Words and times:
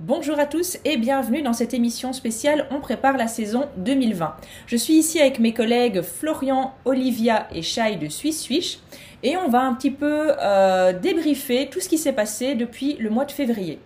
Bonjour 0.00 0.40
à 0.40 0.46
tous 0.46 0.78
et 0.84 0.96
bienvenue 0.96 1.40
dans 1.40 1.52
cette 1.52 1.72
émission 1.72 2.12
spéciale 2.12 2.66
On 2.72 2.80
prépare 2.80 3.16
la 3.16 3.28
saison 3.28 3.68
2020. 3.76 4.34
Je 4.66 4.76
suis 4.76 4.94
ici 4.94 5.20
avec 5.20 5.38
mes 5.38 5.54
collègues 5.54 6.02
Florian, 6.02 6.74
Olivia 6.84 7.46
et 7.52 7.62
Shai 7.62 7.94
de 7.94 8.08
Suisse 8.08 8.42
Swish 8.42 8.80
et 9.22 9.36
on 9.36 9.48
va 9.48 9.60
un 9.60 9.72
petit 9.72 9.92
peu 9.92 10.32
euh, 10.40 10.92
débriefer 10.92 11.68
tout 11.70 11.78
ce 11.78 11.88
qui 11.88 11.96
s'est 11.96 12.12
passé 12.12 12.56
depuis 12.56 12.96
le 12.96 13.08
mois 13.08 13.24
de 13.24 13.30
février. 13.30 13.78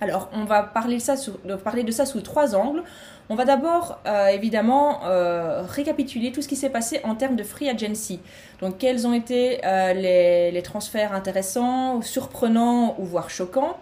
Alors, 0.00 0.30
on 0.32 0.44
va 0.44 0.62
parler 0.62 0.94
de 0.94 1.90
ça, 1.90 2.06
sous 2.06 2.20
trois 2.20 2.54
angles. 2.54 2.84
On 3.28 3.34
va 3.34 3.44
d'abord, 3.44 3.98
euh, 4.06 4.28
évidemment, 4.28 5.00
euh, 5.06 5.62
récapituler 5.62 6.30
tout 6.30 6.42
ce 6.42 6.48
qui 6.48 6.56
s'est 6.56 6.70
passé 6.70 7.00
en 7.02 7.16
termes 7.16 7.36
de 7.36 7.44
free 7.44 7.68
agency. 7.68 8.20
Donc, 8.60 8.78
quels 8.78 9.08
ont 9.08 9.12
été 9.12 9.60
les, 9.94 10.62
transferts 10.62 11.12
intéressants, 11.12 12.00
surprenants 12.00 12.94
ou 12.98 13.04
voire 13.04 13.28
choquants 13.28 13.76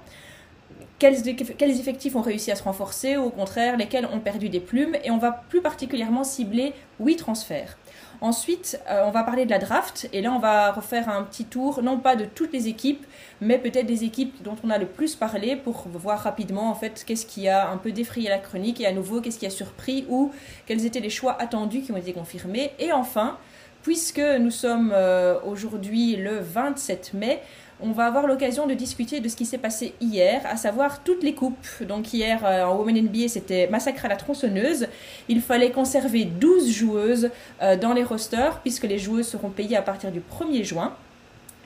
quels, 1.01 1.81
effectifs 1.81 2.15
ont 2.15 2.21
réussi 2.21 2.53
à 2.53 2.57
se 2.57 2.63
renforcer, 2.63 3.17
ou 3.17 3.25
au 3.25 3.31
contraire, 3.31 3.77
lesquels 3.77 4.07
ont 4.07 4.21
perdu 4.21 4.49
des 4.49 4.61
plumes, 4.61 4.95
et 5.03 5.11
on 5.11 5.19
va 5.19 5.33
plus 5.49 5.63
particulièrement 5.63 6.23
cibler 6.23 6.75
huit 7.01 7.17
transferts. 7.17 7.77
Ensuite, 8.21 8.79
euh, 8.91 9.05
on 9.07 9.11
va 9.11 9.23
parler 9.23 9.47
de 9.47 9.51
la 9.51 9.59
draft, 9.59 10.09
et 10.13 10.21
là, 10.21 10.31
on 10.31 10.39
va 10.39 10.73
refaire 10.73 11.09
un 11.09 11.23
petit 11.23 11.47
tour, 11.47 11.83
non 11.83 11.99
pas 11.99 12.17
de 12.17 12.27
toutes 12.27 12.53
les 12.53 12.69
équipes, 12.69 13.07
mais 13.41 13.59
peut-être 13.59 13.87
des 13.87 14.05
équipes 14.05 14.43
dont 14.43 14.57
on 14.63 14.69
a 14.69 14.77
le 14.77 14.85
plus 14.85 15.17
parlé 15.17 15.57
pour 15.57 15.89
voir 15.89 16.21
rapidement, 16.21 16.71
en 16.71 16.75
fait, 16.75 17.03
qu'est-ce 17.07 17.25
qui 17.25 17.49
a 17.49 17.71
un 17.71 17.79
peu 17.79 17.93
défrayé 17.93 18.29
la 18.29 18.39
chronique, 18.39 18.81
et 18.81 18.87
à 18.87 18.93
nouveau, 18.93 19.23
qu'est-ce 19.23 19.39
qui 19.39 19.47
a 19.47 19.51
surpris, 19.51 20.05
ou 20.11 20.33
quels 20.67 20.85
étaient 20.85 21.01
les 21.01 21.11
choix 21.11 21.41
attendus 21.41 21.81
qui 21.81 21.93
ont 21.93 21.97
été 21.97 22.13
confirmés. 22.13 22.73
Et 22.79 22.93
enfin, 22.93 23.39
puisque 23.83 24.21
nous 24.21 24.51
sommes 24.51 24.93
euh, 24.95 25.39
aujourd'hui 25.47 26.17
le 26.17 26.39
27 26.41 27.15
mai, 27.15 27.41
on 27.83 27.93
va 27.93 28.07
avoir 28.07 28.27
l'occasion 28.27 28.67
de 28.67 28.75
discuter 28.75 29.21
de 29.21 29.29
ce 29.29 29.37
qui 29.37 29.47
s'est 29.47 29.59
passé 29.59 29.95
hier, 30.01 30.43
à 30.45 30.57
savoir 30.57 31.03
toutes 31.03 31.23
les 31.23 31.35
coupes. 31.35 31.67
Donc 31.83 32.13
hier 32.13 32.41
euh, 32.45 32.65
en 32.65 32.77
Women 32.77 33.05
NBA, 33.05 33.29
c'était 33.29 33.69
massacre 33.69 34.05
à 34.05 34.09
la 34.09 34.17
tronçonneuse. 34.17 34.87
Il 35.29 35.41
fallait 35.41 35.71
conserver 35.71 36.25
12 36.25 36.71
joueuses 36.71 37.31
euh, 37.63 37.77
dans 37.77 37.93
les 37.93 38.05
rosters 38.05 38.61
puisque 38.61 38.85
les 38.85 38.99
joueuses 38.99 39.29
seront 39.29 39.51
payées 39.51 39.77
à 39.77 39.83
partir 39.83 40.11
du 40.11 40.21
1er 40.21 40.65
juin. 40.65 40.95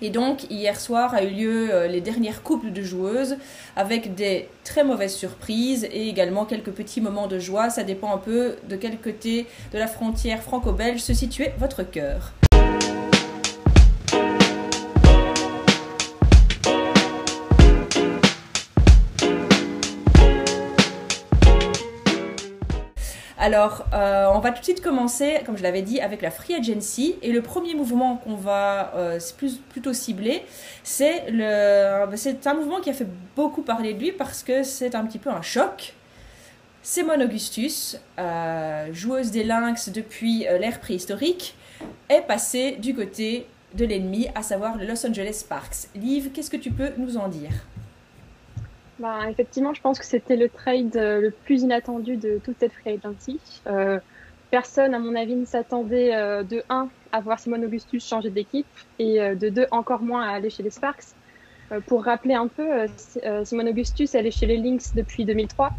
Et 0.02 0.10
donc 0.10 0.50
hier 0.50 0.78
soir 0.78 1.14
a 1.14 1.22
eu 1.22 1.30
lieu 1.30 1.68
euh, 1.72 1.86
les 1.86 2.00
dernières 2.00 2.42
coupes 2.42 2.72
de 2.72 2.82
joueuses 2.82 3.36
avec 3.76 4.14
des 4.14 4.48
très 4.64 4.84
mauvaises 4.84 5.14
surprises 5.14 5.84
et 5.84 6.08
également 6.08 6.44
quelques 6.44 6.72
petits 6.72 7.00
moments 7.00 7.26
de 7.26 7.38
joie. 7.38 7.70
Ça 7.70 7.84
dépend 7.84 8.12
un 8.14 8.18
peu 8.18 8.56
de 8.68 8.76
quel 8.76 8.98
côté 8.98 9.46
de 9.72 9.78
la 9.78 9.86
frontière 9.86 10.42
franco-belge 10.42 11.00
se 11.00 11.14
situait 11.14 11.54
votre 11.58 11.82
cœur. 11.82 12.32
Alors, 23.44 23.84
euh, 23.92 24.24
on 24.32 24.38
va 24.38 24.52
tout 24.52 24.60
de 24.60 24.64
suite 24.64 24.80
commencer, 24.80 25.42
comme 25.44 25.58
je 25.58 25.62
l'avais 25.62 25.82
dit, 25.82 26.00
avec 26.00 26.22
la 26.22 26.30
Free 26.30 26.54
Agency. 26.54 27.16
Et 27.20 27.30
le 27.30 27.42
premier 27.42 27.74
mouvement 27.74 28.16
qu'on 28.16 28.36
va 28.36 28.94
euh, 28.96 29.20
plutôt 29.68 29.92
cibler, 29.92 30.46
c'est 30.82 31.26
un 31.28 32.54
mouvement 32.54 32.80
qui 32.80 32.88
a 32.88 32.94
fait 32.94 33.06
beaucoup 33.36 33.60
parler 33.60 33.92
de 33.92 33.98
lui 33.98 34.12
parce 34.12 34.42
que 34.42 34.62
c'est 34.62 34.94
un 34.94 35.04
petit 35.04 35.18
peu 35.18 35.28
un 35.28 35.42
choc. 35.42 35.92
Simone 36.82 37.22
Augustus, 37.22 38.00
euh, 38.18 38.88
joueuse 38.94 39.30
des 39.30 39.44
Lynx 39.44 39.90
depuis 39.90 40.46
l'ère 40.58 40.80
préhistorique, 40.80 41.54
est 42.08 42.22
passée 42.22 42.78
du 42.78 42.94
côté 42.94 43.46
de 43.74 43.84
l'ennemi, 43.84 44.26
à 44.34 44.42
savoir 44.42 44.78
le 44.78 44.86
Los 44.86 45.06
Angeles 45.06 45.40
Sparks. 45.40 45.88
Liv, 45.94 46.30
qu'est-ce 46.32 46.50
que 46.50 46.56
tu 46.56 46.70
peux 46.70 46.92
nous 46.96 47.18
en 47.18 47.28
dire? 47.28 47.52
Bah, 48.98 49.28
effectivement, 49.28 49.74
je 49.74 49.80
pense 49.80 49.98
que 49.98 50.04
c'était 50.04 50.36
le 50.36 50.48
trade 50.48 50.96
euh, 50.96 51.20
le 51.20 51.30
plus 51.30 51.62
inattendu 51.62 52.16
de 52.16 52.38
toute 52.38 52.58
cette 52.60 52.72
free 52.72 52.90
agency. 52.90 53.40
Euh, 53.66 53.98
personne, 54.50 54.94
à 54.94 55.00
mon 55.00 55.16
avis, 55.16 55.34
ne 55.34 55.44
s'attendait 55.44 56.14
euh, 56.14 56.44
de 56.44 56.62
1 56.68 56.88
à 57.10 57.20
voir 57.20 57.40
Simone 57.40 57.64
Augustus 57.64 58.06
changer 58.06 58.30
d'équipe 58.30 58.66
et 58.98 59.18
de 59.18 59.48
2 59.48 59.66
encore 59.70 60.02
moins 60.02 60.22
à 60.22 60.32
aller 60.32 60.50
chez 60.50 60.62
les 60.62 60.70
Sparks. 60.70 61.14
Pour 61.86 62.04
rappeler 62.04 62.34
un 62.34 62.48
peu, 62.48 62.86
Simone 63.44 63.68
Augustus, 63.68 64.14
elle 64.14 64.26
est 64.26 64.32
chez 64.32 64.46
les 64.46 64.58
Lynx 64.58 64.94
depuis 64.94 65.24
2003, 65.24 65.70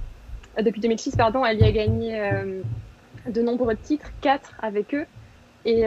depuis 0.62 0.80
2006, 0.80 1.16
pardon. 1.18 1.46
Elle 1.46 1.60
y 1.60 1.64
a 1.64 1.72
gagné 1.72 2.54
de 3.28 3.42
nombreux 3.42 3.76
titres, 3.76 4.12
4 4.22 4.56
avec 4.62 4.96
eux. 4.96 5.06
Et 5.66 5.82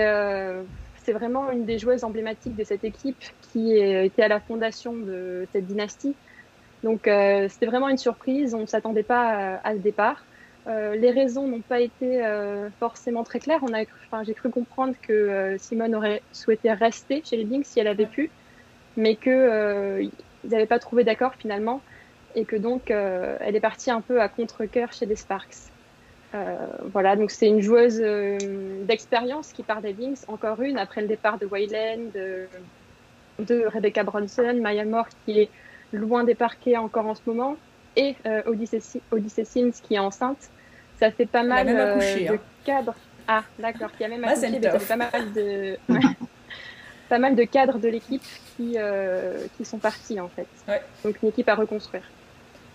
c'est 1.03 1.13
vraiment 1.13 1.51
une 1.51 1.65
des 1.65 1.79
joueuses 1.79 2.05
emblématiques 2.05 2.55
de 2.55 2.65
cette 2.65 2.85
équipe 2.85 3.23
qui 3.51 3.73
était 3.73 4.23
à 4.23 4.29
la 4.29 4.41
fondation 4.41 4.93
de 4.93 5.47
cette 5.53 5.67
dynastie. 5.67 6.15
Donc 6.83 7.09
euh, 7.09 7.49
c'était 7.49 7.67
vraiment 7.67 7.89
une 7.89 7.99
surprise, 7.99 8.55
on 8.55 8.61
ne 8.61 8.67
s'attendait 8.67 9.03
pas 9.03 9.61
à, 9.63 9.73
ce 9.73 9.79
départ. 9.79 10.25
Euh, 10.67 10.97
les 10.97 11.11
raisons 11.11 11.49
n'ont 11.49 11.63
pas 11.63 11.81
été 11.81 12.25
euh, 12.25 12.69
forcément 12.79 13.25
très 13.25 13.41
claires. 13.41 13.61
On 13.63 13.73
a, 13.73 13.83
enfin, 14.07 14.23
j'ai 14.23 14.35
cru 14.35 14.51
comprendre 14.51 14.95
que 15.01 15.57
Simone 15.59 15.95
aurait 15.95 16.23
souhaité 16.33 16.73
rester 16.73 17.23
chez 17.25 17.37
les 17.37 17.45
Lynx 17.45 17.69
si 17.69 17.81
elle 17.81 17.89
avait 17.89 18.07
pu, 18.07 18.31
mais 18.97 19.17
qu'ils 19.17 20.11
n'avaient 20.45 20.67
pas 20.67 20.79
trouvé 20.79 21.05
d'accord 21.05 21.35
finalement, 21.35 21.81
et 22.35 22.45
que 22.45 22.57
donc 22.57 22.91
elle 22.91 23.57
est 23.57 23.61
partie 23.61 23.91
un 23.91 24.01
peu 24.01 24.21
à 24.21 24.29
contre-cœur 24.29 24.93
chez 24.93 25.07
les 25.07 25.17
Sparks. 25.17 25.73
voilà, 26.93 27.17
donc 27.17 27.31
c'est 27.31 27.49
une 27.49 27.63
joueuse 27.63 28.01
d'expérience 28.83 29.53
qui 29.53 29.63
part 29.63 29.81
des 29.81 29.95
Lynx, 29.95 30.27
encore 30.29 30.61
une 30.61 30.79
après 30.79 31.01
le 31.01 31.09
départ 31.09 31.39
de 31.39 31.47
Wayland, 31.47 32.11
de, 32.15 32.47
de 33.39 33.65
Rebecca 33.67 34.05
Bronson, 34.05 34.55
Maya 34.61 34.85
Moore 34.85 35.09
qui 35.25 35.41
est 35.41 35.51
loin 35.93 36.25
des 36.25 36.35
parquets 36.35 36.77
encore 36.77 37.07
en 37.07 37.15
ce 37.15 37.23
moment, 37.27 37.57
et 37.99 38.15
euh, 38.27 38.43
Odyssey, 38.47 39.45
Sims 39.45 39.73
qui 39.83 39.95
est 39.95 39.99
enceinte. 39.99 40.51
Ça 41.01 41.11
fait 41.11 41.27
pas 41.27 41.43
mal 41.43 41.69
euh, 41.69 41.97
de 41.97 42.35
hein. 42.35 42.39
cadres. 42.65 42.95
Ah, 43.27 43.43
d'accord, 43.59 43.91
qui 43.97 44.05
a 44.05 44.09
même 44.09 44.25
accouché, 44.25 44.61
pas 44.89 44.97
mal 44.97 45.33
de. 45.35 45.77
pas 47.09 47.19
mal 47.19 47.35
de 47.35 47.45
cadres 47.45 47.79
de 47.79 47.89
l'équipe 47.89 48.23
qui, 48.57 48.75
euh, 48.77 49.47
qui 49.57 49.65
sont 49.65 49.79
partis 49.79 50.21
en 50.21 50.29
fait. 50.29 50.47
Donc 51.05 51.17
une 51.23 51.29
équipe 51.29 51.49
à 51.49 51.55
reconstruire. 51.55 52.03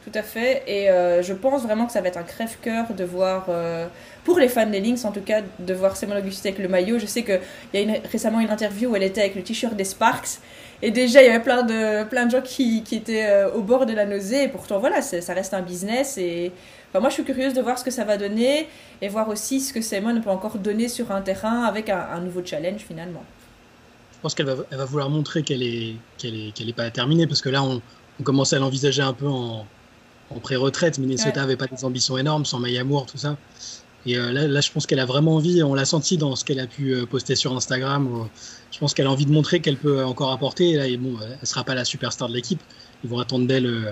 Tout 0.04 0.12
à 0.14 0.22
fait. 0.22 0.64
Et 0.68 0.88
je 1.24 1.34
pense 1.34 1.64
vraiment 1.64 1.86
que 1.86 1.94
ça 1.94 2.02
va 2.02 2.10
être 2.10 2.18
un 2.18 2.24
crève-cœur 2.24 2.94
de 2.94 3.04
voir, 3.06 3.48
pour 4.26 4.38
les 4.38 4.50
fans 4.50 4.66
des 4.66 4.82
Lynx 4.82 5.06
en 5.06 5.12
tout 5.12 5.22
cas, 5.22 5.42
de 5.60 5.74
voir 5.74 5.96
Simone 5.96 6.18
Auguste 6.18 6.46
avec 6.46 6.60
le 6.60 6.68
maillot. 6.68 7.00
Je 7.00 7.06
sais 7.06 7.24
qu'il 7.24 7.40
y 7.74 7.78
a 7.78 7.82
une, 7.82 7.98
récemment 8.12 8.42
une 8.42 8.50
interview 8.50 8.92
où 8.92 8.96
elle 8.98 9.04
était 9.04 9.22
avec 9.22 9.36
le 9.36 9.44
t-shirt 9.44 9.76
des 9.76 9.86
Sparks. 9.86 10.40
Et 10.86 10.92
déjà, 10.92 11.24
il 11.24 11.28
y 11.28 11.30
avait 11.30 11.42
plein 11.42 11.64
de, 11.64 12.04
plein 12.04 12.26
de 12.26 12.32
gens 12.32 12.42
qui, 12.42 12.84
qui 12.84 12.96
étaient 12.96 13.26
euh, 13.26 13.54
au 13.54 13.62
bord 13.62 13.86
de 13.86 13.94
la 13.94 14.06
nausée. 14.06 14.44
Et 14.44 14.48
pourtant, 14.50 14.80
voilà, 14.80 15.02
ça 15.02 15.34
reste 15.34 15.54
un 15.54 15.62
business. 15.62 16.18
Et 16.18 16.52
enfin, 16.90 17.00
moi, 17.00 17.08
je 17.08 17.14
suis 17.14 17.24
curieuse 17.24 17.54
de 17.54 17.62
voir 17.62 17.80
ce 17.80 17.86
que 17.86 17.90
ça 17.90 18.04
va 18.04 18.18
donner 18.18 18.68
et 19.02 19.08
voir 19.08 19.30
aussi 19.30 19.62
ce 19.62 19.72
que 19.72 19.80
Simon 19.80 20.20
peut 20.20 20.30
encore 20.30 20.58
donner 20.58 20.90
sur 20.90 21.14
un 21.14 21.22
terrain 21.22 21.64
avec 21.64 21.88
un, 21.88 22.20
nouveau 22.20 22.42
challenge 22.44 22.82
finalement. 22.82 23.24
Je 24.16 24.20
pense 24.22 24.36
qu'elle 24.36 24.46
va, 24.46 24.56
elle 24.72 24.78
va 24.78 24.84
vouloir 24.84 25.10
montrer 25.10 25.42
qu'elle 25.44 25.64
est, 25.64 25.96
qu'elle 26.18 26.36
est, 26.36 26.54
qu'elle 26.54 26.68
est 26.68 26.76
pas 26.76 26.92
terminée 26.92 27.28
parce 27.28 27.42
que 27.42 27.50
là, 27.50 27.64
on, 27.64 27.82
on 28.20 28.24
commençait 28.24 28.58
à 28.58 28.60
l'envisager 28.60 29.04
un 29.04 29.14
peu 29.14 29.28
en, 29.28 29.66
en 30.32 30.40
pré-retraite. 30.42 31.00
Minnesota 31.00 31.40
n'avait 31.40 31.56
pas 31.56 31.68
des 31.68 31.86
ambitions 31.86 32.18
énormes 32.18 32.44
sans 32.44 32.60
Maya 32.60 32.84
Moore, 32.84 33.06
tout 33.06 33.18
ça. 33.18 33.38
Et 34.06 34.18
euh, 34.18 34.32
là, 34.32 34.48
là, 34.48 34.62
je 34.62 34.72
pense 34.72 34.86
qu'elle 34.86 35.00
a 35.00 35.06
vraiment 35.06 35.36
envie, 35.36 35.64
on 35.64 35.74
l'a 35.74 35.86
senti 35.86 36.18
dans 36.18 36.36
ce 36.36 36.44
qu'elle 36.44 36.60
a 36.60 36.68
pu 36.68 36.94
euh, 36.94 37.06
poster 37.06 37.36
sur 37.36 37.56
Instagram. 37.56 38.28
Je 38.72 38.80
pense 38.80 38.94
qu'elle 38.94 39.08
a 39.08 39.12
envie 39.12 39.26
de 39.26 39.32
montrer 39.32 39.62
qu'elle 39.62 39.78
peut 39.78 40.04
encore 40.04 40.32
apporter. 40.32 40.72
Et 40.72 40.76
là, 40.76 40.88
et 40.88 40.98
bon, 40.98 41.18
elle 41.22 41.48
sera 41.48 41.64
pas 41.64 41.76
la 41.76 41.86
superstar 41.86 42.28
de 42.28 42.34
l'équipe. 42.34 42.62
Ils 43.04 43.10
vont 43.10 43.20
attendre 43.20 43.48
d'elle 43.48 43.66
euh, 43.66 43.92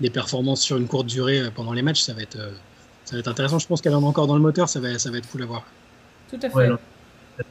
des 0.00 0.10
performances 0.10 0.62
sur 0.62 0.76
une 0.76 0.88
courte 0.88 1.06
durée 1.06 1.50
pendant 1.54 1.72
les 1.72 1.82
matchs. 1.82 2.02
Ça 2.02 2.14
va 2.14 2.22
être, 2.22 2.38
ça 3.04 3.14
va 3.14 3.20
être 3.20 3.28
intéressant. 3.28 3.58
Je 3.58 3.66
pense 3.68 3.80
qu'elle 3.80 3.94
en 3.94 4.02
a 4.02 4.06
encore 4.06 4.26
dans 4.26 4.36
le 4.36 4.42
moteur. 4.42 4.68
Ça 4.68 4.80
va, 4.80 4.98
ça 4.98 5.10
va 5.10 5.18
être 5.18 5.28
cool 5.28 5.42
à 5.42 5.46
voir. 5.46 5.64
Tout 6.30 6.40
à 6.42 6.50
fait. 6.50 6.70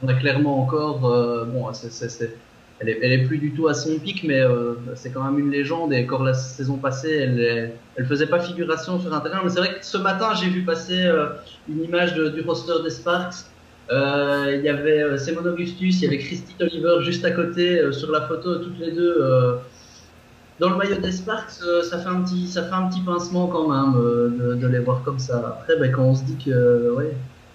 on 0.02 0.08
a 0.08 0.14
clairement 0.14 0.62
encore. 0.62 1.00
bon, 1.00 1.72
c'est 1.72 2.36
elle 2.80 3.12
est, 3.12 3.24
plus 3.24 3.38
du 3.38 3.52
tout 3.52 3.66
à 3.66 3.74
son 3.74 3.98
pic, 3.98 4.22
mais 4.22 4.40
euh, 4.40 4.74
c'est 4.94 5.10
quand 5.10 5.24
même 5.24 5.38
une 5.38 5.50
légende. 5.50 5.92
Et 5.92 6.04
encore 6.04 6.22
la 6.22 6.34
saison 6.34 6.76
passée, 6.76 7.10
elle, 7.10 7.72
elle 7.96 8.06
faisait 8.06 8.28
pas 8.28 8.38
figuration 8.38 9.00
sur 9.00 9.12
un 9.12 9.20
terrain. 9.20 9.40
Mais 9.42 9.50
c'est 9.50 9.58
vrai 9.58 9.78
que 9.78 9.84
ce 9.84 9.98
matin, 9.98 10.32
j'ai 10.34 10.48
vu 10.48 10.62
passer 10.62 11.02
euh, 11.02 11.26
une 11.68 11.82
image 11.82 12.14
du 12.14 12.40
roster 12.42 12.74
des 12.84 12.90
Sparks. 12.90 13.46
Euh, 13.90 14.54
il 14.56 14.64
y 14.64 14.68
avait 14.68 15.18
Simon 15.18 15.44
Augustus, 15.44 16.00
il 16.00 16.04
y 16.04 16.06
avait 16.06 16.18
Christy 16.18 16.54
Oliver 16.60 17.02
juste 17.02 17.24
à 17.24 17.30
côté 17.32 17.80
sur 17.92 18.12
la 18.12 18.20
photo, 18.22 18.56
toutes 18.58 18.78
les 18.78 18.92
deux. 18.92 19.18
dans 20.60 20.70
le 20.70 20.76
maillot 20.76 20.96
des 20.96 21.12
Sparks, 21.12 21.62
ça 21.82 21.98
fait 21.98 22.08
un 22.08 22.20
petit, 22.22 22.46
ça 22.46 22.64
fait 22.64 22.74
un 22.74 22.88
petit 22.88 23.00
pincement 23.00 23.48
quand 23.48 23.68
même 23.68 23.94
de, 24.60 24.66
les 24.68 24.78
voir 24.78 25.02
comme 25.04 25.18
ça. 25.18 25.38
Après, 25.38 25.76
ben, 25.80 25.90
quand 25.90 26.02
on 26.02 26.14
se 26.14 26.22
dit 26.24 26.36
que, 26.44 26.94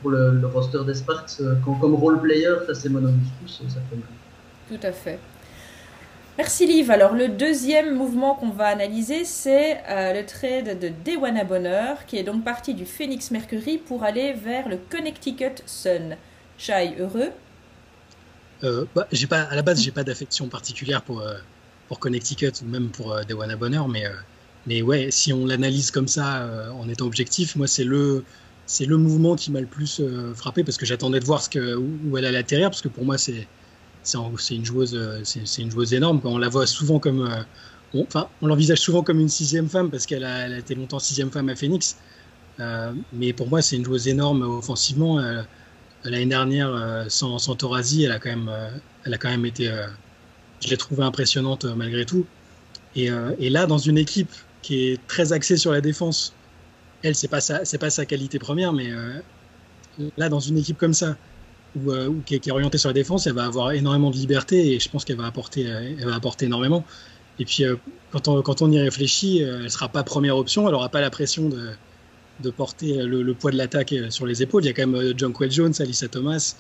pour 0.02 0.12
le, 0.12 0.42
roster 0.52 0.80
des 0.86 0.96
Sparks, 0.96 1.40
comme 1.64 1.96
role 1.96 2.20
player, 2.20 2.56
ça 2.66 2.74
Simon 2.74 3.06
Augustus, 3.06 3.62
ça 3.70 3.80
fait 3.90 3.96
mal. 3.96 4.23
Tout 4.74 4.88
à 4.88 4.92
fait. 4.92 5.20
Merci 6.36 6.66
Liv. 6.66 6.90
Alors 6.90 7.14
le 7.14 7.28
deuxième 7.28 7.94
mouvement 7.94 8.34
qu'on 8.34 8.50
va 8.50 8.66
analyser, 8.66 9.24
c'est 9.24 9.78
euh, 9.88 10.20
le 10.20 10.26
trade 10.26 10.80
de 10.80 10.92
Dewana 11.06 11.44
Bonner, 11.44 11.94
qui 12.08 12.18
est 12.18 12.24
donc 12.24 12.44
parti 12.44 12.74
du 12.74 12.88
Phoenix 12.88 13.30
Mercury 13.30 13.78
pour 13.78 14.04
aller 14.04 14.34
vers 14.34 14.68
le 14.68 14.78
Connecticut 14.90 15.62
Sun. 15.68 16.18
Shai, 16.58 16.96
heureux? 16.98 17.30
Euh, 18.64 18.86
bah, 18.96 19.08
j'ai 19.12 19.28
pas, 19.28 19.42
À 19.42 19.56
la 19.56 19.62
base, 19.62 19.80
j'ai 19.80 19.92
pas 19.92 20.04
d'affection 20.04 20.48
particulière 20.48 21.04
pour, 21.04 21.22
euh, 21.22 21.36
Connecticut 22.00 22.54
ou 22.64 22.66
même 22.66 22.90
pour 22.90 23.16
Dewana 23.30 23.56
Bonner, 23.56 23.84
mais 23.88 24.06
mais 24.66 24.82
ouais, 24.82 25.12
si 25.12 25.32
on 25.32 25.46
l'analyse 25.46 25.92
comme 25.92 26.08
ça 26.08 26.50
en 26.74 26.90
étant 26.90 27.06
objectif, 27.06 27.56
moi 27.56 27.68
c'est 27.68 27.84
le 27.84 28.24
c'est 28.66 28.88
mouvement 28.88 29.36
qui 29.36 29.52
m'a 29.52 29.62
le 29.62 29.68
plus 29.68 30.02
frappé 30.34 30.64
parce 30.64 30.78
que 30.78 30.88
j'attendais 30.88 31.20
de 31.20 31.26
voir 31.26 31.48
que, 31.52 31.76
où, 31.76 32.18
elle 32.18 32.26
allait 32.26 32.40
atterrir 32.40 32.72
parce 32.72 32.82
que 32.82 32.88
pour 32.88 33.06
moi 33.06 33.20
c'est 33.20 33.48
c'est 34.04 34.56
une 34.56 34.66
joueuse 34.66 35.00
c'est 35.24 35.62
une 35.62 35.72
joueuse 35.72 35.94
énorme 35.94 36.20
on 36.24 36.38
la 36.38 36.50
voit 36.50 36.68
souvent 36.68 37.00
comme 37.00 37.28
on, 37.94 38.04
enfin 38.04 38.28
on 38.42 38.48
l'envisage 38.48 38.80
souvent 38.80 39.04
comme 39.04 39.20
une 39.20 39.30
sixième 39.30 39.70
femme 39.70 39.90
parce 39.90 40.06
qu'elle 40.06 40.26
a, 40.26 40.58
été 40.58 40.76
longtemps 40.76 41.00
sixième 41.00 41.32
femme 41.32 41.50
à 41.50 41.56
Phoenix. 41.56 41.98
Mais 43.14 43.34
pour 43.34 43.48
moi 43.48 43.62
c'est 43.62 43.76
une 43.78 43.86
joueuse 43.86 44.08
énorme 44.08 44.42
offensivement. 44.42 45.20
L'année 46.04 46.26
dernière 46.26 47.06
sans, 47.08 47.40
sans 47.40 47.56
elle 47.56 48.12
a 48.12 48.20
quand 48.20 48.30
même 48.30 48.52
elle 49.06 49.14
a 49.14 49.18
quand 49.18 49.30
même 49.30 49.46
été 49.46 49.72
je 50.64 50.70
l'ai 50.70 50.78
trouvée 50.78 51.04
impressionnante 51.04 51.66
euh, 51.66 51.76
malgré 51.76 52.06
tout. 52.06 52.26
Euh, 52.98 53.36
et, 53.40 53.50
là, 53.50 53.66
dans 53.66 53.78
une 53.78 53.98
équipe 53.98 54.32
qui 54.62 54.88
est 54.88 55.08
très 55.08 55.34
axée 55.34 55.58
sur 55.58 55.72
la 55.72 55.82
défense, 55.82 56.34
elle, 57.02 57.16
c'est 57.16 57.28
pas 57.28 57.42
c'est 57.42 57.78
pas 57.78 57.90
sa 57.90 58.06
qualité 58.06 58.40
première, 58.40 58.72
mais 58.72 58.92
euh, 58.92 59.20
là, 60.18 60.30
dans 60.30 60.40
une 60.40 60.58
équipe 60.58 60.78
comme 60.78 60.94
ça, 60.94 61.18
où, 61.76 61.92
qui, 62.26 62.36
est, 62.36 62.52
orientée 62.52 62.78
sur 62.78 62.90
la 62.90 62.94
défense, 62.94 63.28
elle 63.28 63.34
va 63.34 63.46
avoir 63.46 63.72
énormément 63.72 64.12
de 64.12 64.16
liberté 64.16 64.74
et 64.74 64.80
je 64.80 64.90
pense 64.90 65.06
qu'elle 65.06 65.18
va 65.18 65.26
apporter, 65.26 65.64
elle 65.64 66.06
va 66.06 66.16
apporter 66.16 66.46
énormément. 66.46 66.84
Et 67.40 67.46
puis, 67.46 67.64
quand, 68.12 68.28
on, 68.28 68.42
quand 68.42 68.62
on 68.62 68.72
y 68.72 68.80
réfléchit, 68.80 69.40
elle 69.40 69.72
sera 69.72 69.90
pas 69.90 70.04
première 70.04 70.38
option, 70.38 70.68
elle 70.68 70.76
aura 70.76 70.90
pas 70.90 71.02
la 71.02 71.10
pression 71.10 71.50
de, 71.50 71.72
de 72.42 72.50
porter 72.52 73.04
le, 73.04 73.34
poids 73.34 73.52
de 73.52 73.58
l'attaque 73.58 73.94
sur 74.10 74.26
les 74.26 74.44
épaules. 74.44 74.64
Il 74.64 74.68
y 74.68 74.70
a 74.70 74.74
quand 74.74 74.88
même 74.88 75.14
John 75.18 75.34
Quell 75.34 75.52
Jones, 75.52 75.74
Alyssa 75.80 76.08
Thomas, 76.08 76.56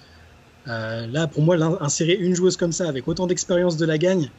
euh, 0.68 1.08
là, 1.08 1.28
pour 1.28 1.44
moi, 1.44 1.56
insérer 1.84 2.14
une 2.14 2.36
joueuse 2.36 2.58
comme 2.58 2.72
ça, 2.72 2.88
avec 2.88 3.08
autant 3.08 3.28
d'expérience 3.28 3.78
de 3.78 3.86
la 3.86 3.98
gagne, 3.98 4.30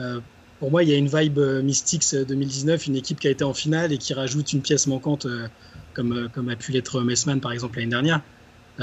euh, 0.00 0.20
pour 0.60 0.70
moi, 0.70 0.82
il 0.82 0.88
y 0.88 0.92
a 0.92 0.96
une 0.96 1.08
vibe 1.08 1.38
euh, 1.38 1.62
Mystics 1.62 2.14
2019, 2.14 2.86
une 2.86 2.96
équipe 2.96 3.20
qui 3.20 3.28
a 3.28 3.30
été 3.30 3.44
en 3.44 3.54
finale 3.54 3.92
et 3.92 3.98
qui 3.98 4.14
rajoute 4.14 4.52
une 4.52 4.62
pièce 4.62 4.86
manquante, 4.86 5.26
comme, 5.94 6.28
comme 6.32 6.48
a 6.48 6.56
pu 6.56 6.72
l'être 6.72 7.02
Messman, 7.02 7.40
par 7.40 7.52
exemple, 7.52 7.78
l'année 7.78 7.90
dernière. 7.90 8.22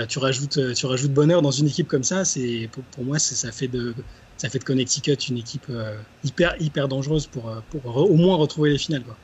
Tu, 0.07 0.19
rajoutes, 0.19 0.74
tu 0.74 0.86
rajoutes 0.86 1.13
bonheur 1.13 1.42
dans 1.42 1.51
une 1.51 1.68
équipe 1.68 1.88
comme 1.88 2.03
ça, 2.03 2.25
c'est 2.25 2.69
pour, 2.71 2.83
pour, 2.83 3.03
moi, 3.03 3.19
ça 3.19 3.51
fait, 3.51 3.68
de, 3.68 3.94
ça 4.38 4.50
fait 4.50 4.59
de 4.59 4.63
Connecticut 4.63 5.13
une 5.13 5.38
équipe 5.38 5.68
hyper, 6.24 6.56
hyper 6.59 6.88
dangereuse 6.88 7.27
pour, 7.27 7.51
pour 7.69 7.97
au 7.97 8.15
moins 8.15 8.36
retrouver 8.36 8.71
les 8.71 8.77
finales. 8.77 9.03
Quoi. 9.03 9.15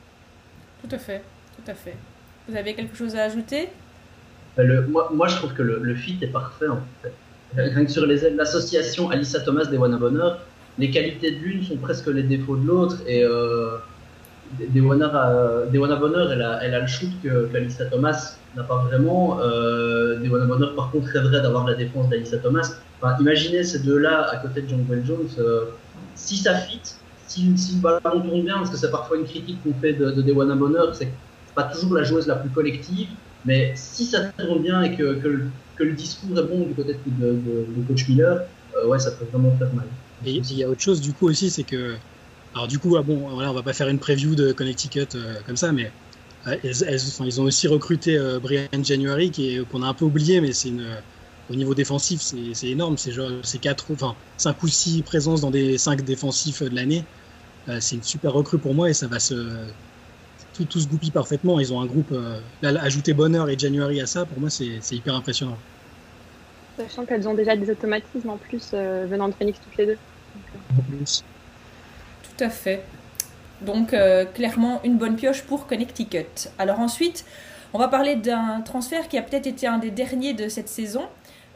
Tout 0.82 0.94
à 0.94 0.98
fait, 0.98 1.22
tout 1.56 1.70
à 1.70 1.74
fait. 1.74 1.96
Vous 2.48 2.56
avez 2.56 2.74
quelque 2.74 2.96
chose 2.96 3.14
à 3.14 3.24
ajouter? 3.24 3.68
Le, 4.56 4.86
moi, 4.86 5.10
moi, 5.14 5.28
je 5.28 5.36
trouve 5.36 5.54
que 5.54 5.62
le, 5.62 5.78
le 5.78 5.94
fit 5.94 6.18
est 6.20 6.26
parfait 6.26 6.68
en 6.68 6.80
fait. 7.02 7.12
Rien 7.54 7.84
que 7.84 7.90
sur 7.90 8.06
l'association 8.06 9.10
Alissa 9.10 9.40
Thomas 9.40 9.66
des 9.66 9.76
Bonheur, 9.78 10.40
les 10.78 10.90
qualités 10.90 11.32
de 11.32 11.36
l'une 11.36 11.62
sont 11.62 11.76
presque 11.76 12.06
les 12.06 12.22
défauts 12.22 12.56
de 12.56 12.66
l'autre. 12.66 12.96
Et 13.06 13.22
euh, 13.22 13.76
Dewana 14.58 15.96
Bonheur, 15.96 16.32
elle 16.32 16.42
a, 16.42 16.60
elle 16.62 16.74
a 16.74 16.80
le 16.80 16.86
shoot 16.86 17.10
qu'Alissa 17.22 17.86
Thomas 17.86 18.36
n'a 18.56 18.62
pas 18.64 18.84
vraiment. 18.84 19.40
Euh, 19.40 20.18
Bonheur, 20.28 20.74
par 20.74 20.90
contre, 20.90 21.08
rêverait 21.08 21.42
d'avoir 21.42 21.66
la 21.66 21.74
défense 21.74 22.08
d'Alissa 22.08 22.38
Thomas. 22.38 22.68
Imaginez 23.20 23.64
ces 23.64 23.80
deux-là 23.80 24.28
à 24.30 24.36
côté 24.36 24.62
de 24.62 24.68
John 24.68 24.82
Bell 24.82 25.04
Jones. 25.04 25.28
Euh, 25.38 25.66
si 26.14 26.36
ça 26.36 26.54
fit, 26.54 26.80
si, 27.26 27.56
si, 27.56 27.76
le 27.76 27.80
ballon 27.80 28.20
tourne 28.20 28.42
bien, 28.42 28.56
parce 28.56 28.70
que 28.70 28.76
c'est 28.76 28.90
parfois 28.90 29.16
une 29.16 29.24
critique 29.24 29.62
qu'on 29.62 29.74
fait 29.80 29.94
de, 29.94 30.10
de 30.10 30.22
Dewana 30.22 30.54
Bonheur, 30.54 30.94
c'est 30.94 31.12
pas 31.54 31.64
toujours 31.64 31.94
la 31.94 32.04
joueuse 32.04 32.26
la 32.26 32.36
plus 32.36 32.50
collective. 32.50 33.08
Mais 33.44 33.72
si 33.74 34.04
ça 34.04 34.20
tourne 34.38 34.62
bien 34.62 34.82
et 34.82 34.94
que, 34.94 35.14
que 35.14 35.46
que 35.76 35.84
le 35.84 35.92
discours 35.92 36.38
est 36.38 36.42
bon 36.42 36.66
du 36.66 36.74
de, 36.74 37.82
coach 37.88 38.08
Miller, 38.08 38.42
euh, 38.76 38.86
ouais, 38.86 38.98
ça 38.98 39.12
peut 39.12 39.24
vraiment 39.32 39.56
faire 39.58 39.72
mal. 39.74 39.86
Et 40.24 40.34
il 40.34 40.54
y 40.54 40.64
a 40.64 40.68
autre 40.68 40.80
chose 40.80 41.00
du 41.00 41.12
coup 41.12 41.28
aussi, 41.28 41.50
c'est 41.50 41.64
que, 41.64 41.96
alors 42.54 42.68
du 42.68 42.78
coup, 42.78 42.96
ah 42.96 43.02
bon, 43.02 43.30
voilà, 43.30 43.50
on 43.50 43.54
va 43.54 43.62
pas 43.62 43.72
faire 43.72 43.88
une 43.88 43.98
preview 43.98 44.34
de 44.34 44.52
Connecticut 44.52 45.08
euh, 45.14 45.42
comme 45.44 45.56
ça, 45.56 45.72
mais 45.72 45.92
euh, 46.46 46.56
ils 46.62 47.40
ont 47.40 47.44
aussi 47.44 47.68
recruté 47.68 48.18
Brian 48.42 48.66
January, 48.82 49.30
qui 49.30 49.58
qu'on 49.70 49.82
a 49.82 49.86
un 49.86 49.94
peu 49.94 50.04
oublié, 50.04 50.40
mais 50.40 50.52
c'est 50.52 50.68
une 50.68 51.02
au 51.48 51.54
niveau 51.54 51.74
défensif, 51.74 52.22
c'est 52.22 52.68
énorme. 52.68 52.96
C'est 52.96 53.12
genre, 53.12 53.30
c'est 53.44 53.58
quatre, 53.58 53.92
enfin, 53.92 54.16
cinq 54.36 54.62
ou 54.62 54.68
six 54.68 55.02
présences 55.02 55.40
dans 55.40 55.50
des 55.50 55.78
cinq 55.78 56.02
défensifs 56.02 56.62
de 56.62 56.74
l'année. 56.74 57.04
c'est 57.80 57.96
une 57.96 58.02
super 58.02 58.32
recrue 58.32 58.58
pour 58.58 58.74
moi 58.74 58.90
et 58.90 58.94
ça 58.94 59.06
va 59.06 59.20
se 59.20 59.34
tout, 60.54 60.64
tout 60.64 60.80
se 60.80 60.88
goupille 60.88 61.10
parfaitement. 61.10 61.60
Ils 61.60 61.72
ont 61.72 61.80
un 61.80 61.86
groupe. 61.86 62.14
ajouter 62.62 63.12
Bonheur 63.12 63.48
et 63.50 63.58
January 63.58 64.00
à 64.00 64.06
ça, 64.06 64.24
pour 64.24 64.40
moi, 64.40 64.50
c'est 64.50 64.80
hyper 64.90 65.14
impressionnant. 65.14 65.58
Sachant 66.76 67.04
qu'elles 67.04 67.28
ont 67.28 67.34
déjà 67.34 67.54
des 67.56 67.70
automatismes 67.70 68.30
en 68.30 68.38
plus 68.38 68.72
euh, 68.72 69.06
venant 69.06 69.28
de 69.28 69.34
Phoenix 69.34 69.60
toutes 69.60 69.76
les 69.76 69.86
deux. 69.86 69.98
Fait. 72.48 72.82
Donc 73.60 73.94
euh, 73.94 74.24
clairement 74.24 74.80
une 74.84 74.96
bonne 74.96 75.16
pioche 75.16 75.42
pour 75.42 75.66
Connecticut. 75.66 76.48
Alors 76.58 76.80
ensuite, 76.80 77.24
on 77.72 77.78
va 77.78 77.88
parler 77.88 78.16
d'un 78.16 78.60
transfert 78.64 79.08
qui 79.08 79.16
a 79.18 79.22
peut-être 79.22 79.46
été 79.46 79.66
un 79.66 79.78
des 79.78 79.90
derniers 79.90 80.34
de 80.34 80.48
cette 80.48 80.68
saison. 80.68 81.02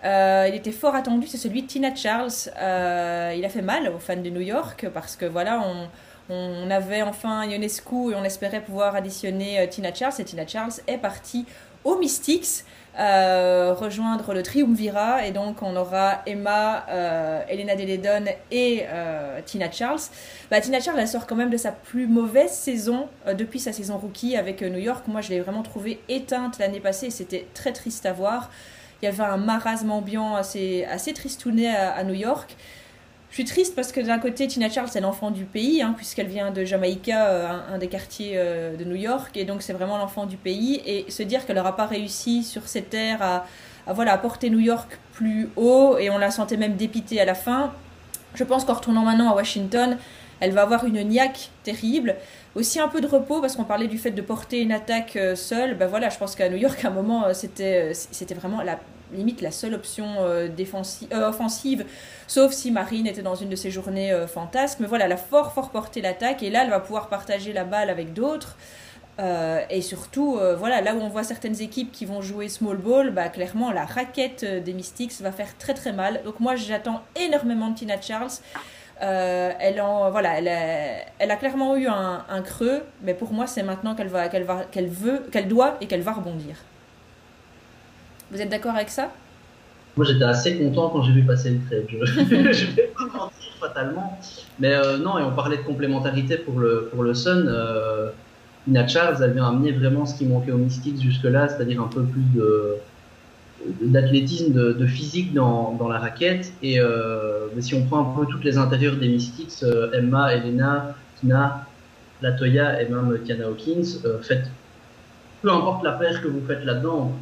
Euh, 0.05 0.47
il 0.49 0.55
était 0.55 0.73
fort 0.73 0.95
attendu, 0.95 1.27
c'est 1.27 1.39
celui 1.39 1.63
de 1.63 1.67
Tina 1.67 1.95
Charles. 1.95 2.31
il 2.47 3.45
a 3.45 3.49
fait 3.49 3.63
mal 3.63 3.89
aux 3.89 3.99
fans 3.99 4.17
de 4.17 4.31
New 4.31 4.41
York 4.41 4.87
parce 4.95 5.17
que 5.17 5.27
voilà, 5.27 5.61
on, 5.61 5.89
on 6.33 6.71
avait 6.71 7.03
enfin 7.03 7.45
Ionescu 7.45 8.13
et 8.13 8.15
on 8.15 8.25
espérait 8.25 8.61
pouvoir 8.61 8.95
additionner 8.95 9.69
Tina 9.69 9.93
Charles. 9.93 10.15
Et 10.21 10.25
Tina 10.25 10.47
Charles 10.47 10.73
est 10.87 10.99
partie 10.99 11.45
aux 11.85 11.99
Mystics. 11.99 12.65
Euh, 12.99 13.75
rejoindre 13.75 14.33
le 14.33 14.43
Triumvirat 14.43 15.27
et 15.27 15.31
donc 15.31 15.61
on 15.61 15.77
aura 15.77 16.23
Emma, 16.25 16.87
euh, 16.89 17.43
Elena 17.47 17.77
Deledon 17.77 18.25
et 18.51 18.85
euh, 18.89 19.41
Tina 19.45 19.71
Charles. 19.71 20.01
Bah, 20.51 20.63
Tina 20.63 20.81
Charles 20.81 21.01
elle 21.01 21.09
sort 21.09 21.27
quand 21.27 21.37
même 21.37 21.51
de 21.51 21.59
sa 21.59 21.73
plus 21.73 22.07
mauvaise 22.07 22.53
saison 22.53 23.09
depuis 23.37 23.61
sa 23.61 23.75
saison 23.75 23.99
rookie 23.99 24.35
avec 24.35 24.63
New 24.63 24.79
York. 24.79 25.09
Moi 25.09 25.21
je 25.21 25.29
l'ai 25.29 25.41
vraiment 25.41 25.63
trouvée 25.63 26.01
éteinte 26.09 26.59
l'année 26.59 26.81
passée, 26.81 27.11
c'était 27.11 27.47
très 27.53 27.75
triste 27.75 28.07
à 28.07 28.15
voir. 28.15 28.51
Il 29.03 29.05
y 29.05 29.09
avait 29.09 29.25
un 29.25 29.37
marasme 29.37 29.91
ambiant 29.91 30.35
assez, 30.35 30.87
assez 30.91 31.13
tristouné 31.13 31.69
à 31.69 32.03
New 32.03 32.15
York. 32.15 32.57
Suis 33.37 33.45
triste 33.45 33.75
parce 33.75 33.93
que 33.93 34.01
d'un 34.01 34.19
côté, 34.19 34.47
Tina 34.47 34.71
Charles, 34.71 34.89
c'est 34.91 35.03
l'enfant 35.03 35.31
du 35.31 35.45
pays, 35.45 35.83
hein, 35.83 35.93
puisqu'elle 35.95 36.27
vient 36.27 36.51
de 36.51 36.65
Jamaïca, 36.65 37.27
euh, 37.27 37.75
un, 37.75 37.77
des 37.77 37.89
quartiers 37.89 38.33
euh, 38.37 38.79
de 38.79 38.85
New 38.85 38.95
York, 38.95 39.37
et 39.37 39.45
donc 39.45 39.61
c'est 39.61 39.75
vraiment 39.75 39.99
l'enfant 39.99 40.25
du 40.25 40.39
pays. 40.39 40.81
Et 40.87 41.11
se 41.11 41.23
dire 41.23 41.45
qu'elle 41.45 41.57
n'aura 41.57 41.77
pas 41.77 41.85
réussi 41.85 42.43
sur 42.43 42.67
ces 42.67 42.81
terres 42.81 43.21
à, 43.21 43.45
voilà, 43.93 44.17
porter 44.17 44.49
New 44.49 44.59
York 44.59 44.99
plus 45.13 45.51
haut, 45.57 45.99
et 45.99 46.09
on 46.09 46.17
la 46.17 46.31
sentait 46.31 46.57
même 46.57 46.77
dépitée 46.77 47.21
à 47.21 47.27
la 47.27 47.35
fin, 47.35 47.75
je 48.35 48.43
pense 48.43 48.65
qu'en 48.65 48.73
retournant 48.73 49.05
maintenant 49.05 49.31
à 49.31 49.35
Washington, 49.35 49.99
elle 50.41 50.53
va 50.53 50.63
avoir 50.63 50.87
une 50.87 51.03
niaque 51.07 51.51
terrible. 51.63 52.17
Aussi 52.55 52.81
un 52.81 52.89
peu 52.89 53.03
de 53.03 53.07
repos, 53.07 53.43
parce 53.43 53.55
qu'on 53.55 53.65
parlait 53.65 53.89
du 53.89 53.99
fait 53.99 54.13
de 54.13 54.23
porter 54.23 54.63
une 54.63 54.73
attaque 54.73 55.15
euh, 55.17 55.37
seule. 55.37 55.77
Ben 55.77 55.89
voilà, 55.89 56.09
je 56.09 56.17
pense 56.17 56.37
qu'à 56.37 56.49
New 56.49 56.57
York, 56.57 56.83
à 56.87 56.89
un 56.89 56.93
moment, 56.93 57.35
c'était 57.35 57.93
vraiment 58.35 58.63
la 58.63 58.81
limite 59.13 59.41
la 59.41 59.51
seule 59.51 59.75
option 59.75 60.07
euh, 60.19 60.49
défensive, 60.49 61.09
euh, 61.13 61.29
offensive, 61.29 61.85
sauf 62.27 62.53
si 62.53 62.71
Marine 62.71 63.07
était 63.07 63.23
dans 63.23 63.35
une 63.35 63.49
de 63.49 63.57
ses 63.57 63.71
journées 63.71 64.13
euh, 64.13 64.27
fantasques. 64.27 64.81
Mais 64.81 64.87
voilà, 64.87 65.07
elle 65.07 65.13
a 65.13 65.17
fort, 65.17 65.53
fort 65.53 65.71
porté 65.71 66.01
l'attaque 66.01 66.43
et 66.43 66.51
là, 66.51 66.65
elle 66.65 66.71
va 66.71 66.81
pouvoir 66.81 67.09
partager 67.09 67.53
la 67.53 67.65
balle 67.65 67.91
avec 67.91 68.13
d'autres. 68.13 68.57
et 69.71 69.81
surtout, 69.81 70.39
voilà, 70.59 70.83
là 70.83 70.95
où 70.95 71.01
on 71.01 71.09
voit 71.09 71.25
certaines 71.25 71.61
équipes 71.63 71.91
qui 71.91 72.05
vont 72.05 72.21
jouer 72.21 72.51
small 72.51 72.77
ball, 72.77 73.11
bah, 73.13 73.31
clairement, 73.31 73.73
la 73.73 73.87
raquette 73.87 74.45
des 74.45 74.75
Mystics 74.75 75.13
va 75.23 75.33
faire 75.33 75.57
très 75.57 75.73
très 75.73 75.93
mal. 75.93 76.21
Donc 76.25 76.39
moi, 76.39 76.55
j'attends 76.55 77.01
énormément 77.19 77.71
de 77.71 77.77
Tina 77.77 77.99
Charles. 77.99 78.37
elle, 79.01 79.81
en, 79.81 80.11
voilà, 80.11 80.39
elle, 80.39 81.31
a, 81.31 81.37
clairement 81.37 81.77
eu 81.77 81.87
un, 81.87 82.27
un 82.29 82.43
creux, 82.43 82.83
mais 83.03 83.15
pour 83.15 83.33
moi, 83.33 83.47
c'est 83.47 83.63
maintenant 83.63 83.95
qu'elle 83.95 84.09
va, 84.09 84.29
qu'elle 84.29 84.47
qu'elle 84.71 84.89
veut, 84.89 85.27
qu'elle 85.33 85.49
doit 85.49 85.79
et 85.81 85.87
qu'elle 85.87 86.03
va 86.03 86.13
rebondir. 86.13 86.57
Vous 88.31 88.41
êtes 88.41 88.49
d'accord 88.49 88.75
avec 88.75 88.89
ça? 88.89 89.11
Moi, 89.97 90.05
j'étais 90.05 90.25
assez 90.25 90.59
content 90.59 90.91
quand 90.91 91.03
j'ai 91.03 91.13
vu 91.13 91.23
passer 91.23 91.51
le 91.51 91.61
trade. 91.67 91.87
Je 92.53 92.67
vais 92.67 92.93
pas 92.95 93.05
mentir 93.05 93.53
fatalement. 93.59 94.19
Mais 94.59 94.75
euh, 94.75 94.99
non, 94.99 95.19
et 95.19 95.23
on 95.23 95.33
parlait 95.33 95.57
de 95.57 95.63
complémentarité 95.63 96.37
pour 96.37 96.61
le, 96.61 96.89
pour 96.93 97.03
le 97.03 97.15
Sun. 97.15 97.47
Euh, 97.49 98.11
Ina 98.69 98.87
Charles, 98.87 99.17
elle 99.23 99.33
vient 99.33 99.49
amener 99.49 99.73
vraiment 99.73 100.05
ce 100.05 100.19
qui 100.19 100.27
manquait 100.27 100.53
aux 100.53 100.59
Mystics 100.59 101.01
jusque-là, 101.01 101.49
c'est-à-dire 101.49 101.81
un 101.81 101.89
peu 101.89 102.03
plus 102.03 102.25
de 102.35 102.77
d'athlétisme, 103.81 104.53
de, 104.53 104.87
physique 104.87 105.33
dans, 105.33 105.73
dans, 105.73 105.89
la 105.89 105.99
raquette. 105.99 106.53
Et 106.63 106.79
euh, 106.79 107.49
si 107.59 107.75
on 107.75 107.85
prend 107.87 108.01
un 108.01 108.17
peu 108.17 108.27
toutes 108.31 108.45
les 108.45 108.59
intérieurs 108.59 108.97
des 108.97 109.09
Mystics, 109.09 109.63
euh, 109.63 109.91
Emma, 109.93 110.35
Elena, 110.35 110.95
Tina, 111.19 111.67
Latoya 112.23 112.83
et 112.83 112.89
même 112.89 113.19
Tiana 113.25 113.47
Hawkins, 113.47 113.83
faites 114.23 114.51
peu 115.43 115.51
importe 115.51 115.85
la 115.85 115.93
paire 115.93 116.23
que 116.23 116.29
vous 116.29 116.43
faites 116.47 116.65
là-dedans, 116.65 117.13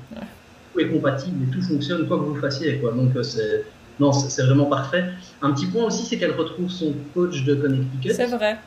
est 0.81 0.89
compatible 0.89 1.45
et 1.45 1.53
tout 1.53 1.63
fonctionne 1.63 2.07
quoi 2.07 2.19
que 2.19 2.25
vous 2.25 2.41
fassiez. 2.41 2.79
Quoi. 2.79 2.93
Donc, 2.93 3.17
euh, 3.17 3.23
c'est, 3.23 3.65
non, 4.01 4.13
c'est, 4.13 4.43
vraiment 4.43 4.67
parfait. 4.67 5.05
Un 5.43 5.53
petit 5.53 5.67
point 5.67 5.85
aussi, 5.85 6.05
c'est 6.05 6.19
qu'elle 6.19 6.33
retrouve 6.33 6.71
son 6.71 6.95
coach 7.15 7.45
de 7.45 7.55
Connecticut. 7.55 8.13
C'est 8.13 8.27
vrai. 8.27 8.59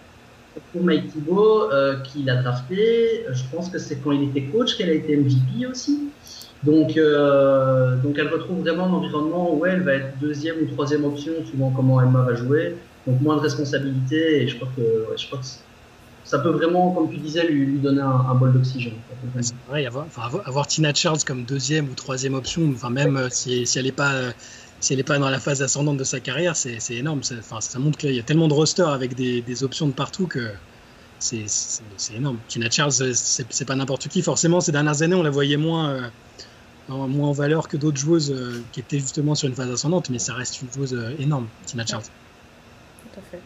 Pour 0.72 0.84
Mike 0.84 1.12
Thibault, 1.12 1.72
euh, 1.72 1.98
qui 2.00 2.24
l'a 2.24 2.42
drafté. 2.42 3.26
Je 3.32 3.44
pense 3.52 3.70
que 3.70 3.78
c'est 3.78 3.98
quand 3.98 4.12
il 4.12 4.30
était 4.30 4.44
coach 4.44 4.76
qu'elle 4.78 4.90
a 4.90 4.94
été 4.94 5.16
MVP 5.16 5.68
aussi. 5.70 6.10
Donc, 6.64 6.98
euh, 6.98 7.96
donc 7.98 8.18
elle 8.18 8.30
retrouve 8.30 8.62
vraiment 8.62 8.86
un 8.86 8.94
environnement 8.94 9.54
où 9.54 9.66
elle 9.66 9.82
va 9.82 9.94
être 9.94 10.18
deuxième 10.20 10.56
ou 10.64 10.66
troisième 10.66 11.06
option, 11.06 11.34
suivant 11.46 11.72
comment 11.76 12.02
Emma 12.02 12.24
va 12.24 12.34
jouer. 12.34 12.76
Donc 13.06 13.22
moins 13.22 13.36
de 13.36 13.42
responsabilité 13.42 14.42
et 14.42 14.48
je 14.48 14.56
crois 14.56 14.70
que, 14.76 14.82
je 15.16 15.28
crois 15.28 15.40
que 15.40 15.46
ça 16.28 16.40
peut 16.40 16.50
vraiment, 16.50 16.92
comme 16.92 17.10
tu 17.10 17.18
disais, 17.18 17.48
lui, 17.48 17.80
donner 17.80 18.02
un, 18.02 18.36
bol 18.36 18.54
d'oxygène. 18.54 18.94
c'est 19.40 19.56
vrai, 19.68 19.86
avoir, 19.86 20.68
Tina 20.68 20.94
Charles 20.94 21.24
comme 21.26 21.44
deuxième 21.44 21.90
ou 21.90 21.96
troisième 21.96 22.36
option, 22.36 22.70
enfin 22.76 22.90
même 22.90 23.30
si, 23.32 23.66
si 23.66 23.80
elle 23.80 23.86
n'est 23.86 23.92
pas 23.92 24.14
si 24.80 24.94
elle 24.94 25.04
pas 25.04 25.18
dans 25.18 25.30
la 25.30 25.40
phase 25.40 25.62
ascendante 25.62 25.98
de 25.98 26.04
sa 26.04 26.20
carrière, 26.20 26.56
c'est 26.56 26.80
énorme. 26.92 27.22
Enfin, 27.40 27.62
ça 27.62 27.80
montre 27.80 27.98
qu'il 27.98 28.14
y 28.14 28.20
a 28.20 28.24
tellement 28.24 28.48
de 28.48 28.54
rosters 28.54 28.90
avec 28.90 29.16
des, 29.16 29.64
options 29.64 29.88
de 29.88 29.94
partout 29.94 30.28
que 30.28 30.52
c'est 31.20 31.46
énorme. 32.16 32.38
Tina 32.48 32.70
Charles, 32.70 32.92
c'est 32.92 33.66
pas 33.66 33.76
n'importe 33.76 34.08
qui. 34.08 34.22
Forcément, 34.22 34.62
ces 34.62 34.72
dernières 34.72 35.02
années, 35.02 35.16
on 35.16 35.24
la 35.24 35.32
voyait 35.32 35.58
moins, 35.58 35.90
euh, 35.90 36.10
en, 36.90 37.08
moins 37.08 37.30
en 37.30 37.34
valeur 37.34 37.68
que 37.68 37.78
d'autres 37.78 37.98
joueuses 37.98 38.32
euh, 38.32 38.62
qui 38.72 38.82
étaient 38.82 39.00
justement 39.00 39.34
sur 39.34 39.48
une 39.48 39.56
phase 39.56 39.72
ascendante, 39.72 40.10
mais 40.10 40.20
ça 40.20 40.36
reste 40.36 40.62
une 40.62 40.72
joueuse 40.72 40.94
euh, 40.94 41.16
énorme, 41.18 41.48
Tina 41.66 41.86
Charles. 41.86 42.04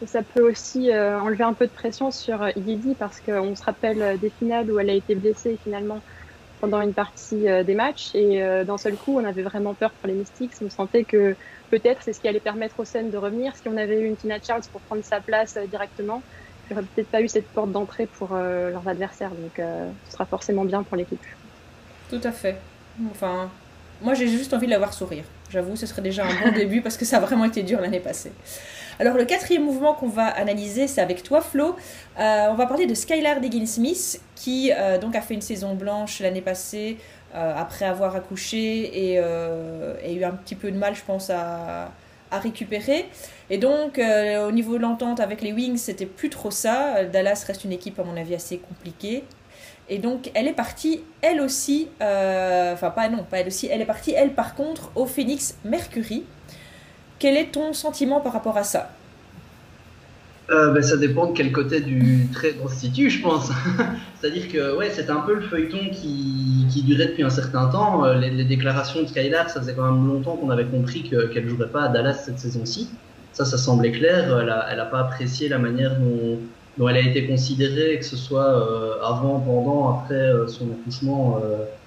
Et 0.01 0.07
ça 0.07 0.21
peut 0.21 0.41
aussi 0.49 0.91
enlever 0.93 1.43
un 1.43 1.53
peu 1.53 1.65
de 1.65 1.71
pression 1.71 2.11
sur 2.11 2.47
Iggy 2.57 2.95
parce 2.97 3.19
qu'on 3.19 3.55
se 3.55 3.63
rappelle 3.63 4.19
des 4.19 4.29
finales 4.29 4.71
où 4.71 4.79
elle 4.79 4.89
a 4.89 4.93
été 4.93 5.15
blessée 5.15 5.57
finalement 5.63 6.01
pendant 6.59 6.81
une 6.81 6.93
partie 6.93 7.45
des 7.65 7.73
matchs 7.73 8.13
et 8.13 8.41
d'un 8.65 8.77
seul 8.77 8.95
coup 8.95 9.17
on 9.17 9.23
avait 9.23 9.43
vraiment 9.43 9.73
peur 9.73 9.91
pour 9.91 10.07
les 10.07 10.13
Mystics. 10.13 10.51
On 10.63 10.69
sentait 10.69 11.05
que 11.05 11.35
peut-être 11.69 12.01
c'est 12.01 12.13
ce 12.13 12.19
qui 12.19 12.27
allait 12.27 12.39
permettre 12.41 12.79
aux 12.79 12.85
scènes 12.85 13.11
de 13.11 13.17
revenir. 13.17 13.55
Si 13.55 13.67
on 13.67 13.77
avait 13.77 14.01
eu 14.01 14.05
une 14.05 14.17
Tina 14.17 14.37
Charles 14.45 14.63
pour 14.71 14.81
prendre 14.81 15.03
sa 15.03 15.21
place 15.21 15.57
directement, 15.69 16.21
il 16.71 16.77
n'y 16.77 16.85
peut-être 16.87 17.07
pas 17.07 17.21
eu 17.21 17.27
cette 17.27 17.47
porte 17.47 17.71
d'entrée 17.71 18.05
pour 18.05 18.29
euh, 18.33 18.71
leurs 18.71 18.87
adversaires. 18.87 19.31
Donc, 19.31 19.59
euh, 19.59 19.89
ce 20.07 20.13
sera 20.13 20.25
forcément 20.25 20.65
bien 20.65 20.83
pour 20.83 20.97
l'équipe. 20.97 21.21
Tout 22.09 22.21
à 22.23 22.31
fait. 22.31 22.57
Enfin, 23.09 23.49
moi, 24.01 24.13
j'ai 24.13 24.27
juste 24.27 24.53
envie 24.53 24.67
de 24.67 24.71
la 24.71 24.77
voir 24.77 24.93
sourire. 24.93 25.23
J'avoue, 25.49 25.75
ce 25.75 25.85
serait 25.85 26.01
déjà 26.01 26.25
un 26.25 26.45
bon 26.45 26.51
début 26.55 26.81
parce 26.81 26.97
que 26.97 27.05
ça 27.05 27.17
a 27.17 27.19
vraiment 27.19 27.45
été 27.45 27.63
dur 27.63 27.81
l'année 27.81 27.99
passée. 27.99 28.31
Alors, 28.99 29.15
le 29.15 29.25
quatrième 29.25 29.63
mouvement 29.63 29.93
qu'on 29.93 30.07
va 30.07 30.27
analyser, 30.27 30.87
c'est 30.87 31.01
avec 31.01 31.23
toi, 31.23 31.41
Flo. 31.41 31.75
Euh, 32.19 32.47
on 32.49 32.55
va 32.55 32.65
parler 32.65 32.85
de 32.85 32.93
Skylar 32.93 33.39
Diggins-Smith, 33.39 34.21
qui 34.35 34.71
donc 35.01 35.15
a 35.15 35.21
fait 35.21 35.33
une 35.33 35.41
saison 35.41 35.75
blanche 35.75 36.19
l'année 36.19 36.41
passée 36.41 36.97
après 37.33 37.85
avoir 37.85 38.15
accouché 38.15 39.13
et, 39.13 39.15
eu 39.17 40.23
un 40.23 40.31
petit 40.31 40.55
peu 40.55 40.71
de 40.71 40.77
mal, 40.77 40.95
je 40.95 41.03
pense, 41.03 41.29
à, 41.29 41.91
récupérer. 42.31 43.09
Et 43.49 43.57
donc, 43.57 43.99
euh, 43.99 44.47
au 44.47 44.51
niveau 44.51 44.77
de 44.77 44.81
l'entente 44.81 45.19
avec 45.19 45.41
les 45.41 45.51
Wings, 45.51 45.77
c'était 45.77 46.05
plus 46.05 46.29
trop 46.29 46.51
ça. 46.51 47.03
Dallas 47.03 47.43
reste 47.45 47.65
une 47.65 47.73
équipe, 47.73 47.99
à 47.99 48.03
mon 48.03 48.15
avis, 48.15 48.35
assez 48.35 48.57
compliquée. 48.57 49.23
Et 49.89 49.97
donc, 49.97 50.31
elle 50.35 50.47
est 50.47 50.53
partie, 50.53 51.03
elle 51.21 51.41
aussi, 51.41 51.89
euh, 52.01 52.73
enfin, 52.73 52.91
pas 52.91 53.09
non, 53.09 53.25
pas 53.29 53.39
elle 53.39 53.47
aussi, 53.47 53.67
elle 53.67 53.81
est 53.81 53.85
partie, 53.85 54.13
elle, 54.13 54.33
par 54.33 54.55
contre, 54.55 54.91
au 54.95 55.05
Phoenix 55.05 55.57
Mercury. 55.65 56.23
Quel 57.21 57.37
est 57.37 57.51
ton 57.51 57.71
sentiment 57.71 58.19
par 58.19 58.33
rapport 58.33 58.57
à 58.57 58.63
ça 58.63 58.89
euh, 60.49 60.71
ben, 60.71 60.81
ça 60.81 60.97
dépend 60.97 61.27
de 61.27 61.37
quel 61.37 61.51
côté 61.51 61.79
du 61.79 62.27
trait 62.33 62.53
constitue, 62.53 63.11
je 63.11 63.21
pense. 63.21 63.51
C'est-à-dire 64.19 64.51
que 64.51 64.75
ouais, 64.75 64.89
c'était 64.89 65.11
un 65.11 65.19
peu 65.21 65.35
le 65.35 65.41
feuilleton 65.41 65.91
qui, 65.93 66.65
qui, 66.71 66.81
durait 66.81 67.05
depuis 67.05 67.21
un 67.21 67.29
certain 67.29 67.67
temps. 67.67 68.03
Euh, 68.03 68.15
les, 68.15 68.43
déclarations 68.43 69.03
de 69.03 69.07
Skylar, 69.07 69.51
ça 69.51 69.61
faisait 69.61 69.75
quand 69.75 69.89
même 69.89 70.07
longtemps 70.07 70.35
qu'on 70.35 70.49
avait 70.49 70.65
compris 70.65 71.03
qu'elle 71.03 71.43
ne 71.45 71.49
jouerait 71.49 71.69
pas 71.69 71.83
à 71.83 71.87
Dallas 71.89 72.23
cette 72.25 72.39
saison-ci. 72.39 72.89
Ça, 73.33 73.45
ça 73.45 73.59
semblait 73.59 73.91
clair. 73.91 74.39
Elle 74.71 74.77
n'a 74.77 74.85
pas 74.85 75.01
apprécié 75.01 75.47
la 75.47 75.59
manière 75.59 75.97
dont, 75.99 76.89
elle 76.89 76.97
a 76.97 77.01
été 77.01 77.27
considérée, 77.27 77.99
que 77.99 78.05
ce 78.05 78.17
soit 78.17 78.49
euh, 78.49 78.95
avant, 79.05 79.39
pendant, 79.39 79.99
après 79.99 80.31
son 80.47 80.71
accouchement. 80.71 81.39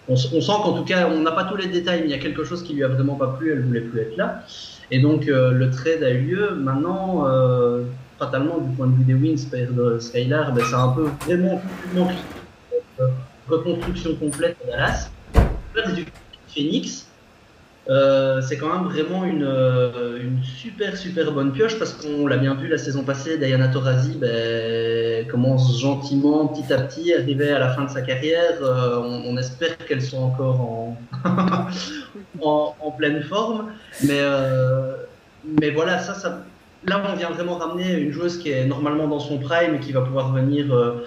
On, 0.08 0.12
on, 0.14 0.16
sent 0.16 0.52
qu'en 0.62 0.74
tout 0.74 0.84
cas, 0.84 1.08
on 1.08 1.22
n'a 1.22 1.32
pas 1.32 1.44
tous 1.44 1.56
les 1.56 1.66
détails, 1.66 2.02
mais 2.02 2.06
il 2.06 2.12
y 2.12 2.14
a 2.14 2.18
quelque 2.18 2.44
chose 2.44 2.62
qui 2.62 2.74
lui 2.74 2.84
a 2.84 2.88
vraiment 2.88 3.16
pas 3.16 3.34
plu. 3.36 3.52
Elle 3.52 3.62
voulait 3.62 3.80
plus 3.80 4.00
être 4.00 4.16
là. 4.16 4.44
Et 4.90 5.00
donc, 5.00 5.26
le 5.26 5.70
trade 5.70 6.02
a 6.02 6.10
eu 6.10 6.20
lieu. 6.22 6.54
Maintenant 6.54 7.24
fatalement, 8.18 8.58
du 8.58 8.74
point 8.76 8.86
de 8.86 8.96
vue 8.96 9.04
des 9.04 9.14
Wings, 9.14 9.48
de 9.50 9.98
Skylar, 9.98 10.52
ben, 10.52 10.64
c'est 10.64 10.74
un 10.74 10.88
peu 10.88 11.08
vraiment 11.24 11.60
euh, 13.00 13.08
reconstruction 13.48 14.14
complète 14.16 14.56
de 14.64 14.70
Dallas. 14.70 15.10
Du 15.94 16.06
Phoenix, 16.48 17.08
euh, 17.88 18.40
c'est 18.40 18.56
quand 18.56 18.72
même 18.72 18.90
vraiment 18.90 19.24
une, 19.24 19.44
euh, 19.44 20.18
une, 20.22 20.42
super 20.42 20.96
super 20.96 21.32
bonne 21.32 21.52
pioche 21.52 21.78
parce 21.78 21.92
qu'on 21.92 22.26
l'a 22.26 22.38
bien 22.38 22.54
vu 22.54 22.68
la 22.68 22.78
saison 22.78 23.04
passée, 23.04 23.36
Diana 23.38 23.68
Taurasi 23.68 24.16
ben, 24.18 25.26
commence 25.26 25.80
gentiment, 25.80 26.46
petit 26.48 26.72
à 26.72 26.78
petit, 26.78 27.12
arriver 27.12 27.50
à 27.50 27.58
la 27.58 27.70
fin 27.74 27.84
de 27.84 27.90
sa 27.90 28.02
carrière. 28.02 28.60
on, 28.62 29.36
espère 29.36 29.76
qu'elle 29.86 30.02
soit 30.02 30.20
encore 30.20 30.60
en, 30.60 30.96
en, 32.42 32.90
pleine 32.92 33.22
forme, 33.22 33.72
mais, 34.02 34.20
mais 35.60 35.70
voilà, 35.70 35.98
ça, 35.98 36.14
ça 36.14 36.44
là, 36.86 37.02
on 37.10 37.16
vient 37.16 37.30
vraiment 37.30 37.56
ramener 37.56 37.98
une 37.98 38.12
joueuse 38.12 38.38
qui 38.38 38.50
est 38.50 38.66
normalement 38.66 39.08
dans 39.08 39.20
son 39.20 39.38
prime 39.38 39.76
et 39.76 39.80
qui 39.80 39.92
va 39.92 40.02
pouvoir 40.02 40.32
venir 40.32 40.72
euh, 40.72 41.06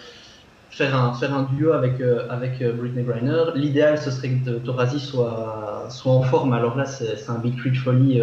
faire, 0.77 0.95
un, 0.95 1.13
faire 1.13 1.33
un 1.33 1.43
duo 1.43 1.73
avec, 1.73 1.99
euh, 1.99 2.27
avec 2.29 2.61
euh, 2.61 2.73
Britney 2.73 3.03
Griner. 3.03 3.51
L'idéal, 3.55 3.97
ce 3.97 4.11
serait 4.11 4.29
que 4.29 4.51
Torazi 4.51 4.99
soit, 4.99 5.87
soit 5.89 6.13
en 6.13 6.23
forme. 6.23 6.53
Alors 6.53 6.77
là, 6.77 6.85
c'est 6.85 7.29
un 7.29 7.39
big 7.39 7.57
tree 7.57 7.71
de 7.71 7.77
folie 7.77 8.21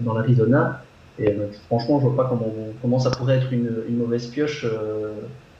dans 0.00 0.14
l'Arizona. 0.14 0.82
Et 1.18 1.36
franchement, 1.66 2.00
je 2.00 2.06
vois 2.06 2.16
pas 2.16 2.28
comment, 2.28 2.52
comment 2.80 2.98
ça 2.98 3.10
pourrait 3.10 3.36
être 3.38 3.52
une, 3.52 3.84
une 3.88 3.98
mauvaise 3.98 4.26
pioche. 4.26 4.66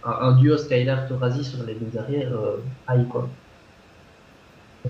Un, 0.05 0.33
duo 0.33 0.57
Skylar-Torazi 0.57 1.45
sur 1.45 1.65
les 1.65 1.75
deux 1.75 1.97
arrières, 1.99 2.33
aïe 2.89 3.07
quoi. 3.07 3.29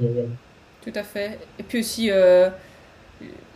Tout 0.01 0.93
à 0.95 1.03
fait. 1.03 1.39
Et 1.59 1.63
puis 1.63 1.81
aussi, 1.81 2.11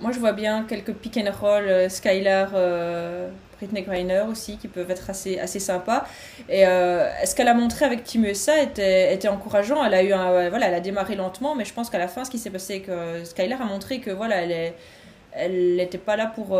moi, 0.00 0.12
je 0.12 0.18
vois 0.18 0.32
bien 0.32 0.64
quelques 0.64 0.92
pick 0.92 1.16
and 1.16 1.30
roll, 1.40 1.64
euh, 1.64 1.88
Skylar, 1.88 2.50
euh, 2.54 3.28
Britney 3.58 3.82
Griner 3.82 4.24
aussi, 4.28 4.56
qui 4.56 4.68
peuvent 4.68 4.90
être 4.90 5.10
assez, 5.10 5.38
assez 5.38 5.60
sympas. 5.60 6.06
Et 6.48 6.66
euh, 6.66 7.08
ce 7.24 7.34
qu'elle 7.34 7.48
a 7.48 7.54
montré 7.54 7.84
avec 7.84 8.04
Team 8.04 8.24
USA 8.24 8.60
était, 8.60 9.14
était 9.14 9.28
encourageant? 9.28 9.84
Elle 9.84 9.94
a, 9.94 10.02
eu 10.02 10.08
voilà, 10.50 10.68
elle 10.68 10.74
a 10.74 10.80
démarré 10.80 11.16
lentement, 11.16 11.54
mais 11.54 11.64
je 11.64 11.72
pense 11.72 11.90
qu'à 11.90 11.98
la 11.98 12.08
fin, 12.08 12.24
ce 12.24 12.30
qui 12.30 12.38
s'est 12.38 12.50
passé, 12.50 12.80
que 12.80 13.24
Skylar 13.24 13.60
a 13.60 13.66
montré 13.66 14.00
que 14.00 14.10
voilà, 14.10 14.42
elle 14.42 14.74
elle 15.38 15.76
n'était 15.76 15.98
pas 15.98 16.16
là 16.16 16.32
pour, 16.34 16.58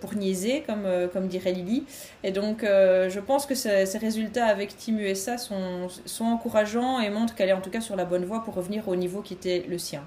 pour 0.00 0.14
niaiser, 0.14 0.62
comme, 0.66 0.86
comme 1.10 1.26
dirait 1.26 1.52
Lily. 1.52 1.84
Et 2.22 2.32
donc, 2.32 2.58
je 2.62 3.18
pense 3.18 3.46
que 3.46 3.54
ces, 3.54 3.86
résultats 3.96 4.44
avec 4.44 4.76
Team 4.76 4.98
USA 4.98 5.38
sont, 5.38 5.88
sont 6.04 6.26
encourageants 6.26 7.00
et 7.00 7.08
montrent 7.08 7.34
qu'elle 7.34 7.48
est 7.48 7.54
en 7.54 7.62
tout 7.62 7.70
cas 7.70 7.80
sur 7.80 7.96
la 7.96 8.04
bonne 8.04 8.26
voie 8.26 8.44
pour 8.44 8.54
revenir 8.54 8.88
au 8.88 8.96
niveau 8.96 9.22
qui 9.22 9.32
était 9.32 9.64
le 9.66 9.78
sien. 9.78 10.02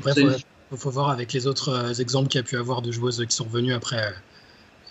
Bref, 0.00 0.16
il 0.72 0.78
faut 0.78 0.90
voir 0.90 1.10
avec 1.10 1.32
les 1.32 1.46
autres 1.46 1.68
euh, 1.68 1.92
exemples 1.94 2.28
qu'il 2.28 2.40
y 2.40 2.44
a 2.44 2.46
pu 2.46 2.56
avoir 2.56 2.82
de 2.82 2.90
joueuses 2.90 3.24
qui 3.28 3.36
sont 3.36 3.44
revenues 3.44 3.74
après, 3.74 4.02
euh, 4.02 4.10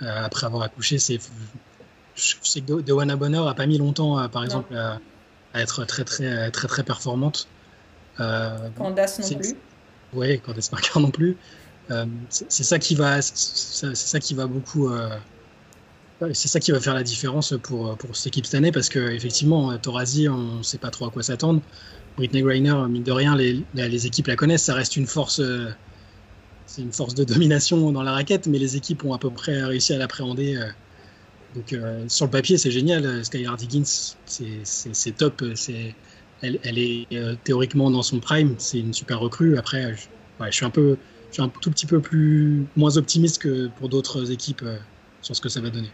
après 0.02 0.46
avoir 0.46 0.64
accouché. 0.64 1.00
C'est, 1.00 1.20
je 2.16 2.36
sais 2.42 2.62
que 2.62 2.82
Dewana 2.82 3.16
Bonheur 3.16 3.46
n'a 3.46 3.54
pas 3.54 3.66
mis 3.66 3.78
longtemps, 3.78 4.20
euh, 4.20 4.28
par 4.28 4.44
exemple, 4.44 4.76
à, 4.76 5.00
être 5.54 5.86
très, 5.86 6.04
très, 6.04 6.52
très, 6.52 6.68
très 6.68 6.84
performante. 6.84 7.48
Candace 8.18 9.32
non 9.32 9.40
plus. 9.40 9.56
Oui, 10.14 10.40
Candace 10.40 10.72
Marker 10.72 11.00
non 11.00 11.12
plus. 11.12 11.38
c'est 12.30 12.64
ça 12.64 12.80
qui 12.80 12.96
va, 12.96 13.22
c'est 13.22 13.96
ça 13.96 14.20
qui 14.20 14.34
va 14.34 14.48
beaucoup. 14.48 14.92
c'est 16.34 16.48
ça 16.48 16.60
qui 16.60 16.72
va 16.72 16.80
faire 16.80 16.94
la 16.94 17.04
différence 17.04 17.54
pour, 17.64 17.98
pour 17.98 18.16
cette 18.16 18.28
équipe 18.28 18.46
cette 18.46 18.56
année 18.56 18.72
parce 18.72 18.90
que 18.90 19.00
effectivement, 19.12 19.78
Torazi, 19.78 20.30
on 20.30 20.58
ne 20.58 20.64
sait 20.64 20.78
pas 20.78 20.90
trop 20.90 21.08
à 21.08 21.12
quoi 21.12 21.24
s'attendre. 21.24 21.62
Britney 22.18 22.42
Griner, 22.42 22.76
mine 22.90 23.04
de 23.04 23.12
rien, 23.12 23.36
les, 23.36 23.64
les, 23.74 24.06
équipes 24.06 24.28
la 24.28 24.36
connaissent, 24.36 24.64
ça 24.64 24.74
reste 24.74 24.98
une 24.98 25.08
force, 25.08 25.40
euh, 25.40 25.70
c'est 26.72 26.82
une 26.82 26.94
force 26.94 27.16
de 27.16 27.26
domination 27.26 27.92
dans 27.92 28.02
la 28.02 28.14
raquette, 28.14 28.48
mais 28.48 28.58
les 28.58 28.78
équipes 28.78 29.04
ont 29.04 29.14
à 29.14 29.18
peu 29.18 29.30
près 29.30 29.62
réussi 29.62 29.94
à 29.94 29.98
l'appréhender. 29.98 30.56
Euh. 30.56 30.68
donc 31.54 31.74
euh, 31.74 32.06
sur 32.08 32.26
le 32.28 32.32
papier, 32.32 32.58
c'est 32.58 32.72
génial. 32.72 33.26
Skylar 33.26 33.58
Diggins, 33.58 33.84
c'est 34.26 35.18
top. 35.18 35.44
C'est, 35.56 35.94
elle, 36.42 36.60
elle, 36.64 36.80
est 36.80 37.08
théoriquement 37.44 37.92
dans 37.92 38.04
son 38.04 38.20
prime. 38.20 38.56
C'est 38.58 38.80
une 38.80 38.94
super 38.94 39.20
recrue. 39.20 39.58
Après, 39.58 39.96
je, 39.96 40.08
je, 40.46 40.52
suis 40.52 40.66
un 40.66 40.70
peu, 40.70 40.98
je 41.30 41.34
suis 41.34 41.44
un 41.44 41.50
tout 41.50 41.72
petit 41.72 41.86
peu 41.86 42.00
plus 42.00 42.66
moins 42.78 42.96
optimiste 42.96 43.42
que 43.42 43.68
pour 43.68 43.90
d'autres 43.90 44.32
équipes 44.32 44.64
sur 45.22 45.36
ce 45.36 45.42
que 45.42 45.50
ça 45.50 45.60
va 45.60 45.70
donner. 45.70 45.92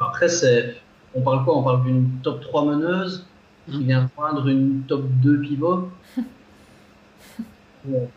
Après, 0.00 0.28
c'est, 0.28 0.76
on 1.14 1.22
parle 1.22 1.44
quoi? 1.44 1.56
On 1.56 1.62
parle 1.62 1.84
d'une 1.84 2.08
top 2.24 2.40
3 2.40 2.64
meneuse 2.64 3.24
qui 3.70 3.84
vient 3.84 4.10
joindre 4.16 4.48
une 4.48 4.82
top 4.88 5.04
2 5.22 5.40
pivot. 5.40 5.88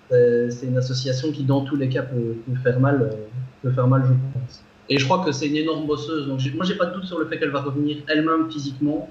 C'est 0.09 0.65
une 0.65 0.77
association 0.77 1.31
qui, 1.31 1.43
dans 1.43 1.61
tous 1.61 1.75
les 1.75 1.89
cas, 1.89 2.03
peut, 2.03 2.35
faire 2.63 2.79
mal, 2.79 3.01
euh, 3.01 3.15
peut 3.61 3.71
faire 3.71 3.87
mal, 3.87 4.03
je 4.03 4.13
pense. 4.33 4.63
Et 4.89 4.97
je 4.97 5.05
crois 5.05 5.23
que 5.23 5.31
c'est 5.31 5.47
une 5.47 5.55
énorme 5.55 5.87
bosseuse. 5.87 6.27
Donc 6.27 6.41
moi, 6.55 6.65
j'ai 6.65 6.75
pas 6.75 6.87
de 6.87 6.93
doute 6.95 7.05
sur 7.05 7.19
le 7.19 7.27
fait 7.27 7.39
qu'elle 7.39 7.51
va 7.51 7.61
revenir 7.61 7.97
elle-même 8.07 8.51
physiquement. 8.51 9.09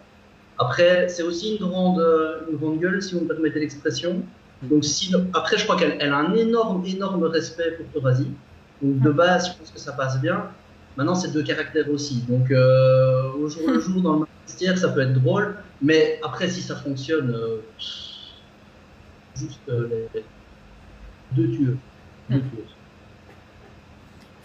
Après, 0.59 1.09
c'est 1.09 1.23
aussi 1.23 1.57
une 1.57 1.67
grande, 1.67 1.99
euh, 1.99 2.41
une 2.51 2.59
grande 2.59 2.79
gueule, 2.81 3.01
si 3.03 3.15
vous 3.15 3.23
me 3.23 3.29
permettez 3.29 3.61
l'expression. 3.61 4.23
Donc, 4.63 4.85
après, 5.33 5.57
je 5.57 5.65
crois 5.65 5.77
qu'elle 5.77 6.13
a 6.13 6.17
un 6.17 6.35
énorme, 6.35 6.85
énorme 6.85 7.25
respect 7.25 7.79
pour 7.79 8.03
Torazi. 8.03 8.27
Donc, 8.83 9.01
de 9.01 9.11
base, 9.11 9.49
je 9.49 9.59
pense 9.59 9.71
que 9.71 9.81
ça 9.81 9.93
passe 9.93 10.21
bien. 10.21 10.51
Maintenant, 10.97 11.15
c'est 11.15 11.33
deux 11.33 11.43
caractères 11.43 11.91
aussi. 11.91 12.23
Donc, 12.29 12.51
euh, 12.51 13.33
au 13.33 13.49
jour 13.49 13.63
le 13.69 13.81
jour, 13.81 14.03
dans 14.03 14.21
le 14.21 14.27
vestiaire, 14.47 14.77
ça 14.77 14.89
peut 14.89 15.01
être 15.01 15.15
drôle. 15.15 15.57
Mais 15.81 16.21
après, 16.23 16.49
si 16.49 16.61
ça 16.61 16.77
fonctionne, 16.77 17.35
euh, 17.35 17.59
juste 19.35 19.61
euh, 19.69 19.89
les 20.15 20.25
deux 21.33 21.51
tueux. 21.51 21.79
Il 22.31 22.43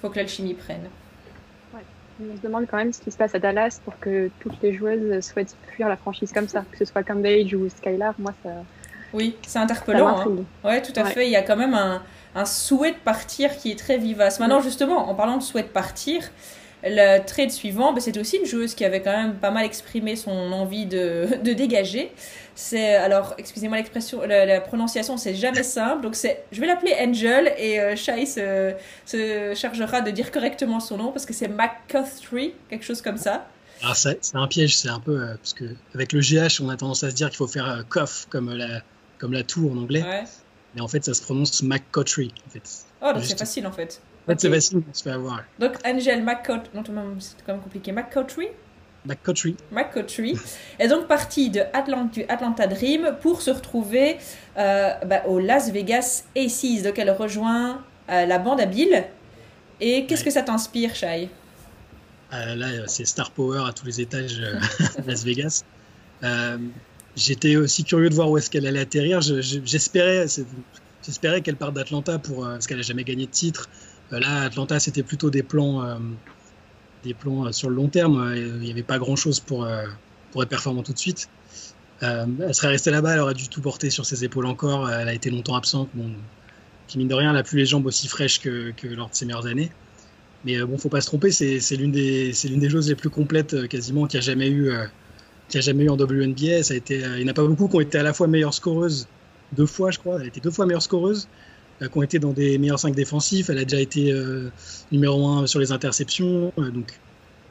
faut 0.01 0.09
que 0.09 0.17
l'alchimie 0.17 0.53
prenne. 0.53 0.89
On 2.21 2.37
se 2.37 2.41
demande 2.41 2.65
quand 2.69 2.77
même 2.77 2.93
ce 2.93 3.01
qui 3.01 3.11
se 3.11 3.17
passe 3.17 3.35
à 3.35 3.39
Dallas 3.39 3.81
pour 3.83 3.99
que 3.99 4.29
toutes 4.39 4.61
les 4.61 4.73
joueuses 4.73 5.19
souhaitent 5.25 5.55
fuir 5.67 5.89
la 5.89 5.97
franchise 5.97 6.31
comme 6.31 6.47
ça, 6.47 6.63
que 6.71 6.77
ce 6.77 6.85
soit 6.85 7.03
Cambage 7.03 7.53
ou 7.53 7.67
Skylar. 7.67 8.13
Moi, 8.17 8.33
ça. 8.41 8.51
Oui, 9.13 9.35
c'est 9.45 9.59
interpellant. 9.59 10.19
Hein. 10.19 10.45
Ouais, 10.63 10.81
tout 10.81 10.93
à 10.95 11.03
fait. 11.05 11.27
Il 11.27 11.31
y 11.31 11.35
a 11.35 11.41
quand 11.41 11.57
même 11.57 11.73
un, 11.73 12.01
un, 12.33 12.45
souhait 12.45 12.91
de 12.91 12.97
partir 12.97 13.57
qui 13.57 13.71
est 13.71 13.77
très 13.77 13.97
vivace. 13.97 14.39
Maintenant, 14.39 14.61
justement, 14.61 15.09
en 15.09 15.15
parlant 15.15 15.37
de 15.37 15.43
souhait 15.43 15.63
de 15.63 15.67
partir, 15.67 16.23
le 16.85 17.25
trade 17.25 17.51
suivant, 17.51 17.93
ben, 17.93 17.99
c'était 17.99 18.19
aussi 18.19 18.37
une 18.37 18.45
joueuse 18.45 18.75
qui 18.75 18.85
avait 18.85 19.01
quand 19.01 19.15
même 19.15 19.35
pas 19.35 19.51
mal 19.51 19.65
exprimé 19.65 20.15
son 20.15 20.31
envie 20.31 20.85
de, 20.85 21.27
de 21.43 21.53
dégager. 21.53 22.11
C'est 22.53 22.95
alors, 22.95 23.33
excusez-moi 23.37 23.77
l'expression, 23.77 24.21
la, 24.21 24.61
prononciation, 24.61 25.17
c'est 25.17 25.35
jamais 25.35 25.63
simple. 25.63 26.03
Donc 26.03 26.15
c'est, 26.15 26.43
je 26.51 26.61
vais 26.61 26.67
l'appeler 26.67 26.95
Angel 26.99 27.53
et 27.57 27.79
euh, 27.79 27.95
Shai 27.95 28.25
se, 28.25 28.73
se, 29.05 29.53
chargera 29.55 30.01
de 30.01 30.11
dire 30.11 30.31
correctement 30.31 30.79
son 30.79 30.97
nom 30.97 31.11
parce 31.11 31.25
que 31.25 31.33
c'est 31.33 31.49
McCuthry, 31.49 32.53
quelque 32.69 32.85
chose 32.85 33.01
comme 33.01 33.17
ça. 33.17 33.47
Alors 33.81 33.95
c'est 33.97 34.17
un 34.35 34.47
piège, 34.47 34.77
c'est 34.77 34.87
un 34.89 35.01
peu 35.01 35.19
euh, 35.19 35.35
parce 35.35 35.53
que 35.53 35.65
avec 35.93 36.13
le 36.13 36.21
GH, 36.21 36.61
on 36.61 36.69
a 36.69 36.77
tendance 36.77 37.03
à 37.03 37.09
se 37.09 37.15
dire 37.15 37.27
qu'il 37.27 37.37
faut 37.37 37.47
faire 37.47 37.69
euh, 37.69 37.81
cough 37.89 38.27
comme 38.29 38.53
la 38.53 38.81
comme 39.17 39.33
la 39.33 39.43
tour 39.43 39.71
en 39.71 39.77
anglais. 39.77 40.03
Mais 40.75 40.81
en 40.81 40.87
fait, 40.87 41.03
ça 41.03 41.13
se 41.13 41.21
prononce 41.21 41.63
McCutchery 41.63 42.33
en 42.47 42.49
fait. 42.49 42.85
Oh, 43.01 43.11
donc 43.13 43.23
c'est 43.23 43.37
facile 43.37 43.67
en 43.67 43.71
fait. 43.71 44.01
En 44.25 44.31
fait, 44.31 44.39
c'est 44.39 44.49
facile, 44.49 44.81
on 44.89 44.93
se 44.93 45.03
fait 45.03 45.11
avoir. 45.11 45.43
Donc 45.59 45.73
Angel 45.85 46.23
non, 46.23 46.33
c'est 47.19 47.35
quand 47.45 47.53
même 47.53 47.61
compliqué. 47.61 47.91
McCutchery 47.91 48.47
McCutchery. 49.05 49.55
McCutchery 49.71 50.37
est 50.79 50.87
donc 50.87 51.07
partie 51.07 51.49
de 51.49 51.61
Atlanta, 51.73 52.09
du 52.11 52.23
Atlanta 52.27 52.67
Dream 52.67 53.15
pour 53.21 53.41
se 53.41 53.51
retrouver 53.51 54.17
euh, 54.57 54.93
bah, 55.05 55.23
au 55.27 55.39
Las 55.39 55.71
Vegas 55.71 56.23
Aces. 56.35 56.81
Donc 56.83 56.97
elle 56.97 57.11
rejoint 57.11 57.83
euh, 58.09 58.25
la 58.25 58.39
bande 58.39 58.59
à 58.59 58.65
Bill. 58.65 59.03
Et 59.79 60.05
qu'est-ce 60.05 60.23
que 60.23 60.31
ça 60.31 60.41
t'inspire, 60.41 60.95
Shai? 60.95 61.29
Euh, 62.33 62.55
Là, 62.55 62.67
c'est 62.87 63.05
Star 63.05 63.31
Power 63.31 63.63
à 63.67 63.73
tous 63.73 63.85
les 63.85 64.01
étages 64.01 64.41
Las 65.05 65.23
Vegas. 65.23 65.63
J'étais 67.15 67.55
aussi 67.55 67.83
curieux 67.83 68.09
de 68.09 68.15
voir 68.15 68.29
où 68.29 68.37
est-ce 68.37 68.49
qu'elle 68.49 68.65
allait 68.65 68.79
atterrir. 68.79 69.21
J'espérais, 69.21 70.25
j'espérais 71.05 71.41
qu'elle 71.41 71.55
parte 71.55 71.73
d'Atlanta 71.73 72.19
pour 72.19 72.41
parce 72.41 72.67
qu'elle 72.67 72.77
n'a 72.77 72.83
jamais 72.83 73.03
gagné 73.03 73.25
de 73.25 73.31
titre. 73.31 73.69
Là, 74.11 74.41
Atlanta, 74.43 74.79
c'était 74.79 75.03
plutôt 75.03 75.29
des 75.29 75.43
plans 75.43 75.99
des 77.05 77.13
plans 77.13 77.45
euh, 77.45 77.51
sur 77.51 77.69
le 77.69 77.75
long 77.75 77.87
terme. 77.87 78.21
Euh, 78.21 78.35
il 78.35 78.59
n'y 78.59 78.71
avait 78.71 78.83
pas 78.83 78.97
grand-chose 78.97 79.39
pour, 79.39 79.63
euh, 79.63 79.85
pour 80.31 80.43
être 80.43 80.49
performant 80.49 80.83
tout 80.83 80.93
de 80.93 80.97
suite. 80.97 81.29
elle 82.01 82.53
serait 82.53 82.69
restée 82.69 82.91
là-bas, 82.91 83.13
elle 83.13 83.21
aurait 83.21 83.33
dû 83.33 83.47
tout 83.47 83.61
porter 83.61 83.89
sur 83.89 84.05
ses 84.05 84.25
épaules 84.25 84.47
encore. 84.47 84.91
Elle 84.91 85.07
a 85.07 85.13
été 85.13 85.29
longtemps 85.29 85.55
absente. 85.55 85.89
Qui 86.87 86.97
mine 86.97 87.07
de 87.07 87.15
rien, 87.15 87.33
n'a 87.33 87.41
plus 87.41 87.57
les 87.57 87.65
jambes 87.65 87.85
aussi 87.85 88.07
fraîches 88.07 88.39
que, 88.41 88.73
lors 88.83 89.09
de 89.09 89.15
ses 89.15 89.25
meilleures 89.25 89.47
années. 89.47 89.71
Mais 90.43 90.61
bon, 90.61 90.77
faut 90.77 90.89
pas 90.89 91.01
se 91.01 91.07
tromper, 91.07 91.31
c'est 91.31 91.75
l'une 91.75 91.91
des, 91.91 92.31
des 92.31 92.69
choses 92.69 92.89
les 92.89 92.95
plus 92.95 93.09
complètes 93.09 93.67
quasiment 93.67 94.05
qu'il 94.05 94.19
n'y 94.19 94.23
a 94.23 94.27
jamais 94.27 94.49
eu, 94.49 94.71
a 94.71 94.89
jamais 95.61 95.85
eu 95.85 95.89
en 95.89 95.95
WNBA. 95.95 96.61
Ça 96.61 96.75
a 96.75 96.77
été, 96.77 96.99
il 96.99 97.23
n'y 97.23 97.23
en 97.23 97.29
a 97.29 97.33
pas 97.33 97.45
beaucoup 97.45 97.67
qui 97.67 97.77
ont 97.77 97.81
été 97.81 97.97
à 97.97 98.03
la 98.03 98.13
fois 98.13 98.27
meilleure 98.27 98.53
scoreuse 98.53 99.07
deux 99.53 99.65
fois, 99.65 99.89
je 99.89 99.97
crois. 99.97 100.17
Elle 100.17 100.23
a 100.23 100.27
été 100.27 100.41
deux 100.41 100.51
fois 100.51 100.65
meilleure 100.65 100.83
scoreuse, 100.83 101.27
qui 101.81 101.97
ont 101.97 102.03
été 102.03 102.19
dans 102.19 102.31
des 102.31 102.57
meilleurs 102.57 102.79
5 102.79 102.95
défensifs. 102.95 103.49
Elle 103.49 103.57
a 103.57 103.65
déjà 103.65 103.81
été 103.81 104.11
euh, 104.11 104.51
numéro 104.91 105.27
1 105.27 105.47
sur 105.47 105.59
les 105.59 105.71
interceptions. 105.71 106.53
Euh, 106.57 106.71
donc, 106.71 106.99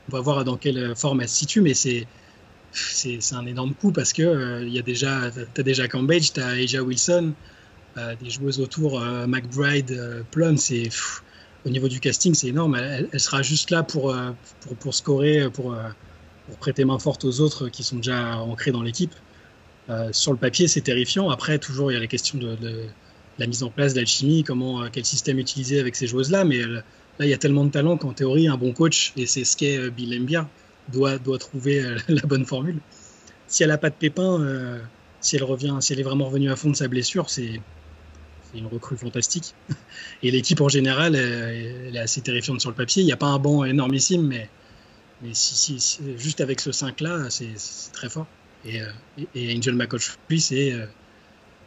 on 0.09 0.13
va 0.13 0.21
voir 0.21 0.45
dans 0.45 0.57
quelle 0.57 0.95
forme 0.97 1.21
elle 1.21 1.29
se 1.29 1.37
situe, 1.37 1.61
mais 1.61 1.75
c'est. 1.75 2.07
C'est 2.77 3.37
un 3.37 3.47
énorme 3.47 3.73
coup 3.73 3.93
parce 3.93 4.13
que 4.13 4.25
euh, 4.25 4.67
y 4.67 4.81
a 4.81 4.83
déjà, 4.83 5.31
as 5.57 5.63
déjà 5.63 5.87
Cambridge, 5.87 6.33
tu 6.35 6.41
as 6.41 6.49
Aja 6.49 6.83
Wilson, 6.83 7.33
des 7.97 8.31
joueuses 8.31 8.59
autour, 8.59 9.01
McBride, 9.29 10.25
Plum, 10.33 10.57
c'est 10.57 10.89
au 11.65 11.69
niveau 11.69 11.87
du 11.87 12.01
casting, 12.01 12.35
c'est 12.35 12.49
énorme. 12.49 12.75
Elle, 12.75 13.21
sera 13.21 13.43
juste 13.43 13.71
là 13.71 13.85
pour, 13.85 14.13
pour, 14.63 14.75
pour 14.75 14.93
scorer, 14.93 15.49
pour, 15.51 15.77
pour, 16.49 16.57
prêter 16.57 16.85
main 16.85 16.99
forte 16.99 17.25
aux 17.25 17.39
autres 17.39 17.69
qui 17.69 17.85
sont 17.85 17.99
déjà 17.99 18.39
ancrés 18.39 18.73
dans 18.73 18.83
l'équipe. 18.83 19.15
sur 20.11 20.33
le 20.33 20.39
papier, 20.39 20.67
c'est 20.67 20.81
terrifiant. 20.81 21.31
Après, 21.31 21.61
toujours, 21.61 21.93
il 21.93 21.95
y 21.95 21.97
a 21.97 22.01
la 22.01 22.09
question 22.09 22.39
de, 22.39 22.57
la 23.39 23.47
mise 23.47 23.63
en 23.63 23.71
place 23.71 23.95
d'alchimie, 23.95 24.45
comment, 24.45 24.83
euh, 24.83 24.89
quel 24.93 25.05
système 25.05 25.39
utiliser 25.39 25.81
avec 25.81 25.97
ces 25.97 26.07
joueuses-là. 26.07 26.45
Mais 26.45 26.61
euh, 26.61 26.83
là, 27.19 27.27
il 27.27 27.29
y 27.29 27.35
a 27.35 27.39
tellement 27.39 27.65
de 27.65 27.71
talent 27.71 27.97
qu'en 27.97 28.13
théorie, 28.13 28.49
un 28.49 28.57
bon 28.57 28.73
coach, 28.73 29.13
et 29.17 29.27
c'est 29.27 29.45
ce 29.45 29.57
qu'est 29.57 29.79
euh, 29.79 29.91
Bill 29.91 30.21
Embia, 30.21 30.49
doit, 30.93 31.19
doit 31.19 31.39
trouver 31.39 31.83
la 32.09 32.23
bonne 32.23 32.47
formule. 32.47 32.79
Si 33.47 33.63
elle 33.63 33.71
n'a 33.71 33.79
pas 33.79 33.91
de 33.91 33.95
pépin, 33.95 34.81
si 35.21 35.37
elle 35.37 35.45
revient, 35.45 35.77
si 35.81 35.93
elle 35.93 36.01
est 36.01 36.05
vraiment 36.05 36.27
revenue 36.27 36.51
à 36.51 36.57
fond 36.57 36.71
de 36.71 36.77
sa 36.77 36.89
blessure, 36.89 37.31
c'est 37.31 37.61
une 38.55 38.67
recrue 38.67 38.97
fantastique. 38.97 39.55
Et 40.23 40.31
l'équipe 40.31 40.61
en 40.61 40.69
général, 40.69 41.15
elle, 41.15 41.95
est 41.95 41.99
assez 41.99 42.23
terrifiante 42.23 42.61
sur 42.61 42.71
le 42.71 42.77
papier. 42.77 43.03
Il 43.03 43.07
n'y 43.07 43.13
a 43.13 43.17
pas 43.17 43.27
un 43.27 43.39
banc 43.39 43.65
énormissime, 43.65 44.27
mais, 44.27 44.49
juste 46.17 46.41
avec 46.41 46.61
ce 46.61 46.71
5-là, 46.71 47.29
c'est 47.29 47.55
très 47.93 48.09
fort. 48.09 48.27
Et, 48.65 48.81
et, 49.35 49.57
Angel 49.57 49.75
McCoy, 49.75 50.01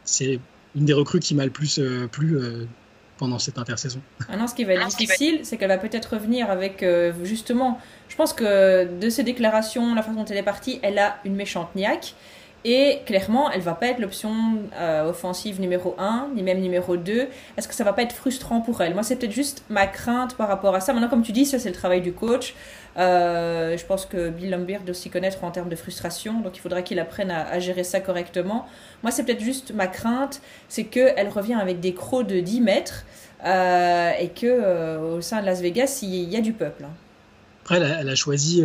c'est 0.04 0.40
une 0.76 0.84
des 0.84 0.92
recrues 0.92 1.20
qui 1.20 1.34
m'a 1.34 1.44
le 1.44 1.50
plus 1.50 1.78
euh, 1.78 2.06
plu 2.06 2.36
euh, 2.36 2.64
pendant 3.18 3.38
cette 3.38 3.58
intersaison. 3.58 4.00
Maintenant, 4.28 4.46
ce 4.46 4.54
qui 4.54 4.64
va 4.64 4.74
être 4.74 4.86
difficile, 4.88 5.40
c'est 5.42 5.56
qu'elle 5.56 5.68
va 5.68 5.78
peut-être 5.78 6.14
revenir 6.14 6.50
avec 6.50 6.82
euh, 6.82 7.12
justement. 7.24 7.80
Je 8.08 8.16
pense 8.16 8.32
que 8.32 8.86
de 8.98 9.10
ses 9.10 9.22
déclarations, 9.22 9.94
la 9.94 10.02
façon 10.02 10.16
dont 10.16 10.24
elle 10.24 10.36
est 10.36 10.42
partie, 10.42 10.78
elle 10.82 10.98
a 10.98 11.18
une 11.24 11.34
méchante 11.34 11.74
niaque. 11.74 12.14
Et 12.70 13.00
clairement, 13.06 13.50
elle 13.50 13.62
va 13.62 13.72
pas 13.72 13.86
être 13.86 13.98
l'option 13.98 14.30
offensive 15.06 15.58
numéro 15.58 15.94
1, 15.98 16.32
ni 16.34 16.42
même 16.42 16.60
numéro 16.60 16.98
2. 16.98 17.28
Est-ce 17.56 17.66
que 17.66 17.72
ça 17.72 17.82
va 17.82 17.94
pas 17.94 18.02
être 18.02 18.12
frustrant 18.12 18.60
pour 18.60 18.82
elle? 18.82 18.92
Moi, 18.92 19.02
c'est 19.02 19.16
peut-être 19.16 19.32
juste 19.32 19.64
ma 19.70 19.86
crainte 19.86 20.36
par 20.36 20.48
rapport 20.48 20.74
à 20.74 20.80
ça. 20.80 20.92
Maintenant, 20.92 21.08
comme 21.08 21.22
tu 21.22 21.32
dis, 21.32 21.46
ça, 21.46 21.58
c'est 21.58 21.70
le 21.70 21.74
travail 21.74 22.02
du 22.02 22.12
coach. 22.12 22.54
Euh, 22.98 23.76
je 23.76 23.84
pense 23.84 24.06
que 24.06 24.28
Bill 24.28 24.50
Lambert 24.50 24.80
doit 24.80 24.90
aussi 24.90 25.08
connaître 25.08 25.44
en 25.44 25.50
termes 25.50 25.68
de 25.68 25.76
frustration, 25.76 26.40
donc 26.40 26.56
il 26.56 26.60
faudra 26.60 26.82
qu'il 26.82 26.98
apprenne 26.98 27.30
à, 27.30 27.58
gérer 27.60 27.84
ça 27.84 28.00
correctement. 28.00 28.66
Moi, 29.02 29.12
c'est 29.12 29.24
peut-être 29.24 29.42
juste 29.42 29.72
ma 29.72 29.86
crainte, 29.86 30.40
c'est 30.68 30.84
qu'elle 30.84 31.28
revient 31.28 31.54
avec 31.54 31.78
des 31.80 31.94
crocs 31.94 32.26
de 32.26 32.40
10 32.40 32.60
mètres 32.60 33.04
euh, 33.44 34.10
et 34.18 34.28
que 34.28 34.46
euh, 34.46 35.16
au 35.16 35.20
sein 35.20 35.40
de 35.40 35.46
Las 35.46 35.60
Vegas, 35.60 36.00
il 36.02 36.28
y 36.28 36.36
a 36.36 36.40
du 36.40 36.52
peuple. 36.52 36.84
Hein. 36.84 36.92
Après, 37.62 37.76
elle 37.76 38.08
a, 38.08 38.14
choisi. 38.14 38.64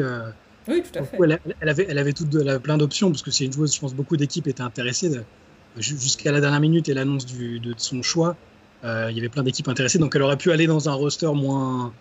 Oui, 0.68 0.84
tout 0.84 1.00
à 1.00 1.04
fait. 1.04 1.18
Elle, 1.62 1.70
avait, 1.70 1.86
elle 1.90 1.98
avait, 1.98 2.14
toutes, 2.14 2.34
elle 2.36 2.60
plein 2.60 2.78
d'options 2.78 3.10
parce 3.10 3.22
que 3.22 3.32
c'est 3.32 3.46
une 3.46 3.54
joueuse, 3.54 3.76
je 3.76 3.80
pense, 3.80 3.94
beaucoup 3.94 4.18
d'équipes 4.18 4.48
étaient 4.48 4.62
intéressées. 4.62 5.12
Jusqu'à 5.78 6.32
la 6.32 6.40
dernière 6.40 6.60
minute 6.60 6.88
et 6.90 6.94
l'annonce 6.94 7.26
de 7.26 7.74
son 7.78 8.02
choix, 8.04 8.36
il 8.84 9.16
y 9.16 9.20
avait 9.20 9.30
plein 9.30 9.44
d'équipes 9.44 9.68
intéressées, 9.68 9.98
donc 9.98 10.16
elle 10.16 10.22
aurait 10.22 10.38
pu 10.38 10.52
aller 10.52 10.68
dans 10.68 10.90
un 10.90 10.94
roster 10.94 11.32
moins 11.34 11.94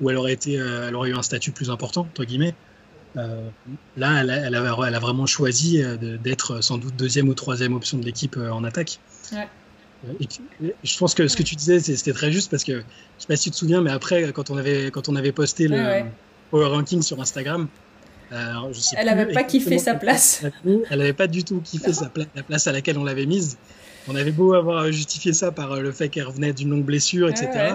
où 0.00 0.10
elle 0.10 0.16
aurait, 0.16 0.32
été, 0.32 0.58
euh, 0.58 0.88
elle 0.88 0.94
aurait 0.94 1.10
eu 1.10 1.14
un 1.14 1.22
statut 1.22 1.52
plus 1.52 1.70
important, 1.70 2.02
entre 2.02 2.24
guillemets. 2.24 2.54
Euh, 3.16 3.48
là, 3.96 4.20
elle 4.20 4.30
a, 4.30 4.36
elle, 4.36 4.54
a, 4.54 4.76
elle 4.86 4.94
a, 4.94 4.98
vraiment 4.98 5.26
choisi 5.26 5.82
euh, 5.82 5.96
d'être 5.96 6.62
sans 6.62 6.78
doute 6.78 6.96
deuxième 6.96 7.28
ou 7.28 7.34
troisième 7.34 7.74
option 7.74 7.98
de 7.98 8.04
l'équipe 8.04 8.36
en 8.36 8.64
attaque. 8.64 8.98
Ouais. 9.32 9.48
Et 10.18 10.26
je 10.82 10.98
pense 10.98 11.14
que 11.14 11.28
ce 11.28 11.36
que 11.36 11.42
tu 11.42 11.56
disais, 11.56 11.78
c'était 11.78 12.14
très 12.14 12.32
juste 12.32 12.50
parce 12.50 12.64
que 12.64 12.72
je 12.72 12.82
sais 13.18 13.26
pas 13.26 13.36
si 13.36 13.44
tu 13.44 13.50
te 13.50 13.56
souviens, 13.56 13.82
mais 13.82 13.90
après, 13.90 14.32
quand 14.32 14.48
on 14.48 14.56
avait, 14.56 14.90
quand 14.90 15.10
on 15.10 15.16
avait 15.16 15.32
posté 15.32 15.68
le 15.68 16.04
Power 16.50 16.68
Ranking 16.68 17.02
sur 17.02 17.20
Instagram, 17.20 17.68
je 18.30 18.80
sais 18.80 18.96
elle 18.98 19.06
n'avait 19.06 19.32
pas 19.32 19.44
kiffé 19.44 19.78
sa 19.78 19.94
place. 19.94 20.44
Elle 20.64 20.98
n'avait 20.98 21.12
pas 21.12 21.26
du 21.26 21.44
tout 21.44 21.60
kiffé 21.60 21.92
sa 21.92 22.10
la 22.34 22.42
place 22.42 22.66
à 22.66 22.72
laquelle 22.72 22.98
on 22.98 23.04
l'avait 23.04 23.26
mise. 23.26 23.58
On 24.08 24.16
avait 24.16 24.32
beau 24.32 24.54
avoir 24.54 24.90
justifié 24.90 25.32
ça 25.32 25.52
par 25.52 25.76
le 25.76 25.92
fait 25.92 26.08
qu'elle 26.08 26.24
revenait 26.24 26.52
d'une 26.52 26.70
longue 26.70 26.84
blessure, 26.84 27.28
etc. 27.28 27.74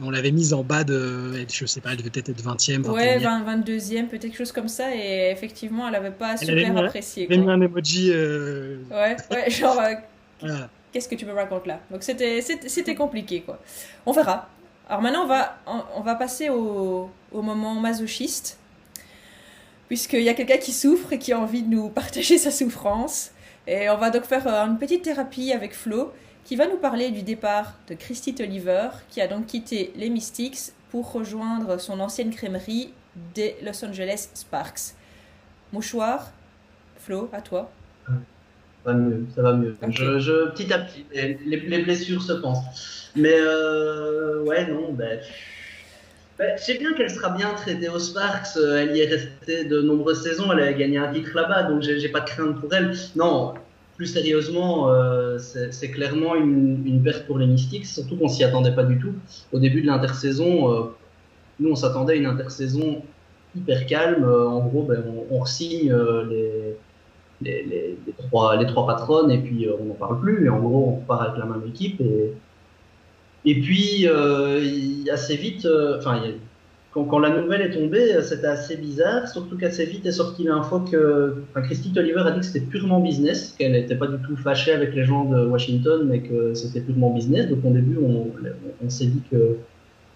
On 0.00 0.10
l'avait 0.10 0.30
mise 0.30 0.52
en 0.52 0.62
bas 0.62 0.84
de, 0.84 1.32
je 1.50 1.64
sais 1.64 1.80
pas, 1.80 1.92
elle 1.92 1.96
devait 1.96 2.10
peut-être 2.10 2.28
être 2.28 2.42
20e. 2.42 2.82
21e. 2.82 2.90
Ouais, 2.90 3.18
22e, 3.18 4.08
peut-être 4.08 4.22
quelque 4.22 4.36
chose 4.36 4.52
comme 4.52 4.68
ça. 4.68 4.94
Et 4.94 5.30
effectivement, 5.30 5.86
elle 5.86 5.94
n'avait 5.94 6.10
pas 6.10 6.36
super 6.36 6.76
apprécié. 6.76 7.26
Elle 7.30 7.38
avait 7.38 7.46
mis 7.46 7.50
un 7.50 7.60
emoji. 7.62 8.10
Euh, 8.12 8.76
ouais, 8.90 9.16
ouais, 9.30 9.50
genre, 9.50 9.80
euh, 10.42 10.48
qu'est-ce 10.92 11.08
que 11.08 11.14
tu 11.14 11.24
me 11.24 11.32
racontes 11.32 11.66
là? 11.66 11.80
Donc 11.90 12.02
c'était, 12.02 12.94
compliqué, 12.94 13.40
quoi. 13.40 13.58
On 14.04 14.12
verra. 14.12 14.48
Alors 14.88 15.00
maintenant, 15.00 15.24
on 15.24 15.28
va, 15.28 15.58
on, 15.96 16.00
va 16.02 16.14
passer 16.14 16.50
au, 16.50 17.10
au 17.32 17.42
moment 17.42 17.74
masochiste. 17.74 18.58
Puisqu'il 19.88 20.22
y 20.22 20.28
a 20.28 20.34
quelqu'un 20.34 20.58
qui 20.58 20.72
souffre 20.72 21.12
et 21.12 21.18
qui 21.18 21.32
a 21.32 21.38
envie 21.38 21.62
de 21.62 21.68
nous 21.68 21.88
partager 21.88 22.38
sa 22.38 22.50
souffrance. 22.50 23.30
Et 23.66 23.88
on 23.90 23.98
va 23.98 24.10
donc 24.10 24.24
faire 24.24 24.46
euh, 24.46 24.66
une 24.66 24.78
petite 24.78 25.02
thérapie 25.02 25.52
avec 25.52 25.74
Flo 25.74 26.12
qui 26.44 26.54
va 26.54 26.66
nous 26.68 26.76
parler 26.76 27.10
du 27.10 27.22
départ 27.22 27.74
de 27.88 27.94
Christy 27.94 28.34
Oliver, 28.38 28.90
qui 29.08 29.20
a 29.20 29.26
donc 29.26 29.46
quitté 29.46 29.92
les 29.96 30.08
Mystics 30.10 30.72
pour 30.90 31.10
rejoindre 31.12 31.80
son 31.80 31.98
ancienne 31.98 32.30
crèmerie 32.30 32.92
des 33.34 33.56
Los 33.64 33.84
Angeles 33.84 34.28
Sparks. 34.34 34.94
Mouchoir, 35.72 36.30
Flo, 36.98 37.28
à 37.32 37.40
toi. 37.40 37.70
Ça 38.06 38.12
va 38.84 38.94
mieux, 38.94 39.26
ça 39.34 39.42
va 39.42 39.52
mieux. 39.54 39.76
Je, 39.88 40.50
petit 40.50 40.72
à 40.72 40.78
petit, 40.78 41.04
les, 41.12 41.82
blessures 41.82 42.22
se 42.22 42.34
pensent. 42.34 43.10
Mais 43.16 43.34
euh, 43.34 44.44
ouais, 44.44 44.68
non, 44.68 44.92
ben, 44.92 45.18
ben, 46.38 46.54
je 46.58 46.62
sais 46.62 46.78
bien 46.78 46.92
qu'elle 46.92 47.10
sera 47.10 47.30
bien 47.30 47.54
traitée 47.54 47.88
aux 47.88 47.98
Sparks. 47.98 48.56
Elle 48.56 48.94
y 48.94 49.00
est 49.00 49.06
restée 49.06 49.64
de 49.64 49.80
nombreuses 49.80 50.22
saisons. 50.22 50.52
Elle 50.52 50.60
a 50.60 50.72
gagné 50.72 50.98
un 50.98 51.12
titre 51.12 51.30
là-bas, 51.34 51.64
donc 51.64 51.82
j'ai 51.82 52.08
pas 52.10 52.20
de 52.20 52.26
crainte 52.26 52.60
pour 52.60 52.72
elle. 52.74 52.92
Non, 53.14 53.54
plus 53.96 54.06
sérieusement, 54.06 54.92
euh, 54.92 55.38
c'est 55.38 55.90
clairement 55.90 56.34
une, 56.34 57.00
perte 57.02 57.26
pour 57.26 57.38
les 57.38 57.46
Mystics, 57.46 57.86
surtout 57.86 58.16
qu'on 58.16 58.28
s'y 58.28 58.44
attendait 58.44 58.74
pas 58.74 58.84
du 58.84 58.98
tout. 58.98 59.14
Au 59.52 59.58
début 59.58 59.80
de 59.80 59.86
l'intersaison, 59.86 60.72
euh, 60.72 60.82
nous 61.58 61.70
on 61.70 61.76
s'attendait 61.76 62.14
à 62.14 62.16
une 62.16 62.26
intersaison 62.26 63.02
hyper 63.56 63.86
calme. 63.86 64.24
En 64.24 64.60
gros, 64.66 64.82
ben, 64.82 65.02
on, 65.30 65.36
on 65.36 65.44
signe 65.46 65.94
les, 67.40 67.96
trois, 68.28 68.86
patronnes 68.86 69.30
et 69.30 69.38
puis 69.38 69.68
on 69.80 69.86
n'en 69.86 69.94
parle 69.94 70.20
plus. 70.20 70.44
Et 70.44 70.48
en 70.50 70.58
gros, 70.58 70.88
on 70.88 71.00
repart 71.00 71.22
avec 71.22 71.38
la 71.38 71.46
même 71.46 71.66
équipe. 71.66 72.02
Et 73.46 73.60
puis, 73.60 74.06
assez 75.10 75.36
vite, 75.36 75.66
enfin, 75.98 76.20
quand, 77.04 77.18
la 77.18 77.30
nouvelle 77.30 77.60
est 77.60 77.70
tombée, 77.70 78.22
c'était 78.22 78.46
assez 78.46 78.76
bizarre, 78.76 79.28
surtout 79.28 79.58
qu'assez 79.58 79.84
vite 79.84 80.06
est 80.06 80.12
sortie 80.12 80.44
l'info 80.44 80.80
que 80.80 81.42
enfin, 81.50 81.60
Christy 81.62 81.92
Oliver 81.96 82.22
a 82.24 82.30
dit 82.30 82.40
que 82.40 82.46
c'était 82.46 82.64
purement 82.64 83.00
business, 83.00 83.54
qu'elle 83.58 83.72
n'était 83.72 83.96
pas 83.96 84.06
du 84.06 84.16
tout 84.22 84.36
fâchée 84.36 84.72
avec 84.72 84.94
les 84.94 85.04
gens 85.04 85.26
de 85.26 85.44
Washington, 85.44 86.06
mais 86.08 86.20
que 86.20 86.54
c'était 86.54 86.80
purement 86.80 87.10
business. 87.10 87.48
Donc 87.48 87.64
au 87.64 87.70
début, 87.70 87.98
on, 87.98 88.88
s'est 88.88 89.06
dit 89.06 89.20
qu'il 89.28 89.56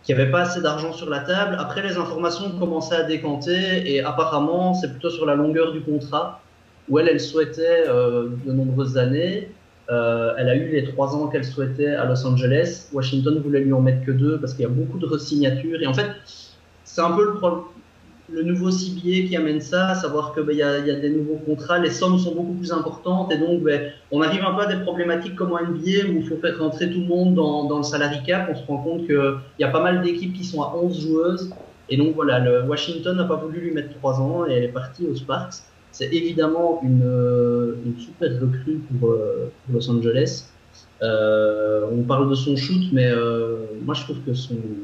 n'y 0.09 0.15
avait 0.15 0.31
pas 0.31 0.43
assez 0.43 0.63
d'argent 0.63 0.93
sur 0.93 1.11
la 1.11 1.21
table. 1.21 1.57
Après, 1.59 1.83
les 1.83 1.99
informations 1.99 2.51
commencé 2.59 2.95
à 2.95 3.03
décanter 3.03 3.83
et 3.85 4.01
apparemment, 4.03 4.73
c'est 4.73 4.89
plutôt 4.89 5.11
sur 5.11 5.27
la 5.27 5.35
longueur 5.35 5.73
du 5.73 5.83
contrat 5.83 6.41
où 6.89 6.99
elle, 6.99 7.09
elle 7.09 7.21
souhaitait 7.21 7.85
euh, 7.89 8.29
de 8.47 8.53
nombreuses 8.53 8.97
années. 8.97 9.51
Euh, 9.91 10.35
elle 10.39 10.49
a 10.49 10.55
eu 10.55 10.71
les 10.71 10.85
trois 10.85 11.17
ans 11.17 11.27
qu'elle 11.27 11.45
souhaitait 11.45 11.95
à 11.95 12.05
Los 12.05 12.25
Angeles. 12.25 12.89
Washington 12.93 13.41
voulait 13.41 13.61
lui 13.61 13.73
en 13.73 13.81
mettre 13.81 14.05
que 14.07 14.13
deux 14.13 14.39
parce 14.39 14.55
qu'il 14.55 14.63
y 14.63 14.67
a 14.67 14.71
beaucoup 14.71 14.99
de 14.99 15.07
resignatures. 15.07 15.83
Et 15.83 15.87
en 15.87 15.95
fait, 15.95 16.11
c'est 16.85 17.01
un 17.01 17.11
peu 17.11 17.35
le, 18.33 18.43
nouveau 18.45 18.71
CBA 18.71 19.27
qui 19.29 19.37
amène 19.37 19.61
ça, 19.61 19.89
à 19.89 19.95
savoir 19.97 20.33
qu'il 20.33 20.45
ben, 20.45 20.57
y, 20.57 20.63
a, 20.63 20.81
des 20.81 21.11
nouveaux 21.11 21.41
contrats, 21.45 21.79
les 21.79 21.91
sommes 21.91 22.19
sont 22.19 22.37
beaucoup 22.37 22.55
plus 22.55 22.71
importantes 22.71 23.33
et 23.33 23.39
donc 23.39 23.63
ben, 23.65 23.91
on 24.13 24.23
arrive 24.23 24.45
un 24.45 24.55
peu 24.55 24.63
à 24.63 24.67
des 24.67 24.81
problématiques 24.85 25.35
comme 25.35 25.53
en 25.53 25.61
NBA 25.61 26.09
où 26.09 26.19
il 26.19 26.25
faut 26.25 26.37
faire 26.37 26.57
rentrer 26.59 26.89
tout 26.89 27.01
le 27.01 27.07
monde 27.07 27.35
dans, 27.35 27.77
le 27.77 27.83
salary 27.83 28.23
cap. 28.25 28.49
On 28.49 28.55
se 28.55 28.65
rend 28.67 28.79
compte 28.79 29.07
qu'il 29.07 29.35
y 29.59 29.65
a 29.65 29.69
pas 29.69 29.83
mal 29.83 30.03
d'équipes 30.03 30.35
qui 30.35 30.45
sont 30.45 30.63
à 30.63 30.73
11 30.77 31.01
joueuses 31.01 31.51
et 31.89 31.97
donc 31.97 32.15
voilà, 32.15 32.39
le 32.39 32.63
Washington 32.63 33.17
n'a 33.17 33.25
pas 33.25 33.35
voulu 33.35 33.61
lui 33.61 33.71
mettre 33.73 33.93
3 33.95 34.21
ans 34.21 34.47
et 34.47 34.53
elle 34.53 34.65
est 34.65 34.69
partie 34.69 35.05
aux 35.09 35.17
Sparks. 35.17 35.65
C'est 35.93 36.13
évidemment 36.13 36.81
une, 36.83 37.75
une, 37.85 37.99
super 37.99 38.33
recrue 38.41 38.81
pour, 39.01 39.11
euh, 39.11 39.51
Los 39.73 39.91
Angeles. 39.91 40.47
Euh, 41.03 41.87
on 41.91 42.03
parle 42.03 42.29
de 42.29 42.35
son 42.35 42.57
shoot, 42.57 42.83
mais 42.93 43.07
euh, 43.07 43.57
moi 43.85 43.95
je 43.95 44.03
trouve 44.05 44.19
que 44.25 44.33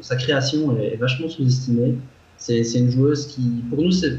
sa 0.01 0.17
création 0.17 0.77
est, 0.79 0.97
vachement 0.97 1.29
sous-estimée. 1.29 1.97
C'est, 2.39 2.61
une 2.75 2.91
joueuse 2.91 3.27
qui, 3.29 3.63
pour 3.71 3.83
nous, 3.83 3.93
c'est 3.93 4.19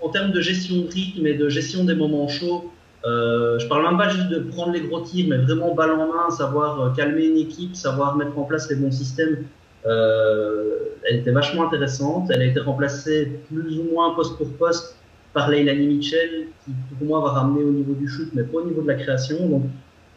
en 0.00 0.08
termes 0.10 0.32
de 0.32 0.40
gestion 0.40 0.82
de 0.82 0.88
rythme 0.88 1.26
et 1.26 1.34
de 1.34 1.48
gestion 1.48 1.84
des 1.84 1.94
moments 1.94 2.28
chauds. 2.28 2.70
Euh, 3.04 3.58
je 3.58 3.66
parle 3.68 3.84
même 3.84 3.96
pas 3.96 4.08
juste 4.08 4.28
de 4.28 4.40
prendre 4.40 4.72
les 4.72 4.80
gros 4.80 5.00
tirs, 5.00 5.26
mais 5.28 5.38
vraiment 5.38 5.74
balle 5.74 5.92
en 5.92 6.08
main, 6.08 6.30
savoir 6.30 6.80
euh, 6.80 6.90
calmer 6.90 7.26
une 7.26 7.36
équipe, 7.36 7.76
savoir 7.76 8.16
mettre 8.16 8.38
en 8.38 8.44
place 8.44 8.68
les 8.70 8.76
bons 8.76 8.90
systèmes. 8.90 9.44
Euh, 9.86 10.78
elle 11.08 11.20
était 11.20 11.30
vachement 11.30 11.66
intéressante. 11.66 12.30
Elle 12.30 12.42
a 12.42 12.44
été 12.46 12.60
remplacée 12.60 13.40
plus 13.48 13.78
ou 13.78 13.84
moins 13.94 14.14
poste 14.14 14.36
pour 14.36 14.52
poste 14.54 14.97
par 15.32 15.50
Leilani 15.50 15.86
Mitchell, 15.86 16.48
qui 16.64 16.72
pour 16.96 17.06
moi 17.06 17.20
va 17.20 17.40
ramener 17.40 17.62
au 17.62 17.70
niveau 17.70 17.94
du 17.94 18.08
shoot, 18.08 18.28
mais 18.34 18.42
pas 18.42 18.58
au 18.58 18.66
niveau 18.66 18.82
de 18.82 18.88
la 18.88 18.94
création. 18.94 19.48
Donc 19.48 19.64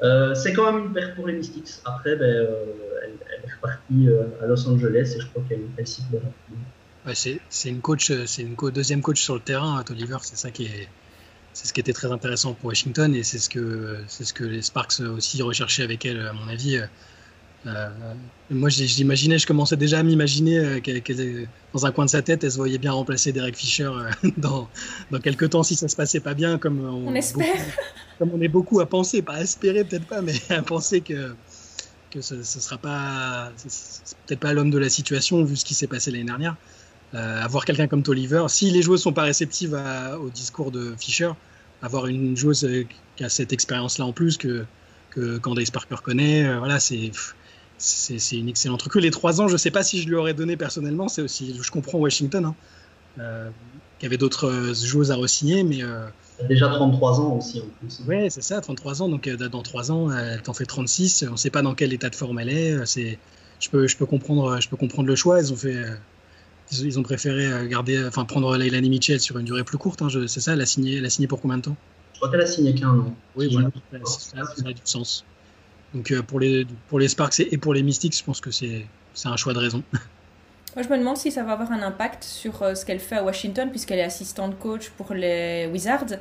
euh, 0.04 0.34
c'est 0.34 0.54
quand 0.54 0.72
même 0.72 0.86
une 0.86 0.94
perte 0.94 1.16
pour 1.16 1.28
les 1.28 1.34
Mystics. 1.34 1.70
Après, 1.86 2.16
ben, 2.16 2.26
euh, 2.26 2.66
elle, 3.04 3.50
est 3.50 3.54
repartie 3.54 4.10
euh, 4.10 4.24
à 4.42 4.48
Los 4.48 4.68
Angeles 4.68 5.14
et 5.16 5.22
je 5.22 5.28
crois 5.28 5.44
qu'elle 5.48 5.62
elle 5.78 5.88
s'y 5.88 6.02
plaît 6.04 6.22
ouais, 7.06 7.14
c'est 7.16 7.40
une 7.70 7.82
c'est 8.26 8.42
une 8.42 8.56
deuxième 8.56 9.02
coach 9.02 9.22
sur 9.22 9.36
le 9.36 9.42
terrain, 9.42 9.78
à 9.78 9.92
Oliver. 9.92 10.18
C'est 10.22 10.38
ça 10.38 10.50
qui 10.50 10.66
est, 10.66 10.88
c'est 11.54 11.68
ce 11.68 11.74
qui 11.74 11.80
était 11.80 11.94
très 11.94 12.12
intéressant 12.12 12.54
pour 12.54 12.68
Washington 12.68 13.14
et 13.14 13.24
c'est 13.24 13.40
ce 13.40 13.50
que 13.50 13.98
c'est 14.08 14.24
ce 14.24 14.34
que 14.34 14.44
les 14.44 14.62
Sparks 14.62 15.02
aussi 15.02 15.42
recherchaient 15.42 15.84
avec 15.84 16.06
elle, 16.06 16.26
à 16.26 16.34
mon 16.34 16.48
avis. 16.48 16.80
Euh, 17.68 17.90
moi, 18.50 18.70
j'imaginais, 18.70 19.38
je 19.38 19.46
commençais 19.46 19.78
déjà 19.78 20.00
à 20.00 20.04
m'imaginer 20.04 20.58
euh, 20.58 20.80
qu'elle, 20.80 21.48
dans 21.74 21.86
un 21.86 21.92
coin 21.92 22.06
de 22.06 22.10
sa 22.10 22.22
tête, 22.22 22.44
elle 22.44 22.52
se 22.52 22.58
voyait 22.58 22.80
bien 22.80 22.92
remplacer 22.92 23.32
Derek 23.32 23.56
Fisher 23.56 23.84
euh, 23.84 24.10
dans, 24.38 24.68
dans 25.12 25.20
quelques 25.20 25.52
temps 25.52 25.64
si 25.64 25.76
ça 25.76 25.88
se 25.88 25.96
passait 25.96 26.20
pas 26.20 26.34
bien, 26.34 26.58
comme 26.58 26.84
on, 26.84 27.10
on 27.10 27.16
espère. 27.16 27.46
Beaucoup, 27.46 27.72
comme 28.20 28.32
on 28.34 28.42
est 28.42 28.48
beaucoup 28.48 28.80
à 28.80 28.88
penser, 28.88 29.22
pas 29.22 29.36
à 29.36 29.42
espérer 29.42 29.84
peut-être 29.84 30.08
pas, 30.08 30.22
mais 30.22 30.34
à 30.50 30.62
penser 30.62 31.02
que 31.02 31.36
que 32.10 32.20
ce, 32.20 32.36
ne 32.36 32.44
sera 32.44 32.78
pas, 32.78 33.54
c'est 33.56 34.18
peut-être 34.28 34.42
pas 34.42 34.52
l'homme 34.52 34.70
de 34.70 34.78
la 34.78 34.90
situation 34.90 35.46
vu 35.46 35.56
ce 35.56 35.64
qui 35.64 35.74
s'est 35.74 35.88
passé 35.88 36.12
l'année 36.12 36.26
dernière. 36.26 36.58
Euh, 37.14 37.42
avoir 37.42 37.64
quelqu'un 37.64 37.88
comme 37.88 38.04
Tolliver, 38.04 38.48
si 38.50 38.70
les 38.70 38.82
joueuses 38.82 39.02
sont 39.04 39.14
pas 39.14 39.22
réceptives 39.22 39.76
à, 39.76 40.20
au 40.20 40.30
discours 40.30 40.72
de 40.72 40.94
Fisher, 41.00 41.32
avoir 41.82 42.08
une 42.08 42.36
joueuse 42.36 42.68
qui 43.16 43.24
a 43.24 43.30
cette 43.30 43.54
expérience-là 43.54 44.06
en 44.06 44.12
plus 44.12 44.38
que 44.38 44.66
que 45.12 45.38
Candace 45.38 45.72
Parker 45.72 45.98
connaît, 46.04 46.58
voilà, 46.58 46.82
c'est 46.82 47.12
c'est 47.82 48.38
une 48.38 48.50
excellente 48.50 48.82
recrue. 48.84 49.02
Les 49.02 49.12
trois 49.12 49.42
ans, 49.42 49.48
je 49.48 49.54
ne 49.54 49.58
sais 49.58 49.72
pas 49.72 49.84
si 49.84 50.02
je 50.02 50.08
lui 50.08 50.16
aurais 50.16 50.34
donné 50.34 50.56
personnellement. 50.56 51.08
C'est 51.08 51.22
aussi, 51.22 51.58
je 51.60 51.72
comprends 51.72 51.98
Washington, 51.98 52.46
hein, 52.46 52.56
euh, 53.20 53.50
qui 54.00 54.06
avait 54.06 54.18
d'autres 54.18 54.48
euh, 54.48 54.74
joueuses 54.74 55.12
à 55.12 55.16
re-signer, 55.16 55.64
mais 55.64 55.84
euh, 55.84 56.06
déjà 56.48 56.70
33 56.70 57.20
ans 57.20 57.38
aussi 57.38 57.60
en 57.60 57.66
plus. 57.80 58.02
Ouais, 58.08 58.30
c'est 58.30 58.44
ça, 58.44 58.62
33 58.62 59.02
ans. 59.02 59.10
Donc 59.10 59.28
euh, 59.28 59.36
dans 59.50 59.64
trois 59.64 59.92
ans, 59.92 60.12
elle 60.12 60.42
t'en 60.42 60.54
fait 60.54 60.66
36. 60.66 61.26
On 61.28 61.32
ne 61.32 61.38
sait 61.38 61.50
pas 61.50 61.62
dans 61.62 61.74
quel 61.74 61.92
état 61.92 62.10
de 62.10 62.16
forme 62.16 62.40
elle 62.40 62.50
est. 62.50 62.86
C'est, 62.86 63.18
je 63.60 63.70
peux, 63.70 63.88
je 63.88 63.98
peux 63.98 64.06
comprendre, 64.06 64.62
je 64.62 64.70
peux 64.70 64.78
comprendre 64.78 65.08
le 65.08 65.16
choix. 65.16 65.40
Ils 65.40 65.52
ont 65.52 65.58
fait, 65.58 65.84
ils, 66.72 66.86
ils 66.86 67.00
ont 67.00 67.04
préféré 67.04 67.68
garder, 67.68 68.04
enfin 68.06 68.26
prendre 68.26 68.56
Leilani 68.58 68.90
Mitchell 68.90 69.20
sur 69.20 69.40
une 69.40 69.46
durée 69.46 69.64
plus 69.64 69.78
courte. 69.78 70.02
Hein, 70.04 70.08
c'est 70.28 70.40
ça, 70.40 70.54
elle 70.54 70.62
a 70.62 70.66
signé, 70.68 70.98
elle 70.98 71.06
a 71.06 71.10
signé 71.10 71.28
pour 71.28 71.42
combien 71.42 71.58
de 71.58 71.64
temps? 71.64 71.78
Je 72.14 72.20
crois 72.20 72.30
qu'elle 72.30 72.42
a 72.42 72.48
signé 72.48 72.76
qu'un 72.76 72.90
an. 72.90 73.16
Oui, 73.36 73.50
voilà, 73.52 73.70
ça, 74.06 74.46
ça 74.56 74.68
a 74.68 74.74
du 74.74 74.82
sens. 74.84 75.26
Donc 75.94 76.12
euh, 76.12 76.22
pour 76.22 76.40
les, 76.40 76.66
pour 76.88 77.00
les 77.00 77.08
Sparks 77.08 77.40
et 77.40 77.58
pour 77.58 77.74
les 77.74 77.84
Mystics, 77.84 78.18
je 78.18 78.24
pense 78.24 78.42
que 78.42 78.52
c'est 78.52 78.86
un 79.26 79.38
choix 79.38 79.54
de 79.54 79.60
raison. 79.60 79.84
Moi, 80.74 80.86
je 80.86 80.90
me 80.90 80.98
demande 80.98 81.18
si 81.18 81.32
ça 81.32 81.44
va 81.44 81.52
avoir 81.52 81.70
un 81.74 81.82
impact 81.82 82.24
sur 82.24 82.64
euh, 82.64 82.76
ce 82.76 82.86
qu'elle 82.86 83.02
fait 83.02 83.18
à 83.18 83.24
Washington, 83.24 83.70
puisqu'elle 83.70 84.00
est 84.00 84.04
assistante 84.04 84.58
coach 84.58 84.90
pour 84.92 85.14
les 85.14 85.68
Wizards. 85.70 86.12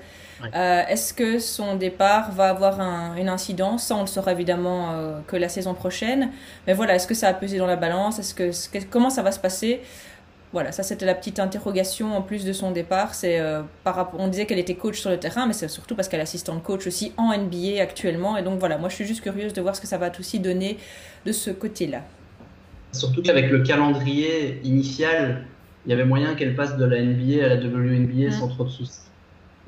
Ouais. 0.42 0.50
Euh, 0.52 0.82
Est-ce 0.88 1.14
que 1.14 1.38
son 1.38 1.76
départ 1.76 2.32
va 2.32 2.48
avoir 2.48 2.80
un, 2.80 3.14
une 3.14 3.28
incidence? 3.28 3.86
Ça, 3.86 3.94
on 3.94 4.00
le 4.00 4.06
saura 4.08 4.32
évidemment 4.32 4.90
euh, 4.90 5.20
que 5.28 5.36
la 5.36 5.48
saison 5.48 5.72
prochaine. 5.74 6.32
Mais 6.66 6.72
voilà, 6.74 6.96
est-ce 6.96 7.06
que 7.06 7.14
ça 7.14 7.28
a 7.28 7.34
pesé 7.34 7.58
dans 7.58 7.66
la 7.68 7.76
balance? 7.76 8.18
Est-ce 8.18 8.34
que, 8.34 8.50
que, 8.72 8.84
comment 8.86 9.10
ça 9.10 9.22
va 9.22 9.30
se 9.30 9.38
passer? 9.38 9.82
Voilà, 10.52 10.72
ça 10.72 10.82
c'était 10.82 11.06
la 11.06 11.14
petite 11.14 11.38
interrogation 11.38 12.16
en 12.16 12.22
plus 12.22 12.44
de 12.44 12.52
son 12.52 12.72
départ. 12.72 13.14
C'est 13.14 13.38
euh, 13.38 13.62
par 13.84 13.94
rapport, 13.94 14.18
on 14.18 14.26
disait 14.26 14.46
qu'elle 14.46 14.58
était 14.58 14.74
coach 14.74 14.98
sur 15.00 15.10
le 15.10 15.18
terrain, 15.18 15.46
mais 15.46 15.52
c'est 15.52 15.68
surtout 15.68 15.94
parce 15.94 16.08
qu'elle 16.08 16.18
est 16.18 16.24
assistante 16.24 16.62
coach 16.62 16.86
aussi 16.88 17.12
en 17.16 17.36
NBA 17.36 17.80
actuellement. 17.80 18.36
Et 18.36 18.42
donc 18.42 18.58
voilà, 18.58 18.76
moi 18.76 18.88
je 18.88 18.96
suis 18.96 19.06
juste 19.06 19.22
curieuse 19.22 19.52
de 19.52 19.60
voir 19.60 19.76
ce 19.76 19.80
que 19.80 19.86
ça 19.86 19.96
va 19.96 20.10
aussi 20.18 20.40
donner 20.40 20.76
de 21.24 21.30
ce 21.30 21.50
côté-là. 21.50 22.02
Surtout 22.92 23.22
qu'avec 23.22 23.50
le 23.50 23.60
calendrier 23.62 24.60
initial, 24.64 25.44
il 25.86 25.90
y 25.90 25.92
avait 25.92 26.04
moyen 26.04 26.34
qu'elle 26.34 26.56
passe 26.56 26.76
de 26.76 26.84
la 26.84 27.00
NBA 27.00 27.44
à 27.44 27.48
la 27.48 27.56
WNBA 27.56 28.28
mmh. 28.28 28.32
sans 28.32 28.48
trop 28.48 28.64
de 28.64 28.70
soucis. 28.70 29.02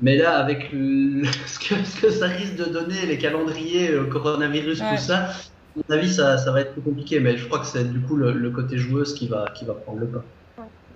Mais 0.01 0.17
là, 0.17 0.37
avec 0.37 0.69
le, 0.73 1.23
ce, 1.47 1.59
que, 1.59 1.75
ce, 1.85 2.01
que, 2.01 2.09
ça 2.09 2.27
risque 2.27 2.57
de 2.57 2.65
donner, 2.65 3.05
les 3.05 3.17
calendriers, 3.17 3.89
le 3.89 4.05
coronavirus, 4.05 4.81
ouais. 4.81 4.95
tout 4.97 5.01
ça, 5.01 5.29
à 5.29 5.33
mon 5.77 5.95
avis, 5.95 6.13
ça, 6.13 6.37
ça, 6.37 6.51
va 6.51 6.61
être 6.61 6.73
plus 6.73 6.81
compliqué. 6.81 7.21
Mais 7.21 7.37
je 7.37 7.45
crois 7.45 7.59
que 7.59 7.67
c'est 7.67 7.89
du 7.89 8.01
coup 8.01 8.17
le, 8.17 8.33
le 8.33 8.51
côté 8.51 8.77
joueuse 8.77 9.13
qui 9.13 9.29
va, 9.29 9.45
qui 9.55 9.63
va 9.63 9.75
prendre 9.75 9.99
le 9.99 10.07
pas. 10.07 10.25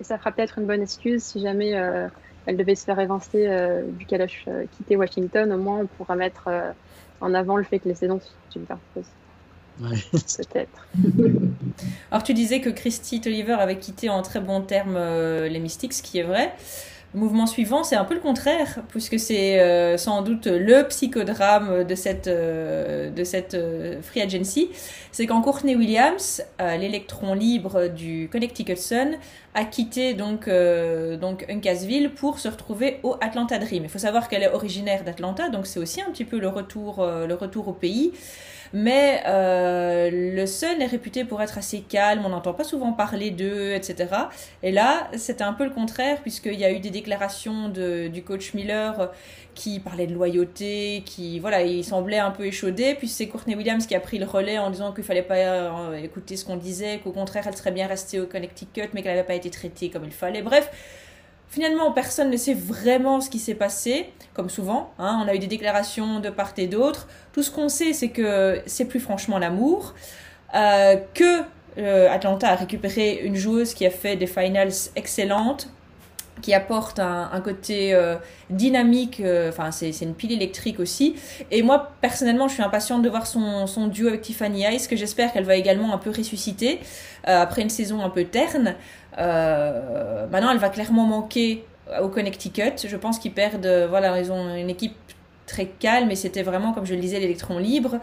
Et 0.00 0.04
ça 0.04 0.18
fera 0.18 0.32
peut-être 0.32 0.58
une 0.58 0.66
bonne 0.66 0.82
excuse 0.82 1.22
si 1.22 1.40
jamais 1.40 1.74
euh, 1.74 2.08
elle 2.48 2.56
devait 2.56 2.74
se 2.74 2.84
faire 2.84 2.98
évincer 2.98 3.46
euh, 3.46 3.82
vu 3.98 4.06
qu'elle 4.06 4.22
a 4.22 4.26
euh, 4.48 4.64
quitté 4.78 4.96
Washington. 4.96 5.52
Au 5.52 5.58
moins, 5.58 5.80
on 5.80 5.86
pourra 5.86 6.16
mettre 6.16 6.44
euh, 6.48 6.72
en 7.20 7.34
avant 7.34 7.58
le 7.58 7.62
fait 7.62 7.78
que 7.78 7.88
les 7.88 7.94
saisons 7.94 8.20
sont 8.20 8.32
super 8.48 8.78
Ouais. 9.80 9.98
Peut-être. 10.12 10.88
Alors, 12.10 12.22
tu 12.22 12.32
disais 12.32 12.62
que 12.62 12.70
Christy 12.70 13.20
Tolliver 13.20 13.52
avait 13.52 13.78
quitté 13.78 14.08
en 14.08 14.22
très 14.22 14.40
bons 14.40 14.62
termes 14.62 14.96
les 14.96 15.60
Mystics, 15.60 15.92
ce 15.92 16.02
qui 16.02 16.18
est 16.18 16.22
vrai. 16.22 16.54
Mouvement 17.14 17.46
suivant, 17.46 17.84
c'est 17.84 17.96
un 17.96 18.04
peu 18.04 18.12
le 18.12 18.20
contraire, 18.20 18.80
puisque 18.90 19.18
c'est 19.18 19.60
euh, 19.60 19.96
sans 19.96 20.20
doute 20.20 20.46
le 20.46 20.86
psychodrame 20.88 21.84
de 21.84 21.94
cette, 21.94 22.26
euh, 22.26 23.08
de 23.08 23.24
cette 23.24 23.54
euh, 23.54 24.02
free 24.02 24.20
agency. 24.20 24.68
C'est 25.10 25.26
quand 25.26 25.40
Courtney 25.40 25.74
Williams, 25.74 26.42
l'électron 26.60 27.32
libre 27.32 27.88
du 27.88 28.28
Connecticut 28.30 28.76
Sun, 28.76 29.16
a 29.54 29.64
quitté 29.64 30.12
donc, 30.12 30.48
donc 30.48 31.46
Uncasville 31.48 32.10
pour 32.10 32.38
se 32.38 32.46
retrouver 32.46 33.00
au 33.02 33.16
Atlanta 33.20 33.58
Dream. 33.58 33.84
Il 33.84 33.88
faut 33.88 33.98
savoir 33.98 34.28
qu'elle 34.28 34.42
est 34.42 34.52
originaire 34.52 35.02
d'Atlanta, 35.02 35.48
donc 35.48 35.66
c'est 35.66 35.80
aussi 35.80 36.00
un 36.02 36.10
petit 36.12 36.24
peu 36.24 36.38
le 36.38 36.48
retour, 36.48 37.04
le 37.04 37.34
retour 37.34 37.66
au 37.66 37.72
pays. 37.72 38.12
Mais 38.72 39.22
euh, 39.26 40.10
le 40.10 40.46
Sun 40.46 40.80
est 40.80 40.86
réputé 40.86 41.24
pour 41.24 41.40
être 41.42 41.58
assez 41.58 41.80
calme, 41.80 42.22
on 42.24 42.30
n'entend 42.30 42.52
pas 42.54 42.64
souvent 42.64 42.92
parler 42.92 43.30
d'eux, 43.30 43.72
etc. 43.72 44.08
Et 44.62 44.72
là, 44.72 45.08
c'était 45.16 45.44
un 45.44 45.52
peu 45.52 45.64
le 45.64 45.70
contraire, 45.70 46.20
puisqu'il 46.22 46.58
y 46.58 46.64
a 46.64 46.72
eu 46.72 46.80
des 46.80 46.90
déclarations 46.90 47.68
de, 47.68 48.08
du 48.08 48.22
coach 48.22 48.54
Miller 48.54 49.10
qui 49.54 49.80
parlait 49.80 50.06
de 50.06 50.14
loyauté, 50.14 51.02
qui, 51.04 51.40
voilà, 51.40 51.62
il 51.62 51.84
semblait 51.84 52.18
un 52.18 52.30
peu 52.30 52.46
échaudé. 52.46 52.94
Puis 52.94 53.08
c'est 53.08 53.26
Courtney 53.26 53.56
Williams 53.56 53.86
qui 53.86 53.94
a 53.96 54.00
pris 54.00 54.18
le 54.18 54.26
relais 54.26 54.58
en 54.58 54.70
disant 54.70 54.92
qu'il 54.92 55.02
fallait 55.02 55.22
pas 55.22 55.36
euh, 55.36 55.96
écouter 55.96 56.36
ce 56.36 56.44
qu'on 56.44 56.56
disait, 56.56 57.00
qu'au 57.02 57.10
contraire, 57.10 57.44
elle 57.46 57.56
serait 57.56 57.72
bien 57.72 57.88
restée 57.88 58.20
au 58.20 58.26
Connecticut, 58.26 58.90
mais 58.94 59.02
qu'elle 59.02 59.16
n'avait 59.16 59.26
pas 59.26 59.34
été 59.34 59.50
traitée 59.50 59.90
comme 59.90 60.04
il 60.04 60.12
fallait. 60.12 60.42
Bref, 60.42 60.70
Finalement, 61.50 61.92
personne 61.92 62.30
ne 62.30 62.36
sait 62.36 62.54
vraiment 62.54 63.20
ce 63.20 63.30
qui 63.30 63.38
s'est 63.38 63.54
passé, 63.54 64.12
comme 64.34 64.50
souvent. 64.50 64.92
Hein, 64.98 65.22
on 65.24 65.28
a 65.28 65.34
eu 65.34 65.38
des 65.38 65.46
déclarations 65.46 66.20
de 66.20 66.28
part 66.28 66.52
et 66.58 66.66
d'autre. 66.66 67.08
Tout 67.32 67.42
ce 67.42 67.50
qu'on 67.50 67.70
sait, 67.70 67.94
c'est 67.94 68.10
que 68.10 68.60
c'est 68.66 68.84
plus 68.84 69.00
franchement 69.00 69.38
l'amour, 69.38 69.94
euh, 70.54 70.96
que 71.14 71.42
euh, 71.78 72.10
Atlanta 72.10 72.50
a 72.50 72.54
récupéré 72.54 73.20
une 73.22 73.36
joueuse 73.36 73.72
qui 73.72 73.86
a 73.86 73.90
fait 73.90 74.16
des 74.16 74.26
finals 74.26 74.72
excellentes, 74.94 75.70
qui 76.42 76.54
apporte 76.54 77.00
un, 77.00 77.40
côté 77.40 77.92
euh, 77.94 78.14
dynamique, 78.48 79.20
enfin 79.48 79.72
c'est 79.72 79.90
une 80.02 80.14
pile 80.14 80.30
électrique 80.30 80.78
aussi. 80.78 81.16
Et 81.50 81.62
moi 81.62 81.90
personnellement 82.00 82.46
je 82.46 82.54
suis 82.54 82.62
impatiente 82.62 83.02
de 83.02 83.08
voir 83.08 83.26
son, 83.26 83.66
son 83.66 83.88
duo 83.88 84.06
avec 84.06 84.22
Tiffany 84.22 84.64
Ice 84.72 84.86
que 84.86 84.94
j'espère 84.94 85.32
qu'elle 85.32 85.44
va 85.44 85.56
également 85.56 85.92
un 85.92 85.98
peu 85.98 86.10
ressusciter 86.10 86.78
après 87.24 87.62
une 87.62 87.70
saison 87.70 88.04
un 88.04 88.10
peu 88.10 88.22
terne. 88.22 88.76
Maintenant 89.16 90.50
elle 90.50 90.58
va 90.58 90.68
clairement 90.68 91.04
manquer 91.04 91.64
au 92.02 92.08
Connecticut. 92.08 92.86
Je 92.86 92.96
pense 92.96 93.18
qu'ils 93.18 93.32
perdent, 93.32 93.86
voilà, 93.88 94.20
ils 94.20 94.30
ont 94.30 94.54
une 94.54 94.70
équipe 94.70 94.94
très 95.46 95.66
calme 95.66 96.10
et 96.10 96.16
c'était 96.16 96.42
vraiment, 96.42 96.72
comme 96.74 96.84
je 96.84 96.94
le 96.94 97.00
disais, 97.00 97.18
l'électron 97.18 97.58
libre. 97.58 97.98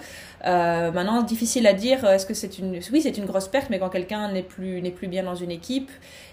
Euh, 0.45 0.91
maintenant, 0.91 1.23
difficile 1.23 1.65
à 1.65 1.73
dire, 1.73 2.05
est-ce 2.05 2.25
que 2.25 2.33
c'est 2.33 2.59
une... 2.59 2.79
Oui, 2.91 3.01
c'est 3.01 3.17
une 3.17 3.25
grosse 3.25 3.47
perte, 3.47 3.69
mais 3.69 3.79
quand 3.79 3.89
quelqu'un 3.89 4.31
n'est 4.31 4.43
plus, 4.43 4.81
plus 4.91 5.07
bien 5.07 5.23
dans 5.23 5.35
une 5.35 5.51
équipe, 5.51 5.89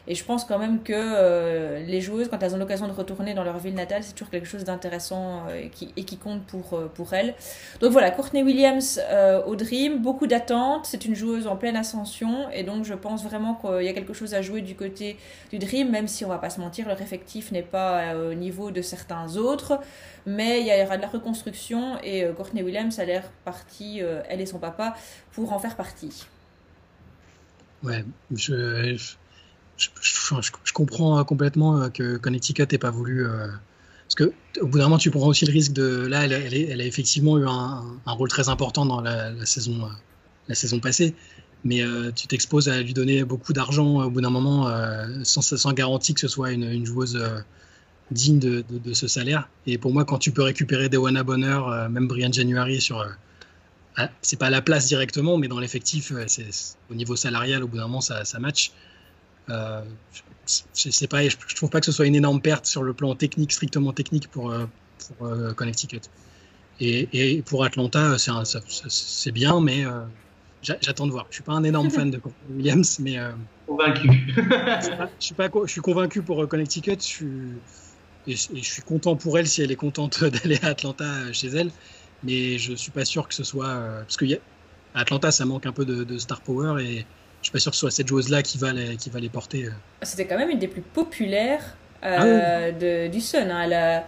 et 0.07 0.15
je 0.15 0.25
pense 0.25 0.45
quand 0.45 0.59
même 0.59 0.83
que 0.83 0.93
euh, 0.95 1.81
les 1.87 2.01
joueuses, 2.01 2.29
quand 2.29 2.43
elles 2.43 2.55
ont 2.55 2.59
l'occasion 2.59 2.89
de 2.89 2.93
retourner 2.93 3.35
dans 3.35 3.45
leur 3.45 3.59
ville 3.59 3.75
natale, 3.75 4.03
c'est 4.03 4.13
toujours 4.13 4.31
quelque 4.31 4.47
chose 4.47 4.65
d'intéressant 4.65 5.45
euh, 5.49 5.63
et, 5.63 5.69
qui, 5.69 5.93
et 5.97 6.05
qui 6.05 6.19
compte 6.19 6.43
pour, 6.43 6.79
pour 6.95 7.15
elles. 7.15 7.35
Donc 7.81 7.93
voilà, 7.93 8.11
Courtney 8.11 8.43
Williams 8.43 9.01
au 9.47 9.57
Dream, 9.57 10.03
beaucoup 10.03 10.27
d'attentes, 10.27 10.87
c'est 10.87 11.05
une 11.05 11.15
joueuse 11.15 11.47
en 11.47 11.57
pleine 11.57 11.77
ascension, 11.77 12.51
et 12.51 12.65
donc 12.65 12.85
je 12.85 12.95
pense 12.95 13.25
vraiment 13.25 13.55
qu'il 13.55 13.85
y 13.85 13.89
a 13.89 13.93
quelque 13.93 14.13
chose 14.13 14.35
à 14.35 14.43
jouer 14.43 14.61
du 14.61 14.75
côté 14.75 15.17
du 15.51 15.59
Dream, 15.59 15.91
même 15.91 16.09
si 16.09 16.25
on 16.25 16.29
va 16.29 16.39
pas 16.39 16.51
se 16.51 16.61
mentir, 16.61 16.87
leur 16.89 17.01
effectif 17.01 17.53
n'est 17.53 17.63
pas 17.63 18.15
au 18.17 18.35
niveau 18.35 18.71
de 18.71 18.83
certains 18.83 19.37
autres 19.37 19.81
mais 20.27 20.61
il 20.61 20.67
y 20.67 20.85
aura 20.85 20.97
de 20.97 21.03
la 21.03 21.09
reconstruction 21.09 21.99
et 22.03 22.25
euh, 22.25 22.33
Courtney 22.33 22.63
Williams 22.63 22.99
a 22.99 23.05
l'air 23.05 23.31
partie, 23.45 24.02
euh, 24.03 24.23
elle 24.29 24.41
et 24.41 24.47
son 24.47 24.59
papa, 24.59 24.97
pour 25.33 25.53
en 25.53 25.59
faire 25.59 25.77
partie. 25.77 26.27
Ouais, 27.83 28.05
je, 28.35 28.97
je, 29.77 29.89
je, 30.65 30.73
comprends 30.73 31.23
complètement 31.25 31.81
euh, 31.81 31.89
que 31.89 32.17
Connecticut 32.17 32.67
n'ait 32.71 32.79
pas 32.79 32.91
voulu. 32.91 33.27
parce 34.05 34.15
que 34.15 34.33
au 34.61 34.67
bout 34.67 34.79
d'un 34.79 34.85
moment, 34.85 34.99
tu 34.99 35.11
prends 35.11 35.27
aussi 35.27 35.47
le 35.47 35.53
risque 35.53 35.73
de. 35.73 36.07
Là, 36.07 36.25
elle, 36.25 36.81
a 36.81 36.85
effectivement 36.85 37.39
eu 37.39 37.47
un, 37.47 37.83
rôle 38.07 38.29
très 38.29 38.49
important 38.49 38.87
dans 38.87 39.01
la, 39.01 39.47
saison, 39.47 39.89
la 40.49 40.55
saison 40.55 40.81
passée 40.81 41.15
mais 41.65 41.81
tu 42.17 42.27
t'exposes 42.27 42.69
à 42.69 42.83
lui 42.83 42.93
donner 42.93 43.23
beaucoup 43.23 43.53
d'argent 43.53 44.03
au 44.03 44.11
bout 44.11 44.21
d'un 44.21 44.31
moment 44.31 44.69
sans, 45.23 45.73
garantie 45.73 46.13
que 46.13 46.21
ce 46.21 46.27
soit 46.27 46.51
une, 46.51 46.85
joueuse 46.85 47.17
digne 48.13 48.39
de, 48.39 48.93
ce 48.93 49.09
salaire. 49.09 49.49
Et 49.67 49.79
pour 49.79 49.93
moi, 49.93 50.05
quand 50.05 50.19
tu 50.19 50.31
peux 50.31 50.43
récupérer 50.43 50.89
des 50.89 50.97
Wana 50.97 51.23
Bonner, 51.23 51.61
euh, 51.67 51.89
même 51.89 52.07
Brian 52.07 52.33
January 52.33 52.81
sur. 52.81 53.05
Euh, 53.99 54.05
ah, 54.05 54.11
c'est 54.23 54.39
pas 54.39 54.47
à 54.47 54.51
la 54.51 54.63
place 54.63 54.87
directement, 54.87 55.37
mais 55.37 55.49
dans 55.49 55.59
l'effectif, 55.59 56.13
euh, 56.13 56.27
au 56.91 56.95
niveau 56.95 57.17
salarial, 57.17 57.63
au 57.63 57.69
bout 57.69 57.77
d'un 57.77 57.85
moment, 57.85 58.01
ça, 58.01 58.25
ça 58.25 58.39
match. 58.39 58.73
c'est 60.47 61.09
pas, 61.09 61.29
je, 61.29 61.37
trouve 61.55 61.71
pas 61.71 61.81
que 61.81 61.87
ce 61.87 61.93
soit 61.93 62.07
une 62.07 62.15
énorme 62.15 62.41
perte 62.41 62.67
sur 62.67 62.83
le 62.83 62.95
plan 62.95 63.15
technique, 63.15 63.53
strictement 63.53 63.93
technique 63.93 64.29
pour, 64.29 64.55
pour 64.99 65.55
Connecticut. 65.57 66.01
Et, 66.81 67.43
pour 67.45 67.65
Atlanta, 67.65 68.17
c'est, 68.19 69.33
bien, 69.33 69.61
mais 69.61 69.85
j'attends 70.63 71.07
de 71.07 71.13
voir. 71.13 71.27
Je 71.29 71.35
suis 71.35 71.45
pas 71.45 71.53
un 71.53 71.65
énorme 71.65 71.91
fan 71.97 72.11
de 72.11 72.21
Williams, 72.51 72.99
mais 72.99 73.19
convaincu. 73.67 74.09
je 74.37 75.07
suis 75.19 75.35
pas, 75.35 75.51
je 75.65 75.71
suis 75.71 75.81
convaincu 75.83 76.23
pour 76.23 76.49
Connecticut. 76.49 76.97
Je 76.99 77.03
suis, 77.03 77.29
et, 78.27 78.37
je 78.37 78.61
suis 78.61 78.83
content 78.83 79.17
pour 79.17 79.39
elle 79.39 79.47
si 79.47 79.63
elle 79.63 79.73
est 79.73 79.77
contente 79.77 80.23
d'aller 80.25 80.59
à 80.63 80.69
Atlanta 80.69 81.05
euh, 81.05 81.33
chez 81.33 81.49
elle. 81.49 81.71
Mais 82.25 82.59
je 82.59 82.75
suis 82.75 82.91
pas 82.91 83.05
sûr 83.05 83.27
que 83.27 83.35
ce 83.35 83.45
soit. 83.45 83.69
Euh, 83.69 84.01
parce 84.03 84.17
qu'à 84.17 84.37
Atlanta, 84.95 85.31
ça 85.31 85.45
manque 85.45 85.67
un 85.67 85.73
peu 85.73 85.85
de, 85.85 86.19
star 86.19 86.41
power 86.41 86.83
et 86.83 87.07
je 87.41 87.47
suis 87.47 87.53
pas 87.53 87.59
sûr 87.59 87.71
que 87.71 87.77
ce 87.77 87.81
soit 87.81 87.91
cette 87.91 88.09
joueuse-là 88.09 88.43
qui, 88.43 88.59
va 88.59 88.73
les, 88.73 88.97
qui 88.97 89.11
va 89.11 89.21
les 89.21 89.29
porter. 89.29 89.67
Euh. 89.67 89.71
C'était 90.03 90.27
quand 90.27 90.39
même 90.39 90.51
une 90.51 90.59
des 90.59 90.69
plus 90.69 90.83
populaires 90.83 91.77
ah 92.03 92.71
de, 92.73 93.09
du 93.09 93.21
Sun. 93.21 93.51
Hein. 93.51 93.63
Elle, 93.65 94.05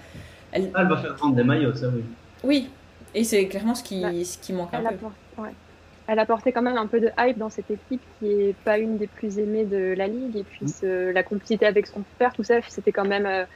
elle... 0.53 0.71
Ah, 0.75 0.83
elle... 0.83 0.89
va 0.89 0.97
faire 0.99 1.17
vendre 1.17 1.37
des 1.37 1.45
maillots, 1.45 1.75
ça 1.75 1.89
oui. 1.89 2.05
Oui, 2.43 2.71
et 3.15 3.25
c'est 3.25 3.47
clairement 3.47 3.75
ce 3.75 3.83
qui, 3.83 4.25
ce 4.25 4.39
qui 4.39 4.53
manque 4.53 4.75
un 4.75 4.83
peu. 4.83 5.07
Ouais. 5.43 5.51
Elle 6.07 6.19
a 6.19 6.27
porté 6.27 6.53
quand 6.53 6.61
même 6.61 6.77
un 6.77 6.87
peu 6.87 7.01
de 7.01 7.09
hype 7.19 7.39
dans 7.39 7.49
cette 7.49 7.71
équipe 7.71 8.03
qui 8.19 8.27
est 8.27 8.57
pas 8.65 8.77
une 8.77 8.99
des 8.99 9.07
plus 9.07 9.39
aimées 9.39 9.65
de 9.65 9.95
la 9.97 10.07
ligue. 10.07 10.37
Et 10.37 10.45
puis 10.45 10.67
mm. 10.67 11.11
la 11.13 11.23
complicité 11.23 11.67
avec 11.67 11.87
son 11.87 12.03
père, 12.19 12.35
tout 12.35 12.45
ça, 12.45 12.57
c'était 12.69 12.93
quand 12.93 13.07
même 13.07 13.47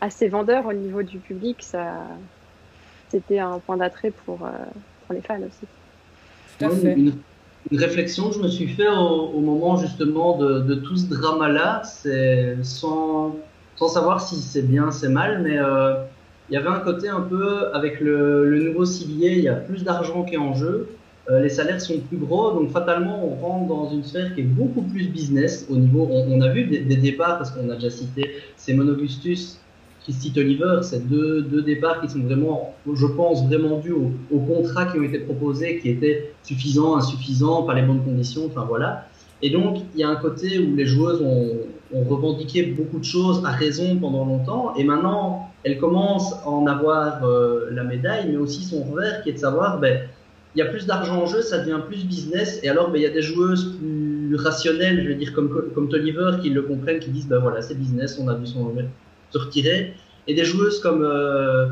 assez 0.00 0.28
vendeur 0.28 0.66
au 0.66 0.72
niveau 0.72 1.02
du 1.02 1.18
public, 1.18 1.58
ça, 1.60 2.06
c'était 3.10 3.38
un 3.38 3.58
point 3.58 3.76
d'attrait 3.76 4.12
pour, 4.24 4.38
euh, 4.42 4.48
pour 5.06 5.14
les 5.14 5.20
fans 5.20 5.38
aussi. 5.38 5.66
Tout 6.58 6.66
à 6.66 6.70
fait. 6.70 6.94
Une, 6.94 7.12
réflexion 7.72 8.30
que 8.30 8.36
je 8.36 8.40
me 8.40 8.48
suis 8.48 8.68
fait 8.68 8.88
au, 8.88 9.38
moment 9.40 9.76
justement 9.76 10.38
de, 10.38 10.60
de 10.60 10.74
tout 10.76 10.96
ce 10.96 11.06
drama-là, 11.10 11.82
c'est 11.84 12.56
sans, 12.62 13.36
sans 13.76 13.88
savoir 13.88 14.20
si 14.20 14.36
c'est 14.36 14.62
bien, 14.62 14.90
c'est 14.90 15.10
mal, 15.10 15.42
mais 15.42 15.58
euh, 15.58 15.94
il 16.48 16.54
y 16.54 16.56
avait 16.56 16.68
un 16.68 16.80
côté 16.80 17.08
un 17.08 17.20
peu 17.20 17.68
avec 17.74 18.00
le, 18.00 18.48
le 18.48 18.62
nouveau 18.62 18.86
civier, 18.86 19.32
il 19.32 19.44
y 19.44 19.48
a 19.48 19.54
plus 19.54 19.84
d'argent 19.84 20.24
qui 20.24 20.34
est 20.34 20.38
en 20.38 20.54
jeu. 20.54 20.88
Euh, 21.28 21.42
les 21.42 21.50
salaires 21.50 21.80
sont 21.80 21.98
plus 22.00 22.16
gros, 22.16 22.52
donc 22.52 22.70
fatalement 22.70 23.24
on 23.24 23.34
rentre 23.34 23.68
dans 23.68 23.90
une 23.90 24.02
sphère 24.02 24.34
qui 24.34 24.40
est 24.40 24.44
beaucoup 24.44 24.82
plus 24.82 25.08
business 25.08 25.66
au 25.70 25.76
niveau. 25.76 26.08
On, 26.10 26.40
a 26.40 26.48
vu 26.48 26.64
des, 26.64 26.80
des 26.80 26.96
départs 26.96 27.36
parce 27.36 27.50
qu'on 27.50 27.68
a 27.68 27.74
déjà 27.74 27.90
cité 27.90 28.36
Simon 28.56 28.88
Augustus 28.88 29.60
Christy 30.02 30.32
Tolliver, 30.32 30.80
c'est 30.82 31.06
deux, 31.08 31.42
deux, 31.42 31.62
départs 31.62 32.00
qui 32.00 32.08
sont 32.08 32.20
vraiment, 32.20 32.74
je 32.92 33.06
pense, 33.06 33.46
vraiment 33.46 33.78
dus 33.78 33.92
aux, 33.92 34.38
contrats 34.40 34.86
qui 34.86 34.98
ont 34.98 35.02
été 35.02 35.18
proposés, 35.18 35.78
qui 35.78 35.90
étaient 35.90 36.32
suffisants, 36.42 36.96
insuffisants, 36.96 37.64
pas 37.64 37.74
les 37.74 37.82
bonnes 37.82 38.02
conditions, 38.02 38.46
enfin 38.46 38.64
voilà. 38.66 39.06
Et 39.42 39.50
donc, 39.50 39.78
il 39.94 40.00
y 40.00 40.04
a 40.04 40.08
un 40.08 40.16
côté 40.16 40.58
où 40.58 40.74
les 40.74 40.86
joueuses 40.86 41.22
ont, 41.22 41.50
revendiqué 41.92 42.62
beaucoup 42.66 43.00
de 43.00 43.04
choses 43.04 43.44
à 43.44 43.50
raison 43.50 43.96
pendant 43.96 44.24
longtemps, 44.24 44.74
et 44.76 44.84
maintenant, 44.84 45.50
elles 45.64 45.76
commencent 45.78 46.34
à 46.44 46.48
en 46.48 46.66
avoir 46.68 47.24
euh, 47.24 47.68
la 47.72 47.82
médaille, 47.82 48.30
mais 48.30 48.36
aussi 48.36 48.62
son 48.62 48.84
revers, 48.84 49.24
qui 49.24 49.30
est 49.30 49.32
de 49.32 49.38
savoir, 49.38 49.80
ben, 49.80 50.02
il 50.54 50.60
y 50.60 50.62
a 50.62 50.66
plus 50.66 50.86
d'argent 50.86 51.22
en 51.22 51.26
jeu, 51.26 51.42
ça 51.42 51.58
devient 51.58 51.80
plus 51.84 52.04
business, 52.04 52.60
et 52.62 52.68
alors, 52.68 52.92
ben, 52.92 52.98
il 52.98 53.02
y 53.02 53.06
a 53.06 53.10
des 53.10 53.22
joueuses 53.22 53.76
plus 53.76 54.36
rationnelles, 54.36 55.02
je 55.02 55.08
veux 55.08 55.16
dire, 55.16 55.32
comme, 55.34 55.48
comme 55.74 55.88
Tolliver, 55.88 56.36
qui 56.40 56.50
le 56.50 56.62
comprennent, 56.62 57.00
qui 57.00 57.10
disent, 57.10 57.26
ben 57.26 57.40
voilà, 57.40 57.60
c'est 57.60 57.74
business, 57.74 58.20
on 58.22 58.28
a 58.28 58.34
vu 58.34 58.46
son 58.46 58.70
se 58.70 58.82
retirer. 59.38 59.94
Et 60.26 60.34
des 60.34 60.44
joueuses 60.44 60.80
comme, 60.80 61.02
euh, 61.02 61.66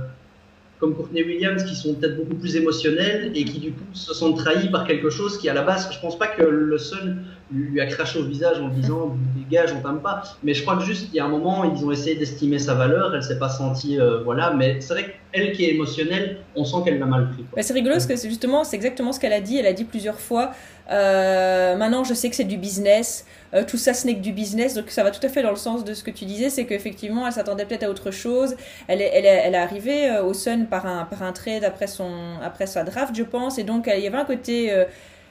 comme 0.80 0.94
Courtney 0.94 1.22
Williams 1.22 1.64
qui 1.64 1.74
sont 1.74 1.94
peut-être 1.94 2.16
beaucoup 2.16 2.34
plus 2.34 2.56
émotionnelles 2.56 3.32
et 3.34 3.44
qui 3.44 3.58
du 3.58 3.72
coup 3.72 3.84
se 3.92 4.14
sont 4.14 4.32
trahies 4.32 4.70
par 4.70 4.86
quelque 4.86 5.10
chose 5.10 5.38
qui 5.38 5.48
à 5.48 5.54
la 5.54 5.62
base, 5.62 5.88
je 5.92 6.00
pense 6.00 6.18
pas 6.18 6.28
que 6.28 6.42
le 6.42 6.78
seul 6.78 7.18
lui 7.50 7.80
a 7.80 7.86
craché 7.86 8.18
au 8.18 8.24
visage 8.24 8.58
en 8.60 8.68
disant 8.68 9.16
dégage 9.36 9.72
on 9.72 9.80
t'aime 9.80 10.00
pas. 10.00 10.22
Mais 10.42 10.54
je 10.54 10.62
crois 10.62 10.76
que 10.76 10.84
juste 10.84 11.08
il 11.12 11.16
y 11.16 11.20
a 11.20 11.24
un 11.24 11.28
moment 11.28 11.64
ils 11.64 11.84
ont 11.84 11.90
essayé 11.90 12.16
d'estimer 12.16 12.58
sa 12.58 12.74
valeur 12.74 13.14
elle 13.14 13.22
s'est 13.22 13.38
pas 13.38 13.48
sentie 13.48 13.98
euh, 13.98 14.22
voilà 14.22 14.52
mais 14.52 14.80
c'est 14.80 14.94
vrai 14.94 15.14
qu'elle 15.32 15.52
qui 15.52 15.64
est 15.64 15.74
émotionnelle 15.74 16.38
on 16.56 16.64
sent 16.64 16.76
qu'elle 16.84 16.98
l'a 16.98 17.06
mal 17.06 17.30
pris 17.30 17.44
c'est 17.62 17.72
rigolo 17.72 17.94
parce 17.94 18.06
que 18.06 18.16
c'est 18.16 18.28
justement 18.28 18.64
c'est 18.64 18.76
exactement 18.76 19.12
ce 19.12 19.20
qu'elle 19.20 19.32
a 19.32 19.40
dit. 19.40 19.58
Elle 19.58 19.66
a 19.66 19.72
dit 19.72 19.84
plusieurs 19.84 20.20
fois 20.20 20.52
euh, 20.90 21.76
maintenant 21.76 22.04
je 22.04 22.14
sais 22.14 22.30
que 22.30 22.36
c'est 22.36 22.44
du 22.44 22.56
business. 22.56 23.26
Euh, 23.54 23.64
tout 23.66 23.78
ça 23.78 23.94
ce 23.94 24.06
n'est 24.06 24.14
que 24.14 24.20
du 24.20 24.32
business. 24.32 24.74
Donc 24.74 24.90
ça 24.90 25.02
va 25.02 25.10
tout 25.10 25.24
à 25.24 25.28
fait 25.28 25.42
dans 25.42 25.50
le 25.50 25.56
sens 25.56 25.84
de 25.84 25.94
ce 25.94 26.04
que 26.04 26.10
tu 26.10 26.24
disais 26.26 26.50
c'est 26.50 26.66
qu'effectivement 26.66 27.26
elle 27.26 27.32
s'attendait 27.32 27.64
peut-être 27.64 27.84
à 27.84 27.90
autre 27.90 28.10
chose. 28.10 28.56
Elle 28.88 29.00
est, 29.00 29.10
elle 29.14 29.24
est, 29.24 29.42
elle 29.44 29.54
est 29.54 29.58
arrivée 29.58 30.18
au 30.20 30.34
Sun 30.34 30.66
par 30.66 30.86
un, 30.86 31.04
par 31.04 31.22
un 31.22 31.32
trade 31.32 31.64
après, 31.64 31.86
son, 31.86 32.10
après 32.44 32.66
sa 32.66 32.84
draft 32.84 33.14
je 33.14 33.22
pense. 33.22 33.58
Et 33.58 33.64
donc 33.64 33.90
il 33.94 34.02
y 34.02 34.06
avait 34.06 34.18
un 34.18 34.24
côté 34.24 34.72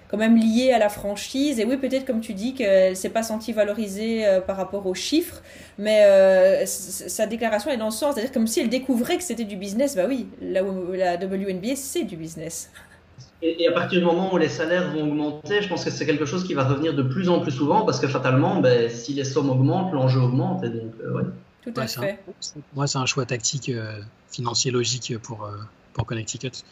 quand 0.09 0.17
même 0.17 0.37
liée 0.37 0.71
à 0.71 0.79
la 0.79 0.89
franchise. 0.89 1.59
Et 1.59 1.65
oui, 1.65 1.77
peut-être 1.77 2.05
comme 2.05 2.21
tu 2.21 2.33
dis 2.33 2.53
qu'elle 2.53 2.95
s'est 2.95 3.09
pas 3.09 3.23
sentie 3.23 3.53
valorisée 3.53 4.25
euh, 4.25 4.41
par 4.41 4.57
rapport 4.57 4.85
aux 4.85 4.93
chiffres, 4.93 5.41
mais 5.77 6.03
euh, 6.05 6.65
sa 6.65 7.27
déclaration 7.27 7.71
est 7.71 7.77
dans 7.77 7.85
le 7.85 7.91
sens, 7.91 8.15
c'est-à-dire 8.15 8.31
comme 8.31 8.47
si 8.47 8.59
elle 8.59 8.69
découvrait 8.69 9.17
que 9.17 9.23
c'était 9.23 9.43
du 9.43 9.55
business. 9.55 9.95
Bah 9.95 10.05
oui, 10.07 10.27
la, 10.41 10.61
la 10.61 11.15
WNBA 11.15 11.75
c'est 11.75 12.03
du 12.03 12.15
business. 12.15 12.71
Et, 13.43 13.67
à 13.67 13.71
partir 13.71 13.99
du 13.99 14.05
moment 14.05 14.33
où 14.33 14.37
les 14.37 14.49
salaires 14.49 14.91
vont 14.91 15.03
augmenter, 15.03 15.61
je 15.61 15.69
pense 15.69 15.85
que 15.85 15.91
c'est 15.91 16.07
quelque 16.07 16.25
chose 16.25 16.43
qui 16.43 16.55
va 16.55 16.63
revenir 16.63 16.95
de 16.95 17.03
plus 17.03 17.29
en 17.29 17.39
plus 17.39 17.51
souvent 17.51 17.85
parce 17.85 17.99
que 17.99 18.07
fatalement, 18.07 18.61
ben, 18.61 18.89
si 18.89 19.13
les 19.13 19.23
sommes 19.23 19.51
augmentent, 19.51 19.93
l'enjeu 19.93 20.21
augmente. 20.21 20.63
Et 20.63 20.69
donc, 20.69 20.93
euh, 21.03 21.13
ouais. 21.13 21.23
Tout 21.61 21.73
à 21.75 21.85
fait. 21.85 22.19
moi, 22.73 22.87
c'est 22.87 22.97
un 22.97 23.05
choix 23.05 23.25
tactique 23.25 23.69
financier 24.31 24.71
logique 24.71 25.17
pour, 25.21 25.49
pour 25.93 26.05
Connecticut 26.05 26.63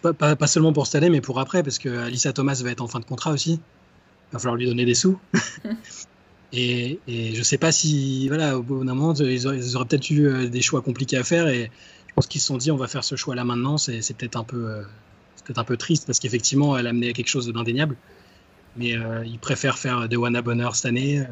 pas, 0.00 0.12
pas, 0.12 0.36
pas, 0.36 0.46
seulement 0.46 0.72
pour 0.72 0.86
cette 0.86 0.96
année, 0.96 1.10
mais 1.10 1.20
pour 1.20 1.40
après, 1.40 1.62
parce 1.62 1.78
que 1.78 1.88
Alissa 1.88 2.32
Thomas 2.32 2.60
va 2.62 2.70
être 2.70 2.80
en 2.80 2.88
fin 2.88 3.00
de 3.00 3.04
contrat 3.04 3.30
aussi. 3.30 3.52
Il 3.52 4.32
va 4.32 4.38
falloir 4.38 4.56
lui 4.56 4.66
donner 4.66 4.84
des 4.84 4.94
sous. 4.94 5.18
et, 6.52 6.98
et 7.06 7.34
je 7.34 7.42
sais 7.42 7.58
pas 7.58 7.72
si, 7.72 8.28
voilà, 8.28 8.58
au 8.58 8.62
bout 8.62 8.84
d'un 8.84 8.94
moment, 8.94 9.14
ils 9.14 9.46
auraient, 9.46 9.86
peut-être 9.86 10.10
eu 10.10 10.26
euh, 10.26 10.48
des 10.48 10.62
choix 10.62 10.82
compliqués 10.82 11.16
à 11.16 11.24
faire. 11.24 11.48
Et 11.48 11.70
je 12.08 12.14
pense 12.14 12.26
qu'ils 12.26 12.40
se 12.40 12.46
sont 12.46 12.56
dit, 12.56 12.70
on 12.70 12.76
va 12.76 12.88
faire 12.88 13.04
ce 13.04 13.16
choix-là 13.16 13.44
maintenant. 13.44 13.78
C'est 13.78 14.16
peut-être 14.16 14.36
un 14.36 14.44
peu, 14.44 14.70
euh, 14.70 14.82
peut 15.44 15.54
un 15.56 15.64
peu 15.64 15.76
triste 15.76 16.06
parce 16.06 16.18
qu'effectivement, 16.18 16.76
elle 16.78 16.86
a 16.86 16.90
amené 16.90 17.12
quelque 17.12 17.28
chose 17.28 17.48
d'indéniable. 17.52 17.96
Mais 18.76 18.96
euh, 18.96 19.24
ils 19.26 19.38
préfèrent 19.38 19.78
faire 19.78 20.08
des 20.08 20.16
Wana 20.16 20.40
Bonner 20.40 20.68
cette 20.72 20.86
année 20.86 21.22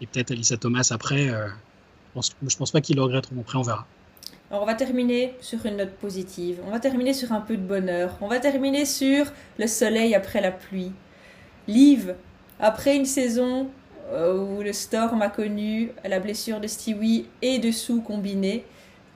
et 0.00 0.06
peut-être 0.06 0.32
Alissa 0.32 0.56
Thomas 0.56 0.88
après. 0.90 1.28
je 1.28 2.12
pense, 2.14 2.34
je 2.44 2.56
pense 2.56 2.72
pas 2.72 2.80
qu'ils 2.80 2.96
le 2.96 3.02
regretteront. 3.02 3.40
Après, 3.40 3.58
on 3.58 3.62
verra. 3.62 3.86
Alors 4.50 4.62
on 4.62 4.66
va 4.66 4.74
terminer 4.74 5.34
sur 5.42 5.66
une 5.66 5.76
note 5.76 5.92
positive, 5.92 6.60
on 6.66 6.70
va 6.70 6.80
terminer 6.80 7.12
sur 7.12 7.32
un 7.32 7.40
peu 7.42 7.58
de 7.58 7.62
bonheur, 7.62 8.16
on 8.22 8.28
va 8.28 8.40
terminer 8.40 8.86
sur 8.86 9.26
le 9.58 9.66
soleil 9.66 10.14
après 10.14 10.40
la 10.40 10.50
pluie. 10.50 10.92
Liv, 11.66 12.14
après 12.58 12.96
une 12.96 13.04
saison 13.04 13.68
où 14.10 14.62
le 14.62 14.72
Storm 14.72 15.20
a 15.20 15.28
connu 15.28 15.92
la 16.02 16.18
blessure 16.18 16.60
de 16.60 16.66
Stewie 16.66 17.26
et 17.42 17.58
de 17.58 17.70
Sue 17.70 18.00
combinée, 18.00 18.64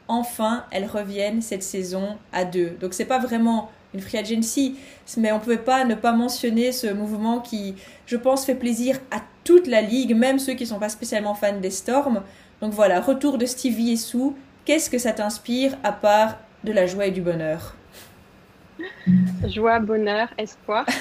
enfin 0.07 0.67
elles 0.71 0.85
reviennent 0.85 1.41
cette 1.41 1.63
saison 1.63 2.19
à 2.31 2.45
deux. 2.45 2.77
Donc 2.79 2.93
c'est 2.93 3.07
pas 3.07 3.19
vraiment 3.19 3.71
une 3.95 4.01
free 4.01 4.19
agency, 4.19 4.77
mais 5.17 5.33
on 5.33 5.41
pouvait 5.41 5.57
pas 5.57 5.87
ne 5.87 5.95
pas 5.95 6.13
mentionner 6.13 6.73
ce 6.73 6.89
mouvement 6.89 7.41
qui, 7.41 7.75
je 8.05 8.19
pense, 8.19 8.45
fait 8.45 8.55
plaisir 8.55 8.99
à 9.11 9.23
toute 9.45 9.67
la 9.67 9.81
ligue, 9.81 10.15
même 10.15 10.39
ceux 10.39 10.53
qui 10.53 10.67
sont 10.67 10.79
pas 10.79 10.91
spécialement 10.91 11.35
fans 11.35 11.59
des 11.59 11.71
Storms. 11.71 12.23
Donc 12.61 12.75
voilà, 12.75 13.01
retour 13.01 13.39
de 13.39 13.47
Stevie 13.47 13.93
et 13.93 13.97
Sue. 13.97 14.33
Qu'est-ce 14.65 14.89
que 14.89 14.99
ça 14.99 15.13
t'inspire 15.13 15.77
à 15.83 15.93
part 15.93 16.39
de 16.63 16.73
la 16.73 16.87
joie 16.87 17.07
et 17.07 17.11
du 17.11 17.21
bonheur 17.21 17.75
Joie, 19.47 19.81
bonheur, 19.81 20.29
espoir. 20.39 20.87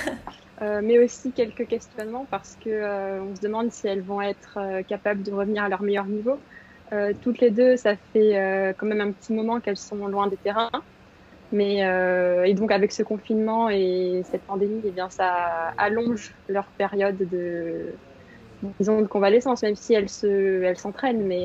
Euh, 0.61 0.79
mais 0.83 0.99
aussi 0.99 1.31
quelques 1.31 1.65
questionnements 1.65 2.27
parce 2.29 2.55
que 2.63 2.69
euh, 2.69 3.19
on 3.19 3.35
se 3.35 3.41
demande 3.41 3.71
si 3.71 3.87
elles 3.87 4.03
vont 4.03 4.21
être 4.21 4.59
euh, 4.59 4.83
capables 4.83 5.23
de 5.23 5.31
revenir 5.31 5.63
à 5.63 5.69
leur 5.69 5.81
meilleur 5.81 6.05
niveau. 6.05 6.37
toutes 7.23 7.39
les 7.39 7.49
deux, 7.49 7.77
ça 7.77 7.95
fait 8.13 8.75
quand 8.77 8.85
même 8.85 9.01
un 9.01 9.11
petit 9.11 9.33
moment 9.33 9.59
qu'elles 9.59 9.75
sont 9.75 10.05
loin 10.07 10.27
des 10.27 10.37
terrains. 10.37 10.69
Mais 11.51 11.77
et 12.45 12.53
donc 12.53 12.69
avec 12.71 12.91
ce 12.91 13.01
confinement 13.01 13.69
et 13.71 14.21
cette 14.29 14.43
pandémie, 14.43 14.81
eh 14.85 14.91
bien 14.91 15.09
ça 15.09 15.73
allonge 15.79 16.33
leur 16.47 16.65
période 16.77 17.17
de 17.17 17.95
disons 18.79 19.01
de 19.01 19.07
convalescence, 19.07 19.63
même 19.63 19.75
si 19.75 19.93
elles 19.93 20.09
se 20.09 20.61
elles 20.61 20.77
s'entraînent, 20.77 21.25
mais 21.25 21.43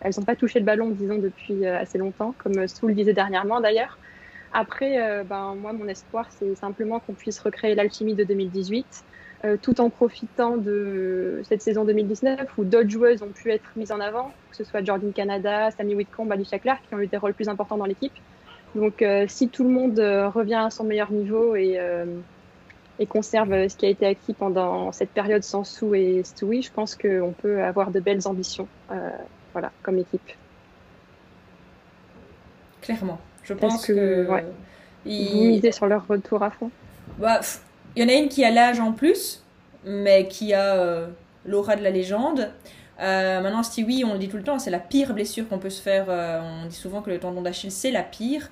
elles 0.00 0.12
n'ont 0.16 0.24
pas 0.24 0.36
touché 0.36 0.58
le 0.58 0.64
ballon 0.64 0.90
disons 0.90 1.18
depuis 1.18 1.66
assez 1.66 1.98
longtemps, 1.98 2.34
comme 2.38 2.66
Sou 2.66 2.88
le 2.88 2.94
disait 2.94 3.12
dernièrement 3.12 3.60
d'ailleurs. 3.60 3.98
Après, 4.58 5.02
euh, 5.02 5.22
ben, 5.22 5.54
moi, 5.54 5.74
mon 5.74 5.86
espoir, 5.86 6.26
c'est 6.30 6.54
simplement 6.54 6.98
qu'on 6.98 7.12
puisse 7.12 7.38
recréer 7.40 7.74
l'alchimie 7.74 8.14
de 8.14 8.24
2018, 8.24 8.86
euh, 9.44 9.56
tout 9.60 9.82
en 9.82 9.90
profitant 9.90 10.56
de 10.56 11.42
cette 11.44 11.60
saison 11.60 11.84
2019 11.84 12.56
où 12.56 12.64
d'autres 12.64 12.88
joueuses 12.88 13.22
ont 13.22 13.32
pu 13.32 13.50
être 13.50 13.70
mises 13.76 13.92
en 13.92 14.00
avant, 14.00 14.32
que 14.50 14.56
ce 14.56 14.64
soit 14.64 14.82
Jordan 14.82 15.12
Canada, 15.12 15.70
Sammy 15.72 15.94
Whitcomb, 15.94 16.30
Alicia 16.30 16.58
Clark, 16.58 16.82
qui 16.88 16.94
ont 16.94 17.00
eu 17.00 17.06
des 17.06 17.18
rôles 17.18 17.34
plus 17.34 17.50
importants 17.50 17.76
dans 17.76 17.84
l'équipe. 17.84 18.14
Donc, 18.74 19.02
euh, 19.02 19.26
si 19.28 19.50
tout 19.50 19.64
le 19.64 19.70
monde 19.70 19.98
revient 19.98 20.62
à 20.66 20.70
son 20.70 20.84
meilleur 20.84 21.12
niveau 21.12 21.54
et, 21.54 21.78
et 22.98 23.06
conserve 23.06 23.68
ce 23.68 23.76
qui 23.76 23.86
a 23.86 23.88
été 23.88 24.06
acquis 24.06 24.32
pendant 24.32 24.92
cette 24.92 25.10
période 25.10 25.42
sans 25.42 25.64
Sou 25.64 25.94
et 25.94 26.22
Stewie, 26.24 26.62
je 26.62 26.72
pense 26.72 26.94
qu'on 26.94 27.34
peut 27.36 27.62
avoir 27.62 27.90
de 27.90 28.00
belles 28.00 28.26
ambitions, 28.26 28.68
voilà, 29.52 29.72
comme 29.82 29.98
équipe. 29.98 30.30
Clairement. 32.80 33.18
Je 33.42 33.54
pense 33.54 33.86
que. 33.86 34.28
Ouais. 34.28 34.44
Ils... 35.04 35.72
sur 35.72 35.86
leur 35.86 36.06
retour 36.06 36.42
à 36.42 36.50
fond. 36.50 36.70
Bah, 37.18 37.40
il 37.94 38.02
y 38.02 38.06
en 38.06 38.08
a 38.08 38.12
une 38.12 38.28
qui 38.28 38.44
a 38.44 38.50
l'âge 38.50 38.80
en 38.80 38.92
plus, 38.92 39.42
mais 39.84 40.26
qui 40.28 40.52
a 40.52 40.76
euh, 40.76 41.06
l'aura 41.44 41.76
de 41.76 41.82
la 41.82 41.90
légende. 41.90 42.50
Euh, 43.00 43.40
maintenant, 43.40 43.62
Stewie, 43.62 44.04
on 44.04 44.14
le 44.14 44.18
dit 44.18 44.28
tout 44.28 44.36
le 44.36 44.42
temps, 44.42 44.58
c'est 44.58 44.70
la 44.70 44.78
pire 44.78 45.14
blessure 45.14 45.48
qu'on 45.48 45.58
peut 45.58 45.70
se 45.70 45.80
faire. 45.80 46.06
Euh, 46.08 46.40
on 46.42 46.66
dit 46.66 46.76
souvent 46.76 47.02
que 47.02 47.10
le 47.10 47.18
tendon 47.18 47.42
d'Achille, 47.42 47.70
c'est 47.70 47.90
la 47.90 48.02
pire. 48.02 48.50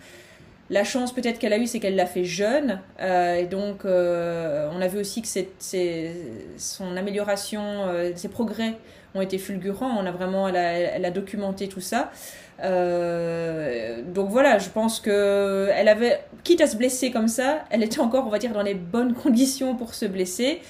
La 0.71 0.85
chance 0.85 1.13
peut-être 1.13 1.39
qu'elle 1.39 1.53
a 1.53 1.59
eue, 1.59 1.67
c'est 1.67 1.79
qu'elle 1.79 1.97
l'a 1.97 2.07
fait 2.07 2.25
jeune. 2.25 2.81
et 3.01 3.47
donc, 3.51 3.85
on 3.85 4.81
a 4.81 4.89
vu 4.89 4.99
aussi 4.99 5.21
que 5.21 5.29
son 6.57 6.97
amélioration, 6.97 7.87
ses 8.15 8.29
progrès 8.29 8.75
ont 9.15 9.21
été 9.21 9.39
fulgurants. 9.39 9.95
On 9.99 10.07
a 10.07 10.11
vraiment, 10.11 10.49
elle 10.49 11.05
a 11.05 11.11
documenté 11.11 11.69
tout 11.69 11.83
ça. 11.83 12.11
Euh, 12.61 14.03
donc 14.03 14.31
voilà, 14.31 14.59
je 14.59 14.69
pense 14.69 15.01
que 15.01 15.69
elle 15.75 15.89
avait, 15.89 16.21
quitte 16.45 16.61
à 16.61 16.67
se 16.67 16.77
blesser 16.77 17.11
comme 17.11 17.29
ça, 17.29 17.65
elle 17.71 17.83
était 17.83 18.01
encore, 18.01 18.27
on 18.27 18.31
va 18.31 18.39
dire, 18.39 18.53
dans 18.53 18.63
les 18.63 18.75
bonnes 18.75 19.15
conditions 19.23 19.75
pour 19.77 19.95
se 19.95 20.07
blesser. 20.07 20.61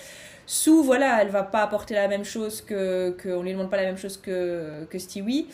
Sous, 0.47 0.83
voilà, 0.83 1.23
elle 1.23 1.29
va 1.29 1.43
pas 1.43 1.63
apporter 1.63 1.95
la 1.95 2.07
même 2.07 2.25
chose 2.25 2.61
que, 2.61 3.11
que 3.13 3.31
on 3.31 3.43
lui 3.43 3.53
demande 3.53 3.71
pas 3.71 3.79
la 3.79 3.85
même 3.85 3.97
chose 3.97 4.19
que 4.19 4.85
que 4.91 4.99
Stewie. 4.99 5.47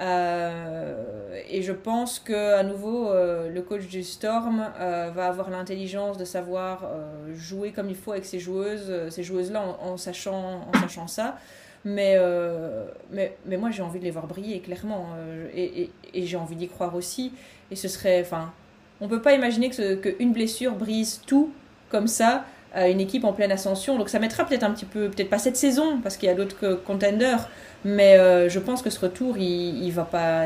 Euh, 0.00 1.40
et 1.48 1.62
je 1.62 1.72
pense 1.72 2.20
que 2.20 2.54
à 2.54 2.62
nouveau, 2.62 3.10
euh, 3.10 3.50
le 3.50 3.62
coach 3.62 3.86
du 3.86 4.02
Storm 4.02 4.70
va 4.78 5.26
avoir 5.26 5.50
l'intelligence 5.50 6.18
de 6.18 6.24
savoir 6.24 6.88
jouer 7.34 7.72
comme 7.72 7.90
il 7.90 7.96
faut 7.96 8.12
avec 8.12 8.24
ses 8.24 8.38
joueuses, 8.38 9.10
ces 9.10 9.22
joueuses-là, 9.22 9.62
en, 9.80 9.96
sachant, 9.96 10.68
en 10.72 10.80
sachant 10.80 11.06
ça. 11.06 11.36
Mais, 11.84 12.14
euh, 12.16 12.84
mais, 13.10 13.36
mais 13.46 13.56
moi, 13.56 13.70
j'ai 13.70 13.82
envie 13.82 13.98
de 13.98 14.04
les 14.04 14.10
voir 14.10 14.26
briller, 14.26 14.60
clairement. 14.60 15.10
Euh, 15.16 15.48
et, 15.54 15.90
et, 16.12 16.26
j'ai 16.26 16.36
envie 16.36 16.56
d'y 16.56 16.68
croire 16.68 16.94
aussi. 16.94 17.32
Et 17.70 17.76
ce 17.76 17.88
serait. 17.88 18.20
Enfin, 18.20 18.52
on 19.00 19.08
peut 19.08 19.22
pas 19.22 19.34
imaginer 19.34 19.70
qu'une 19.70 20.00
que 20.00 20.32
blessure 20.32 20.74
brise 20.74 21.22
tout 21.26 21.52
comme 21.88 22.08
ça 22.08 22.44
une 22.86 23.00
équipe 23.00 23.24
en 23.24 23.32
pleine 23.32 23.50
ascension. 23.50 23.98
Donc 23.98 24.08
ça 24.08 24.18
mettra 24.18 24.44
peut-être 24.44 24.62
un 24.62 24.70
petit 24.70 24.84
peu, 24.84 25.08
peut-être 25.08 25.30
pas 25.30 25.38
cette 25.38 25.56
saison, 25.56 25.98
parce 26.02 26.16
qu'il 26.16 26.28
y 26.28 26.32
a 26.32 26.34
d'autres 26.34 26.80
contenders. 26.84 27.48
Mais 27.84 28.18
euh, 28.18 28.48
je 28.48 28.58
pense 28.58 28.82
que 28.82 28.90
ce 28.90 29.00
retour, 29.00 29.36
il, 29.38 29.82
il 29.84 29.90
va 29.90 30.04
pas. 30.04 30.44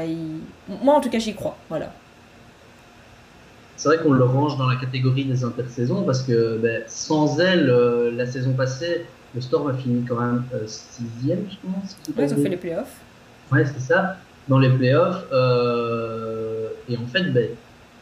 Moi, 0.83 0.95
en 0.95 1.01
tout 1.01 1.11
cas, 1.11 1.19
j'y 1.19 1.35
crois. 1.35 1.57
Voilà. 1.69 1.93
C'est 3.77 3.89
vrai 3.89 3.99
qu'on 3.99 4.13
le 4.13 4.25
range 4.25 4.57
dans 4.57 4.69
la 4.69 4.77
catégorie 4.77 5.25
des 5.25 5.45
intersaisons, 5.45 6.05
parce 6.05 6.23
que 6.23 6.59
ben, 6.59 6.83
sans 6.87 7.41
elle, 7.41 7.67
la 8.17 8.27
saison 8.27 8.53
passée 8.53 9.05
le 9.35 9.41
Storm 9.41 9.69
a 9.69 9.75
fini 9.75 10.05
quand 10.05 10.21
même 10.21 10.45
euh, 10.55 10.67
sixième, 10.67 11.47
je 11.51 11.57
pense. 11.63 11.97
Ouais, 12.17 12.27
ils 12.27 12.35
ont 12.35 12.43
fait 12.43 12.49
les 12.49 12.57
playoffs. 12.57 13.01
Ouais, 13.51 13.65
c'est 13.65 13.81
ça. 13.81 14.17
Dans 14.49 14.59
les 14.59 14.69
playoffs. 14.69 15.25
Euh, 15.33 16.69
et 16.89 16.97
en 16.97 17.07
fait, 17.07 17.25
ben, 17.33 17.49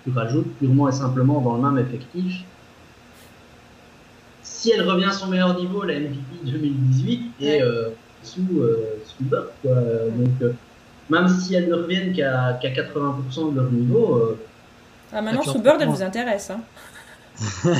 tu 0.04 0.10
rajoutes 0.10 0.52
purement 0.58 0.88
et 0.88 0.92
simplement 0.92 1.40
dans 1.40 1.56
le 1.56 1.70
même 1.70 1.86
effectif. 1.86 2.42
Si 4.60 4.70
elle 4.70 4.82
revient 4.86 5.06
à 5.06 5.12
son 5.12 5.28
meilleur 5.28 5.58
niveau, 5.58 5.84
la 5.84 5.98
MVP 5.98 6.18
2018 6.44 7.32
et 7.40 7.62
euh, 7.62 7.88
sous, 8.22 8.62
sous 9.06 9.24
Quoi. 9.24 9.48
Donc, 9.64 10.52
même 11.08 11.28
si 11.28 11.54
elles 11.54 11.68
ne 11.68 11.74
reviennent 11.74 12.12
qu'à 12.12 12.58
80% 12.62 13.52
de 13.52 13.56
leur 13.60 13.70
niveau. 13.70 14.36
ah, 15.12 15.22
maintenant, 15.22 15.42
sous 15.42 15.60
Bird, 15.60 15.80
elle 15.80 15.88
vous 15.88 16.02
intéresse. 16.02 16.50
Hein. 16.50 16.60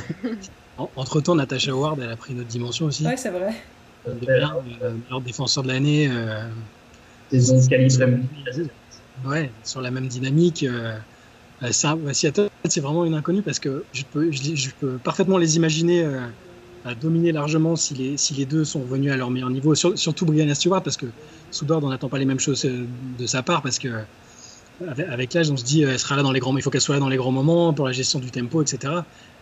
Entre 0.96 1.20
temps, 1.20 1.34
Natasha 1.34 1.74
Ward, 1.74 1.98
elle 2.00 2.10
a 2.10 2.16
pris 2.16 2.32
une 2.32 2.40
autre 2.40 2.48
dimension 2.48 2.86
aussi. 2.86 3.04
Ouais, 3.04 3.18
c'est 3.18 3.28
vrai. 3.28 3.54
Euh, 4.08 5.20
défenseur 5.24 5.62
de 5.62 5.68
l'année. 5.68 6.08
Euh, 6.10 6.48
ouais, 9.26 9.50
sur 9.62 9.80
la 9.80 9.90
même 9.90 10.08
dynamique. 10.08 10.64
Euh, 10.64 10.96
ça, 11.70 11.96
Seattle, 12.12 12.48
c'est 12.64 12.80
vraiment 12.80 13.04
une 13.04 13.14
inconnue 13.14 13.42
parce 13.42 13.58
que 13.58 13.84
je 13.92 14.04
peux, 14.04 14.30
je, 14.32 14.70
peux 14.80 14.96
parfaitement 14.96 15.36
les 15.36 15.56
imaginer 15.56 16.06
euh, 16.86 16.90
à 16.90 16.94
dominer 16.94 17.32
largement 17.32 17.76
si 17.76 17.94
les, 17.94 18.46
deux 18.46 18.64
sont 18.64 18.80
revenus 18.80 19.12
à 19.12 19.16
leur 19.16 19.30
meilleur 19.30 19.50
niveau. 19.50 19.74
surtout 19.74 20.26
Brianna 20.26 20.54
Stewart 20.54 20.82
parce 20.82 20.96
que 20.96 21.06
Soudord, 21.50 21.82
on 21.84 21.90
n'attend 21.90 22.08
pas 22.08 22.18
les 22.18 22.24
mêmes 22.24 22.40
choses 22.40 22.64
de 22.64 23.26
sa 23.26 23.42
part 23.42 23.62
parce 23.62 23.78
que 23.78 23.88
avec, 24.88 25.34
l'âge, 25.34 25.50
on 25.50 25.56
se 25.56 25.64
dit, 25.64 25.82
elle 25.82 25.98
sera 25.98 26.16
là 26.16 26.22
dans 26.22 26.32
les 26.32 26.40
grands, 26.40 26.56
il 26.56 26.62
faut 26.62 26.70
qu'elle 26.70 26.80
soit 26.80 26.94
là 26.94 27.00
dans 27.00 27.08
les 27.08 27.18
grands 27.18 27.32
moments 27.32 27.74
pour 27.74 27.86
la 27.86 27.92
gestion 27.92 28.18
du 28.18 28.30
tempo, 28.30 28.62
etc. 28.62 28.94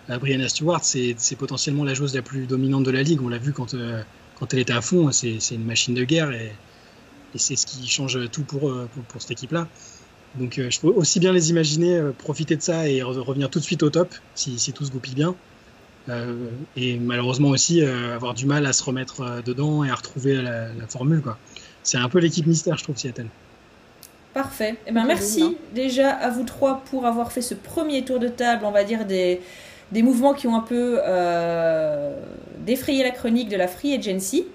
Brianna 0.08 0.48
Stewart, 0.48 0.80
c'est 0.82 1.36
potentiellement 1.38 1.84
la 1.84 1.94
joueuse 1.94 2.14
la 2.14 2.22
plus 2.22 2.46
dominante 2.46 2.84
de 2.84 2.90
la 2.90 3.02
ligue. 3.02 3.20
On 3.22 3.28
l'a 3.28 3.38
vu 3.38 3.52
quand, 3.52 3.74
euh, 3.74 4.02
elle 4.52 4.58
était 4.58 4.72
à 4.72 4.80
fond. 4.80 5.12
C'est 5.12 5.38
une 5.50 5.64
machine 5.64 5.94
de 5.94 6.04
guerre 6.04 6.32
et, 6.32 6.52
c'est 7.34 7.56
ce 7.56 7.66
qui 7.66 7.86
change 7.86 8.18
tout 8.30 8.42
pour, 8.42 8.70
euh, 8.70 8.88
cette 9.18 9.30
équipe-là. 9.30 9.68
Donc 10.36 10.58
euh, 10.58 10.70
je 10.70 10.80
peux 10.80 10.88
aussi 10.88 11.20
bien 11.20 11.32
les 11.32 11.50
imaginer 11.50 12.00
profiter 12.18 12.56
de 12.56 12.62
ça 12.62 12.88
et 12.88 13.02
revenir 13.02 13.48
tout 13.50 13.58
de 13.58 13.64
suite 13.64 13.82
au 13.82 13.90
top 13.90 14.14
si 14.34 14.72
tout 14.72 14.84
se 14.84 14.90
goupille 14.90 15.14
bien. 15.14 15.34
Et 16.76 16.98
malheureusement 16.98 17.48
aussi 17.48 17.82
avoir 17.82 18.34
du 18.34 18.46
mal 18.46 18.66
à 18.66 18.72
se 18.72 18.82
remettre 18.82 19.42
dedans 19.44 19.84
et 19.84 19.90
à 19.90 19.94
retrouver 19.94 20.40
la, 20.40 20.68
formule. 20.88 21.22
C'est 21.82 21.98
un 21.98 22.08
peu 22.08 22.18
l'équipe 22.18 22.46
mystère, 22.46 22.76
je 22.76 22.84
trouve, 22.84 22.96
Seattle. 22.96 23.26
Parfait. 24.34 24.76
Eh 24.86 24.92
ben, 24.92 25.04
merci 25.04 25.56
déjà 25.74 26.10
à 26.10 26.30
vous 26.30 26.44
trois 26.44 26.82
pour 26.90 27.06
avoir 27.06 27.32
fait 27.32 27.42
ce 27.42 27.54
premier 27.54 28.04
tour 28.04 28.18
de 28.18 28.28
table, 28.28 28.64
on 28.64 28.70
va 28.70 28.84
dire, 28.84 29.04
des, 29.04 29.40
des 29.92 30.02
mouvements 30.02 30.34
qui 30.34 30.46
ont 30.46 30.56
un 30.56 30.60
peu 30.60 31.00
euh, 31.02 32.14
défrayé 32.58 33.02
la 33.02 33.10
chronique 33.10 33.48
de 33.48 33.56
la 33.56 33.68
Free 33.68 33.94
Agency. 33.94 34.46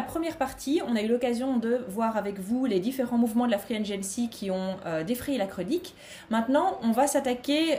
Première 0.00 0.36
partie, 0.36 0.80
on 0.86 0.96
a 0.96 1.02
eu 1.02 1.08
l'occasion 1.08 1.56
de 1.56 1.84
voir 1.88 2.16
avec 2.16 2.38
vous 2.38 2.66
les 2.66 2.80
différents 2.80 3.18
mouvements 3.18 3.46
de 3.46 3.50
la 3.50 3.58
Free 3.58 3.76
Agency 3.76 4.28
qui 4.28 4.50
ont 4.50 4.76
euh, 4.86 5.04
défrayé 5.04 5.38
la 5.38 5.46
chronique. 5.46 5.94
Maintenant, 6.30 6.78
on 6.82 6.92
va 6.92 7.06
s'attaquer 7.06 7.78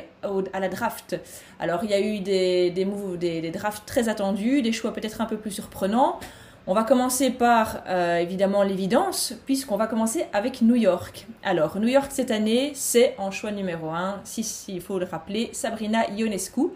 à 0.53 0.59
la 0.59 0.69
draft. 0.69 1.15
Alors, 1.59 1.83
il 1.83 1.89
y 1.89 1.93
a 1.93 1.99
eu 1.99 2.19
des, 2.19 2.71
des, 2.71 3.51
drafts 3.51 3.85
très 3.85 4.09
attendus, 4.09 4.61
des 4.61 4.71
choix 4.71 4.93
peut-être 4.93 5.21
un 5.21 5.25
peu 5.25 5.37
plus 5.37 5.51
surprenants. 5.51 6.19
On 6.67 6.73
va 6.73 6.83
commencer 6.83 7.31
par 7.31 7.81
euh, 7.87 8.17
évidemment 8.17 8.63
l'évidence, 8.63 9.33
puisqu'on 9.45 9.77
va 9.77 9.87
commencer 9.87 10.25
avec 10.31 10.61
New 10.61 10.75
York. 10.75 11.25
Alors, 11.43 11.79
New 11.79 11.87
York 11.87 12.11
cette 12.13 12.31
année, 12.31 12.71
c'est 12.75 13.15
en 13.17 13.31
choix 13.31 13.51
numéro 13.51 13.89
1, 13.89 14.21
si, 14.23 14.45
il 14.67 14.81
faut 14.81 14.99
le 14.99 15.05
rappeler, 15.05 15.49
Sabrina 15.53 16.07
Ionescu. 16.11 16.67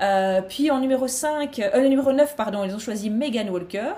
Euh, 0.00 0.40
puis 0.42 0.70
en 0.70 0.78
numéro 0.78 1.08
5, 1.08 1.60
numéro 1.88 2.12
9, 2.12 2.36
pardon, 2.36 2.64
ils 2.64 2.74
ont 2.74 2.78
choisi 2.78 3.10
Megan 3.10 3.50
Walker. 3.50 3.94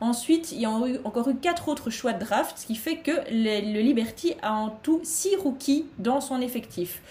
Ensuite, 0.00 0.52
il 0.52 0.60
y 0.60 0.64
a 0.64 0.70
encore 1.04 1.28
eu 1.28 1.36
quatre 1.36 1.68
autres 1.68 1.90
choix 1.90 2.12
de 2.12 2.24
draft, 2.24 2.56
ce 2.56 2.66
qui 2.66 2.74
fait 2.74 2.96
que 2.96 3.12
le 3.30 3.80
Liberty 3.80 4.34
a 4.42 4.54
en 4.54 4.70
tout 4.70 5.00
six 5.02 5.36
rookies 5.36 5.86
dans 5.98 6.20
son 6.20 6.40
effectif. 6.40 7.02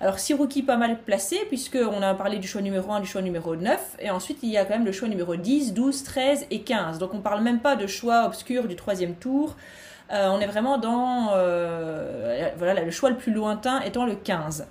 Alors, 0.00 0.18
six 0.18 0.32
rookies 0.32 0.62
pas 0.62 0.76
mal 0.76 0.98
placés, 1.00 1.40
puisqu'on 1.48 2.02
a 2.02 2.14
parlé 2.14 2.38
du 2.38 2.48
choix 2.48 2.62
numéro 2.62 2.90
1, 2.90 3.00
du 3.00 3.06
choix 3.06 3.20
numéro 3.20 3.56
9, 3.56 3.96
et 4.00 4.10
ensuite 4.10 4.38
il 4.42 4.48
y 4.48 4.56
a 4.56 4.64
quand 4.64 4.74
même 4.74 4.84
le 4.84 4.92
choix 4.92 5.08
numéro 5.08 5.36
10, 5.36 5.74
12, 5.74 6.04
13 6.04 6.46
et 6.50 6.62
15. 6.62 6.98
Donc, 6.98 7.14
on 7.14 7.20
parle 7.20 7.42
même 7.42 7.60
pas 7.60 7.76
de 7.76 7.86
choix 7.86 8.24
obscurs 8.24 8.66
du 8.68 8.76
troisième 8.76 9.14
tour. 9.14 9.56
Euh, 10.10 10.28
on 10.30 10.40
est 10.40 10.46
vraiment 10.46 10.78
dans 10.78 11.32
euh, 11.34 12.48
voilà, 12.56 12.82
le 12.82 12.90
choix 12.90 13.10
le 13.10 13.16
plus 13.16 13.32
lointain 13.32 13.80
étant 13.80 14.06
le 14.06 14.14
15. 14.14 14.66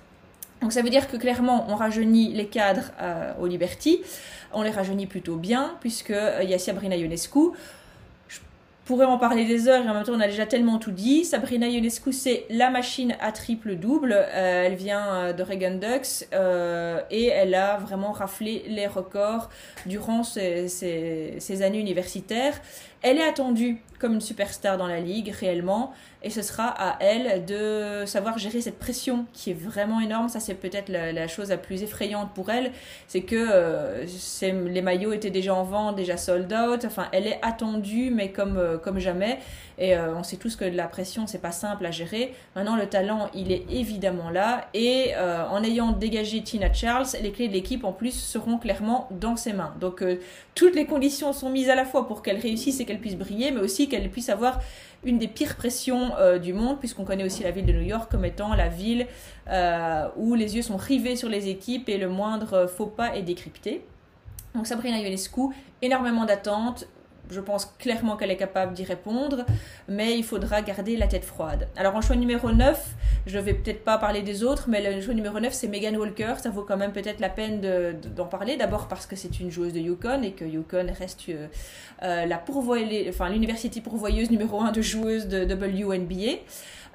Donc 0.60 0.72
ça 0.72 0.82
veut 0.82 0.90
dire 0.90 1.08
que 1.08 1.16
clairement 1.16 1.66
on 1.68 1.76
rajeunit 1.76 2.32
les 2.32 2.46
cadres 2.46 2.90
euh, 3.00 3.32
au 3.40 3.46
Liberty, 3.46 4.00
on 4.52 4.62
les 4.62 4.70
rajeunit 4.70 5.06
plutôt 5.06 5.36
bien 5.36 5.76
puisque 5.80 6.14
il 6.42 6.48
y 6.48 6.54
a 6.54 6.58
Sabrina 6.58 6.96
Ionescu, 6.96 7.52
pourrait 8.88 9.04
en 9.04 9.18
parler 9.18 9.44
des 9.44 9.68
heures 9.68 9.84
et 9.84 9.88
en 9.88 9.92
même 9.92 10.02
temps 10.02 10.14
on 10.14 10.20
a 10.20 10.26
déjà 10.26 10.46
tellement 10.46 10.78
tout 10.78 10.92
dit. 10.92 11.26
Sabrina 11.26 11.68
Ionescu 11.68 12.10
c'est 12.10 12.46
la 12.48 12.70
machine 12.70 13.14
à 13.20 13.32
triple 13.32 13.74
double. 13.74 14.12
Euh, 14.14 14.64
elle 14.64 14.76
vient 14.76 15.06
euh, 15.14 15.32
de 15.34 15.42
Reagan 15.42 15.74
Ducks 15.74 16.26
euh, 16.32 17.02
et 17.10 17.26
elle 17.26 17.54
a 17.54 17.76
vraiment 17.76 18.12
raflé 18.12 18.64
les 18.66 18.86
records 18.86 19.50
durant 19.84 20.22
ces 20.22 21.62
années 21.62 21.80
universitaires. 21.80 22.58
Elle 23.02 23.18
est 23.18 23.28
attendue 23.28 23.80
comme 23.98 24.14
une 24.14 24.20
superstar 24.20 24.78
dans 24.78 24.86
la 24.86 25.00
ligue 25.00 25.34
réellement 25.38 25.92
et 26.22 26.30
ce 26.30 26.42
sera 26.42 26.66
à 26.66 26.96
elle 27.00 27.44
de 27.44 28.04
savoir 28.06 28.38
gérer 28.38 28.60
cette 28.60 28.78
pression 28.78 29.26
qui 29.32 29.50
est 29.50 29.54
vraiment 29.54 30.00
énorme. 30.00 30.28
Ça 30.28 30.40
c'est 30.40 30.54
peut-être 30.54 30.88
la, 30.88 31.28
chose 31.28 31.50
la 31.50 31.58
plus 31.58 31.82
effrayante 31.82 32.30
pour 32.34 32.50
elle, 32.50 32.72
c'est 33.06 33.20
que 33.20 33.36
euh, 33.36 34.04
les 34.42 34.82
maillots 34.82 35.12
étaient 35.12 35.30
déjà 35.30 35.54
en 35.54 35.62
vente, 35.62 35.96
déjà 35.96 36.16
sold 36.16 36.52
out. 36.52 36.84
Enfin, 36.84 37.06
elle 37.12 37.26
est 37.26 37.38
attendue 37.42 38.10
mais 38.10 38.32
comme 38.32 38.56
euh, 38.56 38.78
comme 38.78 38.98
jamais. 38.98 39.38
Et 39.80 39.96
euh, 39.96 40.16
on 40.16 40.24
sait 40.24 40.36
tous 40.36 40.56
que 40.56 40.64
la 40.64 40.88
pression 40.88 41.28
c'est 41.28 41.40
pas 41.40 41.52
simple 41.52 41.86
à 41.86 41.92
gérer. 41.92 42.34
Maintenant 42.56 42.74
le 42.74 42.86
talent 42.86 43.30
il 43.32 43.52
est 43.52 43.64
évidemment 43.70 44.30
là 44.30 44.68
et 44.74 45.12
en 45.16 45.62
ayant 45.62 45.92
dégagé 45.92 46.42
Tina 46.42 46.72
Charles, 46.72 47.06
les 47.22 47.30
clés 47.30 47.48
de 47.48 47.52
l'équipe 47.52 47.84
en 47.84 47.92
plus 47.92 48.12
seront 48.12 48.58
clairement 48.58 49.08
dans 49.12 49.36
ses 49.36 49.52
mains. 49.52 49.72
Donc 49.80 50.04
toutes 50.56 50.74
les 50.74 50.86
conditions 50.86 51.32
sont 51.32 51.50
mises 51.50 51.70
à 51.70 51.76
la 51.76 51.84
fois 51.84 52.08
pour 52.08 52.22
qu'elle 52.22 52.38
réussisse 52.38 52.80
qu'elle 52.88 53.00
puisse 53.00 53.16
briller, 53.16 53.50
mais 53.50 53.60
aussi 53.60 53.88
qu'elle 53.88 54.10
puisse 54.10 54.30
avoir 54.30 54.60
une 55.04 55.18
des 55.18 55.28
pires 55.28 55.56
pressions 55.56 56.16
euh, 56.16 56.38
du 56.38 56.54
monde, 56.54 56.78
puisqu'on 56.78 57.04
connaît 57.04 57.24
aussi 57.24 57.42
la 57.42 57.50
ville 57.50 57.66
de 57.66 57.72
New 57.72 57.82
York 57.82 58.10
comme 58.10 58.24
étant 58.24 58.54
la 58.54 58.68
ville 58.68 59.06
euh, 59.48 60.08
où 60.16 60.34
les 60.34 60.56
yeux 60.56 60.62
sont 60.62 60.78
rivés 60.78 61.14
sur 61.14 61.28
les 61.28 61.48
équipes 61.48 61.88
et 61.88 61.98
le 61.98 62.08
moindre 62.08 62.66
faux 62.66 62.86
pas 62.86 63.14
est 63.14 63.22
décrypté. 63.22 63.84
Donc 64.54 64.66
Sabrina 64.66 64.98
Ionescu, 64.98 65.54
énormément 65.82 66.24
d'attentes, 66.24 66.88
je 67.30 67.40
pense 67.40 67.66
clairement 67.78 68.16
qu'elle 68.16 68.30
est 68.30 68.36
capable 68.36 68.74
d'y 68.74 68.84
répondre, 68.84 69.44
mais 69.88 70.18
il 70.18 70.24
faudra 70.24 70.62
garder 70.62 70.96
la 70.96 71.06
tête 71.06 71.24
froide. 71.24 71.68
Alors 71.76 71.96
en 71.96 72.00
choix 72.00 72.16
numéro 72.16 72.50
9, 72.50 72.94
je 73.26 73.38
vais 73.38 73.54
peut-être 73.54 73.84
pas 73.84 73.98
parler 73.98 74.22
des 74.22 74.42
autres, 74.42 74.66
mais 74.68 74.94
le 74.94 75.00
choix 75.00 75.14
numéro 75.14 75.38
9 75.38 75.52
c'est 75.52 75.68
Megan 75.68 75.96
Walker, 75.96 76.34
ça 76.38 76.50
vaut 76.50 76.62
quand 76.62 76.76
même 76.76 76.92
peut-être 76.92 77.20
la 77.20 77.28
peine 77.28 77.60
d'en 78.16 78.26
parler, 78.26 78.56
d'abord 78.56 78.88
parce 78.88 79.06
que 79.06 79.16
c'est 79.16 79.40
une 79.40 79.50
joueuse 79.50 79.72
de 79.72 79.80
Yukon 79.80 80.22
et 80.22 80.32
que 80.32 80.44
Yukon 80.44 80.86
reste 80.98 81.28
euh, 81.28 81.46
euh, 82.02 82.26
la 82.26 82.42
enfin 83.08 83.28
l'université 83.28 83.80
pourvoyeuse 83.80 84.30
numéro 84.30 84.60
1 84.60 84.72
de 84.72 84.82
joueuses 84.82 85.28
de 85.28 85.44
WNBA. 85.44 86.38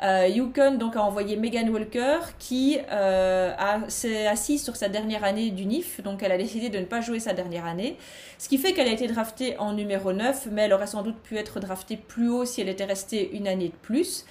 Euh, 0.04 0.28
Yukon 0.28 0.76
donc 0.76 0.98
a 0.98 1.02
envoyé 1.02 1.38
Megan 1.38 1.70
Walker 1.70 2.20
qui 2.38 2.78
euh, 2.92 3.54
s'est 3.88 4.28
assise 4.28 4.62
sur 4.62 4.76
sa 4.76 4.90
dernière 4.90 5.24
année 5.24 5.50
d'UNIF, 5.50 6.02
donc 6.02 6.22
elle 6.24 6.34
a 6.34 6.38
décidé 6.38 6.70
de 6.70 6.78
ne 6.78 6.84
pas 6.84 7.00
jouer 7.00 7.20
sa 7.20 7.32
dernière 7.32 7.66
année, 7.66 7.98
ce 8.38 8.50
qui 8.50 8.58
fait 8.58 8.74
qu'elle 8.74 8.90
a 8.90 8.92
été 8.92 9.08
draftée 9.08 9.58
en 9.60 9.72
numéro 9.72 10.12
9, 10.12 10.48
mais 10.52 10.64
elle 10.64 10.74
aurait 10.74 10.88
sans 10.88 11.04
doute 11.04 11.22
pu 11.22 11.38
être 11.38 11.62
draftée 11.62 11.96
plus 11.96 12.28
haut 12.30 12.44
si 12.44 12.60
elle 12.60 12.70
était 12.70 12.84
restée 12.84 13.32
une 13.34 13.48
année 13.48 13.70
de 13.70 13.76
plus. 13.82 14.26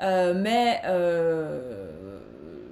Euh, 0.00 0.32
mais 0.34 0.80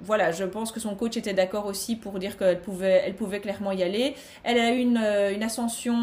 voilà, 0.01 0.31
je 0.31 0.45
pense 0.45 0.71
que 0.71 0.79
son 0.79 0.95
coach 0.95 1.17
était 1.17 1.33
d'accord 1.33 1.65
aussi 1.65 1.97
pour 1.97 2.17
dire 2.17 2.37
qu'elle 2.37 2.61
pouvait, 2.61 3.03
elle 3.05 3.13
pouvait 3.13 3.41
clairement 3.41 3.73
y 3.73 3.83
aller. 3.83 4.15
Elle 4.45 4.57
a 4.57 4.71
eu 4.71 4.77
une, 4.77 4.97
une 4.97 5.43
ascension 5.43 5.97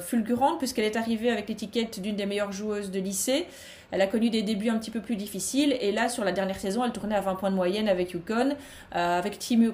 fulgurante 0.00 0.58
puisqu'elle 0.58 0.84
est 0.84 0.96
arrivée 0.96 1.28
avec 1.28 1.48
l'étiquette 1.48 2.00
d'une 2.00 2.14
des 2.14 2.24
meilleures 2.24 2.52
joueuses 2.52 2.92
de 2.92 3.00
lycée. 3.00 3.46
Elle 3.92 4.00
a 4.00 4.06
connu 4.06 4.30
des 4.30 4.42
débuts 4.42 4.70
un 4.70 4.78
petit 4.78 4.90
peu 4.90 5.00
plus 5.00 5.16
difficiles 5.16 5.76
et 5.80 5.92
là 5.92 6.08
sur 6.08 6.24
la 6.24 6.32
dernière 6.32 6.58
saison, 6.58 6.82
elle 6.84 6.92
tournait 6.92 7.14
à 7.14 7.20
20 7.20 7.34
points 7.36 7.50
de 7.50 7.56
moyenne 7.56 7.88
avec 7.88 8.12
Yukon. 8.12 8.56
Euh, 8.96 9.22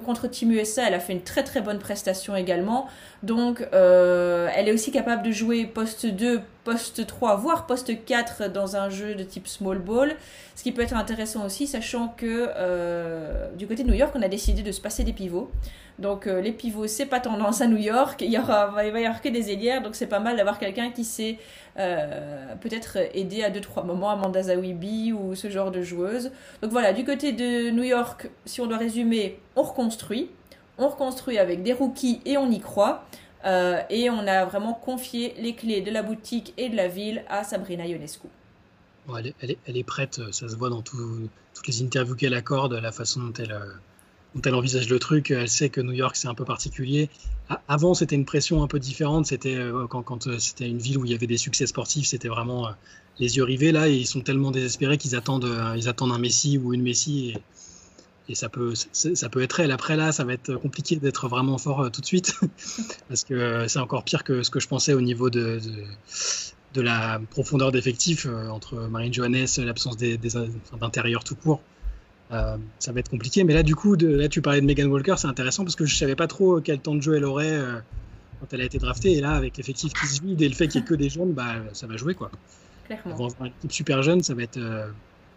contre 0.03 0.27
Team 0.27 0.51
USA, 0.51 0.87
elle 0.87 0.93
a 0.93 0.99
fait 0.99 1.13
une 1.13 1.21
très 1.23 1.43
très 1.43 1.61
bonne 1.61 1.79
prestation 1.79 2.35
également. 2.35 2.87
Donc 3.23 3.67
euh, 3.73 4.49
elle 4.55 4.67
est 4.67 4.73
aussi 4.73 4.91
capable 4.91 5.23
de 5.23 5.31
jouer 5.31 5.65
poste 5.65 6.05
2, 6.05 6.41
poste 6.63 7.05
3, 7.05 7.35
voire 7.37 7.65
poste 7.65 8.05
4 8.05 8.49
dans 8.51 8.75
un 8.75 8.89
jeu 8.89 9.15
de 9.15 9.23
type 9.23 9.47
small 9.47 9.79
ball. 9.79 10.15
Ce 10.55 10.63
qui 10.63 10.71
peut 10.71 10.81
être 10.81 10.95
intéressant 10.95 11.45
aussi, 11.45 11.67
sachant 11.67 12.09
que 12.09 12.49
euh, 12.55 13.49
du 13.55 13.67
côté 13.67 13.83
de 13.83 13.89
New 13.89 13.95
York, 13.95 14.13
on 14.15 14.21
a 14.21 14.27
décidé 14.27 14.61
de 14.61 14.71
se 14.71 14.81
passer 14.81 15.03
des 15.03 15.13
pivots. 15.13 15.49
Donc 15.99 16.27
euh, 16.27 16.41
les 16.41 16.51
pivots, 16.51 16.87
c'est 16.87 17.05
pas 17.05 17.19
tendance 17.19 17.61
à 17.61 17.67
New 17.67 17.77
York. 17.77 18.21
Il 18.21 18.31
y 18.31 18.37
aura, 18.37 18.73
il 18.85 18.91
va 18.91 18.99
y 18.99 19.05
avoir 19.05 19.21
que 19.21 19.29
des 19.29 19.51
ailières, 19.51 19.81
donc 19.81 19.95
c'est 19.95 20.07
pas 20.07 20.19
mal 20.19 20.37
d'avoir 20.37 20.57
quelqu'un 20.57 20.91
qui 20.91 21.03
sait 21.03 21.37
euh, 21.77 22.55
peut-être 22.61 22.97
aider 23.13 23.43
à 23.43 23.49
deux 23.49 23.61
trois 23.61 23.83
moments 23.83 24.09
Amanda 24.09 24.43
Zawibi 24.43 25.11
ou 25.11 25.35
ce 25.35 25.49
genre 25.49 25.71
de 25.71 25.81
joueuse. 25.81 26.31
Donc 26.61 26.71
voilà, 26.71 26.93
du 26.93 27.03
côté 27.03 27.33
de 27.33 27.69
New 27.69 27.83
York, 27.83 28.29
si 28.45 28.61
on 28.61 28.67
doit 28.67 28.77
résumer, 28.77 29.39
on 29.55 29.63
reconstruit, 29.63 30.29
on 30.77 30.87
reconstruit 30.87 31.37
avec 31.37 31.63
des 31.63 31.73
rookies 31.73 32.21
et 32.25 32.37
on 32.37 32.49
y 32.49 32.59
croit. 32.59 33.03
Euh, 33.45 33.81
et 33.89 34.09
on 34.09 34.27
a 34.27 34.45
vraiment 34.45 34.73
confié 34.73 35.33
les 35.37 35.55
clés 35.55 35.81
de 35.81 35.91
la 35.91 36.03
boutique 36.03 36.53
et 36.57 36.69
de 36.69 36.75
la 36.75 36.87
ville 36.87 37.23
à 37.29 37.43
Sabrina 37.43 37.87
Ionescu. 37.87 38.27
elle, 39.15 39.77
est, 39.77 39.83
prête, 39.83 40.21
ça 40.31 40.49
se 40.49 40.55
voit 40.55 40.69
dans 40.69 40.81
toutes 40.81 41.67
les 41.67 41.81
interviews 41.81 42.15
qu'elle 42.15 42.33
accorde, 42.33 42.73
la 42.73 42.91
façon 42.91 43.21
dont 43.21 43.33
elle, 43.39 43.57
elle 44.45 44.55
envisage 44.55 44.89
le 44.89 44.99
truc. 44.99 45.31
Elle 45.31 45.49
sait 45.49 45.69
que 45.69 45.81
New 45.81 45.93
York, 45.93 46.15
c'est 46.15 46.27
un 46.27 46.35
peu 46.35 46.45
particulier. 46.45 47.09
Avant, 47.67 47.93
c'était 47.93 48.15
une 48.15 48.25
pression 48.25 48.63
un 48.63 48.67
peu 48.67 48.79
différente. 48.79 49.25
C'était 49.25 49.55
euh, 49.55 49.87
quand, 49.87 50.27
euh, 50.27 50.37
c'était 50.39 50.67
une 50.67 50.77
ville 50.77 50.97
où 50.97 51.05
il 51.05 51.11
y 51.11 51.15
avait 51.15 51.27
des 51.27 51.37
succès 51.37 51.65
sportifs, 51.65 52.07
c'était 52.07 52.27
vraiment 52.27 52.67
euh, 52.67 52.71
les 53.19 53.37
yeux 53.37 53.43
rivés. 53.43 53.71
Là, 53.71 53.87
ils 53.87 54.05
sont 54.05 54.21
tellement 54.21 54.51
désespérés 54.51 54.97
qu'ils 54.97 55.15
attendent, 55.15 55.49
ils 55.75 55.89
attendent 55.89 56.11
un 56.11 56.19
Messi 56.19 56.57
ou 56.57 56.73
une 56.73 56.83
Messi. 56.83 57.29
Et, 57.29 57.41
et 58.29 58.35
ça, 58.35 58.47
peut, 58.47 58.73
ça 58.93 59.29
peut 59.29 59.41
être 59.41 59.59
elle. 59.59 59.71
Après, 59.71 59.97
là, 59.97 60.11
ça 60.11 60.23
va 60.23 60.33
être 60.33 60.55
compliqué 60.55 60.95
d'être 60.95 61.27
vraiment 61.27 61.57
fort 61.57 61.89
tout 61.91 62.01
de 62.01 62.05
suite. 62.05 62.33
parce 63.09 63.23
que 63.23 63.67
c'est 63.67 63.79
encore 63.79 64.03
pire 64.03 64.23
que 64.23 64.43
ce 64.43 64.49
que 64.49 64.59
je 64.59 64.67
pensais 64.67 64.93
au 64.93 65.01
niveau 65.01 65.29
de, 65.29 65.59
de, 65.59 65.83
de 66.75 66.81
la 66.81 67.19
profondeur 67.31 67.71
d'effectif 67.71 68.27
entre 68.51 68.75
Marine 68.87 69.13
Johannes, 69.13 69.47
l'absence 69.57 69.97
d'intérieur 69.97 71.23
tout 71.23 71.35
court. 71.35 71.61
Euh, 72.31 72.57
ça 72.77 72.91
va 72.91 72.99
être 72.99 73.09
compliqué. 73.09 73.43
Mais 73.43 73.53
là, 73.53 73.63
du 73.63 73.75
coup, 73.75 73.95
de, 73.95 74.07
là, 74.07 74.29
tu 74.29 74.41
parlais 74.41 74.61
de 74.61 74.65
Megan 74.65 74.87
Walker, 74.87 75.15
c'est 75.17 75.27
intéressant 75.27 75.63
parce 75.63 75.75
que 75.75 75.85
je 75.85 75.95
savais 75.95 76.15
pas 76.15 76.27
trop 76.27 76.61
quel 76.61 76.79
temps 76.79 76.95
de 76.95 77.01
jeu 77.01 77.15
elle 77.15 77.25
aurait 77.25 77.51
euh, 77.51 77.79
quand 78.39 78.53
elle 78.53 78.61
a 78.61 78.65
été 78.65 78.77
draftée. 78.77 79.13
Et 79.13 79.21
là, 79.21 79.31
avec 79.31 79.57
l'effectif 79.57 79.93
qui 79.93 80.07
se 80.07 80.21
vide 80.21 80.41
et 80.41 80.47
le 80.47 80.55
fait 80.55 80.67
qu'il 80.67 80.81
n'y 80.81 80.85
ait 80.85 80.89
que 80.89 80.95
des 80.95 81.09
jeunes, 81.09 81.33
bah, 81.33 81.55
ça 81.73 81.87
va 81.87 81.97
jouer 81.97 82.13
quoi. 82.13 82.29
Clairement. 82.85 83.29
une 83.39 83.47
équipe 83.47 83.71
super 83.71 84.03
jeune, 84.03 84.23
ça 84.23 84.33
va 84.33 84.43
être, 84.43 84.57
euh, 84.57 84.87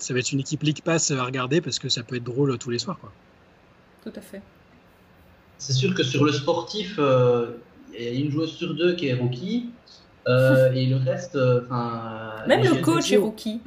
ça 0.03 0.15
va 0.15 0.21
être 0.21 0.33
une 0.33 0.41
équipe 0.41 0.63
League 0.63 0.83
Pass 0.83 1.11
à 1.11 1.25
regarder 1.25 1.61
parce 1.61 1.79
que 1.79 1.89
ça 1.89 2.03
peut 2.03 2.17
être 2.17 2.25
drôle 2.25 2.57
tous 2.59 2.71
les 2.71 2.79
soirs 2.79 2.99
quoi. 2.99 3.13
Tout 4.05 4.13
à 4.17 4.21
fait. 4.21 4.43
C'est 5.59 5.73
sûr 5.73 5.95
que 5.95 6.03
sur 6.03 6.25
le 6.25 6.33
sportif, 6.33 6.99
il 6.99 8.03
y 8.03 8.09
a 8.09 8.11
une 8.11 8.31
joueuse 8.31 8.53
sur 8.53 8.75
deux 8.75 8.95
qui 8.97 9.09
est 9.09 9.15
rookie. 9.15 9.71
et 10.27 10.87
le 10.87 10.97
reste, 10.97 11.37
enfin. 11.37 12.33
Même 12.49 12.65
le 12.65 12.81
coach 12.83 13.13
est 13.13 13.17
rookie. 13.17 13.61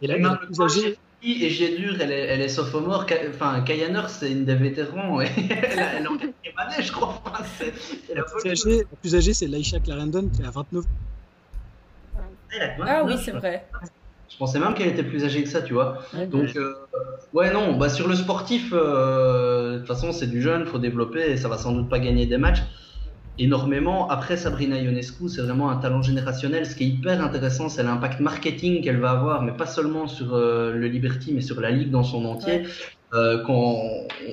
Et 0.00 0.06
là, 0.06 0.16
le 0.16 0.46
plus 0.46 0.60
âgé, 0.60 0.98
et 1.22 1.50
Gédur, 1.50 2.00
elle 2.00 2.12
est, 2.12 2.26
elle 2.28 2.40
est 2.40 2.48
sophomore. 2.48 3.06
Enfin, 3.28 3.60
Kayaner, 3.60 4.02
c'est 4.08 4.32
une 4.32 4.44
des 4.44 4.54
vétérans. 4.54 5.20
elle, 5.20 5.28
a, 5.78 5.94
elle 5.94 6.04
est 6.04 6.08
en 6.08 6.16
quatrième 6.16 6.56
année, 6.56 6.82
je 6.82 6.92
crois. 6.92 7.22
c'est, 7.58 8.14
la, 8.14 8.22
plus 8.22 9.14
âgée, 9.14 9.34
c'est 9.34 9.46
Laisha 9.46 9.80
Clarendon 9.80 10.28
qui 10.28 10.42
a 10.42 10.50
29 10.50 10.84
Ah 12.80 13.04
oui, 13.04 13.14
c'est 13.22 13.32
vrai. 13.32 13.66
Je 14.30 14.36
pensais 14.36 14.58
même 14.58 14.74
qu'elle 14.74 14.88
était 14.88 15.02
plus 15.02 15.24
âgée 15.24 15.42
que 15.42 15.48
ça, 15.48 15.60
tu 15.60 15.74
vois. 15.74 15.98
Donc, 16.30 16.56
euh, 16.56 16.74
ouais, 17.32 17.52
non, 17.52 17.76
bah, 17.76 17.88
sur 17.88 18.08
le 18.08 18.14
sportif, 18.14 18.72
euh, 18.72 19.74
de 19.74 19.78
toute 19.78 19.88
façon, 19.88 20.12
c'est 20.12 20.28
du 20.28 20.40
jeune, 20.40 20.62
il 20.62 20.66
faut 20.66 20.78
développer 20.78 21.30
et 21.30 21.36
ça 21.36 21.48
va 21.48 21.58
sans 21.58 21.72
doute 21.72 21.88
pas 21.88 21.98
gagner 21.98 22.26
des 22.26 22.38
matchs 22.38 22.62
énormément. 23.38 24.08
Après, 24.08 24.36
Sabrina 24.36 24.78
Ionescu, 24.78 25.28
c'est 25.28 25.42
vraiment 25.42 25.70
un 25.70 25.76
talent 25.76 26.02
générationnel. 26.02 26.66
Ce 26.66 26.76
qui 26.76 26.84
est 26.84 26.88
hyper 26.88 27.22
intéressant, 27.22 27.68
c'est 27.68 27.82
l'impact 27.82 28.20
marketing 28.20 28.82
qu'elle 28.82 28.98
va 29.00 29.10
avoir, 29.10 29.42
mais 29.42 29.52
pas 29.52 29.66
seulement 29.66 30.06
sur 30.06 30.34
euh, 30.34 30.72
le 30.72 30.86
Liberty, 30.86 31.32
mais 31.34 31.40
sur 31.40 31.60
la 31.60 31.70
ligue 31.70 31.90
dans 31.90 32.04
son 32.04 32.24
entier. 32.24 32.64
Euh, 33.12 33.42
quand 33.44 33.82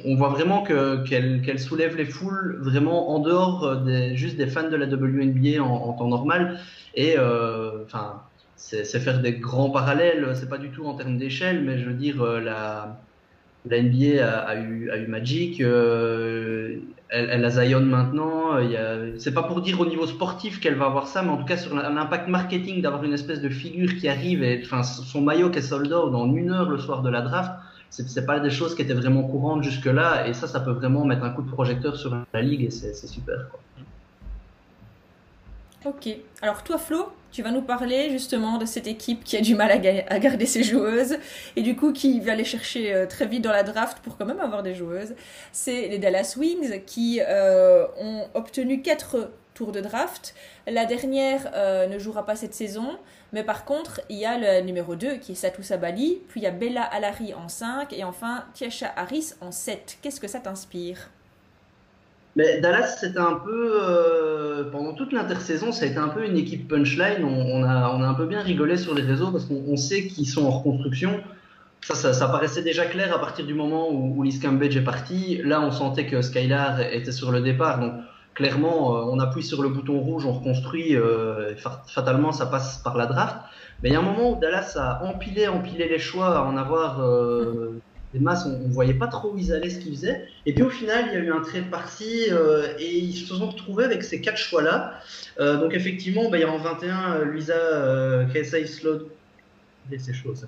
on 0.05 0.15
voit 0.15 0.29
vraiment 0.29 0.61
que 0.61 1.03
qu'elle 1.03 1.59
soulève 1.59 1.97
les 1.97 2.05
foules 2.05 2.59
vraiment 2.61 3.09
en 3.09 3.17
dehors 3.17 3.77
des, 3.77 4.15
juste 4.15 4.37
des 4.37 4.45
fans 4.45 4.69
de 4.69 4.75
la 4.75 4.85
WNBA 4.85 5.63
en, 5.63 5.67
en 5.67 5.93
temps 5.93 6.07
normal 6.07 6.59
et 6.93 7.15
euh, 7.17 7.83
enfin 7.85 8.21
c'est 8.57 8.99
faire 8.99 9.21
des 9.21 9.33
grands 9.33 9.69
parallèles 9.69 10.35
c'est 10.35 10.49
pas 10.49 10.57
du 10.57 10.69
tout 10.69 10.85
en 10.85 10.95
termes 10.95 11.17
d'échelle 11.17 11.63
mais 11.63 11.77
je 11.77 11.85
veux 11.85 11.93
dire 11.93 12.23
la 12.23 12.99
la 13.69 13.81
NBA 13.81 14.25
a, 14.25 14.55
eu, 14.55 14.89
a 14.89 15.07
Magic, 15.07 15.61
euh, 15.61 16.77
elle, 17.09 17.45
a 17.45 17.49
Zion 17.49 17.81
maintenant. 17.81 18.57
C'est 19.17 19.33
pas 19.33 19.43
pour 19.43 19.61
dire 19.61 19.79
au 19.79 19.85
niveau 19.85 20.05
sportif 20.05 20.59
qu'elle 20.59 20.75
va 20.75 20.85
avoir 20.85 21.07
ça, 21.07 21.21
mais 21.21 21.29
en 21.29 21.37
tout 21.37 21.45
cas 21.45 21.57
sur 21.57 21.75
l'impact 21.75 22.27
marketing 22.27 22.81
d'avoir 22.81 23.03
une 23.03 23.13
espèce 23.13 23.41
de 23.41 23.49
figure 23.49 23.95
qui 23.95 24.07
arrive 24.07 24.43
et 24.43 24.63
son 24.83 25.21
maillot 25.21 25.49
qui 25.49 25.59
est 25.59 25.61
sold 25.61 25.91
out 25.91 26.11
dans 26.11 26.33
une 26.33 26.51
heure 26.51 26.69
le 26.69 26.77
soir 26.77 27.01
de 27.01 27.09
la 27.09 27.21
draft. 27.21 27.51
C'est 27.89 28.25
pas 28.25 28.39
des 28.39 28.49
choses 28.49 28.75
qui 28.75 28.81
étaient 28.81 28.93
vraiment 28.93 29.23
courantes 29.23 29.63
jusque-là, 29.63 30.27
et 30.27 30.33
ça, 30.33 30.45
ça 30.47 30.59
peut 30.59 30.71
vraiment 30.71 31.05
mettre 31.05 31.23
un 31.23 31.29
coup 31.29 31.41
de 31.41 31.49
projecteur 31.49 31.95
sur 31.95 32.17
la 32.33 32.41
ligue, 32.41 32.63
et 32.63 32.69
c'est 32.69 32.93
super. 33.07 33.47
Ok. 35.85 36.09
Alors 36.41 36.63
toi, 36.63 36.77
Flo, 36.77 37.07
tu 37.31 37.43
vas 37.43 37.51
nous 37.51 37.61
parler 37.61 38.09
justement 38.09 38.57
de 38.57 38.65
cette 38.65 38.87
équipe 38.87 39.23
qui 39.23 39.37
a 39.37 39.41
du 39.41 39.53
mal 39.53 39.69
à, 39.71 40.19
garder 40.19 40.45
ses 40.47 40.63
joueuses 40.63 41.17
et 41.55 41.61
du 41.61 41.75
coup 41.75 41.93
qui 41.93 42.19
va 42.19 42.31
aller 42.31 42.43
chercher 42.43 42.93
euh, 42.93 43.05
très 43.05 43.27
vite 43.27 43.43
dans 43.43 43.51
la 43.51 43.63
draft 43.63 43.99
pour 43.99 44.17
quand 44.17 44.25
même 44.25 44.39
avoir 44.39 44.63
des 44.63 44.73
joueuses. 44.73 45.13
C'est 45.51 45.87
les 45.87 45.99
Dallas 45.99 46.35
Wings 46.37 46.83
qui 46.85 47.21
euh, 47.21 47.85
ont 47.99 48.27
obtenu 48.33 48.81
4 48.81 49.29
tours 49.53 49.71
de 49.71 49.81
draft. 49.81 50.33
La 50.65 50.85
dernière 50.85 51.51
euh, 51.53 51.87
ne 51.87 51.99
jouera 51.99 52.25
pas 52.25 52.35
cette 52.35 52.55
saison, 52.55 52.97
mais 53.31 53.43
par 53.43 53.65
contre, 53.65 54.01
il 54.09 54.17
y 54.17 54.25
a 54.25 54.37
le 54.37 54.65
numéro 54.65 54.95
2 54.95 55.17
qui 55.17 55.33
est 55.33 55.35
Satou 55.35 55.61
Sabali, 55.61 56.21
puis 56.27 56.41
il 56.41 56.43
y 56.43 56.47
a 56.47 56.51
Bella 56.51 56.83
Alari 56.83 57.33
en 57.35 57.49
5 57.49 57.93
et 57.93 58.03
enfin 58.03 58.45
Tiasha 58.55 58.91
Harris 58.95 59.33
en 59.41 59.51
7. 59.51 59.99
Qu'est-ce 60.01 60.19
que 60.19 60.27
ça 60.27 60.39
t'inspire? 60.39 61.11
Mais 62.37 62.61
Dallas, 62.61 62.97
c'était 62.99 63.17
un 63.17 63.33
peu, 63.33 63.81
euh, 63.81 64.69
pendant 64.71 64.93
toute 64.93 65.11
l'intersaison, 65.11 65.71
ça 65.71 65.85
a 65.85 65.87
été 65.87 65.97
un 65.97 66.09
peu 66.09 66.23
une 66.23 66.37
équipe 66.37 66.67
punchline. 66.67 67.23
On, 67.23 67.63
a, 67.63 67.89
on 67.89 68.03
a 68.03 68.07
un 68.07 68.13
peu 68.13 68.27
bien 68.27 68.43
rigolé 68.43 68.77
sur 68.77 68.93
les 68.93 69.01
réseaux 69.01 69.31
parce 69.31 69.45
qu'on 69.45 69.75
sait 69.75 70.05
qu'ils 70.05 70.27
sont 70.27 70.45
en 70.45 70.51
reconstruction. 70.51 71.19
Ça, 71.81 72.13
ça, 72.13 72.27
paraissait 72.27 72.61
déjà 72.61 72.85
clair 72.85 73.11
à 73.11 73.19
partir 73.19 73.43
du 73.43 73.55
moment 73.55 73.89
où, 73.89 74.23
où 74.23 74.29
Cambridge 74.39 74.77
est 74.77 74.83
parti. 74.83 75.41
Là, 75.43 75.61
on 75.61 75.71
sentait 75.71 76.05
que 76.05 76.21
Skylar 76.21 76.79
était 76.81 77.11
sur 77.11 77.31
le 77.31 77.41
départ. 77.41 77.79
Donc, 77.79 77.93
clairement, 78.35 78.95
euh, 78.95 79.11
on 79.11 79.17
appuie 79.19 79.41
sur 79.41 79.63
le 79.63 79.69
bouton 79.69 79.99
rouge, 79.99 80.27
on 80.27 80.33
reconstruit. 80.33 80.95
Euh, 80.95 81.55
fatalement, 81.87 82.33
ça 82.33 82.45
passe 82.45 82.77
par 82.83 82.97
la 82.97 83.07
draft. 83.07 83.37
Mais 83.81 83.89
il 83.89 83.93
y 83.93 83.95
a 83.95 83.99
un 83.99 84.03
moment 84.03 84.33
où 84.33 84.39
Dallas 84.39 84.75
a 84.75 85.03
empilé, 85.05 85.47
empilé 85.47 85.89
les 85.89 85.97
choix, 85.97 86.37
à 86.37 86.43
en 86.43 86.55
avoir 86.55 86.99
les 88.13 88.19
masses, 88.19 88.45
on 88.45 88.67
ne 88.67 88.71
voyait 88.71 88.93
pas 88.93 89.07
trop 89.07 89.33
où 89.33 89.37
ils 89.37 89.51
allaient, 89.51 89.69
ce 89.69 89.79
qu'ils 89.79 89.93
faisaient. 89.93 90.27
Et 90.45 90.53
puis 90.53 90.63
au 90.63 90.69
final, 90.69 91.05
il 91.07 91.13
y 91.13 91.15
a 91.17 91.19
eu 91.19 91.31
un 91.31 91.41
trade 91.41 91.69
parti 91.69 92.27
euh, 92.31 92.73
et 92.79 92.97
ils 92.97 93.15
se 93.15 93.35
sont 93.35 93.47
retrouvés 93.47 93.83
avec 93.83 94.03
ces 94.03 94.21
quatre 94.21 94.37
choix-là. 94.37 95.01
Euh, 95.39 95.57
donc 95.57 95.73
effectivement, 95.73 96.29
bah, 96.29 96.37
il 96.37 96.41
y 96.41 96.43
a 96.43 96.51
en 96.51 96.57
21 96.57 97.25
Luisa 97.25 97.53
euh, 97.53 98.25
Kaiser 98.27 98.65
Slod. 98.65 99.07
C'est 99.97 100.13
chaud 100.13 100.35
ça. 100.35 100.47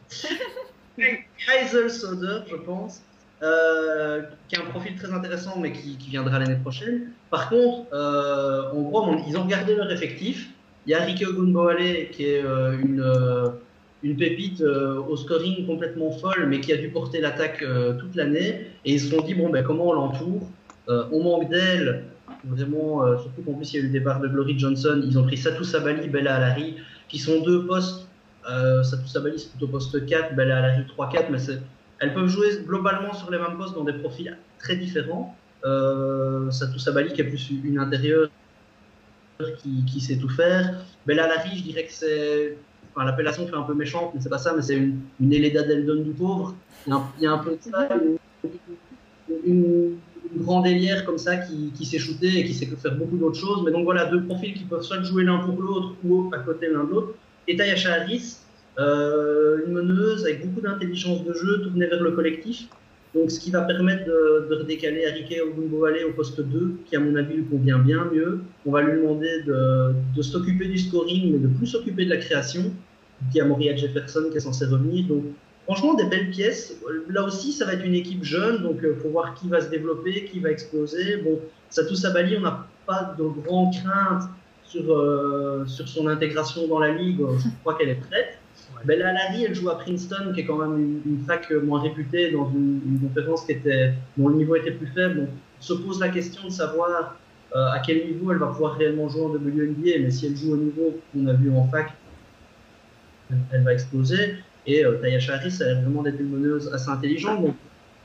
Kaiser 0.97 1.89
Soder, 1.89 2.39
je 2.49 2.55
pense. 2.55 3.01
Euh, 3.41 4.23
qui 4.49 4.57
a 4.57 4.61
un 4.61 4.65
profil 4.65 4.97
très 4.97 5.13
intéressant 5.13 5.57
mais 5.59 5.71
qui, 5.71 5.95
qui 5.97 6.09
viendra 6.09 6.39
l'année 6.39 6.57
prochaine. 6.57 7.11
Par 7.29 7.49
contre, 7.49 7.87
euh, 7.93 8.71
en 8.71 8.81
gros, 8.81 9.15
ils 9.27 9.37
ont 9.37 9.43
regardé 9.43 9.75
leur 9.75 9.91
effectif. 9.91 10.49
Il 10.85 10.91
y 10.91 10.93
a 10.93 11.03
Rike 11.03 11.25
Ogunboale 11.27 12.09
qui 12.11 12.25
est 12.25 12.41
une 12.41 13.03
une 14.01 14.15
pépite 14.15 14.61
euh, 14.61 15.01
au 15.01 15.17
scoring 15.17 15.65
complètement 15.65 16.11
folle, 16.11 16.47
mais 16.47 16.61
qui 16.61 16.71
a 16.71 16.77
dû 16.77 16.89
porter 16.89 17.19
l'attaque 17.19 17.61
euh, 17.61 17.93
toute 17.99 18.15
l'année. 18.15 18.67
Et 18.85 18.93
ils 18.93 18.99
se 18.99 19.09
sont 19.09 19.21
dit, 19.21 19.33
bon, 19.33 19.49
ben, 19.49 19.63
comment 19.63 19.89
on 19.89 19.93
l'entoure 19.93 20.47
euh, 20.87 21.05
On 21.11 21.23
manque 21.23 21.49
d'elle, 21.49 22.05
vraiment, 22.45 23.17
surtout 23.17 23.41
qu'en 23.41 23.53
plus 23.53 23.73
il 23.73 23.75
y 23.75 23.79
a 23.79 23.81
eu 23.83 23.87
le 23.87 23.93
départ 23.93 24.21
de 24.21 24.27
Glory 24.27 24.57
Johnson. 24.57 25.01
Ils 25.05 25.17
ont 25.19 25.23
pris 25.23 25.37
Satou 25.37 25.63
Sabali, 25.63 26.07
Bella 26.07 26.35
Alari, 26.35 26.77
qui 27.09 27.19
sont 27.19 27.41
deux 27.41 27.65
postes. 27.65 28.07
Satou 28.83 29.07
Sabali, 29.07 29.37
c'est 29.37 29.49
plutôt 29.49 29.67
poste 29.67 30.05
4, 30.05 30.35
Bella 30.35 30.57
Alari 30.59 30.83
3-4, 30.97 31.25
mais 31.29 31.37
elles 31.99 32.13
peuvent 32.13 32.29
jouer 32.29 32.47
globalement 32.65 33.13
sur 33.13 33.29
les 33.29 33.37
mêmes 33.37 33.57
postes 33.57 33.75
dans 33.75 33.83
des 33.83 33.93
profils 33.93 34.35
très 34.57 34.77
différents. 34.77 35.35
Satou 35.63 36.79
Sabali, 36.79 37.11
qui 37.11 37.21
est 37.21 37.25
plus 37.25 37.51
une 37.63 37.77
intérieure 37.77 38.29
qui, 39.61 39.83
qui 39.85 39.99
sait 39.99 40.17
tout 40.17 40.29
faire. 40.29 40.85
Bella 41.05 41.25
Alari, 41.25 41.57
je 41.57 41.63
dirais 41.63 41.83
que 41.83 41.91
c'est 41.91 42.57
l'appellation 43.05 43.47
fait 43.47 43.55
un 43.55 43.63
peu 43.63 43.73
méchante, 43.73 44.11
mais 44.13 44.21
c'est 44.21 44.29
pas 44.29 44.37
ça, 44.37 44.53
mais 44.55 44.61
c'est 44.61 44.75
une, 44.75 44.99
une 45.19 45.33
Eleda 45.33 45.63
Deldon 45.63 46.03
du 46.03 46.11
pauvre. 46.11 46.55
Il 46.87 46.93
y, 47.21 47.27
a 47.27 47.31
un, 47.31 47.37
peu 47.39 47.51
de 47.51 47.57
ça, 47.61 47.89
une, 49.45 49.97
grande 50.37 50.67
hélière 50.67 51.05
comme 51.05 51.17
ça 51.17 51.37
qui, 51.37 51.71
qui 51.75 51.85
s'est 51.85 51.97
shootée 51.97 52.39
et 52.39 52.45
qui 52.45 52.53
sait 52.53 52.65
faire 52.65 52.95
beaucoup 52.95 53.17
d'autres 53.17 53.39
choses. 53.39 53.63
Mais 53.65 53.71
donc 53.71 53.83
voilà, 53.83 54.05
deux 54.05 54.23
profils 54.23 54.53
qui 54.53 54.63
peuvent 54.63 54.83
soit 54.83 55.01
jouer 55.01 55.23
l'un 55.23 55.39
pour 55.39 55.61
l'autre 55.61 55.95
ou 56.03 56.29
à 56.33 56.39
côté 56.39 56.69
l'un 56.69 56.83
de 56.83 56.89
l'autre. 56.89 57.13
Et 57.47 57.55
Tayasha 57.55 57.93
Harris, 57.93 58.37
euh, 58.77 59.65
une 59.65 59.73
meneuse 59.73 60.23
avec 60.25 60.45
beaucoup 60.45 60.61
d'intelligence 60.61 61.23
de 61.25 61.33
jeu, 61.33 61.61
tournée 61.63 61.87
vers 61.87 62.01
le 62.01 62.11
collectif. 62.11 62.67
Donc, 63.15 63.31
ce 63.31 63.39
qui 63.39 63.49
va 63.49 63.61
permettre 63.61 64.05
de, 64.05 64.47
de 64.49 64.55
redécaler 64.55 65.05
Arike 65.05 65.33
Ogunbowale 65.43 66.05
au 66.07 66.13
poste 66.13 66.39
2, 66.39 66.75
qui 66.85 66.95
à 66.95 66.99
mon 66.99 67.15
avis 67.15 67.37
lui 67.37 67.45
convient 67.45 67.79
bien 67.79 68.07
mieux. 68.13 68.41
On 68.67 68.71
va 68.71 68.83
lui 68.83 69.01
demander 69.01 69.41
de, 69.47 69.93
de 70.15 70.21
s'occuper 70.21 70.67
du 70.67 70.77
scoring, 70.77 71.31
mais 71.31 71.39
de 71.39 71.47
plus 71.47 71.65
s'occuper 71.65 72.05
de 72.05 72.11
la 72.11 72.17
création. 72.17 72.71
Y 73.33 73.41
a 73.41 73.45
Moria 73.45 73.75
Jefferson 73.75 74.25
qui 74.31 74.37
est 74.37 74.41
censé 74.41 74.65
revenir. 74.65 75.07
Donc, 75.07 75.23
franchement, 75.65 75.93
des 75.93 76.05
belles 76.05 76.29
pièces. 76.29 76.75
Là 77.09 77.23
aussi, 77.23 77.51
ça 77.51 77.65
va 77.65 77.73
être 77.73 77.85
une 77.85 77.95
équipe 77.95 78.23
jeune, 78.23 78.63
donc 78.63 78.77
il 78.79 78.87
euh, 78.87 78.95
faut 78.95 79.09
voir 79.09 79.33
qui 79.33 79.47
va 79.49 79.61
se 79.61 79.69
développer, 79.69 80.25
qui 80.25 80.39
va 80.39 80.51
exploser. 80.51 81.17
Bon, 81.17 81.39
Satou 81.69 81.95
Sabali, 81.95 82.37
on 82.37 82.41
n'a 82.41 82.65
pas 82.85 83.15
de 83.17 83.23
grandes 83.23 83.73
craintes 83.73 84.29
sur, 84.63 84.91
euh, 84.91 85.65
sur 85.65 85.87
son 85.87 86.07
intégration 86.07 86.67
dans 86.67 86.79
la 86.79 86.91
ligue. 86.91 87.19
Je 87.37 87.49
crois 87.61 87.75
qu'elle 87.75 87.89
est 87.89 88.01
prête. 88.09 88.39
Là, 88.85 89.13
Larry, 89.13 89.43
elle 89.45 89.55
joue 89.55 89.69
à 89.69 89.77
Princeton, 89.77 90.31
qui 90.33 90.41
est 90.41 90.45
quand 90.45 90.57
même 90.57 91.01
une, 91.05 91.19
fac 91.25 91.51
moins 91.51 91.81
réputée, 91.81 92.31
dans 92.31 92.49
une, 92.49 92.79
une, 92.85 92.99
conférence 93.07 93.45
qui 93.45 93.53
était, 93.53 93.93
dont 94.17 94.29
le 94.29 94.35
niveau 94.35 94.55
était 94.55 94.71
plus 94.71 94.87
faible. 94.87 95.17
Donc, 95.17 95.29
on 95.59 95.61
se 95.61 95.73
pose 95.73 95.99
la 95.99 96.09
question 96.09 96.45
de 96.45 96.51
savoir 96.51 97.15
euh, 97.55 97.71
à 97.71 97.79
quel 97.79 98.05
niveau 98.05 98.31
elle 98.31 98.37
va 98.37 98.47
pouvoir 98.47 98.75
réellement 98.77 99.09
jouer 99.09 99.23
en 99.23 99.29
WNBA. 99.29 99.99
Mais 100.01 100.11
si 100.11 100.27
elle 100.27 100.37
joue 100.37 100.53
au 100.53 100.57
niveau 100.57 100.99
qu'on 101.11 101.25
a 101.27 101.33
vu 101.33 101.51
en 101.51 101.67
fac, 101.67 101.93
elle 103.51 103.63
va 103.63 103.73
exploser. 103.73 104.35
Et 104.65 104.85
euh, 104.85 104.97
Tayasha 104.97 105.35
Harris, 105.35 105.57
elle 105.61 105.69
a 105.69 105.81
vraiment 105.81 106.03
d'être 106.03 106.19
une 106.19 106.29
meneuse 106.29 106.71
assez 106.73 106.89
intelligente. 106.89 107.41
Donc, 107.41 107.55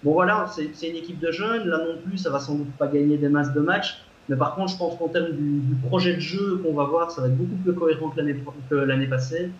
bon, 0.03 0.13
voilà, 0.13 0.47
c'est 0.53 0.89
une 0.89 0.97
équipe 0.97 1.21
de 1.21 1.31
jeunes. 1.31 1.69
Là 1.69 1.79
non 1.79 1.99
plus, 2.05 2.19
ça 2.19 2.31
va 2.31 2.41
sans 2.41 2.57
doute 2.57 2.73
pas 2.79 2.87
gagner 2.87 3.17
des 3.17 3.29
masses 3.29 3.53
de 3.53 3.61
matchs. 3.61 4.03
Mais 4.29 4.37
par 4.37 4.55
contre, 4.55 4.73
je 4.73 4.79
pense 4.79 4.97
qu'en 4.99 5.09
termes 5.09 5.33
du, 5.33 5.61
du, 5.61 5.75
projet 5.87 6.15
de 6.15 6.21
jeu 6.21 6.61
qu'on 6.65 6.73
va 6.73 6.85
voir, 6.85 7.11
ça 7.11 7.21
va 7.21 7.29
être 7.29 7.37
beaucoup 7.37 7.57
plus 7.63 7.75
cohérent 7.75 8.15
que 8.71 8.75
l'année 8.75 9.07
passée. 9.07 9.51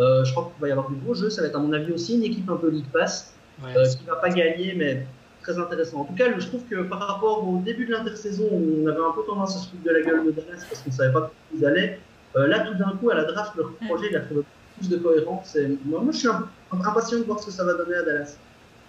Euh, 0.00 0.24
je 0.24 0.32
crois 0.32 0.50
qu'il 0.52 0.60
va 0.60 0.68
y 0.68 0.70
avoir 0.70 0.88
du 0.88 0.96
gros 0.96 1.14
jeu. 1.14 1.30
Ça 1.30 1.42
va 1.42 1.48
être, 1.48 1.56
à 1.56 1.60
mon 1.60 1.72
avis, 1.72 1.92
aussi 1.92 2.16
une 2.16 2.24
équipe 2.24 2.48
un 2.48 2.56
peu 2.56 2.70
League 2.70 2.90
Pass 2.92 3.34
euh, 3.64 3.84
qui 3.84 4.04
va 4.06 4.16
pas 4.16 4.30
gagner, 4.30 4.74
mais 4.74 5.06
très 5.42 5.58
intéressant. 5.58 6.00
En 6.00 6.04
tout 6.04 6.14
cas, 6.14 6.26
je 6.36 6.46
trouve 6.46 6.64
que 6.64 6.82
par 6.82 7.00
rapport 7.00 7.46
au 7.46 7.58
début 7.58 7.84
de 7.86 7.92
l'intersaison, 7.92 8.44
on 8.50 8.86
avait 8.86 8.98
un 8.98 9.12
peu 9.12 9.22
tendance 9.26 9.56
à 9.56 9.58
se 9.58 9.70
foutre 9.70 9.82
de 9.84 9.90
la 9.90 10.00
gueule 10.00 10.24
de 10.24 10.30
Dallas 10.30 10.64
parce 10.68 10.80
qu'on 10.80 10.90
ne 10.90 10.94
savait 10.94 11.12
pas 11.12 11.30
où 11.52 11.58
ils 11.58 11.66
allaient. 11.66 12.00
Euh, 12.36 12.46
là, 12.46 12.60
tout 12.60 12.74
d'un 12.74 12.96
coup, 12.96 13.10
à 13.10 13.14
la 13.14 13.24
draft, 13.24 13.54
leur 13.56 13.72
projet, 13.86 14.06
il 14.10 14.16
a 14.16 14.20
trouvé 14.20 14.42
plus 14.76 14.88
de 14.88 14.96
cohérence. 14.96 15.56
Et 15.56 15.78
moi, 15.84 16.02
je 16.10 16.18
suis 16.18 16.28
impatient 16.70 17.18
de 17.18 17.24
voir 17.24 17.40
ce 17.40 17.46
que 17.46 17.52
ça 17.52 17.64
va 17.64 17.74
donner 17.74 17.96
à 17.96 18.02
Dallas. 18.02 18.36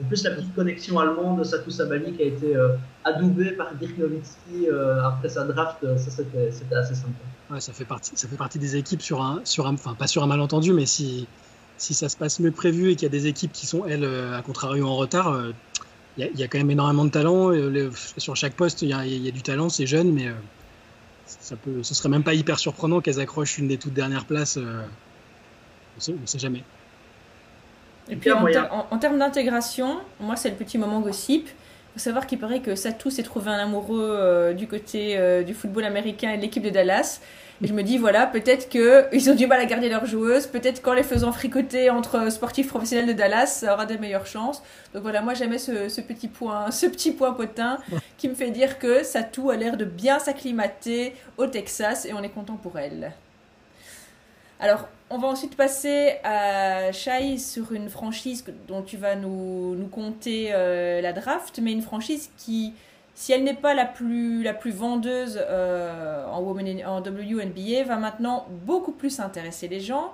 En 0.03 0.07
plus, 0.07 0.23
la 0.23 0.31
petite 0.31 0.53
connexion 0.53 0.99
allemande 0.99 1.39
de 1.39 1.43
Satou 1.45 1.71
Sabali 1.71 2.11
qui 2.13 2.21
a 2.21 2.25
été 2.25 2.55
euh, 2.55 2.75
adoubée 3.05 3.51
par 3.51 3.73
Dirk 3.75 3.97
Nowitzki 3.97 4.67
euh, 4.67 5.01
après 5.05 5.29
sa 5.29 5.45
draft, 5.45 5.77
euh, 5.83 5.97
ça 5.97 6.11
c'était 6.11 6.75
assez 6.75 6.95
sympa. 6.95 7.13
Ouais, 7.49 7.61
ça 7.61 7.71
fait 7.71 7.85
partie, 7.85 8.11
ça 8.15 8.27
fait 8.27 8.35
partie 8.35 8.59
des 8.59 8.75
équipes 8.75 9.01
sur 9.01 9.21
un, 9.21 9.39
sur 9.45 9.67
un, 9.67 9.73
enfin 9.75 9.93
pas 9.93 10.07
sur 10.07 10.21
un 10.21 10.27
malentendu, 10.27 10.73
mais 10.73 10.85
si, 10.85 11.27
si 11.77 11.93
ça 11.93 12.09
se 12.09 12.17
passe 12.17 12.39
mieux 12.41 12.51
que 12.51 12.57
prévu 12.57 12.91
et 12.91 12.95
qu'il 12.95 13.03
y 13.03 13.05
a 13.05 13.09
des 13.09 13.27
équipes 13.27 13.53
qui 13.53 13.67
sont 13.67 13.85
elles 13.85 14.03
à 14.03 14.41
contrario 14.41 14.85
en 14.85 14.95
retard, 14.95 15.39
il 16.17 16.25
y, 16.25 16.39
y, 16.39 16.43
a 16.43 16.47
quand 16.49 16.57
même 16.57 16.71
énormément 16.71 17.05
de 17.05 17.11
talent. 17.11 17.51
sur 18.17 18.35
chaque 18.35 18.55
poste, 18.55 18.81
il 18.81 18.89
y, 18.89 18.91
y, 18.91 19.27
a 19.29 19.31
du 19.31 19.43
talent, 19.43 19.69
c'est 19.69 19.85
jeune, 19.85 20.11
mais 20.11 20.29
ça 21.25 21.55
peut, 21.55 21.83
ce 21.83 21.93
serait 21.93 22.09
même 22.09 22.23
pas 22.23 22.33
hyper 22.33 22.59
surprenant 22.59 22.99
qu'elles 22.99 23.21
accrochent 23.21 23.59
une 23.59 23.69
des 23.69 23.77
toutes 23.77 23.93
dernières 23.93 24.25
places. 24.25 24.59
On 26.07 26.21
ne 26.21 26.25
sait 26.25 26.39
jamais. 26.39 26.63
Et 28.09 28.15
puis 28.15 28.31
en, 28.31 28.97
termes 28.99 29.17
d'intégration, 29.17 29.97
moi 30.19 30.35
c'est 30.35 30.49
le 30.49 30.55
petit 30.55 30.77
moment 30.77 30.99
gossip. 30.99 31.47
Il 31.47 31.99
faut 31.99 32.03
savoir 32.03 32.27
qu'il 32.27 32.39
paraît 32.39 32.59
que 32.59 32.75
Satou 32.75 33.09
s'est 33.09 33.23
trouvé 33.23 33.49
un 33.49 33.57
amoureux 33.57 34.17
euh, 34.19 34.53
du 34.53 34.67
côté 34.67 35.17
euh, 35.17 35.43
du 35.43 35.53
football 35.53 35.85
américain 35.85 36.31
et 36.31 36.37
de 36.37 36.41
l'équipe 36.41 36.61
de 36.61 36.69
Dallas. 36.69 37.21
Et 37.63 37.67
je 37.67 37.73
me 37.73 37.83
dis, 37.83 37.97
voilà, 37.97 38.27
peut-être 38.27 38.67
qu'ils 38.67 39.29
ont 39.31 39.35
du 39.35 39.47
mal 39.47 39.61
à 39.61 39.65
garder 39.65 39.87
leurs 39.87 40.05
joueuses. 40.05 40.45
Peut-être 40.45 40.81
qu'en 40.81 40.93
les 40.93 41.03
faisant 41.03 41.31
fricoter 41.31 41.89
entre 41.89 42.29
sportifs 42.29 42.67
professionnels 42.67 43.07
de 43.07 43.13
Dallas, 43.13 43.47
ça 43.47 43.73
aura 43.73 43.85
des 43.85 43.97
meilleures 43.97 44.27
chances. 44.27 44.61
Donc 44.93 45.03
voilà, 45.03 45.21
moi 45.21 45.33
j'aimais 45.33 45.57
ce, 45.57 45.87
ce, 45.87 46.01
petit 46.01 46.27
point, 46.27 46.69
ce 46.71 46.85
petit 46.85 47.11
point 47.11 47.33
potin 47.33 47.77
qui 48.17 48.27
me 48.27 48.35
fait 48.35 48.51
dire 48.51 48.77
que 48.77 49.03
Satou 49.03 49.49
a 49.49 49.55
l'air 49.55 49.77
de 49.77 49.85
bien 49.85 50.19
s'acclimater 50.19 51.15
au 51.37 51.47
Texas 51.47 52.05
et 52.05 52.13
on 52.13 52.21
est 52.21 52.29
content 52.29 52.57
pour 52.57 52.77
elle. 52.77 53.13
Alors, 54.59 54.87
on 55.09 55.17
va 55.17 55.27
ensuite 55.27 55.55
passer 55.57 56.15
à 56.23 56.91
Shai 56.93 57.37
sur 57.37 57.73
une 57.73 57.89
franchise 57.89 58.45
dont 58.67 58.81
tu 58.81 58.95
vas 58.95 59.15
nous, 59.15 59.75
nous 59.75 59.87
compter 59.87 60.49
euh, 60.51 61.01
la 61.01 61.11
draft, 61.11 61.59
mais 61.61 61.73
une 61.73 61.81
franchise 61.81 62.31
qui, 62.37 62.73
si 63.15 63.33
elle 63.33 63.43
n'est 63.43 63.53
pas 63.53 63.73
la 63.73 63.85
plus, 63.85 64.43
la 64.43 64.53
plus 64.53 64.71
vendeuse 64.71 65.39
euh, 65.41 66.25
en, 66.27 66.39
en 66.39 67.01
WNBA, 67.01 67.83
va 67.85 67.97
maintenant 67.97 68.47
beaucoup 68.65 68.93
plus 68.93 69.19
intéresser 69.19 69.67
les 69.67 69.81
gens. 69.81 70.13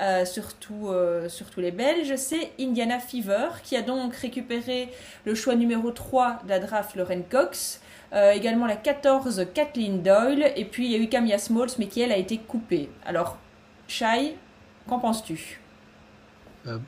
Euh, 0.00 0.24
surtout, 0.24 0.90
surtout 1.26 1.60
les 1.60 1.72
Belges, 1.72 2.14
c'est 2.16 2.52
Indiana 2.60 3.00
Fever 3.00 3.48
qui 3.64 3.74
a 3.74 3.82
donc 3.82 4.14
récupéré 4.14 4.90
le 5.24 5.34
choix 5.34 5.56
numéro 5.56 5.90
3 5.90 6.42
de 6.44 6.50
la 6.50 6.60
draft 6.60 6.94
Lauren 6.94 7.22
Cox. 7.28 7.80
également 8.12 8.66
la 8.66 8.76
14, 8.76 9.46
Kathleen 9.54 10.02
Doyle. 10.02 10.52
Et 10.54 10.66
puis 10.66 10.84
il 10.84 10.92
y 10.92 10.94
a 10.94 10.98
eu 10.98 11.08
Camilla 11.08 11.38
Smalls, 11.38 11.70
mais 11.78 11.86
qui 11.86 12.02
elle 12.02 12.12
a 12.12 12.16
été 12.18 12.38
coupée. 12.38 12.90
Alors, 13.04 13.38
Shai, 13.88 14.36
qu'en 14.88 14.98
penses-tu? 15.00 15.60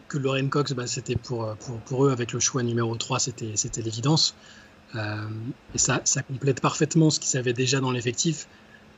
Que 0.09 0.19
Lorraine 0.19 0.51
Cox, 0.51 0.73
bah, 0.75 0.87
c'était 0.87 1.17
pour, 1.17 1.57
pour, 1.87 2.05
eux, 2.05 2.13
avec 2.13 2.33
le 2.33 2.41
choix 2.41 2.63
numéro 2.63 2.95
3, 2.95 3.19
c'était 3.19 3.83
l'évidence. 3.83 4.37
et 4.95 5.79
ça, 5.79 6.03
ça 6.05 6.23
complète 6.23 6.61
parfaitement 6.61 7.09
ce 7.09 7.19
qu'ils 7.19 7.39
avaient 7.39 7.55
déjà 7.55 7.81
dans 7.81 7.91
l'effectif. 7.91 8.47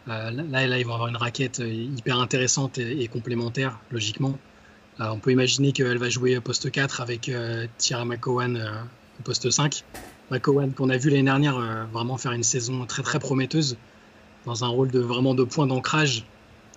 là, 0.09 0.33
là, 0.33 0.79
ils 0.79 0.85
vont 0.85 0.95
avoir 0.95 1.09
une 1.09 1.17
raquette 1.17 1.61
hyper 1.61 2.19
intéressante 2.19 2.79
et 2.79 3.07
complémentaire, 3.07 3.79
logiquement. 3.93 4.37
Euh, 5.01 5.09
on 5.09 5.19
peut 5.19 5.33
imaginer 5.33 5.73
qu'elle 5.73 5.99
va 5.99 6.09
jouer 6.09 6.39
poste 6.41 6.71
4 6.71 7.01
avec 7.01 7.29
euh, 7.29 7.67
Tira 7.79 8.05
McCowan 8.05 8.57
euh, 8.57 8.83
au 9.21 9.23
poste 9.23 9.51
5. 9.51 9.85
McCowan 10.31 10.73
qu'on 10.73 10.91
a 10.91 10.97
vu 10.97 11.11
l'année 11.11 11.25
dernière 11.25 11.87
vraiment 11.93 12.17
faire 12.17 12.33
une 12.33 12.43
saison 12.43 12.87
très 12.87 13.03
très 13.03 13.19
prometteuse 13.19 13.77
dans 14.47 14.65
un 14.65 14.69
rôle 14.69 14.91
de 14.91 14.99
vraiment 14.99 15.35
de 15.35 15.45
point 15.45 15.67
d'ancrage. 15.67 16.25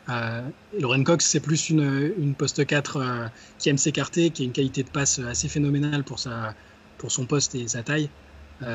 Lauren 0.08 1.04
Cox, 1.04 1.26
c'est 1.26 1.40
plus 1.40 1.70
une, 1.70 2.36
poste 2.38 2.66
4 2.66 3.30
qui 3.58 3.70
aime 3.70 3.78
s'écarter, 3.78 4.30
qui 4.30 4.44
a 4.44 4.46
une 4.46 4.52
qualité 4.52 4.84
de 4.84 4.90
passe 4.90 5.20
assez 5.20 5.48
phénoménale 5.48 6.04
pour, 6.04 6.20
sa, 6.20 6.54
pour 6.98 7.12
son 7.12 7.26
poste 7.26 7.56
et 7.56 7.68
sa 7.68 7.82
taille. 7.82 8.10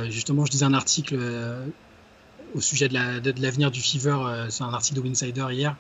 justement, 0.08 0.44
je 0.44 0.50
disais 0.50 0.64
un 0.64 0.74
article 0.74 1.18
au 2.54 2.60
sujet 2.60 2.88
de 2.88 3.42
l'avenir 3.42 3.70
du 3.70 3.80
Fever, 3.80 4.46
c'est 4.48 4.64
un 4.64 4.74
article 4.74 4.96
de 4.96 5.00
Winsider 5.02 5.46
hier, 5.50 5.76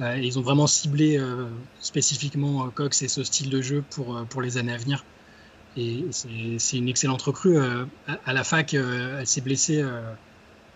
euh, 0.00 0.16
ils 0.16 0.38
ont 0.38 0.42
vraiment 0.42 0.66
ciblé 0.66 1.18
euh, 1.18 1.46
spécifiquement 1.80 2.66
euh, 2.66 2.70
Cox 2.70 3.02
et 3.02 3.08
ce 3.08 3.22
style 3.24 3.50
de 3.50 3.60
jeu 3.60 3.84
pour, 3.90 4.24
pour 4.28 4.42
les 4.42 4.56
années 4.56 4.72
à 4.72 4.76
venir. 4.76 5.04
Et 5.76 6.04
c'est 6.10 6.76
une 6.76 6.88
excellente 6.88 7.22
recrue. 7.22 7.56
À, 8.06 8.32
la 8.34 8.44
fac, 8.44 8.74
elle 8.74 9.26
s'est 9.26 9.40
blessée. 9.40 9.82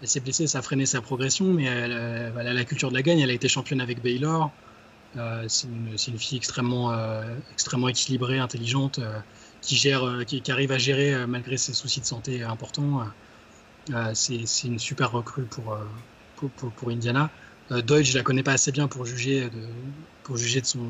Elle 0.03 0.09
s'est 0.09 0.21
blessée, 0.21 0.47
ça 0.47 0.59
a 0.59 0.63
freiné 0.63 0.87
sa 0.87 1.01
progression, 1.01 1.47
mais 1.47 1.65
elle, 1.65 1.93
a 1.93 2.53
la 2.53 2.65
culture 2.65 2.91
de 2.91 2.95
la 2.95 3.03
gagne. 3.03 3.21
Elle 3.21 3.31
a 3.31 3.35
été 3.35 3.49
championne 3.49 3.81
avec 3.81 4.03
Baylor. 4.03 4.51
c'est 5.49 5.69
une, 5.69 6.19
fille 6.19 6.37
extrêmement, 6.37 6.95
extrêmement 7.53 7.89
équilibrée, 7.89 8.39
intelligente, 8.39 9.01
qui, 9.63 9.77
gère, 9.77 10.25
qui, 10.27 10.43
arrive 10.51 10.73
à 10.73 10.79
gérer 10.79 11.27
malgré 11.27 11.57
ses 11.57 11.73
soucis 11.73 12.01
de 12.01 12.07
santé 12.07 12.43
importants. 12.43 13.07
c'est 14.13 14.65
une 14.65 14.79
super 14.79 15.13
recrue 15.13 15.45
pour, 15.45 15.79
pour, 16.37 16.71
pour 16.73 16.91
Indiana. 16.91 17.31
Euh, 17.73 17.83
Deutsch, 17.83 18.11
je 18.11 18.19
la 18.19 18.23
connais 18.23 18.43
pas 18.43 18.53
assez 18.53 18.73
bien 18.73 18.87
pour 18.89 19.05
juger 19.05 19.49
de, 19.51 19.69
pour 20.23 20.37
juger 20.37 20.61
de, 20.61 20.67
son, 20.67 20.89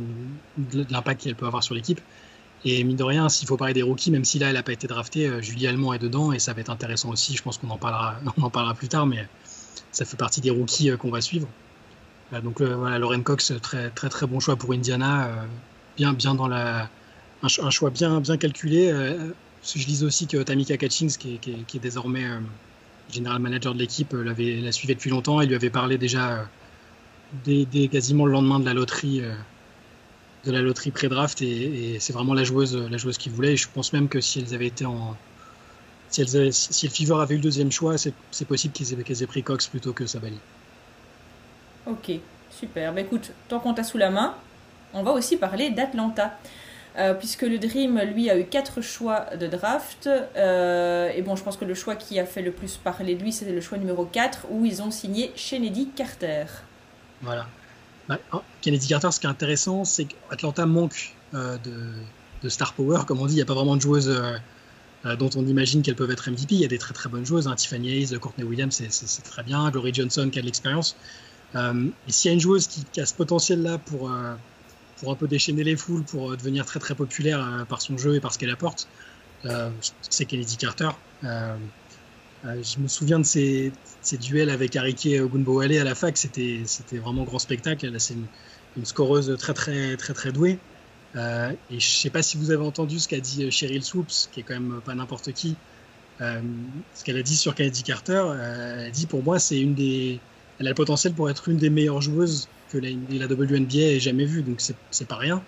de 0.59 0.87
l'impact 0.91 1.23
qu'elle 1.23 1.35
peut 1.35 1.47
avoir 1.47 1.63
sur 1.63 1.75
l'équipe. 1.75 2.01
Et 2.69 2.83
mine 2.83 2.97
de 2.97 3.05
rien, 3.05 3.29
s'il 3.29 3.47
faut 3.47 3.57
parler 3.57 3.75
des 3.75 3.83
rookies, 3.83 4.11
même 4.11 4.25
si 4.25 4.41
là 4.41 4.49
elle 4.49 4.55
n'a 4.55 4.63
pas 4.65 4.73
été 4.73 4.89
draftée, 4.89 5.29
euh, 5.29 5.41
Julie 5.41 5.69
Allemand 5.69 5.93
est 5.93 6.01
dedans 6.01 6.33
et 6.33 6.41
ça 6.41 6.53
va 6.53 6.61
être 6.61 6.69
intéressant 6.69 7.11
aussi. 7.11 7.37
Je 7.37 7.43
pense 7.43 7.59
qu'on 7.59 7.71
en 7.71 7.79
parlera, 7.79 8.17
on 8.37 8.43
en 8.43 8.51
parlera 8.51 8.75
plus 8.75 8.89
tard, 8.89 9.07
mais 9.07 9.29
ça 9.93 10.05
fait 10.05 10.17
partie 10.17 10.41
des 10.41 10.51
rookies 10.51 10.91
euh, 10.91 10.97
qu'on 10.97 11.11
va 11.11 11.21
suivre. 11.21 11.49
donc 12.43 12.61
voilà, 12.61 12.99
Lauren 12.99 13.23
Cox, 13.23 13.53
très 13.63 13.91
très 13.91 14.09
très 14.09 14.27
bon 14.27 14.41
choix 14.41 14.57
pour 14.57 14.73
Indiana, 14.73 15.47
bien 15.97 16.13
bien 16.13 16.35
dans 16.35 16.49
la 16.49 16.91
un, 17.43 17.71
choix 17.71 17.91
bien 17.91 18.21
bien 18.21 18.37
calculé. 18.37 18.93
je 19.63 19.87
lis 19.87 20.03
aussi 20.03 20.27
que 20.27 20.43
Tamika 20.43 20.77
Catchings, 20.77 21.17
qui 21.17 21.35
est, 21.35 21.39
qui 21.39 21.77
est, 21.77 21.81
désormais 21.81 22.27
général 23.13 23.41
manager 23.41 23.75
de 23.75 23.79
l'équipe, 23.79 24.13
l'avait 24.13 24.57
la 24.57 24.73
suivait 24.73 24.95
depuis 24.95 25.11
longtemps 25.11 25.41
et 25.41 25.47
lui 25.47 25.55
avait 25.55 25.71
parlé 25.71 25.99
déjà 25.99 26.49
dès, 27.45 27.89
quasiment 27.89 28.27
le 28.27 28.33
lendemain 28.33 28.61
de 28.61 28.65
la 28.65 28.75
loterie, 28.75 29.21
euh, 29.23 29.35
de 30.47 30.53
la 30.53 30.61
loterie 30.61 30.91
pré-draft, 30.91 31.43
et, 31.43 31.99
c'est 32.01 32.13
vraiment 32.13 32.35
la 32.35 32.45
joueuse, 32.45 32.77
la 32.77 32.97
joueuse 32.97 33.19
qu'ils 33.19 33.33
voulaient. 33.33 33.55
Et 33.55 33.57
je 33.57 33.69
pense 33.73 33.93
même 33.93 34.09
que 34.09 34.21
si 34.21 34.41
elles 34.41 34.55
avaient 34.55 34.67
été 34.67 34.87
en, 34.87 35.17
si, 36.09 36.21
elles 36.23 36.53
si 36.53 36.87
le 36.87 36.93
Fever 36.93 37.17
avait 37.21 37.35
eu 37.35 37.39
le 37.39 37.43
deuxième 37.43 37.73
choix, 37.73 37.97
c'est 37.99 38.45
possible 38.47 38.73
qu'ils 38.73 38.93
aient, 38.93 39.23
aient, 39.23 39.27
pris 39.27 39.43
Cox 39.43 39.67
plutôt 39.67 39.93
que 39.93 40.07
Sabali. 40.07 40.39
Ok, 41.87 42.13
super. 42.51 42.93
Bah, 42.93 43.01
écoute, 43.01 43.33
tant 43.49 43.61
qu'on 43.61 43.75
t'a 43.75 43.85
sous 43.85 43.99
la 43.99 44.11
main, 44.11 44.35
on 44.95 45.03
va 45.03 45.13
aussi 45.13 45.37
parler 45.37 45.71
d'Atlanta. 45.71 46.39
Euh, 46.99 47.13
puisque 47.13 47.43
le 47.43 47.59
Dream, 47.59 48.01
lui, 48.01 48.31
a 48.31 48.39
eu 48.39 48.47
quatre 48.47 48.81
choix 48.81 49.27
de 49.39 49.47
draft. 49.47 50.09
Euh, 50.09 51.11
et 51.15 51.21
bon, 51.21 51.37
je 51.37 51.43
pense 51.43 51.59
que 51.59 51.67
le 51.67 51.75
choix 51.75 51.95
qui 51.95 52.19
a 52.19 52.25
fait 52.25 52.41
le 52.41 52.53
plus 52.53 52.79
parler 52.79 53.15
de 53.15 53.23
lui, 53.23 53.33
c'était 53.33 53.53
le 53.53 53.61
choix 53.61 53.77
numéro 53.77 54.07
4, 54.07 54.47
où 54.51 54.65
ils 54.65 54.81
ont 54.81 54.91
signé 54.91 55.31
Kennedy 55.37 55.91
Carter. 55.95 56.47
Voilà. 57.21 57.47
Oh, 58.33 58.43
Kennedy 58.61 58.87
Carter, 58.87 59.11
ce 59.11 59.21
qui 59.21 59.27
est 59.27 59.31
intéressant, 59.31 59.85
c'est 59.85 60.05
qu'Atlanta 60.05 60.67
manque 60.67 61.15
euh, 61.35 61.59
de, 62.43 62.49
star 62.49 62.75
power. 62.75 63.01
Comme 63.07 63.21
on 63.21 63.27
dit, 63.27 63.35
il 63.35 63.37
n'y 63.37 63.43
a 63.43 63.47
pas 63.47 63.55
vraiment 63.55 63.77
de 63.77 63.81
joueuses 63.81 64.09
euh, 64.09 64.37
euh, 65.05 65.17
dont 65.17 65.31
on 65.35 65.45
imagine 65.47 65.83
qu'elles 65.83 65.97
peuvent 65.97 66.11
être 66.11 66.31
MVP. 66.31 66.55
Il 66.55 66.61
y 66.61 66.65
a 66.65 66.69
des 66.69 66.79
très 66.79 66.95
très 66.95 67.09
bonnes 67.09 67.27
joueuses. 67.27 67.49
Hein. 67.49 67.57
Tiffany 67.57 67.91
Hayes, 67.91 68.19
Courtney 68.21 68.45
Williams, 68.45 68.81
c'est 68.89 69.23
très 69.23 69.43
bien. 69.43 69.69
Glory 69.71 69.93
Johnson 69.93 70.29
qui 70.31 70.39
a 70.39 70.43
de 70.43 70.47
l'expérience. 70.47 70.97
et 71.55 72.13
s'il 72.13 72.29
y 72.29 72.33
a 72.33 72.35
une 72.35 72.41
joueuse 72.41 72.69
qui, 72.69 73.01
a 73.01 73.07
ce 73.07 73.15
potentiel-là 73.15 73.79
pour, 73.79 74.13
pour 74.99 75.11
un 75.11 75.15
peu 75.17 75.27
déchaîner 75.27 75.65
les 75.65 75.77
foules, 75.77 76.05
pour 76.05 76.37
devenir 76.37 76.67
très 76.67 76.79
très 76.79 76.95
populaire 76.95 77.67
par 77.69 77.81
son 77.81 77.99
jeu 77.99 78.15
et 78.15 78.21
par 78.21 78.33
ce 78.33 78.39
qu'elle 78.39 78.51
apporte, 78.51 78.89
c'est 80.09 80.27
Kennedy 80.27 80.57
Carter. 80.57 80.91
Euh, 82.45 82.63
je 82.63 82.79
me 82.79 82.89
souviens 82.89 83.19
de 83.19 83.25
ces, 83.25 83.73
duels 84.21 84.51
avec 84.51 84.77
Arike 84.77 85.09
Ogunbowale 85.21 85.79
à 85.79 85.85
la 85.85 85.95
fac, 85.95 86.17
c'était 86.17 86.63
vraiment 86.93 87.25
grand 87.25 87.39
spectacle. 87.39 87.91
C'est 87.99 88.15
une, 88.15 88.85
scoreuse 88.85 89.35
très 89.39 89.55
très 89.55 89.97
très 89.97 90.13
très 90.13 90.33
douée. 90.33 90.59
Euh, 91.17 91.51
et 91.71 91.81
je 91.81 91.87
ne 91.87 92.01
sais 92.01 92.11
pas 92.11 92.23
si 92.23 92.37
vous 92.37 92.51
avez 92.51 92.63
entendu 92.63 92.99
ce 92.99 93.09
qu'a 93.09 93.21
dit 93.21 93.51
Cheryl 93.51 93.83
Swoops, 93.83 94.29
qui 94.31 94.41
est 94.41 94.43
quand 94.43 94.53
même 94.53 94.83
pas 94.85 94.95
n'importe 94.95 95.33
qui. 95.33 95.57
Euh, 96.21 96.43
ce 96.95 97.03
qu'elle 97.03 97.17
a 97.17 97.23
dit 97.23 97.37
sur 97.37 97.55
Kennedy 97.55 97.83
Carter, 97.83 98.23
elle 98.35 98.87
a 98.87 98.91
dit 98.91 99.07
pour 99.07 99.23
moi 99.23 99.39
c'est 99.39 99.59
une 99.59 99.75
des, 99.75 100.21
elle 100.59 100.67
a 100.67 100.71
le 100.71 100.75
potentiel 100.75 101.15
pour 101.15 101.31
être 101.31 101.49
une 101.49 101.57
des 101.57 101.71
meilleures 101.71 102.03
joueuses 102.03 102.49
que 102.71 102.77
la, 102.77 103.27
WNBA 103.27 103.79
ait 103.79 104.01
jamais 104.01 104.27
vue, 104.27 104.43
donc 104.43 104.61
c'est 104.91 105.09
pas 105.09 105.17
rien. 105.17 105.43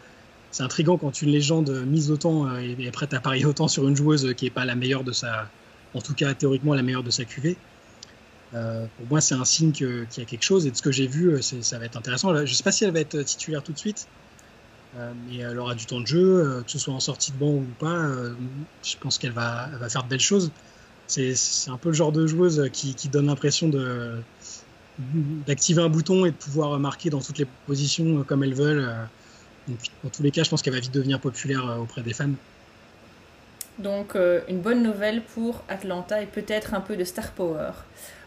C'est 0.50 0.62
intriguant 0.62 0.96
quand 0.96 1.20
une 1.20 1.30
légende 1.30 1.84
mise 1.86 2.10
autant 2.10 2.56
est 2.56 2.90
prête 2.90 3.12
à 3.12 3.20
parier 3.20 3.44
autant 3.44 3.68
sur 3.68 3.86
une 3.86 3.96
joueuse 3.96 4.32
qui 4.34 4.46
n'est 4.46 4.50
pas 4.50 4.64
la 4.64 4.74
meilleure 4.74 5.04
de 5.04 5.12
sa, 5.12 5.50
en 5.94 6.00
tout 6.00 6.14
cas 6.14 6.34
théoriquement 6.34 6.74
la 6.74 6.82
meilleure 6.82 7.02
de 7.02 7.10
sa 7.10 7.24
cuvée. 7.24 7.56
Euh, 8.54 8.86
pour 8.96 9.06
moi, 9.06 9.20
c'est 9.20 9.34
un 9.34 9.44
signe 9.44 9.72
qu'il 9.72 10.06
y 10.16 10.20
a 10.20 10.24
quelque 10.24 10.42
chose. 10.42 10.66
Et 10.66 10.70
de 10.70 10.76
ce 10.76 10.82
que 10.82 10.92
j'ai 10.92 11.06
vu, 11.06 11.30
euh, 11.30 11.42
ça 11.42 11.78
va 11.78 11.84
être 11.84 11.96
intéressant. 11.96 12.34
Je 12.34 12.40
ne 12.42 12.46
sais 12.46 12.62
pas 12.62 12.72
si 12.72 12.84
elle 12.84 12.92
va 12.92 13.00
être 13.00 13.20
titulaire 13.22 13.62
tout 13.62 13.72
de 13.72 13.78
suite, 13.78 14.06
euh, 14.96 15.12
mais 15.26 15.38
elle 15.38 15.58
aura 15.58 15.74
du 15.74 15.86
temps 15.86 16.00
de 16.00 16.06
jeu, 16.06 16.62
que 16.64 16.70
ce 16.70 16.78
soit 16.78 16.94
en 16.94 17.00
sortie 17.00 17.32
de 17.32 17.36
banc 17.36 17.52
ou 17.52 17.66
pas. 17.78 18.10
je 18.82 18.96
pense 19.00 19.18
qu'elle 19.18 19.32
va, 19.32 19.68
va, 19.78 19.88
faire 19.88 20.04
de 20.04 20.08
belles 20.08 20.20
choses. 20.20 20.50
C'est 21.06 21.34
un 21.68 21.78
peu 21.78 21.88
le 21.88 21.94
genre 21.94 22.12
de 22.12 22.26
joueuse 22.26 22.68
qui, 22.72 22.94
donne 23.08 23.26
l'impression 23.26 23.70
d'activer 25.46 25.82
un 25.82 25.88
bouton 25.88 26.26
et 26.26 26.30
de 26.30 26.36
pouvoir 26.36 26.78
marquer 26.78 27.08
dans 27.10 27.20
toutes 27.20 27.38
les 27.38 27.46
positions 27.66 28.24
comme 28.24 28.44
elles 28.44 28.54
veulent. 28.54 29.08
Donc, 29.68 29.78
dans 30.02 30.10
tous 30.10 30.22
les 30.22 30.30
cas, 30.30 30.42
je 30.42 30.50
pense 30.50 30.62
qu'elle 30.62 30.74
va 30.74 30.80
vite 30.80 30.92
devenir 30.92 31.20
populaire 31.20 31.78
auprès 31.80 32.02
des 32.02 32.12
fans. 32.12 32.32
Donc 33.78 34.16
euh, 34.16 34.40
une 34.48 34.60
bonne 34.60 34.82
nouvelle 34.82 35.22
pour 35.22 35.62
Atlanta 35.68 36.20
et 36.20 36.26
peut-être 36.26 36.74
un 36.74 36.80
peu 36.80 36.96
de 36.96 37.04
star 37.04 37.30
power. 37.30 37.70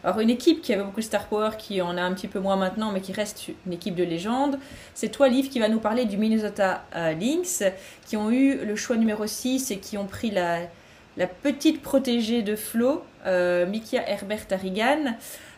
Alors 0.04 0.20
une 0.20 0.30
équipe 0.30 0.62
qui 0.62 0.74
avait 0.74 0.84
beaucoup 0.84 1.02
de 1.02 1.06
star 1.06 1.28
power, 1.28 1.52
qui 1.58 1.82
en 1.82 1.98
a 1.98 2.02
un 2.02 2.14
petit 2.14 2.28
peu 2.28 2.40
moins 2.40 2.56
maintenant, 2.56 2.92
mais 2.92 3.02
qui 3.02 3.12
reste 3.12 3.50
une 3.66 3.74
équipe 3.74 3.96
de 3.96 4.04
légende, 4.04 4.58
c'est 4.94 5.10
toi 5.10 5.28
Liv 5.28 5.50
qui 5.50 5.60
va 5.60 5.68
nous 5.68 5.80
parler 5.80 6.06
du 6.06 6.18
Minnesota 6.18 6.86
euh, 6.96 7.14
Lynx, 7.14 7.64
qui 8.06 8.18
ont 8.18 8.32
eu 8.32 8.66
le 8.66 8.76
choix 8.76 8.96
numéro 8.96 9.28
6 9.28 9.72
et 9.72 9.78
qui 9.78 9.98
ont 9.98 10.08
pris 10.08 10.32
la, 10.32 10.62
petite 11.44 11.82
protégée 11.82 12.42
de 12.42 12.56
Flo, 12.56 13.04
euh, 13.26 13.66
Mikia 13.68 14.10
Herbert 14.10 14.48
Harrigan. 14.50 15.16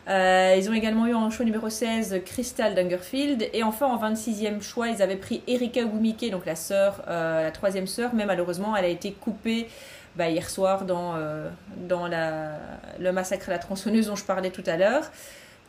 Euh, 0.08 0.54
ils 0.58 0.68
ont 0.68 0.74
également 0.74 1.06
eu 1.06 1.14
en 1.14 1.30
choix 1.30 1.44
numéro 1.44 1.68
16 1.68 2.22
Crystal 2.26 2.74
Dungerfield. 2.74 3.48
Et 3.52 3.62
enfin, 3.62 3.86
en 3.86 3.96
26e 3.98 4.60
choix, 4.60 4.88
ils 4.88 5.02
avaient 5.02 5.16
pris 5.16 5.42
Erika 5.46 5.84
Gumike, 5.84 6.30
donc 6.30 6.44
la 6.46 6.56
sœur, 6.56 7.02
euh, 7.08 7.42
la 7.42 7.50
troisième 7.50 7.86
sœur, 7.86 8.10
mais 8.14 8.26
malheureusement, 8.26 8.76
elle 8.76 8.84
a 8.84 8.88
été 8.88 9.12
coupée 9.12 9.68
bah, 10.16 10.28
hier 10.28 10.48
soir 10.50 10.84
dans, 10.84 11.14
euh, 11.16 11.48
dans 11.88 12.06
la, 12.06 12.52
le 12.98 13.12
massacre 13.12 13.48
à 13.48 13.52
la 13.52 13.58
tronçonneuse 13.58 14.06
dont 14.08 14.16
je 14.16 14.24
parlais 14.24 14.50
tout 14.50 14.64
à 14.66 14.76
l'heure. 14.76 15.10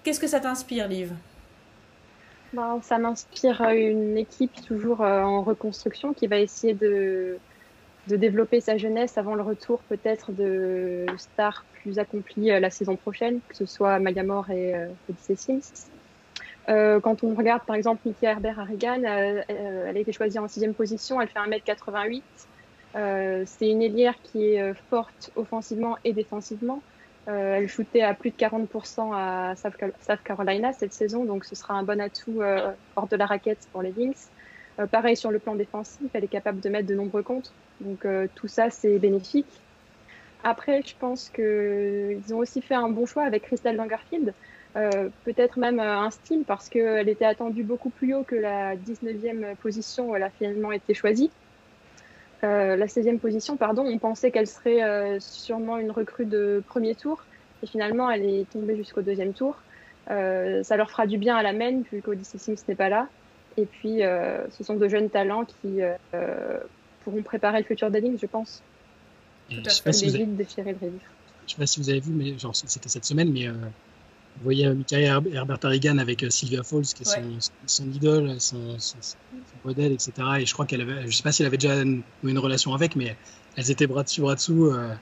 Qu'est-ce 0.03 0.19
que 0.19 0.27
ça 0.27 0.39
t'inspire, 0.39 0.87
Liv? 0.87 1.13
Bah, 2.53 2.77
Ça 2.81 2.97
m'inspire 2.97 3.61
une 3.69 4.17
équipe 4.17 4.61
toujours 4.67 5.01
en 5.01 5.41
reconstruction 5.43 6.13
qui 6.13 6.27
va 6.27 6.39
essayer 6.39 6.73
de 6.73 7.39
de 8.07 8.15
développer 8.15 8.61
sa 8.61 8.77
jeunesse 8.77 9.17
avant 9.17 9.35
le 9.35 9.41
retour 9.41 9.79
peut-être 9.89 10.31
de 10.31 11.05
stars 11.17 11.65
plus 11.81 11.99
accomplis 11.99 12.51
euh, 12.51 12.59
la 12.59 12.69
saison 12.69 12.95
prochaine, 12.95 13.39
que 13.47 13.55
ce 13.55 13.65
soit 13.65 13.99
Maya 13.99 14.23
Moore 14.23 14.49
et 14.51 14.75
euh, 14.75 14.87
Odyssey 15.09 15.35
Sims. 15.35 15.89
Euh, 16.67 16.99
quand 16.99 17.23
on 17.23 17.35
regarde 17.35 17.63
par 17.63 17.75
exemple 17.75 18.01
Nikki 18.05 18.25
Herbert 18.25 18.59
Harrigan, 18.59 19.03
euh, 19.05 19.41
elle 19.47 19.95
a 19.95 19.99
été 19.99 20.11
choisie 20.11 20.39
en 20.39 20.47
sixième 20.47 20.73
position, 20.73 21.21
elle 21.21 21.27
fait 21.27 21.39
1m88. 21.39 22.23
c'est 23.45 23.69
une 23.69 23.81
ailière 23.81 24.15
qui 24.23 24.55
est 24.55 24.73
forte 24.89 25.31
offensivement 25.35 25.97
et 26.03 26.13
défensivement. 26.13 26.81
elle 27.27 27.67
shootait 27.67 28.01
à 28.01 28.15
plus 28.15 28.31
de 28.31 28.35
40% 28.35 29.13
à 29.13 29.55
South 29.55 30.23
Carolina 30.23 30.73
cette 30.73 30.93
saison, 30.93 31.23
donc 31.25 31.45
ce 31.45 31.53
sera 31.55 31.75
un 31.75 31.83
bon 31.83 32.01
atout 32.01 32.41
hors 32.95 33.07
de 33.07 33.15
la 33.15 33.27
raquette 33.27 33.67
pour 33.71 33.83
les 33.83 33.93
Lynx. 33.95 34.31
Pareil 34.91 35.15
sur 35.15 35.31
le 35.31 35.39
plan 35.39 35.55
défensif, 35.55 36.09
elle 36.13 36.23
est 36.23 36.29
capable 36.29 36.59
de 36.59 36.69
mettre 36.69 36.87
de 36.87 36.95
nombreux 36.95 37.23
contres. 37.23 37.53
Donc 37.81 38.05
tout 38.35 38.47
ça, 38.47 38.69
c'est 38.69 38.99
bénéfique. 38.99 39.61
Après, 40.43 40.83
je 40.85 40.93
pense 40.99 41.29
qu'ils 41.29 42.33
ont 42.33 42.37
aussi 42.37 42.61
fait 42.61 42.75
un 42.75 42.89
bon 42.89 43.05
choix 43.05 43.23
avec 43.23 43.43
Crystal 43.43 43.75
Langerfield. 43.75 44.33
Euh, 44.75 45.09
peut-être 45.23 45.57
même 45.57 45.79
un 45.79 46.11
style 46.11 46.43
parce 46.45 46.67
qu'elle 46.67 47.07
était 47.07 47.25
attendue 47.25 47.63
beaucoup 47.63 47.89
plus 47.89 48.13
haut 48.13 48.23
que 48.23 48.35
la 48.35 48.75
19e 48.75 49.55
position 49.55 50.09
où 50.09 50.15
elle 50.15 50.23
a 50.23 50.29
finalement 50.29 50.71
été 50.71 50.93
choisie. 50.93 51.31
Euh, 52.43 52.75
la 52.75 52.85
16e 52.85 53.17
position, 53.19 53.55
pardon, 53.55 53.85
on 53.87 53.97
pensait 53.97 54.31
qu'elle 54.31 54.47
serait 54.47 54.83
euh, 54.83 55.19
sûrement 55.21 55.77
une 55.77 55.91
recrue 55.91 56.25
de 56.25 56.61
premier 56.67 56.93
tour 56.93 57.23
et 57.63 57.67
finalement 57.67 58.11
elle 58.11 58.25
est 58.25 58.49
tombée 58.51 58.75
jusqu'au 58.75 59.01
deuxième 59.01 59.33
tour. 59.33 59.57
ça 60.07 60.77
leur 60.77 60.91
fera 60.91 61.07
du 61.07 61.17
bien 61.17 61.37
à 61.37 61.41
la 61.41 61.53
main 61.53 61.81
vu 61.91 62.01
qu'Odyssey 62.01 62.37
Sims 62.37 62.65
n'est 62.67 62.75
pas 62.75 62.89
là. 62.89 63.07
Et 63.57 63.65
puis 63.65 63.99
ce 63.99 64.63
sont 64.63 64.75
de 64.75 64.87
jeunes 64.87 65.09
talents 65.09 65.45
qui 65.45 65.79
pourront 67.03 67.21
préparer 67.21 67.59
le 67.59 67.65
futur 67.65 67.89
d'Ading, 67.89 68.17
je 68.19 68.25
pense. 68.25 68.61
Je 69.49 69.59
ne 69.59 69.69
sais, 69.69 69.83
pas 69.83 69.93
si 69.93 70.07
vous 70.07 70.15
avez... 70.15 70.27
sais 70.47 71.55
pas 71.57 71.67
si 71.67 71.79
vous 71.79 71.89
avez 71.89 71.99
vu, 71.99 72.11
mais 72.11 72.37
genre 72.37 72.55
c'était 72.55 72.89
cette 72.89 73.05
semaine, 73.05 73.31
mais 73.31 73.47
vous 74.37 74.43
voyez 74.43 74.67
Michael 74.67 75.23
Herbert 75.31 75.59
Harrigan 75.63 75.97
avec 75.97 76.23
euh, 76.23 76.29
Sylvia 76.29 76.61
Falls, 76.61 76.83
qui 76.83 77.03
est 77.03 77.39
son, 77.65 77.91
idole, 77.91 78.39
son, 78.39 78.77
modèle, 79.63 79.93
etc. 79.93 80.11
Et 80.39 80.45
je 80.45 80.53
crois 80.53 80.65
qu'elle 80.65 80.81
avait, 80.81 81.09
je 81.09 81.15
sais 81.15 81.23
pas 81.23 81.31
si 81.31 81.41
elle 81.41 81.47
avait 81.47 81.57
déjà 81.57 81.81
une, 81.81 82.01
une, 82.23 82.37
relation 82.37 82.73
avec, 82.73 82.95
mais 82.95 83.15
elles 83.55 83.71
étaient 83.71 83.87
bras 83.87 84.03
dessus, 84.03 84.21
bras 84.21 84.35
dessous. 84.35 84.65
Euh, 84.65 84.93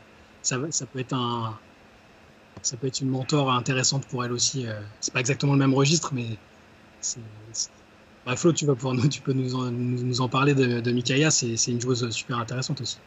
ça, 0.44 0.60
ça, 0.70 0.86
peut 0.86 1.00
être 1.00 1.14
un, 1.14 1.58
ça 2.62 2.78
peut 2.78 2.88
être 2.88 3.02
une 3.02 3.10
mentor 3.10 3.52
intéressante 3.52 4.06
pour 4.06 4.24
elle 4.24 4.34
aussi. 4.34 4.68
Euh. 4.68 4.80
C'est 5.00 5.14
pas 5.14 5.20
exactement 5.20 5.54
le 5.54 5.60
même 5.60 5.74
registre, 5.74 6.14
mais 6.14 6.38
c'est, 7.02 7.20
Bref, 8.26 8.40
Flo, 8.40 8.54
tu 8.54 8.66
vas 8.66 8.76
pouvoir 8.76 8.96
tu 9.10 9.22
peux 9.22 9.34
nous 9.34 10.22
en, 10.22 10.30
parler 10.30 10.54
de, 10.54 10.80
de 10.80 10.92
Mikaya. 10.92 11.30
C'est, 11.30 11.56
une 11.68 11.82
joueuse 11.82 12.10
super 12.10 12.38
intéressante 12.38 12.82
aussi. 12.82 12.98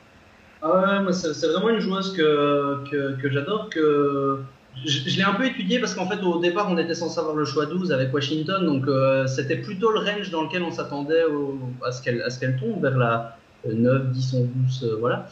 Ah 0.63 1.03
ouais, 1.03 1.13
c'est, 1.13 1.47
vraiment 1.47 1.71
une 1.71 1.81
joueuse 1.81 2.13
que, 2.13 2.83
que, 2.91 3.31
j'adore, 3.31 3.71
que 3.71 4.41
je, 4.85 5.17
l'ai 5.17 5.23
un 5.23 5.35
peu 5.35 5.47
étudié 5.47 5.79
parce 5.79 5.95
qu'en 5.95 6.09
fait, 6.09 6.23
au 6.23 6.41
départ, 6.41 6.67
on 6.71 6.77
était 6.77 6.95
censé 6.95 7.19
avoir 7.19 7.35
le 7.35 7.45
choix 7.45 7.67
12 7.67 7.93
avec 7.93 8.13
Washington, 8.13 8.65
donc 8.67 8.87
euh, 8.89 9.27
c'était 9.27 9.57
plutôt 9.57 9.91
le 9.93 10.01
range 10.01 10.31
dans 10.31 10.43
lequel 10.43 10.63
on 10.63 10.71
s'attendait 10.71 11.25
à 11.85 11.93
ce 11.93 12.03
qu'elle 12.03 12.57
tombe, 12.59 12.83
vers 12.83 12.99
la 12.99 13.39
9, 13.67 14.11
10, 14.11 14.35
11, 14.35 14.49
12, 14.81 14.97
voilà. 15.01 15.29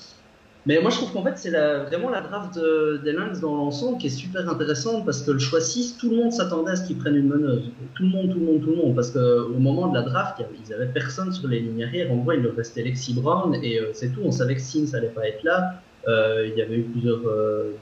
Mais 0.66 0.80
moi, 0.80 0.90
je 0.90 0.96
trouve 0.96 1.12
qu'en 1.12 1.22
fait, 1.22 1.36
c'est 1.36 1.50
vraiment 1.50 2.08
la 2.08 2.22
draft 2.22 2.58
des 3.04 3.12
Lynx 3.12 3.40
dans 3.40 3.54
l'ensemble 3.54 3.98
qui 3.98 4.06
est 4.06 4.10
super 4.10 4.48
intéressante 4.48 5.04
parce 5.04 5.20
que 5.22 5.32
le 5.32 5.38
choix 5.38 5.60
6, 5.60 5.98
tout 5.98 6.08
le 6.08 6.16
monde 6.16 6.32
s'attendait 6.32 6.70
à 6.70 6.76
ce 6.76 6.86
qu'ils 6.86 6.96
prennent 6.96 7.16
une 7.16 7.28
meneuse. 7.28 7.64
Tout 7.94 8.04
le 8.04 8.08
monde, 8.08 8.30
tout 8.30 8.38
le 8.38 8.46
monde, 8.46 8.60
tout 8.62 8.70
le 8.70 8.76
monde. 8.76 8.94
Parce 8.94 9.10
qu'au 9.10 9.58
moment 9.58 9.88
de 9.88 9.94
la 9.94 10.02
draft, 10.02 10.40
ils 10.40 10.70
n'avaient 10.70 10.90
personne 10.92 11.32
sur 11.32 11.48
les 11.48 11.60
lignes 11.60 11.84
arrière. 11.84 12.10
En 12.10 12.16
gros, 12.16 12.32
il 12.32 12.40
leur 12.40 12.56
restait 12.56 12.82
Lexi 12.82 13.12
Brown 13.12 13.54
et 13.62 13.78
euh, 13.78 13.90
c'est 13.92 14.08
tout. 14.08 14.20
On 14.24 14.32
savait 14.32 14.54
que 14.54 14.62
Sims 14.62 14.90
n'allait 14.92 15.08
pas 15.08 15.28
être 15.28 15.44
là. 15.44 15.74
Euh, 16.08 16.48
il 16.50 16.58
y 16.58 16.62
avait 16.62 16.76
eu 16.76 16.82
plusieurs 16.82 17.20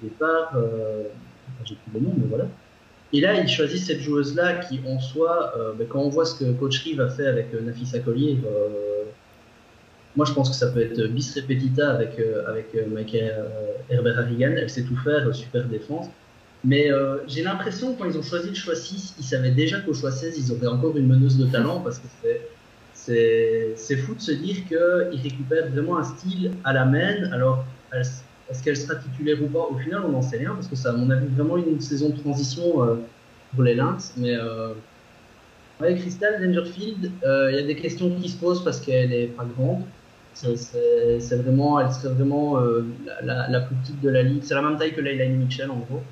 départs 0.02 0.56
j'ai 1.64 1.74
plus 1.74 2.00
le 2.00 2.06
nom, 2.06 2.14
mais 2.16 2.26
voilà. 2.28 2.46
Et 3.12 3.20
là, 3.20 3.38
ils 3.38 3.48
choisissent 3.48 3.86
cette 3.86 4.00
joueuse-là 4.00 4.54
qui, 4.56 4.80
en 4.86 4.98
soi, 4.98 5.52
euh, 5.56 5.72
ben, 5.78 5.86
quand 5.86 6.00
on 6.00 6.08
voit 6.08 6.24
ce 6.24 6.42
que 6.42 6.50
Coach 6.52 6.82
Reeve 6.84 7.00
a 7.00 7.08
fait 7.08 7.26
avec 7.26 7.52
euh, 7.54 7.60
Nafisa 7.60 7.98
Collier, 7.98 8.38
euh, 8.46 8.68
moi 10.16 10.26
je 10.26 10.32
pense 10.32 10.50
que 10.50 10.56
ça 10.56 10.68
peut 10.68 10.82
être 10.82 11.06
bis 11.06 11.34
repetita 11.34 11.92
avec, 11.92 12.20
avec 12.46 12.74
Michael 12.88 13.46
Herbert 13.90 14.18
Harrigan. 14.18 14.52
Elle 14.56 14.70
sait 14.70 14.82
tout 14.82 14.96
faire, 14.96 15.34
super 15.34 15.64
défense. 15.64 16.06
Mais 16.64 16.90
j'ai 17.26 17.42
l'impression, 17.42 17.94
quand 17.94 18.04
ils 18.04 18.16
ont 18.18 18.22
choisi 18.22 18.50
le 18.50 18.54
choix 18.54 18.76
6, 18.76 19.14
ils 19.18 19.24
savaient 19.24 19.50
déjà 19.50 19.80
qu'au 19.80 19.94
choix 19.94 20.12
16, 20.12 20.38
ils 20.38 20.52
auraient 20.52 20.66
encore 20.66 20.96
une 20.96 21.08
meneuse 21.08 21.38
de 21.38 21.46
talent 21.46 21.80
parce 21.80 21.98
que 21.98 22.06
c'est 22.94 23.96
fou 23.96 24.14
de 24.14 24.20
se 24.20 24.32
dire 24.32 24.56
qu'ils 24.68 25.20
récupèrent 25.22 25.70
vraiment 25.70 25.98
un 25.98 26.04
style 26.04 26.52
à 26.64 26.72
la 26.72 26.84
main. 26.84 27.30
Alors, 27.32 27.64
est-ce 28.52 28.62
qu'elle 28.62 28.76
sera 28.76 28.96
titulaire 28.96 29.42
ou 29.42 29.46
pas? 29.46 29.66
Au 29.70 29.78
final, 29.78 30.02
on 30.04 30.10
n'en 30.10 30.22
sait 30.22 30.38
rien 30.38 30.54
parce 30.54 30.68
que 30.68 30.76
ça, 30.76 30.90
à 30.90 30.92
mon 30.92 31.08
avis, 31.10 31.26
vraiment 31.34 31.56
une 31.56 31.80
saison 31.80 32.10
de 32.10 32.18
transition 32.18 32.84
euh, 32.84 32.96
pour 33.54 33.62
les 33.62 33.74
Lynx. 33.74 34.12
Mais 34.16 34.36
euh, 34.36 34.74
avec 35.80 36.00
Crystal 36.00 36.34
Dangerfield, 36.40 37.10
euh, 37.24 37.50
il 37.50 37.56
y 37.56 37.60
a 37.60 37.66
des 37.66 37.76
questions 37.76 38.10
qui 38.20 38.28
se 38.28 38.36
posent 38.36 38.62
parce 38.62 38.80
qu'elle 38.80 39.10
n'est 39.10 39.26
pas 39.26 39.46
grande. 39.56 39.82
C'est 40.34 41.36
vraiment, 41.36 41.80
elle 41.80 41.92
serait 41.92 42.14
vraiment 42.14 42.58
la, 43.22 43.60
plus 43.60 43.76
petite 43.76 44.00
de 44.00 44.10
la 44.10 44.22
ligue. 44.22 44.42
C'est 44.42 44.54
la 44.54 44.62
même 44.62 44.78
taille 44.78 44.92
que 44.92 45.00
Leilani 45.00 45.36
Mitchell 45.36 45.70
en 45.70 45.78
gros. 45.78 46.02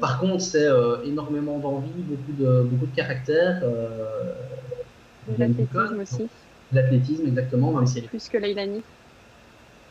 par 0.00 0.20
contre, 0.20 0.40
c'est 0.40 0.68
énormément 1.04 1.58
d'envie, 1.58 1.90
beaucoup 1.96 2.32
de, 2.32 2.62
beaucoup 2.62 2.86
de 2.86 2.96
caractère. 2.96 3.62
L'athlétisme 5.38 6.00
aussi. 6.00 6.28
L'athlétisme, 6.72 7.26
exactement, 7.26 7.72
même 7.72 7.86
si 7.86 7.98
elle 7.98 8.04
est... 8.04 8.08
Plus 8.08 8.28
que 8.28 8.36
Leilani. 8.36 8.82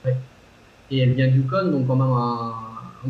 Ouais 0.05 0.15
et 0.91 0.99
elle 0.99 1.13
vient 1.13 1.28
du 1.28 1.41
CON, 1.43 1.72
donc 1.72 1.88
quand 1.88 1.95
même 1.95 2.07
un, 2.07 2.53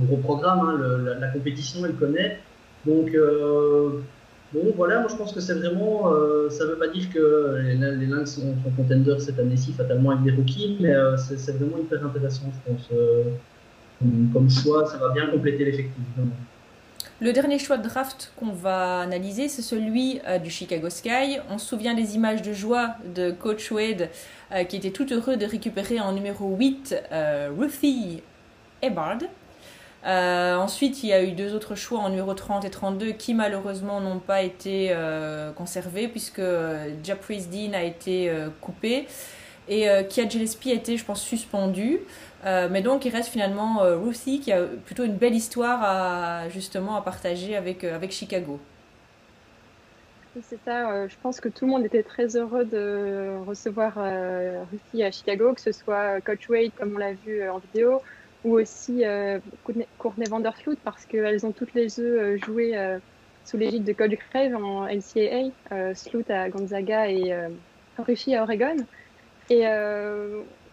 gros 0.06 0.18
programme. 0.18 0.60
Hein, 0.60 1.18
la, 1.20 1.28
compétition, 1.28 1.86
elle 1.86 1.96
connaît. 1.96 2.40
Donc, 2.86 3.10
euh, 3.14 4.02
bon, 4.54 4.74
voilà, 4.76 5.00
moi 5.00 5.10
je 5.10 5.16
pense 5.16 5.34
que 5.34 5.40
c'est 5.40 5.54
vraiment. 5.54 6.12
Euh, 6.12 6.50
ça 6.50 6.66
ne 6.66 6.72
veut 6.72 6.78
pas 6.78 6.88
dire 6.88 7.12
que 7.14 7.58
les, 7.64 7.76
les 7.76 8.06
Lynx 8.06 8.36
sont, 8.36 8.56
contenders 8.76 9.22
cette 9.22 9.40
année-ci, 9.40 9.74
fatalement 9.74 10.12
avec 10.12 10.24
des 10.24 10.32
rookies, 10.32 10.78
mais 10.80 10.94
euh, 10.94 11.18
c'est 11.18 11.52
vraiment 11.58 11.78
hyper 11.78 12.06
intéressant, 12.06 12.52
je 12.54 12.72
pense. 12.72 12.90
comme 14.34 14.50
choix, 14.50 14.86
ça 14.86 14.98
va 14.98 15.10
bien 15.10 15.28
compléter 15.28 15.66
l'effectif. 15.66 16.04
Le 17.20 17.34
dernier 17.34 17.58
choix 17.58 17.78
de 17.78 17.88
draft 17.88 18.32
qu'on 18.36 18.52
va 18.52 19.00
analyser, 19.00 19.48
c'est 19.48 19.64
celui 19.64 20.22
du 20.44 20.52
Chicago 20.52 20.88
Sky. 20.92 21.40
On 21.50 21.58
se 21.58 21.66
souvient 21.66 21.96
des 21.96 22.14
images 22.14 22.44
de 22.44 22.54
joie 22.54 22.96
de 23.16 23.32
Coach 23.32 23.72
Wade 23.72 24.10
euh, 24.54 24.64
qui 24.64 24.78
était 24.78 24.92
tout 24.92 25.12
heureux 25.12 25.36
de 25.36 25.46
récupérer 25.46 26.00
en 26.00 26.14
numéro 26.14 26.56
8 26.56 26.96
euh, 27.12 27.50
Ruthie 27.58 28.24
Ebard. 28.82 29.18
Euh, 30.08 30.56
ensuite, 30.56 31.04
il 31.04 31.10
y 31.10 31.14
a 31.14 31.24
eu 31.24 31.34
deux 31.34 31.54
autres 31.54 31.76
choix 31.76 32.00
en 32.00 32.10
numéro 32.10 32.34
30 32.34 32.64
et 32.66 32.70
32 32.70 33.12
qui 33.12 33.34
malheureusement 33.34 34.00
n'ont 34.00 34.20
pas 34.20 34.42
été 34.42 34.96
conservés 35.56 36.08
puisque 36.08 36.42
Japris 37.04 37.46
Dean 37.52 37.74
a 37.74 37.84
été 37.84 38.32
coupé 38.62 39.08
et 39.68 39.88
Kia 40.10 40.30
Gillespie 40.30 40.72
a 40.72 40.76
été, 40.76 40.96
je 40.96 41.04
pense, 41.04 41.22
suspendu. 41.22 42.00
mais 42.46 42.82
donc, 42.82 43.04
il 43.04 43.10
reste 43.10 43.30
finalement 43.30 43.80
Ruthie 44.02 44.40
qui 44.40 44.54
a 44.54 44.64
plutôt 44.64 45.04
une 45.04 45.18
belle 45.18 45.36
histoire 45.36 45.84
à, 45.84 46.48
justement 46.50 46.96
à 46.96 47.02
partager 47.02 47.58
avec, 47.58 47.84
avec 47.84 48.12
Chicago 48.12 48.62
c'est 50.44 50.60
ça. 50.64 50.92
Euh, 50.92 51.08
je 51.08 51.16
pense 51.22 51.40
que 51.40 51.50
tout 51.50 51.66
le 51.66 51.72
monde 51.72 51.86
était 51.86 52.04
très 52.04 52.36
heureux 52.36 52.66
de 52.66 53.38
recevoir 53.46 53.94
euh, 53.98 54.64
Ruthie 54.72 55.04
à 55.04 55.12
Chicago, 55.12 55.54
que 55.54 55.62
ce 55.62 55.72
soit 55.72 56.22
Coach 56.22 56.50
Wade, 56.50 56.72
comme 56.78 56.96
on 56.96 56.98
l'a 56.98 57.14
vu 57.14 57.42
euh, 57.42 57.54
en 57.54 57.60
vidéo, 57.60 58.02
ou 58.44 58.54
aussi 58.54 59.04
Courtney 59.98 60.30
Vandersloot, 60.30 60.78
parce 60.84 61.06
qu'elles 61.06 61.46
ont 61.46 61.52
toutes 61.52 61.74
les 61.74 61.88
deux 61.98 62.38
joué 62.38 62.98
sous 63.46 63.58
l'égide 63.58 63.84
de 63.84 63.94
Coach 63.94 64.16
Crave 64.30 64.56
en 64.56 64.88
NCAA, 64.88 65.94
Sloot 65.96 66.30
à 66.30 66.50
Gonzaga 66.50 67.10
et 67.10 67.36
Ruthie 67.98 68.36
à 68.36 68.44
Oregon. 68.44 68.78
Et 69.50 69.64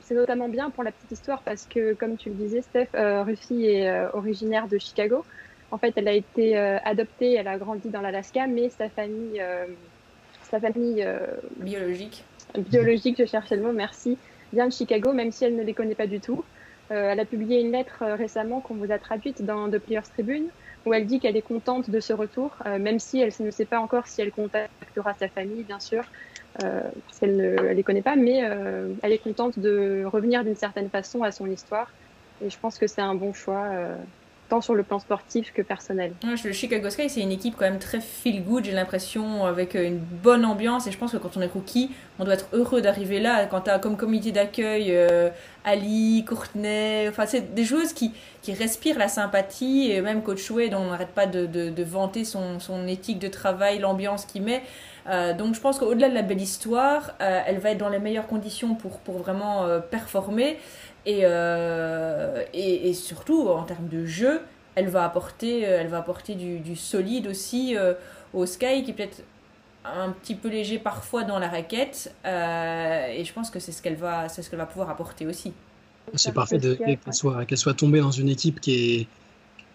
c'est 0.01 0.15
notamment 0.15 0.49
bien 0.49 0.71
pour 0.71 0.85
la 0.85 0.93
petite 0.93 1.13
histoire 1.13 1.43
parce 1.43 1.67
que, 1.67 1.95
comme 1.95 2.17
tu 2.17 2.29
le 2.29 2.35
disais, 2.35 2.63
Steph, 2.63 2.91
Ruthie 2.95 3.67
est 3.67 4.07
originaire 4.13 4.69
de 4.69 4.79
Chicago. 4.79 5.25
En 5.75 5.79
fait, 5.79 5.93
elle 5.97 6.07
a 6.07 6.13
été 6.13 6.57
euh, 6.57 6.79
adoptée, 6.85 7.33
elle 7.33 7.49
a 7.49 7.59
grandi 7.59 7.89
dans 7.89 8.01
l'Alaska, 8.01 8.47
mais 8.47 8.69
sa 8.69 8.89
famille, 8.89 9.41
euh, 9.41 9.67
sa 10.45 10.61
famille 10.61 11.03
euh, 11.03 11.19
biologique, 11.57 12.23
biologique, 12.57 13.17
je 13.19 13.25
cherchais 13.25 13.57
le 13.57 13.63
mot, 13.63 13.73
merci, 13.73 14.17
vient 14.53 14.69
de 14.69 14.73
Chicago, 14.73 15.13
même 15.13 15.33
si 15.33 15.45
elle 15.45 15.57
ne 15.57 15.65
les 15.65 15.75
connaît 15.75 15.97
pas 15.97 16.07
du 16.07 16.21
tout. 16.21 16.45
Elle 16.89 17.21
a 17.21 17.25
publié 17.25 17.61
une 17.61 17.73
lettre 17.73 18.05
récemment 18.05 18.61
qu'on 18.61 18.77
vous 18.77 18.93
a 18.93 18.99
traduite 18.99 19.43
dans 19.43 19.71
The 19.71 19.79
Players 19.79 20.03
Tribune, 20.13 20.51
où 20.85 20.93
elle 20.93 21.07
dit 21.07 21.21
qu'elle 21.21 21.37
est 21.37 21.43
contente 21.43 21.91
de 21.91 22.01
ce 22.01 22.13
retour, 22.13 22.57
même 22.65 22.99
si 22.99 23.21
elle 23.21 23.33
ne 23.41 23.51
sait 23.51 23.67
pas 23.67 23.81
encore 23.81 24.07
si 24.07 24.21
elle 24.21 24.31
contactera 24.31 25.15
sa 25.19 25.29
famille, 25.29 25.65
bien 25.65 25.81
sûr, 25.81 26.03
parce 26.59 27.19
qu'elle 27.21 27.37
ne 27.37 27.73
les 27.73 27.83
connaît 27.85 28.03
pas, 28.03 28.17
mais 28.17 28.39
elle 29.03 29.13
est 29.13 29.19
contente 29.19 29.59
de 29.59 30.05
revenir 30.07 30.45
d'une 30.45 30.57
certaine 30.57 30.91
façon 30.91 31.23
à 31.23 31.33
son 31.33 31.47
histoire. 31.47 31.95
Et 32.41 32.51
je 32.51 32.59
pense 32.59 32.79
que 32.79 32.87
c'est 32.87 33.01
un 33.01 33.15
bon 33.15 33.33
choix 33.33 33.97
tant 34.49 34.61
sur 34.61 34.75
le 34.75 34.83
plan 34.83 34.99
sportif 34.99 35.53
que 35.53 35.63
personnel. 35.63 36.13
le 36.23 36.53
Chicago 36.53 36.91
Sky, 36.91 37.09
c'est 37.09 37.21
une 37.21 37.33
équipe 37.33 37.55
quand 37.57 37.65
même 37.65 37.79
très 37.79 38.01
feel 38.01 38.43
good, 38.45 38.65
j'ai 38.65 38.73
l'impression, 38.73 39.45
avec 39.47 39.75
une 39.75 39.99
bonne 39.99 40.45
ambiance. 40.45 40.87
Et 40.87 40.93
je 40.93 40.99
pense 40.99 41.13
que 41.13 41.17
quand 41.17 41.37
on 41.37 41.41
est 41.41 41.53
rookie, 41.53 41.91
on 42.19 42.25
doit 42.25 42.35
être 42.35 42.49
heureux 42.53 42.81
d'arriver 42.81 43.21
là. 43.21 43.47
Quand 43.47 43.63
tu 43.63 43.71
as 43.71 43.79
comme 43.79 43.97
comité 43.97 44.33
d'accueil 44.33 44.89
euh, 44.91 45.31
Ali, 45.65 46.25
Courtenay, 46.27 47.09
enfin, 47.09 47.27
c'est 47.27 47.55
des 47.55 47.65
joueuses 47.65 47.93
qui, 47.93 48.13
qui 48.43 48.53
respirent 48.53 48.99
la 48.99 49.09
sympathie. 49.09 49.91
Et 49.91 50.01
même 50.01 50.23
Coach 50.23 50.51
Wade, 50.51 50.71
dont 50.71 50.79
on 50.79 50.91
n'arrête 50.91 51.15
pas 51.15 51.27
de, 51.27 51.47
de, 51.47 51.85
vanter 51.85 52.25
son, 52.25 52.61
son, 52.61 52.87
éthique 52.87 53.19
de 53.19 53.29
travail, 53.29 53.79
l'ambiance 53.79 54.27
qu'il 54.27 54.43
met. 54.43 54.63
Euh, 55.07 55.35
donc 55.35 55.55
je 55.55 55.61
pense 55.61 55.79
qu'au-delà 55.79 56.09
de 56.09 56.15
la 56.15 56.23
belle 56.23 56.41
histoire, 56.41 57.13
euh, 57.21 57.41
elle 57.47 57.59
va 57.59 57.71
être 57.71 57.79
dans 57.79 57.91
les 57.91 57.99
meilleures 57.99 58.27
conditions 58.27 58.75
pour, 58.75 58.99
pour 59.01 59.19
vraiment 59.19 59.67
performer. 59.91 60.59
Et, 61.07 61.21
euh, 61.23 62.43
et, 62.53 62.89
et, 62.89 62.95
surtout, 62.95 63.49
en 63.49 63.65
termes 63.65 63.89
de 63.89 64.07
jeu, 64.07 64.41
elle 64.75 64.89
va 64.89 65.05
apporter, 65.05 65.67
euh, 65.67 65.81
elle 65.81 65.89
va 65.89 65.99
apporter 65.99 66.35
du, 66.35 66.59
du 66.61 66.77
solide 66.77 67.27
aussi 67.27 67.77
euh, 67.77 67.95
au 68.33 68.47
Sky, 68.47 68.83
qui 68.85 68.91
est 68.91 68.95
peut-être 68.95 69.23
un 69.85 70.11
petit 70.11 70.35
peu 70.35 70.49
léger 70.49 70.79
parfois 70.79 71.25
dans 71.25 71.39
la 71.39 71.49
raquette. 71.49 72.15
et 72.25 73.23
je 73.25 73.33
pense 73.35 73.51
que 73.51 73.61
c'est 73.61 73.73
ce 73.73 73.83
qu'elle 73.83 73.97
va, 73.97 74.31
c'est 74.31 74.41
ce 74.41 74.49
qu'elle 74.49 74.59
va 74.59 74.67
pouvoir 74.67 74.89
apporter 74.89 75.27
aussi. 75.27 75.53
C'est 76.15 76.33
parfait 76.33 76.59
qu'elle 76.59 76.99
soit, 77.13 77.45
qu'elle 77.45 77.59
soit 77.59 77.75
tombée 77.75 78.01
dans 78.01 78.11
une 78.11 78.31
équipe 78.31 78.61
qui 78.61 78.73
est, 78.73 79.07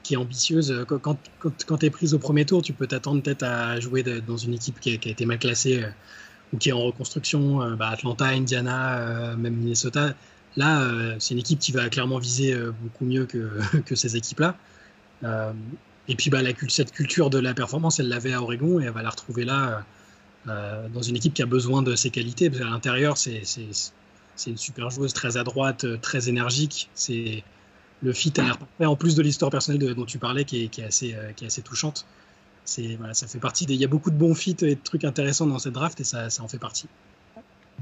qui 0.04 0.16
est 0.16 0.18
ambitieuse. 0.18 0.86
Quand, 0.88 1.00
quand, 1.00 1.18
quand 1.66 1.78
tu 1.78 1.86
es 1.86 1.90
prise 1.90 2.14
au 2.14 2.20
premier 2.20 2.46
tour, 2.46 2.62
tu 2.62 2.74
peux 2.74 2.88
t'attendre 2.88 3.22
peut-être 3.22 3.44
à 3.44 3.80
jouer 3.80 4.04
dans 4.04 4.38
une 4.38 4.54
équipe 4.54 4.80
qui 4.80 4.96
a, 4.96 4.98
qui 4.98 5.10
a, 5.10 5.12
été 5.12 5.26
mal 5.26 5.40
classée 5.40 5.84
euh, 5.84 5.90
ou 6.54 6.58
qui 6.58 6.70
est 6.70 6.72
en 6.72 6.82
reconstruction. 6.82 7.62
Euh, 7.62 7.76
bah, 7.76 7.90
Atlanta, 7.90 8.26
Indiana, 8.26 8.98
euh, 8.98 9.36
même 9.36 9.56
Minnesota. 9.56 10.14
Là, 10.58 11.16
c'est 11.20 11.34
une 11.34 11.40
équipe 11.40 11.60
qui 11.60 11.72
va 11.72 11.90
clairement 11.90 12.18
viser 12.18 12.56
beaucoup 12.82 13.06
mieux 13.06 13.26
que, 13.26 13.50
ces 13.96 14.18
équipes-là. 14.18 14.58
et 16.08 16.16
puis 16.16 16.30
bah, 16.30 16.40
cette 16.68 16.92
culture 16.92 17.30
de 17.30 17.40
la 17.40 17.54
performance, 17.54 18.00
elle 18.00 18.10
l'avait 18.10 18.34
à 18.34 18.42
Oregon 18.42 18.80
et 18.80 18.86
elle 18.86 18.92
va 18.92 19.04
la 19.04 19.10
retrouver 19.10 19.46
là 19.46 19.86
dans 20.46 21.02
une 21.02 21.16
équipe 21.16 21.34
qui 21.34 21.44
a 21.44 21.46
besoin 21.46 21.82
de 21.82 21.96
ses 21.96 22.10
qualités. 22.10 22.50
Parce 22.50 22.62
qu'à 22.62 22.70
l'intérieur, 22.70 23.18
c'est 23.18 23.44
une 24.48 24.58
super 24.58 24.90
joueuse 24.90 25.14
très 25.14 25.38
à 25.38 25.44
droite, 25.44 25.86
très 26.02 26.30
énergique. 26.30 26.90
C'est 26.94 27.44
le 28.02 28.14
fit 28.14 28.34
a 28.38 28.44
l'air 28.44 28.58
parfait, 28.58 28.86
en 28.86 28.96
plus 28.96 29.16
de 29.16 29.22
l'histoire 29.22 29.52
personnelle 29.52 29.94
dont 29.94 30.06
tu 30.06 30.20
parlais, 30.20 30.46
qui 30.46 30.64
est, 30.64 30.80
assez, 30.80 31.14
euh, 31.14 31.62
touchante. 31.64 32.06
Ça 32.66 33.28
fait 33.28 33.40
partie 33.40 33.66
il 33.66 33.76
y 33.76 33.84
a 33.84 33.88
beaucoup 33.88 34.12
de 34.12 34.16
bons 34.16 34.36
fits 34.36 34.56
et 34.62 34.76
de 34.76 34.82
trucs 34.82 35.04
intéressants 35.04 35.48
dans 35.48 35.58
cette 35.58 35.74
draft 35.74 36.00
et 36.02 36.04
ça 36.04 36.28
en 36.40 36.48
fait 36.48 36.60
partie. 36.60 36.88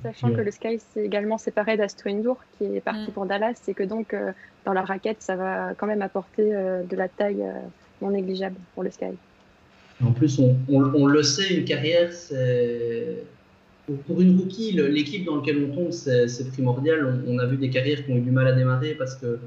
Sachant 0.03 0.31
que 0.31 0.41
le 0.41 0.51
Sky 0.51 0.79
s'est 0.79 1.05
également 1.05 1.37
séparé 1.37 1.77
d'Astro 1.77 2.09
qui 2.57 2.63
est 2.63 2.81
parti 2.81 3.09
mm. 3.09 3.13
pour 3.13 3.25
Dallas, 3.25 3.61
et 3.67 3.73
que 3.73 3.83
donc 3.83 4.13
euh, 4.13 4.31
dans 4.65 4.73
la 4.73 4.83
raquette, 4.83 5.21
ça 5.21 5.35
va 5.35 5.73
quand 5.75 5.87
même 5.87 6.01
apporter 6.01 6.53
euh, 6.53 6.83
de 6.83 6.95
la 6.95 7.07
taille 7.07 7.43
non 8.01 8.11
négligeable 8.11 8.55
pour 8.73 8.83
le 8.83 8.91
Sky. 8.91 9.05
En 10.03 10.11
plus, 10.11 10.39
on, 10.39 10.55
on, 10.69 11.05
le 11.07 11.23
sait, 11.23 11.55
une 11.55 11.65
carrière, 11.65 12.13
c'est. 12.13 13.23
Pour 14.05 14.19
une 14.19 14.37
rookie, 14.37 14.73
l'équipe 14.73 15.25
dans 15.25 15.37
laquelle 15.37 15.69
on 15.71 15.73
tombe, 15.73 15.91
c'est 15.91 16.51
primordial. 16.51 17.23
On, 17.25 17.35
on, 17.35 17.39
a 17.39 17.45
vu 17.45 17.55
des 17.55 17.69
carrières 17.69 18.05
qui 18.05 18.11
ont 18.11 18.17
eu 18.17 18.21
du 18.21 18.31
mal 18.31 18.45
à 18.45 18.51
démarrer 18.51 18.95
parce 18.95 19.15
que 19.15 19.39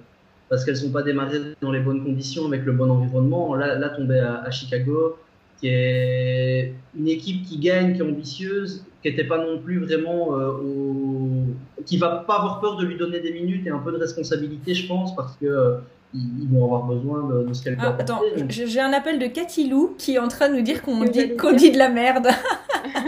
parce 0.51 0.65
qu'elles 0.65 0.77
sont 0.77 0.91
pas 0.91 1.03
démarrées 1.03 1.39
dans 1.63 1.71
les 1.71 1.81
bonnes 1.81 2.03
conditions, 2.03 2.47
avec 2.47 2.65
le 2.65 2.73
bon 2.73 2.91
environnement. 2.91 3.55
Là, 3.55 3.77
là 3.77 3.89
tomber 3.89 4.19
à, 4.19 4.51
Chicago, 4.51 5.17
qui 5.61 5.69
est 5.69 6.75
une 6.99 7.09
équipe 7.09 7.45
qui 7.45 7.59
gagne, 7.59 7.95
qui 7.95 8.01
est 8.01 8.05
ambitieuse, 8.05 8.85
qui 9.03 9.11
n'était 9.11 9.25
pas 9.25 9.39
non 9.39 9.59
plus 9.59 9.79
vraiment 9.79 10.39
euh, 10.39 10.53
au... 10.53 11.83
qui 11.85 11.97
va 11.97 12.25
pas 12.27 12.37
avoir 12.37 12.61
peur 12.61 12.77
de 12.77 12.85
lui 12.85 12.97
donner 12.97 13.21
des 13.21 13.33
minutes 13.33 13.67
et 13.67 13.71
un 13.71 13.79
peu 13.79 13.93
de 13.93 13.97
responsabilité, 13.97 14.75
je 14.75 14.87
pense, 14.87 15.15
parce 15.17 15.37
que 15.37 15.47
euh, 15.47 15.77
ils 16.13 16.49
vont 16.51 16.65
avoir 16.65 16.85
besoin 16.85 17.29
de, 17.29 17.53
ce 17.53 17.63
qu'elle 17.63 17.77
peut 17.77 17.83
ah, 17.85 17.97
Attends, 17.99 18.21
j'ai 18.49 18.81
un 18.81 18.93
appel 18.93 19.19
de 19.19 19.27
Cathy 19.27 19.69
Lou 19.69 19.95
qui 19.97 20.15
est 20.15 20.19
en 20.19 20.29
train 20.29 20.49
de 20.49 20.57
nous 20.57 20.63
dire 20.63 20.83
qu'on 20.83 21.05
dit, 21.05 21.37
qu'on 21.37 21.53
dit 21.53 21.71
de 21.71 21.79
la 21.79 21.89
merde. 21.89 22.29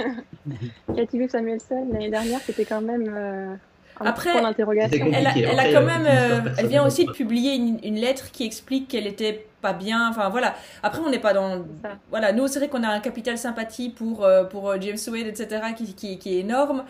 Cathy 0.96 1.18
Lou 1.18 1.28
Samuelson, 1.28 1.88
l'année 1.92 2.10
dernière, 2.10 2.40
c'était 2.40 2.64
quand 2.64 2.80
même... 2.80 3.58
Euh, 4.02 4.08
après, 4.08 4.30
elle, 4.30 4.44
a, 4.44 5.72
quand 5.72 5.82
même, 5.82 6.06
euh, 6.06 6.50
elle 6.58 6.66
vient 6.66 6.84
aussi 6.84 7.04
de 7.04 7.12
publier 7.12 7.54
une, 7.54 7.96
lettre 7.96 8.30
qui 8.30 8.44
explique 8.44 8.88
qu'elle 8.88 9.06
était 9.06 9.46
pas 9.60 9.72
bien. 9.72 10.08
Enfin 10.10 10.28
voilà. 10.28 10.54
Après, 10.82 11.00
on 11.00 11.10
n'est 11.10 11.18
pas 11.18 11.32
dans. 11.32 11.64
Voilà, 12.10 12.32
nous, 12.32 12.48
c'est 12.48 12.58
vrai 12.58 12.68
qu'on 12.68 12.82
a 12.82 12.88
un 12.88 13.00
capital 13.00 13.38
sympathie 13.38 13.90
pour, 13.90 14.24
euh, 14.24 14.44
pour 14.44 14.70
euh, 14.70 14.76
James 14.80 14.98
Wade, 15.08 15.26
etc., 15.26 15.62
qui, 15.76 15.94
qui, 15.94 16.18
qui 16.18 16.36
est 16.36 16.40
énorme. 16.40 16.84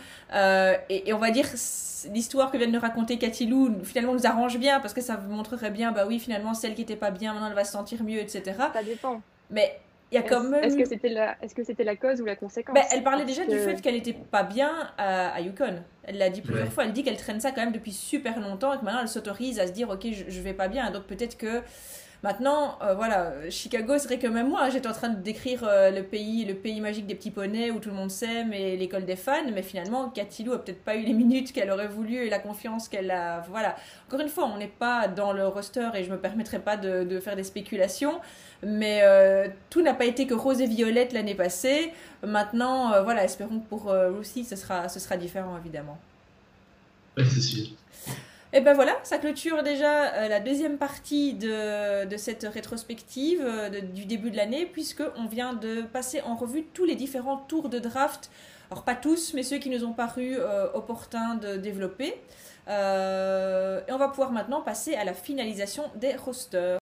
et, 0.89 1.13
on 1.13 1.19
va 1.19 1.31
dire, 1.31 1.47
l'histoire 2.13 2.51
que 2.51 2.57
vient 2.57 2.67
de 2.67 2.73
nous 2.73 2.81
raconter 2.81 3.19
Cathy 3.19 3.47
Lou, 3.47 3.75
finalement, 3.85 4.15
nous 4.15 4.27
arrange 4.27 4.59
bien 4.59 4.81
parce 4.81 4.95
que 4.95 5.01
ça 5.01 5.19
montrerait 5.29 5.71
bien, 5.71 5.93
bah 5.93 6.05
oui, 6.07 6.19
finalement, 6.19 6.55
celle 6.55 6.75
qui 6.75 6.83
était 6.83 6.97
pas 6.97 7.11
bien, 7.11 7.33
maintenant, 7.33 7.49
elle 7.49 7.55
va 7.55 7.65
se 7.65 7.73
sentir 7.73 8.03
mieux, 8.03 8.19
etc. 8.19 8.43
Ça 8.73 8.83
dépend. 8.83 9.21
Mais 9.51 9.79
est-ce 10.13 10.77
que 10.77 10.85
c'était 10.85 11.09
la, 11.09 11.37
est-ce 11.43 11.55
que 11.55 11.65
c'était 11.65 11.85
la 11.85 11.97
cause 11.97 12.21
ou 12.21 12.25
la 12.25 12.37
conséquence? 12.37 12.75
Ben, 12.75 12.85
Elle 12.93 13.03
parlait 13.03 13.25
déjà 13.25 13.45
du 13.45 13.59
fait 13.59 13.81
qu'elle 13.81 13.97
était 13.97 14.13
pas 14.13 14.43
bien 14.43 14.71
à, 14.99 15.29
à 15.31 15.41
Yukon. 15.41 15.83
Elle 16.05 16.19
l'a 16.19 16.31
dit 16.31 16.43
plusieurs 16.43 16.73
fois. 16.73 16.85
Elle 16.85 16.93
dit 16.93 17.03
qu'elle 17.03 17.17
traîne 17.17 17.41
ça 17.41 17.53
quand 17.53 17.63
même 17.63 17.73
depuis 17.73 17.93
super 17.93 18.41
longtemps 18.41 18.73
et 18.73 18.79
que 18.79 18.85
maintenant 18.85 19.03
elle 19.03 19.09
s'autorise 19.09 19.61
à 19.61 19.67
se 19.67 19.73
dire 19.73 19.91
ok 19.91 20.07
je, 20.13 20.25
je 20.29 20.41
vais 20.41 20.55
pas 20.55 20.69
bien. 20.69 20.91
Donc 20.91 21.05
peut-être 21.05 21.37
que 21.37 21.63
Maintenant, 22.23 22.79
euh, 22.83 22.95
voilà, 22.95 23.33
Chicago, 23.51 23.95
c'est 23.99 24.07
vrai 24.07 24.19
que 24.21 24.29
même 24.29 24.49
moi, 24.49 24.71
j'étais 24.71 24.87
en 24.87 24.93
train 24.93 25.09
de 25.09 25.21
décrire 25.21 25.65
euh, 25.65 25.91
le 25.91 26.05
pays, 26.05 26.45
le 26.45 26.55
pays 26.55 26.81
magique 26.81 27.09
des 27.09 27.17
petits 27.17 27.33
poneys 27.33 27.73
où 27.73 27.81
tout 27.81 27.89
le 27.89 27.97
monde 27.97 28.13
s'aime 28.13 28.53
et 28.53 28.77
l'école 28.77 29.05
des 29.05 29.17
fans, 29.17 29.51
mais 29.53 29.63
finalement, 29.63 30.09
Cathy 30.09 30.45
Lou 30.45 30.53
a 30.53 30.65
peut-être 30.65 30.85
pas 30.85 30.95
eu 30.95 31.03
les 31.03 31.15
minutes 31.15 31.53
qu'elle 31.53 31.69
aurait 31.69 31.89
voulu 31.89 32.15
et 32.15 32.31
la 32.31 32.39
confiance 32.39 32.89
qu'elle 32.89 33.11
a. 33.11 33.41
Voilà. 33.51 33.75
Encore 34.07 34.21
une 34.21 34.29
fois, 34.29 34.45
on 34.45 34.57
n'est 34.57 34.69
pas 34.69 35.09
dans 35.09 35.33
le 35.33 35.49
roster 35.49 35.89
et 35.95 36.05
je 36.05 36.13
me 36.13 36.17
permettrai 36.17 36.61
pas 36.61 36.77
de, 36.77 37.19
faire 37.19 37.35
des 37.35 37.43
spéculations, 37.43 38.21
mais 38.63 39.01
euh, 39.03 39.49
tout 39.71 39.83
n'a 39.83 39.95
pas 39.95 40.05
été 40.05 40.27
que 40.27 40.35
rose 40.35 40.61
et 40.61 40.67
violette 40.67 41.13
l'année 41.13 41.35
passée. 41.35 41.93
Maintenant, 42.23 43.03
voilà, 43.03 43.25
espérons 43.25 43.61
que 43.61 43.69
pour 43.69 43.93
Lucy, 44.17 44.45
ce 44.45 44.57
sera, 44.57 44.89
ce 44.89 45.01
sera 45.01 45.17
différent, 45.17 45.57
évidemment. 45.59 45.99
Oui, 47.17 47.25
c'est 47.29 47.41
sûr. 47.41 47.67
Et 48.55 48.61
ben 48.61 48.75
voilà, 48.75 48.99
ça 49.03 49.17
clôture 49.17 49.63
déjà 49.63 50.13
euh, 50.13 50.29
la 50.29 50.39
deuxième 50.39 50.77
partie 50.77 51.33
de, 51.33 52.05
de 52.05 52.17
cette 52.19 52.45
rétrospective 52.45 53.41
euh, 53.43 53.81
du 53.81 54.05
début 54.05 54.31
de 54.31 54.37
l'année, 54.37 54.67
puisqu'on 54.67 55.27
vient 55.27 55.55
de 55.55 55.81
passer 55.81 56.21
en 56.21 56.37
revue 56.37 56.65
tous 56.75 56.85
les 56.85 56.95
différents 56.95 57.39
tours 57.39 57.71
de 57.71 57.79
draft. 57.79 58.31
Alors 58.71 58.85
pas 58.85 58.95
tous, 58.95 59.33
mais 59.33 59.43
ceux 59.43 59.57
qui 59.57 59.71
nous 59.71 59.85
ont 59.85 59.95
paru 59.95 60.37
euh, 60.39 60.67
opportuns 60.75 61.37
de 61.37 61.57
développer. 61.57 62.09
et 62.69 63.93
on 63.93 63.99
va 63.99 64.09
pouvoir 64.09 64.33
maintenant 64.33 64.61
passer 64.61 64.95
à 64.97 65.05
la 65.05 65.15
finalisation 65.15 65.85
des 65.97 66.15
rosters. 66.15 66.79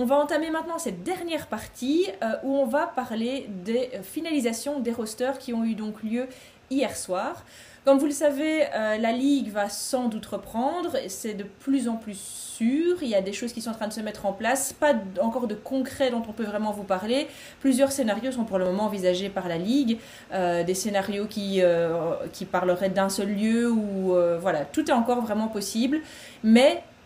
On 0.00 0.06
va 0.06 0.16
entamer 0.16 0.48
maintenant 0.48 0.78
cette 0.78 1.02
dernière 1.02 1.46
partie 1.46 2.06
euh, 2.22 2.36
où 2.42 2.56
on 2.56 2.64
va 2.64 2.86
parler 2.86 3.50
des 3.50 3.90
euh, 3.92 4.02
finalisations 4.02 4.80
des 4.80 4.92
rosters 4.92 5.36
qui 5.36 5.52
ont 5.52 5.62
eu 5.62 5.74
donc 5.74 6.02
lieu 6.02 6.26
hier 6.70 6.96
soir. 6.96 7.44
Comme 7.84 7.98
vous 7.98 8.06
le 8.06 8.12
savez, 8.12 8.62
euh, 8.74 8.96
la 8.96 9.12
ligue 9.12 9.50
va 9.50 9.68
sans 9.68 10.08
doute 10.08 10.24
reprendre, 10.24 10.96
c'est 11.08 11.34
de 11.34 11.44
plus 11.44 11.86
en 11.86 11.96
plus 11.96 12.18
sûr, 12.18 12.96
il 13.02 13.08
y 13.08 13.14
a 13.14 13.20
des 13.20 13.34
choses 13.34 13.52
qui 13.52 13.60
sont 13.60 13.72
en 13.72 13.74
train 13.74 13.88
de 13.88 13.92
se 13.92 14.00
mettre 14.00 14.24
en 14.24 14.32
place, 14.32 14.72
pas 14.72 14.94
encore 15.20 15.46
de 15.46 15.54
concret 15.54 16.10
dont 16.10 16.22
on 16.26 16.32
peut 16.32 16.44
vraiment 16.44 16.72
vous 16.72 16.84
parler. 16.84 17.28
Plusieurs 17.60 17.92
scénarios 17.92 18.32
sont 18.32 18.44
pour 18.44 18.56
le 18.56 18.64
moment 18.64 18.84
envisagés 18.84 19.28
par 19.28 19.48
la 19.48 19.58
ligue, 19.58 19.98
des 20.30 20.74
scénarios 20.74 21.26
qui, 21.26 21.62
parleraient 22.52 22.90
d'un 22.90 23.08
seul 23.08 23.34
lieu, 23.34 23.70
ou 23.70 24.14
voilà, 24.38 24.66
tout 24.66 24.90
est 24.90 24.94
encore 24.94 25.22
vraiment 25.22 25.48
possible, 25.48 26.02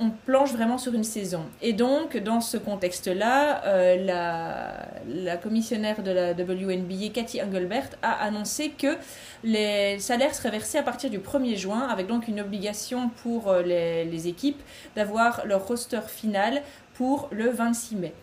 on 0.01 0.11
planche 0.11 0.53
vraiment 0.53 0.79
sur 0.79 0.95
une 0.95 1.05
saison. 1.05 1.45
Et 1.63 1.73
donc, 1.73 2.17
dans 2.17 2.41
ce 2.41 2.57
contexte-là, 2.57 3.65
euh, 3.65 4.87
la, 5.07 5.37
commissionnaire 5.37 6.03
de 6.03 6.11
la 6.11 6.33
WNBA, 6.33 7.11
Cathy 7.13 7.41
Engelbert, 7.41 7.91
a 8.03 8.25
annoncé 8.25 8.71
que 8.71 8.97
les 9.45 9.99
salaires 10.01 10.35
seraient 10.35 10.51
versés 10.51 10.79
à 10.79 10.83
partir 10.83 11.11
du 11.11 11.19
1er 11.19 11.57
juin, 11.57 11.87
avec 11.89 12.07
donc 12.09 12.27
une 12.27 12.41
obligation 12.41 13.11
pour 13.23 13.49
euh, 13.49 13.63
les, 13.63 14.29
équipes 14.29 14.63
d'avoir 14.97 15.47
leur 15.47 15.67
roster 15.67 16.01
final 16.09 16.63
pour 16.95 17.29
le 17.31 17.51
26 17.51 17.97
mai. 17.97 18.15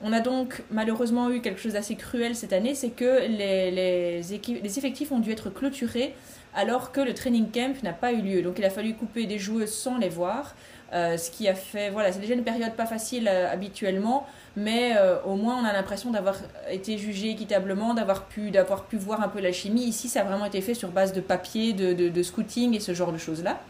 On 0.00 0.12
a 0.12 0.20
donc 0.20 0.62
malheureusement 0.70 1.30
eu 1.30 1.40
quelque 1.40 1.60
chose 1.60 1.72
d'assez 1.72 1.96
cruel 1.96 2.36
cette 2.36 2.52
année, 2.52 2.76
c'est 2.76 2.90
que 2.90 3.26
les, 3.26 3.72
les 3.72 4.78
effectifs 4.78 5.10
ont 5.10 5.18
dû 5.18 5.32
être 5.32 5.50
clôturés 5.50 6.14
alors 6.54 6.92
que 6.92 7.00
le 7.00 7.14
training 7.14 7.50
camp 7.50 7.82
n'a 7.82 7.92
pas 7.92 8.12
eu 8.12 8.20
lieu. 8.20 8.42
Donc 8.42 8.58
il 8.58 8.64
a 8.64 8.70
fallu 8.70 8.94
couper 8.94 9.26
des 9.26 9.38
joueuses 9.38 9.72
sans 9.72 9.98
les 9.98 10.08
voir. 10.08 10.54
Euh, 10.94 11.18
ce 11.18 11.30
qui 11.30 11.46
a 11.48 11.54
fait, 11.54 11.90
voilà, 11.90 12.12
c'est 12.12 12.20
déjà 12.20 12.32
une 12.32 12.44
période 12.44 12.72
pas 12.72 12.86
facile 12.86 13.28
euh, 13.30 13.52
habituellement, 13.52 14.26
mais 14.56 14.96
euh, 14.96 15.16
au 15.26 15.34
moins 15.34 15.60
on 15.60 15.64
a 15.66 15.72
l'impression 15.74 16.10
d'avoir 16.10 16.36
été 16.70 16.96
jugé 16.96 17.28
équitablement, 17.28 17.92
d'avoir 17.92 18.24
pu, 18.24 18.50
d'avoir 18.50 18.84
pu 18.84 18.96
voir 18.96 19.22
un 19.22 19.28
peu 19.28 19.40
la 19.40 19.52
chimie. 19.52 19.82
Ici, 19.82 20.08
ça 20.08 20.22
a 20.22 20.24
vraiment 20.24 20.46
été 20.46 20.62
fait 20.62 20.72
sur 20.72 20.88
base 20.88 21.12
de 21.12 21.20
papier, 21.20 21.74
de, 21.74 21.92
de, 21.92 22.22
scouting 22.22 22.74
et 22.74 22.80
ce 22.80 22.94
genre 22.94 23.12
de 23.12 23.18
choses-là. 23.18 23.60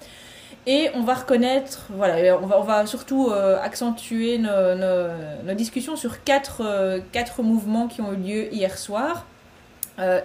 Et 0.66 0.90
on 0.94 1.02
va 1.02 1.14
reconnaître, 1.14 1.86
voilà, 1.90 2.38
on 2.40 2.46
va, 2.46 2.60
on 2.60 2.62
va 2.62 2.86
surtout 2.86 3.30
accentuer 3.30 4.38
nos, 4.38 4.74
nos, 4.74 5.08
nos, 5.44 5.54
discussions 5.54 5.96
sur 5.96 6.22
quatre, 6.24 7.00
quatre 7.10 7.42
mouvements 7.42 7.88
qui 7.88 8.02
ont 8.02 8.12
eu 8.12 8.16
lieu 8.16 8.54
hier 8.54 8.76
soir 8.76 9.24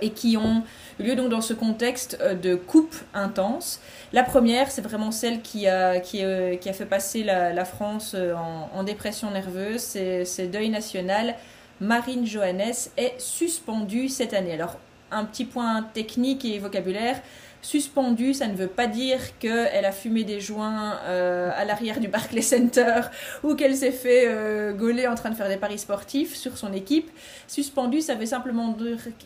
et 0.01 0.11
qui 0.11 0.38
ont 0.38 0.63
lieu 0.99 1.15
donc 1.15 1.30
dans 1.30 1.41
ce 1.41 1.53
contexte 1.53 2.17
euh, 2.21 2.36
de 2.36 2.55
coupe 2.55 2.95
intense. 3.13 3.80
La 4.11 4.24
première, 4.24 4.71
c'est 4.71 4.82
vraiment 4.82 5.11
celle 5.11 5.41
qui 5.41 5.67
a, 5.67 5.99
qui, 5.99 6.24
euh, 6.24 6.55
a 6.63 6.74
fait 6.74 6.86
passer 6.86 7.24
la, 7.24 7.65
France 7.65 8.13
euh, 8.15 8.34
en, 8.36 8.84
dépression 8.84 9.32
nerveuse, 9.32 9.82
c'est 9.82 10.47
Deuil 10.47 10.69
National. 10.69 11.36
Marine 11.80 12.26
Johannes 12.26 12.74
est 12.97 13.19
suspendue 13.19 14.09
cette 14.09 14.34
année. 14.34 14.53
Alors, 14.53 14.78
un 15.11 15.26
petit 15.26 15.45
point 15.45 15.84
technique 15.93 16.45
et 16.45 16.59
vocabulaire. 16.59 17.21
Suspendue, 17.64 18.34
ça 18.34 18.47
ne 18.47 18.55
veut 18.55 18.68
pas 18.68 18.88
dire 18.88 19.39
qu'elle 19.39 19.86
a 19.86 19.93
fumé 19.93 20.26
des 20.26 20.41
joints 20.41 20.99
euh, 21.05 21.49
à 21.55 21.64
l'arrière 21.64 22.01
du 22.01 22.09
Barclays 22.09 22.41
Center 22.41 23.03
ou 23.41 23.55
qu'elle 23.55 23.74
s'est 23.74 23.93
fait 23.93 24.26
euh, 24.28 24.74
gauler 24.74 25.07
en 25.07 25.16
train 25.16 25.30
de 25.30 25.36
faire 25.36 25.47
des 25.47 25.55
paris 25.55 25.80
sportifs 25.80 26.36
sur 26.36 26.57
son 26.57 26.74
équipe. 26.74 27.09
Suspendue, 27.47 28.01
ça 28.01 28.16
veut 28.16 28.26
simplement 28.26 28.76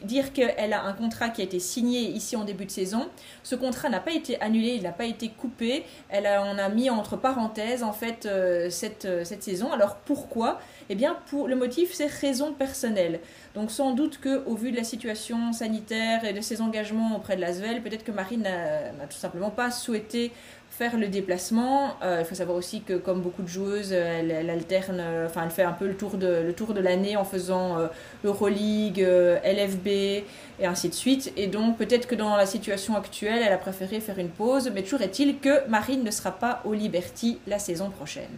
dire 0.03 0.33
qu'elle 0.33 0.73
a 0.73 0.83
un 0.83 0.93
contrat 0.93 1.29
qui 1.29 1.41
a 1.41 1.45
été 1.45 1.57
signé 1.57 2.01
ici 2.01 2.35
en 2.35 2.43
début 2.43 2.65
de 2.65 2.71
saison. 2.71 3.07
Ce 3.41 3.55
contrat 3.55 3.89
n'a 3.89 3.99
pas 3.99 4.11
été 4.11 4.39
annulé, 4.39 4.75
il 4.75 4.83
n'a 4.83 4.91
pas 4.91 5.05
été 5.05 5.29
coupé. 5.29 5.83
Elle 6.09 6.27
on 6.27 6.59
a 6.59 6.69
mis 6.69 6.91
entre 6.91 7.17
parenthèses 7.17 7.81
en 7.81 7.93
fait 7.93 8.27
euh, 8.27 8.69
cette, 8.69 9.07
cette 9.25 9.41
saison. 9.41 9.71
Alors 9.71 9.95
pourquoi? 9.95 10.59
Eh 10.89 10.95
bien, 10.95 11.17
le 11.33 11.55
motif, 11.55 11.93
c'est 11.93 12.07
raison 12.07 12.53
personnelle. 12.53 13.19
Donc 13.55 13.71
sans 13.71 13.91
doute 13.91 14.19
qu'au 14.21 14.55
vu 14.55 14.71
de 14.71 14.77
la 14.77 14.83
situation 14.83 15.51
sanitaire 15.51 16.23
et 16.23 16.33
de 16.33 16.41
ses 16.41 16.61
engagements 16.61 17.17
auprès 17.17 17.35
de 17.35 17.41
l'Asvel, 17.41 17.81
peut-être 17.81 18.03
que 18.03 18.11
Marine 18.11 18.43
n'a 18.43 19.07
tout 19.09 19.17
simplement 19.17 19.49
pas 19.49 19.71
souhaité 19.71 20.31
faire 20.69 20.97
le 20.97 21.07
déplacement. 21.07 21.95
Euh, 22.03 22.17
il 22.19 22.25
faut 22.25 22.35
savoir 22.35 22.57
aussi 22.57 22.81
que 22.81 22.93
comme 22.93 23.21
beaucoup 23.21 23.41
de 23.41 23.47
joueuses, 23.47 23.91
elle, 23.91 24.49
alterne, 24.49 25.03
enfin 25.25 25.43
elle 25.45 25.49
fait 25.49 25.63
un 25.63 25.71
peu 25.71 25.87
le 25.87 25.95
tour 25.95 26.17
de 26.17 26.79
l'année 26.79 27.17
en 27.17 27.25
faisant 27.25 27.79
euh, 27.79 27.87
Euroleague, 28.23 29.01
euh, 29.01 29.39
LFB 29.43 29.87
et 29.87 30.65
ainsi 30.65 30.89
de 30.89 30.93
suite. 30.93 31.33
Et 31.35 31.47
donc 31.47 31.77
peut-être 31.77 32.07
que 32.07 32.15
dans 32.15 32.35
la 32.35 32.45
situation 32.45 32.95
actuelle, 32.95 33.41
elle 33.43 33.53
a 33.53 33.57
préféré 33.57 33.99
faire 33.99 34.19
une 34.19 34.29
pause. 34.29 34.71
Mais 34.73 34.83
toujours 34.83 35.01
est-il 35.01 35.39
que 35.39 35.67
Marine 35.67 36.03
ne 36.03 36.11
sera 36.11 36.31
pas 36.31 36.61
au 36.63 36.73
Liberty 36.73 37.39
la 37.47 37.59
saison 37.59 37.89
prochaine. 37.89 38.29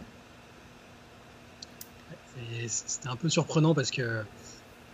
C'était 2.66 3.08
un 3.08 3.16
peu 3.16 3.28
surprenant 3.28 3.74
parce 3.74 3.90
que 3.90 4.22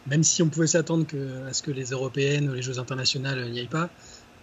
même 0.07 0.23
si 0.23 0.43
on 0.43 0.49
pouvait 0.49 0.67
s'attendre 0.67 1.07
à 1.49 1.53
ce 1.53 1.63
que 1.63 1.71
les 1.71 1.91
européennes 1.91 2.49
ou 2.49 2.55
les 2.55 2.63
Jeux 2.63 2.79
internationales 2.79 3.51
n'y 3.51 3.61
aillent 3.61 3.67
pas, 3.67 3.91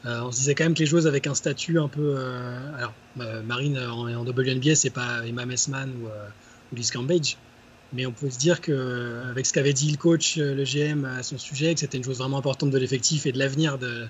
euh, 0.06 0.22
on 0.22 0.32
se 0.32 0.40
disait 0.40 0.56
quand 0.56 0.66
même 0.66 0.74
que 0.74 0.80
les 0.80 0.86
joueuses 0.86 1.08
avec 1.08 1.28
un 1.28 1.36
statut 1.36 1.80
un 1.80 1.88
peu. 1.88 2.16
Euh, 2.18 2.78
alors, 2.78 2.94
euh, 3.22 3.42
Marine 3.44 3.78
en, 3.80 4.14
en 4.14 4.26
WNBA, 4.26 4.76
c'est 4.76 4.90
pas 4.90 5.26
Emma 5.26 5.46
Messman 5.46 5.92
ou, 5.92 6.08
ou 6.08 6.76
Liz 6.76 6.92
Cambage, 6.92 7.38
mais 7.94 8.06
on 8.06 8.12
peut 8.12 8.30
se 8.30 8.38
dire 8.38 8.60
qu'avec 8.60 9.46
ce 9.46 9.54
qu'avait 9.54 9.74
dit 9.74 9.92
le 9.92 9.98
coach, 9.98 10.38
le 10.38 10.64
GM 10.64 11.06
à 11.06 11.24
son 11.24 11.38
sujet, 11.38 11.74
que 11.74 11.80
c'était 11.80 11.98
une 11.98 12.04
chose 12.04 12.18
vraiment 12.18 12.38
importante 12.38 12.72
de 12.72 12.78
l'effectif 12.78 13.26
et 13.26 13.32
de 13.32 13.40
l'avenir 13.40 13.78
de, 13.78 14.08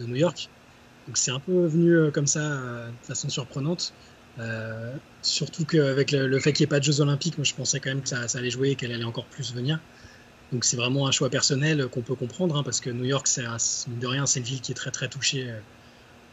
New 0.00 0.16
York. 0.16 0.48
Donc 1.06 1.16
c'est 1.16 1.30
un 1.30 1.38
peu 1.38 1.66
venu 1.66 2.10
comme 2.10 2.26
ça, 2.26 2.40
de 2.40 3.06
façon 3.06 3.28
surprenante. 3.28 3.94
Surtout 5.22 5.64
qu'avec 5.64 6.10
le, 6.10 6.38
fait 6.40 6.52
qu'il 6.52 6.64
n'y 6.64 6.68
ait 6.68 6.74
pas 6.74 6.80
de 6.80 6.84
Jeux 6.84 7.00
Olympiques, 7.00 7.38
moi 7.38 7.44
je 7.44 7.54
pensais 7.54 7.80
quand 7.80 7.90
même 7.90 8.02
que 8.02 8.08
ça, 8.08 8.26
allait 8.34 8.50
jouer 8.50 8.70
et 8.70 8.74
qu'elle 8.74 8.92
allait 8.92 9.04
encore 9.04 9.26
plus 9.26 9.54
venir. 9.54 9.78
Donc 10.52 10.64
c'est 10.64 10.76
vraiment 10.76 11.06
un 11.06 11.12
choix 11.12 11.30
personnel 11.30 11.86
qu'on 11.86 12.02
peut 12.02 12.14
comprendre, 12.14 12.56
hein, 12.56 12.62
parce 12.62 12.80
que 12.80 12.90
New 12.90 13.04
York, 13.04 13.26
c'est 13.26 13.42
de 13.42 14.06
rien, 14.06 14.26
c'est 14.26 14.40
une 14.40 14.46
ville 14.46 14.60
qui 14.60 14.72
est 14.72 14.74
très 14.74 14.90
très 14.90 15.08
touchée 15.08 15.50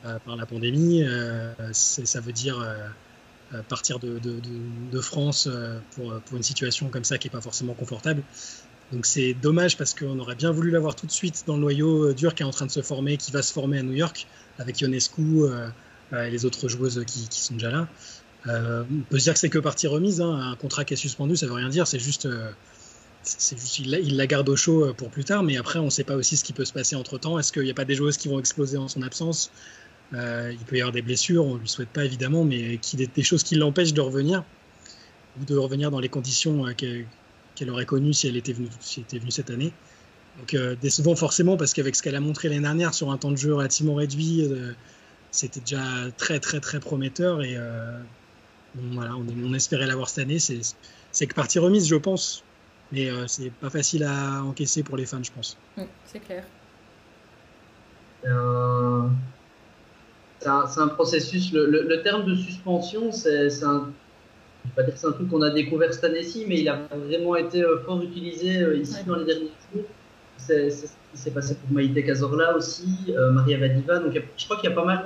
euh, 0.06 0.18
par 0.26 0.36
la 0.36 0.46
pandémie. 0.46 1.04
Euh, 1.04 1.54
ça 1.72 2.20
veut 2.20 2.32
dire 2.32 2.60
euh, 2.60 3.62
partir 3.70 4.00
de, 4.00 4.20
de, 4.20 5.02
France 5.02 5.50
pour, 5.92 6.20
pour, 6.22 6.38
une 6.38 6.44
situation 6.44 6.90
comme 6.90 7.04
ça 7.04 7.18
qui 7.18 7.28
n'est 7.28 7.32
pas 7.32 7.42
forcément 7.42 7.74
confortable. 7.74 8.24
Donc 8.92 9.06
c'est 9.06 9.34
dommage 9.34 9.78
parce 9.78 9.94
qu'on 9.94 10.18
aurait 10.20 10.36
bien 10.36 10.52
voulu 10.52 10.72
l'avoir 10.72 10.96
tout 10.96 11.06
de 11.06 11.12
suite 11.12 11.44
dans 11.48 11.56
le 11.56 11.62
noyau 11.62 12.14
dur 12.14 12.34
qui 12.34 12.44
est 12.44 12.46
en 12.46 12.52
train 12.52 12.66
de 12.66 12.72
se 12.72 12.82
former, 12.82 13.18
qui 13.18 13.32
va 13.32 13.42
se 13.42 13.54
former 13.54 13.80
à 13.80 13.84
New 13.84 13.94
York 13.94 14.28
avec 14.58 14.82
Ionescu 14.82 15.44
et 16.12 16.32
les 16.32 16.46
autres 16.46 16.68
joueuses 16.68 17.04
qui, 17.06 17.28
qui 17.28 17.42
sont 17.42 17.54
déjà 17.54 17.70
là. 17.70 17.88
On 18.48 18.86
peut 19.10 19.20
se 19.20 19.24
dire 19.24 19.34
que 19.34 19.40
c'est 19.40 19.50
que 19.50 19.60
partie 19.60 19.88
remise. 19.88 20.22
Hein. 20.22 20.52
Un 20.52 20.56
contrat 20.56 20.86
qui 20.86 20.94
est 20.94 20.98
suspendu, 20.98 21.36
ça 21.36 21.46
veut 21.46 21.54
rien 21.54 21.70
dire. 21.70 21.88
C'est 21.88 22.00
juste 22.00 22.28
il, 23.78 24.18
la, 24.18 24.28
garde 24.28 24.48
au 24.50 24.56
chaud 24.56 24.86
euh, 24.86 24.94
pour 24.94 25.10
plus 25.10 25.24
tard, 25.24 25.44
mais 25.44 25.58
après, 25.58 25.80
on 25.80 25.86
ne 25.86 25.90
sait 25.90 26.04
pas 26.04 26.16
aussi 26.16 26.38
ce 26.38 26.44
qui 26.44 26.54
peut 26.54 26.66
se 26.66 26.74
passer 26.74 26.96
entre 26.96 27.18
temps. 27.18 27.38
Est-ce 27.38 27.52
qu'il 27.52 27.64
n'y 27.64 27.72
a 27.72 27.74
pas 27.74 27.86
des 27.86 27.96
joueuses 27.96 28.18
qui 28.18 28.28
vont 28.28 28.40
exploser 28.40 28.78
en 28.78 28.88
son 28.88 29.02
absence? 29.02 29.52
Euh, 30.14 30.52
Il 30.52 30.66
peut 30.66 30.78
y 30.78 30.82
avoir 30.82 30.94
des 30.94 31.02
blessures, 31.02 31.46
on 31.46 31.56
ne 31.56 31.60
lui 31.60 31.70
souhaite 31.70 31.90
pas 31.90 32.06
évidemment, 32.06 32.46
mais 32.46 32.78
qui, 32.78 32.98
des, 32.98 33.24
choses 33.24 33.44
qui 33.44 33.56
l'empêchent 33.56 33.94
de 33.94 34.02
revenir, 34.02 34.44
ou 35.40 35.46
de 35.46 35.56
revenir 35.58 35.92
dans 35.92 36.00
les 36.00 36.10
conditions 36.10 36.66
euh, 36.66 36.74
qu'elle 36.74 37.70
aurait 37.70 37.86
connues 37.86 38.14
si 38.14 38.28
elle 38.28 38.38
était 38.38 38.54
venue, 38.54 38.70
était 38.98 39.20
venue 39.20 39.32
cette 39.32 39.50
année. 39.50 39.74
Donc, 40.38 40.56
décevant 40.80 41.18
forcément, 41.18 41.58
parce 41.58 41.74
qu'avec 41.74 41.98
ce 41.98 42.02
qu'elle 42.02 42.16
a 42.16 42.22
montré 42.22 42.48
l'année 42.48 42.62
dernière 42.62 42.94
sur 42.94 43.12
un 43.12 43.18
temps 43.18 43.32
de 43.32 43.36
jeu 43.36 43.54
relativement 43.54 43.96
réduit, 43.96 44.50
c'était 45.32 45.60
déjà 45.60 45.84
très, 46.18 46.40
très, 46.40 46.62
très 46.62 46.80
prometteur. 46.80 47.44
Et 47.44 47.58
voilà, 48.76 49.16
on, 49.16 49.26
on 49.46 49.54
espérait 49.54 49.88
l'avoir 49.88 50.10
cette 50.10 50.26
année. 50.26 50.40
C'est 50.40 51.28
que 51.28 51.34
partie 51.34 51.60
remise, 51.60 51.88
je 51.88 51.96
pense, 51.96 52.44
mais 52.92 53.10
euh, 53.10 53.28
c'est 53.28 53.52
pas 53.52 53.70
facile 53.70 54.04
à 54.04 54.44
encaisser 54.44 54.84
pour 54.84 54.98
les 54.98 55.06
fans, 55.06 55.24
je 55.24 55.32
pense. 55.32 55.58
Mm, 55.78 55.84
c'est 56.06 56.20
clair. 56.20 56.44
Euh, 58.26 59.08
c'est 60.40 60.50
un, 60.50 60.88
processus. 60.88 61.52
Le, 61.54 62.02
terme 62.02 62.26
de 62.26 62.36
suspension, 62.36 63.12
c'est 63.12 63.64
un. 63.64 63.92
Je 64.66 64.70
vais 64.70 64.76
pas 64.76 64.84
dire 64.84 64.94
que 64.94 65.00
c'est 65.00 65.08
un 65.08 65.12
truc 65.14 65.30
qu'on 65.30 65.42
a 65.42 65.52
découvert 65.52 65.94
cette 65.94 66.04
année-ci, 66.04 66.46
mais 66.48 66.60
il 66.60 66.70
a 66.70 66.82
vraiment 66.92 67.36
été 67.36 67.64
euh, 67.64 67.80
fort 67.86 68.02
utilisé 68.02 68.78
ici 68.78 69.04
dans 69.06 69.16
les 69.16 69.26
derniers 69.26 69.52
jours. 69.74 69.86
C'est 70.38 70.70
ce 70.70 70.88
qui 71.12 71.18
s'est 71.18 71.32
passé 71.32 71.56
pour 71.56 71.72
Maïté 71.72 72.04
Cazorla 72.04 72.56
aussi, 72.56 73.14
Maria 73.32 73.58
Vadiva. 73.58 74.00
Donc 74.00 74.14
je 74.38 74.46
crois 74.46 74.58
qu'il 74.58 74.70
y 74.70 74.74
a 74.74 74.76
pas 74.76 74.86
mal 74.86 75.04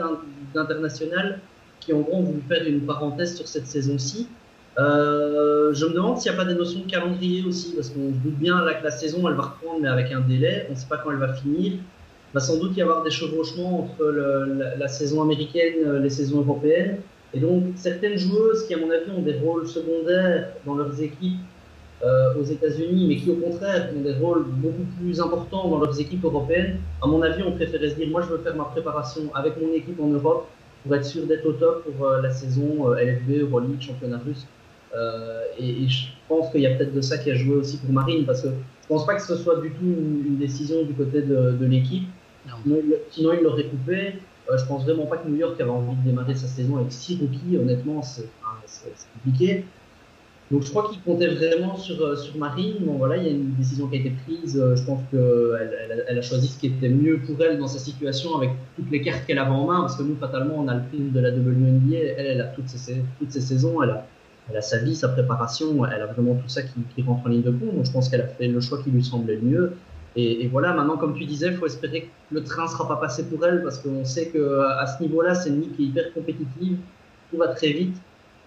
d'internationales 0.54 1.40
qui 1.86 1.94
en 1.94 2.02
gros 2.02 2.18
ont 2.18 2.36
faire 2.48 2.66
une 2.68 2.82
parenthèse 2.82 3.36
sur 3.36 3.48
cette 3.48 3.68
saison-ci. 3.68 4.28
Euh, 4.80 5.72
je 5.74 5.86
me 5.86 5.94
demande 5.94 6.18
s'il 6.18 6.32
n'y 6.32 6.38
a 6.38 6.44
pas 6.44 6.50
des 6.50 6.58
notions 6.58 6.82
de 6.82 6.90
calendrier 6.90 7.44
aussi, 7.46 7.74
parce 7.76 7.90
qu'on 7.90 8.10
se 8.10 8.18
doute 8.18 8.40
bien 8.40 8.64
là 8.64 8.74
que 8.74 8.84
la 8.84 8.92
saison 8.92 9.28
elle 9.28 9.36
va 9.36 9.44
reprendre, 9.44 9.82
mais 9.82 9.88
avec 9.88 10.12
un 10.12 10.22
délai, 10.22 10.66
on 10.70 10.74
ne 10.74 10.78
sait 10.78 10.88
pas 10.88 10.98
quand 10.98 11.12
elle 11.12 11.18
va 11.18 11.34
finir. 11.34 11.74
Il 11.74 12.34
va 12.34 12.40
sans 12.40 12.58
doute 12.58 12.76
y 12.76 12.82
avoir 12.82 13.04
des 13.04 13.12
chevauchements 13.12 13.84
entre 13.84 14.06
la, 14.06 14.88
saison 14.88 15.22
américaine 15.22 15.98
et 15.98 16.00
les 16.02 16.10
saisons 16.10 16.40
européennes. 16.40 16.98
Et 17.36 17.40
donc, 17.40 17.64
certaines 17.76 18.18
joueuses 18.18 18.66
qui, 18.68 18.74
à 18.74 18.78
mon 18.78 18.90
avis, 18.90 19.12
ont 19.16 19.22
des 19.22 19.38
rôles 19.38 19.68
secondaires 19.68 20.50
dans 20.66 20.76
leurs 20.76 21.00
équipes 21.00 21.40
euh, 22.04 22.34
aux 22.40 22.44
États-Unis, 22.44 23.06
mais 23.08 23.18
qui, 23.18 23.30
au 23.30 23.36
contraire, 23.36 23.90
ont 23.96 24.02
des 24.02 24.14
rôles 24.14 24.46
beaucoup 24.46 24.86
plus 25.00 25.22
importants 25.22 25.70
dans 25.70 25.80
leurs 25.80 26.00
équipes 26.00 26.24
européennes, 26.26 26.80
à 27.02 27.08
mon 27.08 27.22
avis, 27.22 27.44
on 27.44 27.52
préférait 27.52 27.90
se 27.90 27.96
dire 27.96 28.10
moi, 28.10 28.22
je 28.22 28.28
veux 28.28 28.40
faire 28.40 28.56
ma 28.56 28.66
préparation 28.66 29.22
avec 29.36 29.62
mon 29.62 29.72
équipe 29.74 30.00
en 30.02 30.08
Europe 30.08 30.48
pour 30.84 30.96
être 30.96 31.06
sûr 31.06 31.26
d'être 31.26 31.46
au 31.46 31.54
top 31.54 31.84
pour 31.84 32.08
euh, 32.08 32.22
la 32.22 32.32
saison 32.32 32.94
LFB, 32.94 33.42
Euroleague, 33.42 33.82
championnat 33.82 34.20
russe. 34.26 34.46
Euh, 34.96 35.44
et, 35.60 35.88
je 35.88 36.08
pense 36.28 36.52
qu'il 36.52 36.62
y 36.62 36.68
a 36.68 36.76
peut-être 36.76 36.94
de 36.94 37.02
ça 37.02 37.18
qui 37.18 37.32
a 37.32 37.36
joué 37.36 37.56
aussi 37.56 37.78
pour 37.78 37.92
Marine, 37.92 38.26
parce 38.26 38.42
que 38.42 38.50
je 38.50 38.88
pense 38.88 39.06
pas 39.06 39.16
que 39.16 39.22
ce 39.22 39.36
soit 39.36 39.60
du 39.62 39.72
tout 39.72 39.86
une, 39.86 40.38
décision 40.38 40.84
du 40.84 40.94
côté 40.94 41.22
de, 41.22 41.66
l'équipe. 41.66 42.08
Sinon, 43.12 43.34
il 43.34 43.44
l'aurait 43.44 43.66
coupé. 43.66 44.14
Euh, 44.52 44.58
je 44.58 44.66
pense 44.66 44.84
vraiment 44.84 45.06
pas 45.06 45.18
que 45.18 45.28
New 45.28 45.38
York 45.38 45.60
avait 45.62 45.70
envie 45.70 45.96
de 45.96 46.04
démarrer 46.04 46.36
sa 46.36 46.48
saison 46.48 46.78
avec 46.78 46.92
six 46.92 47.18
rookies. 47.20 47.58
Honnêtement, 47.58 48.02
c'est 48.02 48.28
compliqué. 49.14 49.66
Donc 50.52 50.64
je 50.64 50.70
crois 50.70 50.90
qu'il 50.90 51.02
comptait 51.02 51.28
vraiment 51.28 51.76
sur, 51.78 52.00
euh, 52.02 52.16
sur 52.16 52.38
Marine. 52.38 52.76
Bon 52.82 52.94
voilà, 52.94 53.18
il 53.18 53.24
y 53.24 53.28
a 53.28 53.32
une 53.32 53.54
décision 53.56 53.88
qui 53.88 53.98
a 53.98 54.00
été 54.00 54.14
prise. 54.26 54.54
Je 54.54 54.84
pense 54.84 55.02
qu'elle 55.10 56.06
elle, 56.08 56.18
a 56.18 56.22
choisi 56.22 56.48
ce 56.48 56.60
qui 56.60 56.68
était 56.68 56.90
mieux 56.90 57.20
pour 57.20 57.42
elle 57.42 57.58
dans 57.58 57.68
sa 57.68 57.80
situation 57.80 58.36
avec 58.38 58.52
toutes 58.76 58.92
les 58.92 59.02
cartes 59.02 59.26
qu'elle 59.26 59.40
avait 59.40 59.52
en 59.52 59.66
main. 59.66 59.82
Parce 59.82 59.96
que 59.96 60.04
nous, 60.04 60.16
fatalement, 60.16 60.56
on 60.58 60.68
a 60.68 60.76
le 60.76 60.84
prix 60.84 61.00
de 61.00 61.20
la 61.20 61.30
WNBA. 61.30 61.98
Elle, 62.18 62.26
elle 62.26 62.42
a 62.42 62.46
toutes 62.46 62.70
ses, 62.70 63.04
toutes 63.20 63.32
ses 63.32 63.42
saisons. 63.42 63.82
Elle 63.82 63.92
a, 63.92 64.06
elle 64.50 64.58
a 64.58 64.62
sa 64.62 64.78
vie, 64.80 64.96
sa 64.96 65.10
préparation, 65.10 65.86
elle 65.86 66.02
a 66.02 66.08
vraiment 66.08 66.36
tout 66.36 66.50
ça 66.50 66.62
qui, 66.64 67.02
rentre 67.02 67.26
en 67.26 67.30
ligne 67.30 67.44
de 67.44 67.52
compte. 67.52 67.76
Donc 67.76 67.86
je 67.86 67.92
pense 67.92 68.10
qu'elle 68.10 68.22
a 68.22 68.28
fait 68.28 68.48
le 68.48 68.60
choix 68.60 68.82
qui 68.84 68.92
lui 68.92 69.04
semblait 69.04 69.36
le 69.36 69.42
mieux. 69.42 69.74
Et, 70.16 70.48
voilà, 70.48 70.74
maintenant, 70.74 70.98
comme 70.98 71.16
tu 71.16 71.26
disais, 71.26 71.48
il 71.48 71.56
faut 71.56 71.66
espérer 71.66 72.02
que 72.02 72.36
le 72.36 72.44
train 72.44 72.66
ne 72.66 72.70
sera 72.70 72.88
pas 72.88 72.98
passé 72.98 73.24
pour 73.26 73.44
elle 73.48 73.64
parce 73.64 73.80
qu'on 73.80 74.06
sait 74.06 74.28
qu'à 74.28 74.86
ce 74.86 75.02
niveau-là, 75.02 75.34
c'est 75.34 75.50
une 75.50 75.62
ligue 75.62 75.76
qui 75.76 75.84
est 75.84 75.88
hyper 75.88 76.14
compétitive, 76.14 76.78
tout 77.32 77.38
va 77.38 77.48
très 77.48 77.72
vite. 77.72 77.96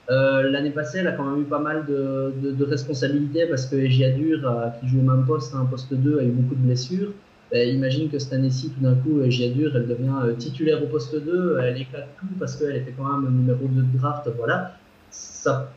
Euh, 0.09 0.51
l'année 0.51 0.71
passée, 0.71 0.99
elle 0.99 1.09
a 1.09 1.13
quand 1.13 1.25
même 1.25 1.43
eu 1.43 1.45
pas 1.45 1.59
mal 1.59 1.85
de, 1.87 2.65
responsabilités 2.65 3.47
parce 3.47 3.67
que 3.67 3.77
Egiadur, 3.77 4.49
euh, 4.49 4.69
qui 4.81 4.89
joue 4.89 5.01
au 5.01 5.03
même 5.03 5.25
poste, 5.27 5.55
un 5.55 5.65
poste 5.65 5.93
2, 5.93 6.21
a 6.21 6.23
eu 6.23 6.31
beaucoup 6.31 6.55
de 6.55 6.67
blessures. 6.67 7.13
Ben, 7.51 7.69
imagine 7.69 8.09
que 8.11 8.19
cette 8.19 8.33
année-ci, 8.33 8.71
tout 8.71 8.81
d'un 8.81 8.95
coup, 8.95 9.21
Egiadur, 9.23 9.77
elle 9.77 9.89
devient 9.89 10.15
euh, 10.25 10.35
titulaire 10.35 10.83
au 10.83 10.87
poste 10.87 11.17
2, 11.17 11.59
elle 11.63 11.81
éclate 11.81 12.09
tout 12.19 12.27
parce 12.39 12.57
qu'elle 12.57 12.77
était 12.77 12.93
quand 12.97 13.19
même 13.19 13.33
numéro 13.33 13.67
2 13.67 13.83
de 13.83 13.99
draft. 13.99 14.29
Voilà. 14.37 14.73
Ça 15.11 15.71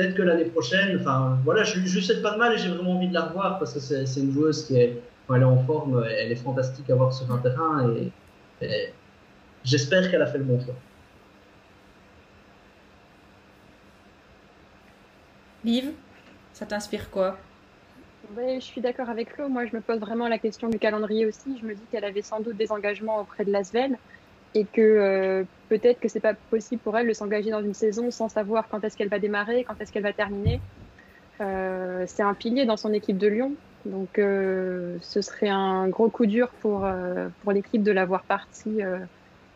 peut-être 0.00 0.14
que 0.14 0.22
l'année 0.22 0.44
prochaine, 0.44 0.98
enfin 1.00 1.38
voilà, 1.44 1.64
je, 1.64 1.80
je 1.80 2.00
souhaite 2.00 2.22
pas 2.22 2.32
de 2.32 2.38
mal 2.38 2.54
et 2.54 2.58
j'ai 2.58 2.68
vraiment 2.68 2.96
envie 2.96 3.08
de 3.08 3.14
la 3.14 3.22
revoir 3.22 3.58
parce 3.58 3.74
que 3.74 3.80
c'est 3.80 4.20
une 4.20 4.32
joueuse 4.32 4.66
qui 4.66 4.76
est, 4.76 5.02
quand 5.26 5.34
elle 5.34 5.42
est 5.42 5.46
en 5.46 5.58
forme, 5.64 6.04
elle 6.08 6.32
est 6.32 6.36
fantastique 6.36 6.88
à 6.90 6.94
voir 6.94 7.12
sur 7.12 7.30
un 7.30 7.38
terrain 7.38 7.90
et, 7.90 8.10
j'espère 9.64 10.10
qu'elle 10.10 10.22
a 10.22 10.26
fait 10.26 10.38
le 10.38 10.44
bon 10.44 10.60
choix. 10.60 10.74
Liv, 15.64 15.92
ça 16.52 16.66
t'inspire 16.66 17.10
quoi 17.10 17.38
oui, 18.36 18.60
je 18.60 18.64
suis 18.64 18.80
d'accord 18.80 19.08
avec 19.08 19.34
Flo. 19.34 19.48
Moi, 19.48 19.66
je 19.66 19.74
me 19.74 19.80
pose 19.80 19.98
vraiment 19.98 20.28
la 20.28 20.38
question 20.38 20.68
du 20.68 20.78
calendrier 20.78 21.26
aussi. 21.26 21.58
Je 21.60 21.66
me 21.66 21.74
dis 21.74 21.82
qu'elle 21.90 22.04
avait 22.04 22.22
sans 22.22 22.38
doute 22.40 22.56
des 22.56 22.70
engagements 22.70 23.20
auprès 23.20 23.44
de 23.44 23.50
Lasvel 23.50 23.96
et 24.54 24.64
que 24.64 24.80
euh, 24.80 25.44
peut-être 25.68 26.00
que 26.00 26.08
c'est 26.08 26.20
pas 26.20 26.34
possible 26.34 26.80
pour 26.80 26.96
elle 26.96 27.08
de 27.08 27.12
s'engager 27.12 27.50
dans 27.50 27.62
une 27.62 27.74
saison 27.74 28.10
sans 28.10 28.28
savoir 28.28 28.68
quand 28.68 28.82
est-ce 28.84 28.96
qu'elle 28.96 29.08
va 29.08 29.18
démarrer, 29.18 29.64
quand 29.64 29.80
est-ce 29.80 29.92
qu'elle 29.92 30.02
va 30.02 30.12
terminer. 30.12 30.60
Euh, 31.40 32.04
c'est 32.06 32.22
un 32.22 32.34
pilier 32.34 32.66
dans 32.66 32.76
son 32.76 32.92
équipe 32.92 33.16
de 33.16 33.28
Lyon, 33.28 33.52
donc 33.86 34.18
euh, 34.18 34.98
ce 35.00 35.22
serait 35.22 35.48
un 35.48 35.88
gros 35.88 36.10
coup 36.10 36.26
dur 36.26 36.48
pour 36.60 36.86
pour 37.42 37.52
l'équipe 37.52 37.82
de 37.82 37.92
l'avoir 37.92 38.24
partie 38.24 38.80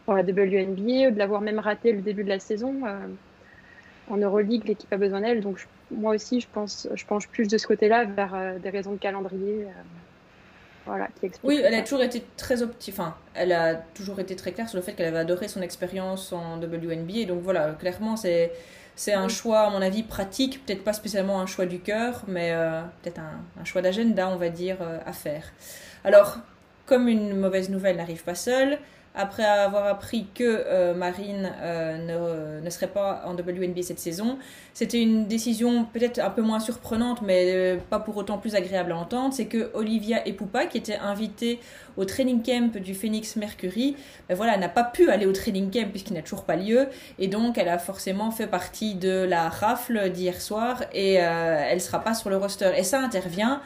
pour 0.05 0.15
la 0.15 0.23
WNBA, 0.23 1.11
de 1.11 1.19
l'avoir 1.19 1.41
même 1.41 1.59
raté 1.59 1.93
le 1.93 2.01
début 2.01 2.25
de 2.25 2.29
la 2.29 2.39
saison. 2.39 2.83
En 4.11 4.17
Euroleague, 4.17 4.65
l'équipe 4.67 4.93
a 4.93 4.97
besoin 4.97 5.21
d'elle. 5.21 5.41
Donc, 5.41 5.67
moi 5.91 6.15
aussi, 6.15 6.41
je 6.41 6.49
pense, 6.53 6.89
je 6.95 7.05
penche 7.07 7.29
plus 7.29 7.49
de 7.49 7.59
ce 7.59 7.67
côté-là 7.67 8.05
vers 8.05 8.59
des 8.61 8.71
raisons 8.71 8.93
de 8.93 8.99
calendrier. 8.99 9.67
Voilà, 10.87 11.09
qui 11.19 11.31
oui, 11.43 11.63
elle 11.65 11.75
a 11.75 11.81
toujours 11.81 12.03
été 12.03 12.23
très 12.37 12.63
optique. 12.63 12.95
Enfin, 12.95 13.15
elle 13.35 13.53
a 13.53 13.75
toujours 13.75 14.21
été 14.21 14.37
très 14.37 14.53
claire 14.53 14.69
sur 14.69 14.77
le 14.77 14.83
fait 14.83 14.93
qu'elle 14.93 15.07
avait 15.07 15.19
adoré 15.19 15.49
son 15.49 15.63
expérience 15.63 16.31
en 16.33 16.59
WNBA. 16.59 17.25
Donc 17.27 17.41
voilà, 17.43 17.73
clairement, 17.73 18.17
c'est 18.17 18.53
c'est 18.97 19.13
un 19.13 19.29
choix, 19.29 19.63
à 19.63 19.71
mon 19.71 19.83
avis, 19.83 20.03
pratique, 20.03 20.65
peut-être 20.65 20.85
pas 20.85 20.93
spécialement 20.93 21.41
un 21.41 21.47
choix 21.47 21.67
du 21.67 21.81
cœur, 21.81 22.23
mais 22.29 22.53
euh, 22.53 22.83
peut-être 23.03 23.21
un, 23.21 23.65
choix 23.65 23.83
d'agenda, 23.83 24.29
on 24.29 24.37
va 24.37 24.51
dire, 24.51 24.77
euh, 24.81 24.99
à 25.05 25.13
faire. 25.13 25.53
Alors, 26.05 26.39
comme 26.87 27.09
une 27.09 27.37
mauvaise 27.37 27.71
nouvelle 27.71 27.97
n'arrive 27.97 28.23
pas 28.23 28.37
seule, 28.37 28.79
après 29.15 29.45
avoir 29.45 29.87
appris 29.87 30.27
que 30.35 30.43
euh, 30.45 30.93
Marine 30.93 31.53
euh, 31.63 32.59
ne, 32.59 32.65
ne, 32.65 32.71
serait 32.71 32.89
pas 32.89 33.23
en 33.27 33.35
WNBA 33.35 33.83
cette 33.83 34.01
saison. 34.01 34.39
C'était 34.73 35.01
une 35.01 35.27
décision 35.29 35.85
peut-être 35.85 36.19
un 36.19 36.31
peu 36.31 36.43
moins 36.43 36.59
surprenante, 36.59 37.23
mais 37.23 37.53
euh, 37.55 37.77
pas 37.91 38.01
pour 38.01 38.17
autant 38.17 38.39
plus 38.39 38.57
agréable 38.57 38.91
à 38.91 38.97
entendre. 38.97 39.33
C'est 39.33 39.47
que 39.47 39.71
Olivia 39.75 40.27
Epoupa, 40.27 40.67
qui 40.67 40.79
était 40.79 40.97
invitée 40.97 41.61
au 41.97 42.05
training 42.05 42.43
camp 42.43 42.77
du 42.81 42.93
Phoenix 42.93 43.37
Mercury, 43.37 43.97
ben 44.29 44.35
voilà, 44.35 44.57
n'a 44.57 44.69
pas 44.69 44.83
pu 44.83 45.09
aller 45.09 45.27
au 45.27 45.33
training 45.33 45.71
camp 45.71 45.89
puisqu'il 45.91 46.15
n'a 46.15 46.23
toujours 46.23 46.43
pas 46.43 46.57
lieu. 46.57 46.89
Et 47.21 47.29
donc, 47.29 47.57
elle 47.57 47.69
a 47.69 47.79
forcément 47.79 48.33
fait 48.33 48.49
partie 48.49 48.97
de 48.97 49.25
la 49.29 49.49
rafle 49.49 50.11
d'hier 50.11 50.41
soir 50.41 50.83
et 50.93 51.15
elle 51.15 51.77
ne 51.77 51.81
sera 51.81 52.03
pas 52.03 52.15
sur 52.15 52.31
le 52.31 52.37
roster. 52.37 52.73
Et 52.77 52.83
ça 52.83 53.01
intervient 53.01 53.61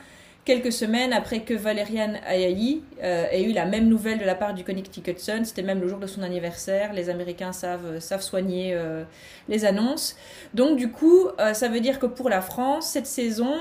quelques 0.49 0.73
semaines 0.73 1.13
après 1.13 1.41
que 1.41 1.53
Valériane 1.53 2.21
Ayayi 2.27 2.83
euh, 3.03 3.27
ait 3.31 3.43
eu 3.43 3.53
la 3.53 3.67
même 3.67 3.87
nouvelle 3.87 4.19
de 4.19 4.25
la 4.25 4.35
part 4.35 4.55
du 4.55 4.65
Connecticut 4.65 5.19
Sun. 5.19 5.45
C'était 5.45 5.61
même 5.61 5.79
le 5.79 5.89
jour 5.89 5.99
de 5.99 6.07
son 6.07 6.23
anniversaire. 6.23 6.95
Les 6.95 7.11
Américains 7.11 7.53
savent, 7.53 7.85
euh, 7.85 8.01
savent 8.01 8.23
soigner 8.23 8.73
euh, 8.73 9.05
les 9.51 9.67
annonces. 9.67 10.17
Donc 10.55 10.79
du 10.79 10.91
coup, 10.91 11.29
ça 11.53 11.69
veut 11.69 11.81
dire 11.81 11.99
que 11.99 12.07
pour 12.07 12.31
la 12.31 12.41
France, 12.41 12.89
cette 12.89 13.07
saison, 13.07 13.55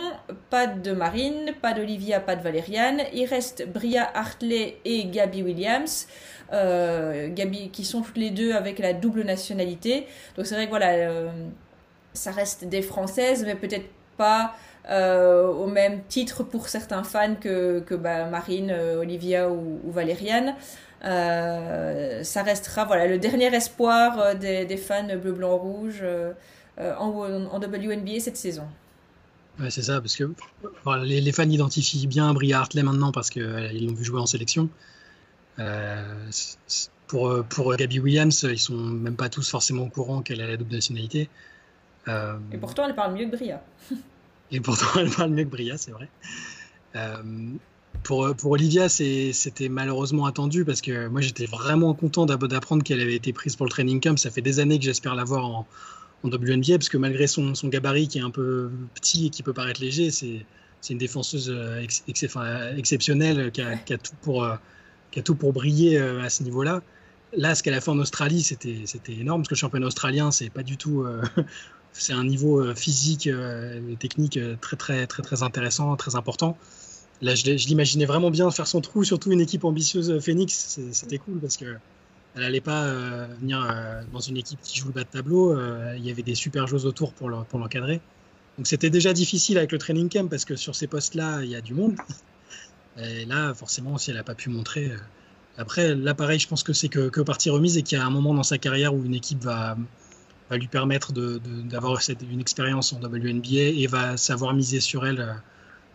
pas 0.49 0.65
de 0.65 0.93
Marine, 0.93 1.51
pas 1.61 1.73
d'Olivia, 1.73 2.21
pas 2.21 2.38
de 2.38 2.41
Valériane. 2.41 3.01
Il 3.13 3.25
reste 3.25 3.67
Bria 3.67 4.09
Hartley 4.13 4.77
et 4.85 5.07
Gabby 5.07 5.43
Williams. 5.43 6.07
Gabi, 6.51 7.69
qui 7.71 7.83
sont 7.83 8.01
toutes 8.01 8.17
les 8.17 8.29
deux 8.29 8.53
avec 8.53 8.79
la 8.79 8.93
double 8.93 9.23
nationalité. 9.23 10.07
Donc 10.38 10.45
c'est 10.45 10.55
vrai 10.55 10.65
que 10.65 10.69
voilà, 10.69 11.31
ça 12.13 12.31
reste 12.31 12.63
des 12.63 12.81
Françaises, 12.81 13.43
mais 13.45 13.55
peut-être 13.55 13.89
pas 14.15 14.55
euh, 14.89 15.47
au 15.47 15.67
même 15.67 16.01
titre 16.07 16.43
pour 16.43 16.69
certains 16.69 17.03
fans 17.03 17.35
que, 17.35 17.81
que 17.81 17.93
bah, 17.93 18.25
Marine, 18.29 18.71
euh, 18.71 18.99
Olivia 18.99 19.49
ou, 19.49 19.81
Valériane. 19.91 20.55
Euh, 21.03 22.23
ça 22.23 22.41
restera 22.41 22.85
voilà, 22.85 23.05
le 23.05 23.19
dernier 23.19 23.53
espoir 23.53 24.35
des, 24.35 24.65
des 24.65 24.77
fans 24.77 25.05
bleu, 25.17 25.33
blanc, 25.33 25.57
rouge 25.57 26.03
en, 26.79 27.47
en, 27.51 27.59
WNBA 27.59 28.19
cette 28.19 28.38
saison. 28.38 28.63
Ouais, 29.59 29.69
c'est 29.69 29.83
ça, 29.83 29.99
parce 29.99 30.15
que 30.15 30.31
les, 31.03 31.19
les, 31.19 31.31
fans 31.31 31.49
identifient 31.49 32.07
bien 32.07 32.33
Bria 32.33 32.59
Hartley 32.59 32.83
maintenant 32.83 33.11
parce 33.11 33.29
qu'ils 33.29 33.88
l'ont 33.88 33.93
vu 33.93 34.05
jouer 34.05 34.21
en 34.21 34.25
sélection. 34.25 34.69
pour, 37.07 37.43
pour 37.49 37.75
Gabby 37.75 37.99
Williams, 37.99 38.47
ils 38.49 38.59
sont 38.59 38.75
même 38.75 39.17
pas 39.17 39.29
tous 39.29 39.49
forcément 39.49 39.83
au 39.83 39.89
courant 39.89 40.21
qu'elle 40.21 40.41
a 40.41 40.47
la 40.47 40.57
double 40.57 40.73
nationalité. 40.73 41.29
Et 42.07 42.57
pourtant, 42.57 42.88
elle 42.88 42.95
parle 42.95 43.15
mieux 43.15 43.25
que 43.25 43.35
Bria. 43.35 43.61
Et 44.52 44.60
pourtant, 44.60 45.00
elle 45.00 45.10
parle 45.10 45.32
mieux 45.32 45.43
que 45.43 45.50
Bria, 45.50 45.78
c'est 45.78 45.91
vrai. 45.91 46.10
Euh, 46.95 47.24
pour, 48.04 48.36
pour 48.36 48.52
Olivia, 48.52 48.89
c'était 48.89 49.70
malheureusement 49.70 50.26
attendu 50.26 50.66
parce 50.66 50.82
que 50.82 51.08
moi, 51.08 51.22
j'étais 51.22 51.45
vraiment 51.45 51.93
content 51.93 52.26
d'apprendre 52.26 52.84
qu'elle 52.84 53.02
avait 53.02 53.16
été 53.16 53.34
prise 53.34 53.56
pour 53.56 53.66
le 53.66 53.72
training 53.72 54.00
camp. 54.00 54.18
Ça 54.18 54.32
fait 54.32 54.41
des 54.41 54.60
années 54.60 54.78
que 54.78 54.86
j'espère 54.86 55.16
la 55.16 55.24
voir 55.24 55.45
en, 55.45 55.68
en 56.24 56.30
WNBA 56.30 56.78
parce 56.78 56.89
que 56.89 56.98
malgré 56.98 57.28
son, 57.28 57.56
son, 57.56 57.68
gabarit 57.68 58.08
qui 58.08 58.20
est 58.20 58.22
un 58.22 58.30
peu 58.30 58.70
petit 58.93 59.28
et 59.28 59.30
qui 59.30 59.43
peut 59.43 59.54
paraître 59.54 59.82
léger, 59.82 60.12
c'est 60.12 60.45
une 60.89 60.98
défenseuse 60.98 61.50
euh, 61.50 61.84
exceptionnelle 62.78 63.52
qui 63.52 63.62
a, 63.62 63.76
qui 63.76 63.93
a, 63.93 63.98
tout 63.98 64.16
pour, 64.22 64.43
euh, 64.43 64.56
qui 65.12 65.20
a 65.20 65.24
tout 65.24 65.36
pour 65.36 65.52
briller 65.52 65.98
à 65.98 66.30
ce 66.30 66.43
niveau-là. 66.43 66.82
Là, 67.34 67.56
ce 67.56 67.64
qu'elle 67.64 67.74
a 67.74 67.82
fait 67.82 67.91
en 67.91 68.00
Australie, 68.00 68.41
c'était 68.41 68.86
énorme 69.10 69.41
parce 69.41 69.50
que 69.50 69.56
le 69.56 69.60
championnat 69.60 69.88
australien, 69.88 70.32
c'est 70.32 70.50
pas 70.50 70.64
du 70.64 70.78
tout 70.78 71.06
c'est 71.93 72.13
un 72.13 72.23
niveau 72.23 72.61
euh, 72.61 72.75
physique 72.75 73.27
euh, 73.27 73.79
et 73.89 73.95
technique 73.95 74.38
euh, 74.38 74.55
très, 74.59 74.77
très, 74.77 75.07
très, 75.07 75.23
très 75.23 75.43
intéressant, 75.43 75.95
très 75.95 76.15
important. 76.15 76.57
Là, 77.21 77.35
je, 77.35 77.45
l'imaginais 77.45 78.05
vraiment 78.05 78.29
bien 78.29 78.49
faire 78.51 78.67
son 78.67 78.81
trou, 78.81 79.03
surtout 79.03 79.31
une 79.31 79.41
équipe 79.41 79.65
ambitieuse 79.65 80.19
Phoenix. 80.19 80.79
C'était 80.91 81.17
cool 81.17 81.39
parce 81.39 81.57
que 81.57 81.77
elle 82.35 82.43
n'allait 82.43 82.61
pas 82.61 82.85
venir 83.41 83.67
dans 84.13 84.19
une 84.19 84.38
équipe 84.38 84.59
qui 84.61 84.77
joue 84.77 84.89
le 84.89 84.93
bas 84.93 85.03
de 85.03 85.07
tableau. 85.07 85.59
il 85.95 86.05
y 86.05 86.11
avait 86.11 86.21
des 86.21 86.35
super 86.35 86.67
joueuses 86.67 86.85
autour 86.85 87.13
pour 87.13 87.29
l'encadrer. 87.31 87.99
Donc 88.57 88.67
c'était 88.67 88.91
déjà 88.91 89.13
difficile 89.13 89.57
avec 89.57 89.71
le 89.71 89.79
training 89.79 90.07
camp 90.07 90.29
parce 90.29 90.45
que 90.45 90.55
sur 90.55 90.75
ces 90.75 90.85
postes-là, 90.85 91.43
il 91.43 91.49
y 91.49 91.55
a 91.55 91.61
du 91.61 91.73
monde. 91.73 91.95
Et 92.99 93.25
là, 93.25 93.55
forcément, 93.55 93.97
si 93.97 94.11
elle 94.11 94.17
n'a 94.17 94.23
pas 94.23 94.35
pu 94.35 94.51
montrer. 94.51 94.91
Après, 95.57 95.95
là, 95.95 96.13
pareil, 96.13 96.38
je 96.38 96.47
pense 96.47 96.61
que 96.61 96.73
c'est 96.73 96.89
que, 96.89 97.09
que 97.09 97.21
partie 97.21 97.49
remise 97.49 97.75
et 97.79 97.81
qu'il 97.81 97.97
y 97.97 98.01
a 98.01 98.05
un 98.05 98.11
moment 98.11 98.35
dans 98.35 98.43
sa 98.43 98.59
carrière 98.59 98.93
où 98.93 99.03
une 99.03 99.15
équipe 99.15 99.43
va, 99.43 99.75
va 100.50 100.58
lui 100.58 100.68
permettre 100.68 101.12
d'avoir 101.14 102.00
une 102.22 102.39
expérience 102.39 102.93
en 102.93 102.98
WNBA 102.98 103.74
et 103.76 103.88
va 103.88 104.18
savoir 104.18 104.54
miser 104.54 104.80
sur 104.80 105.06
elle 105.06 105.20
euh, 105.20 105.34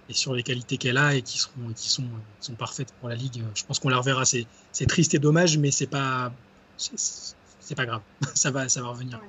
et 0.09 0.15
sur 0.15 0.35
les 0.35 0.43
qualités 0.43 0.77
qu'elle 0.77 0.99
a 0.99 1.15
et 1.15 1.23
qui, 1.23 1.39
sont, 1.39 2.05
parfaites 2.59 2.93
pour 3.01 3.09
la 3.09 3.15
ligue. 3.15 3.43
Je 3.55 3.65
pense 3.65 3.79
qu'on 3.79 3.89
la 3.89 3.99
reverra. 3.99 4.25
C'est 4.25 4.87
triste 4.87 5.15
et 5.15 5.19
dommage, 5.19 5.59
mais 5.59 5.71
c'est 5.71 5.87
pas 5.87 6.33
pas 7.77 7.87
grave. 7.87 8.03
ça 8.35 8.51
va 8.51 8.67
revenir. 8.67 9.21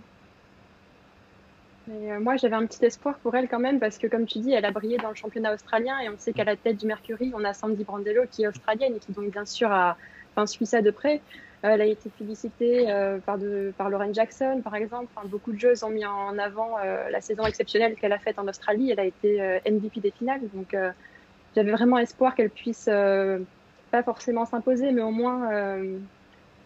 Euh, 1.90 2.20
moi, 2.20 2.38
j'avais 2.38 2.56
un 2.56 2.66
petit 2.66 2.86
espoir 2.86 3.18
pour 3.20 3.36
elle 3.36 3.50
quand 3.50 3.60
même, 3.60 3.80
parce 3.80 3.98
que 3.98 4.08
comme 4.08 4.26
tu 4.26 4.40
dis, 4.40 4.54
elle 4.54 4.66
a 4.66 4.72
brillé 4.72 4.98
dans 4.98 5.10
le 5.10 5.16
championnat 5.16 5.54
australien 5.54 6.00
et 6.00 6.10
on 6.10 6.18
sait 6.18 6.32
qu'à 6.32 6.46
la 6.46 6.56
tête 6.56 6.78
du 6.78 6.86
Mercury, 6.86 7.34
on 7.36 7.44
a 7.44 7.54
Sandy 7.54 7.84
Brandello 7.84 8.24
qui 8.32 8.44
est 8.44 8.48
australienne 8.48 8.96
et 8.96 9.00
qui 9.00 9.12
donc 9.12 9.32
bien 9.32 9.46
sûr 9.46 9.72
a, 9.72 9.98
suit 10.46 10.66
ça 10.66 10.82
de 10.82 10.92
près. 10.92 11.22
Euh, 11.64 11.70
elle 11.70 11.82
a 11.82 11.86
été 11.86 12.10
félicitée 12.10 12.92
euh, 12.92 13.20
par, 13.20 13.38
de, 13.38 13.74
par 13.78 13.90
Lauren 13.90 14.14
Jackson, 14.14 14.62
par 14.64 14.76
exemple. 14.76 15.08
beaucoup 15.26 15.54
de 15.54 15.60
joueuses 15.60 15.84
ont 15.84 15.90
mis 15.90 16.06
en 16.06 16.38
avant 16.38 16.78
euh, 16.78 17.10
la 17.10 17.22
saison 17.22 17.46
exceptionnelle 17.46 17.96
qu'elle 17.96 18.12
a 18.12 18.20
faite 18.20 18.38
en 18.38 18.48
Australie. 18.48 18.92
Elle 18.92 19.00
a 19.00 19.06
été 19.06 19.62
MVP 19.66 20.02
des 20.02 20.12
finales. 20.12 20.42
Donc, 20.54 20.76
j'avais 21.56 21.72
vraiment 21.72 21.98
espoir 21.98 22.36
qu'elle 22.36 22.50
puisse, 22.50 22.86
pas 22.86 24.04
forcément 24.04 24.46
s'imposer, 24.46 24.92
mais 24.92 25.02
au 25.02 25.12
moins 25.12 25.50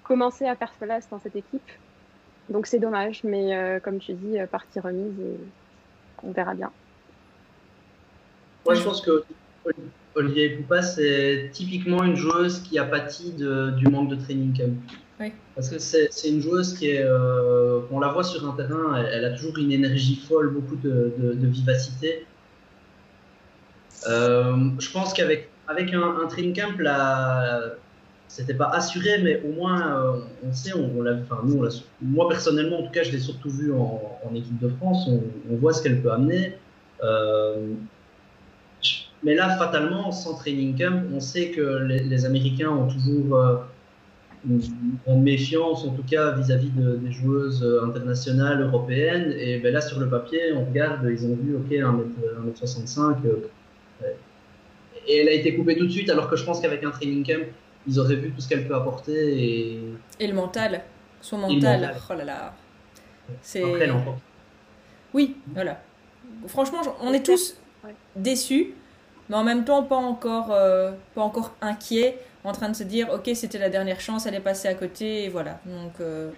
commencer 0.03 0.45
à 0.45 0.55
faire 0.55 0.71
place 0.71 1.07
dans 1.09 1.19
cette 1.19 1.35
équipe. 1.35 1.69
Donc, 2.49 2.65
c'est 2.65 2.79
dommage. 2.79 3.23
Mais 3.23 3.79
comme 3.83 3.99
tu 3.99 4.13
dis, 4.13 4.37
partie 4.49 4.79
remise 4.79 5.19
et 5.19 5.37
on 6.23 6.31
verra 6.31 6.55
bien. 6.55 6.71
Moi, 8.65 8.73
je 8.73 8.83
pense 8.83 9.01
que 9.01 9.23
Olivier 10.17 10.49
Poupa, 10.49 10.81
c'est 10.81 11.51
typiquement 11.53 12.03
une 12.03 12.15
joueuse 12.15 12.59
qui 12.61 12.79
a 12.79 12.85
pâti 12.85 13.33
du 13.33 13.87
manque 13.87 14.09
de 14.09 14.15
training 14.15 14.57
camp. 14.57 14.73
Parce 15.55 15.69
que 15.69 15.79
c'est 15.79 16.09
une 16.29 16.41
joueuse 16.41 16.75
qui 16.77 16.89
est, 16.89 17.03
euh, 17.03 17.81
on 17.91 17.99
la 17.99 18.09
voit 18.09 18.23
sur 18.23 18.47
un 18.47 18.55
terrain, 18.55 19.03
elle, 19.11 19.25
a 19.25 19.31
toujours 19.31 19.57
une 19.57 19.71
énergie 19.71 20.15
folle, 20.27 20.49
beaucoup 20.49 20.75
de, 20.75 21.13
vivacité. 21.35 22.25
Euh, 24.07 24.69
je 24.79 24.91
pense 24.91 25.13
qu'avec 25.13 25.49
avec 25.67 25.93
un, 25.93 26.27
training 26.29 26.55
camp, 26.55 26.79
là, 26.79 27.73
c'était 28.27 28.53
pas 28.53 28.69
assuré, 28.69 29.21
mais 29.23 29.41
au 29.43 29.51
moins 29.53 29.97
euh, 29.97 30.19
on 30.47 30.53
sait, 30.53 30.73
on, 30.73 31.01
l'a, 31.01 31.13
enfin 31.13 31.41
nous, 31.43 31.63
moi 32.01 32.29
personnellement 32.29 32.79
en 32.79 32.83
tout 32.83 32.91
cas, 32.91 33.03
je 33.03 33.11
l'ai 33.11 33.19
surtout 33.19 33.49
vu 33.49 33.73
en, 33.73 34.19
équipe 34.33 34.59
de 34.59 34.69
France, 34.69 35.07
on, 35.07 35.55
voit 35.57 35.73
ce 35.73 35.83
qu'elle 35.83 36.01
peut 36.01 36.11
amener. 36.11 36.55
Mais 39.27 39.35
là, 39.35 39.57
fatalement, 39.57 40.09
sans 40.13 40.35
training 40.35 40.73
camp, 40.77 41.03
on 41.13 41.19
sait 41.19 41.51
que 41.51 41.83
les, 41.83 42.23
Américains 42.23 42.69
ont 42.69 42.87
toujours 42.87 43.35
euh, 43.35 43.57
une, 44.47 45.21
méfiance, 45.21 45.83
en 45.83 45.89
tout 45.89 46.03
cas 46.09 46.31
vis-à-vis 46.31 46.69
des 46.69 47.11
joueuses 47.11 47.61
internationales 47.83 48.61
européennes. 48.61 49.33
Et 49.37 49.59
ben 49.59 49.73
là, 49.73 49.81
sur 49.81 49.99
le 49.99 50.07
papier, 50.07 50.53
on 50.55 50.63
regarde, 50.63 51.05
ils 51.11 51.25
ont 51.25 51.35
vu, 51.35 51.57
ok, 51.57 51.69
1m65. 51.69 53.17
Euh, 53.25 53.49
et 55.05 55.17
elle 55.17 55.27
a 55.27 55.33
été 55.33 55.53
coupée 55.57 55.75
tout 55.75 55.87
de 55.87 55.91
suite, 55.91 56.09
alors 56.09 56.29
que 56.29 56.37
je 56.37 56.45
pense 56.45 56.61
qu'avec 56.61 56.85
un 56.85 56.91
training 56.91 57.25
camp, 57.25 57.45
ils 57.85 57.99
auraient 57.99 58.15
vu 58.15 58.31
tout 58.31 58.39
ce 58.39 58.47
qu'elle 58.47 58.65
peut 58.65 58.75
apporter. 58.75 59.43
Et, 59.43 59.79
et 60.21 60.27
le 60.27 60.35
mental, 60.35 60.83
son 61.19 61.39
mental. 61.39 61.95
Oh 62.09 62.13
là 62.13 62.23
là. 62.23 62.53
C'est. 63.41 63.61
Oui, 65.13 65.35
voilà. 65.53 65.81
Franchement, 66.47 66.79
on 67.01 67.11
est 67.11 67.25
tous 67.25 67.59
déçus 68.15 68.73
mais 69.29 69.35
en 69.35 69.43
même 69.43 69.65
temps 69.65 69.83
pas 69.83 69.95
encore, 69.95 70.51
euh, 70.51 70.91
pas 71.15 71.21
encore 71.21 71.53
inquiet, 71.61 72.17
en 72.43 72.53
train 72.53 72.69
de 72.69 72.75
se 72.75 72.83
dire 72.83 73.09
ok 73.13 73.29
c'était 73.33 73.57
la 73.57 73.69
dernière 73.69 73.99
chance, 73.99 74.25
elle 74.25 74.35
est 74.35 74.39
passée 74.39 74.67
à 74.67 74.73
côté 74.73 75.25
et 75.25 75.29
voilà. 75.29 75.59
Donc 75.65 75.93
euh, 75.99 76.29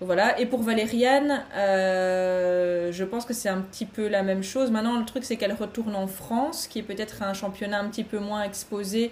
voilà. 0.00 0.38
Et 0.38 0.46
pour 0.46 0.62
Valériane, 0.62 1.42
euh, 1.56 2.92
je 2.92 3.04
pense 3.04 3.24
que 3.24 3.34
c'est 3.34 3.48
un 3.48 3.60
petit 3.60 3.84
peu 3.84 4.08
la 4.08 4.22
même 4.22 4.42
chose. 4.42 4.70
Maintenant 4.70 4.98
le 4.98 5.04
truc 5.04 5.24
c'est 5.24 5.36
qu'elle 5.36 5.54
retourne 5.54 5.96
en 5.96 6.06
France, 6.06 6.66
qui 6.68 6.78
est 6.78 6.82
peut-être 6.82 7.22
un 7.22 7.34
championnat 7.34 7.80
un 7.80 7.88
petit 7.88 8.04
peu 8.04 8.18
moins 8.18 8.42
exposé 8.42 9.10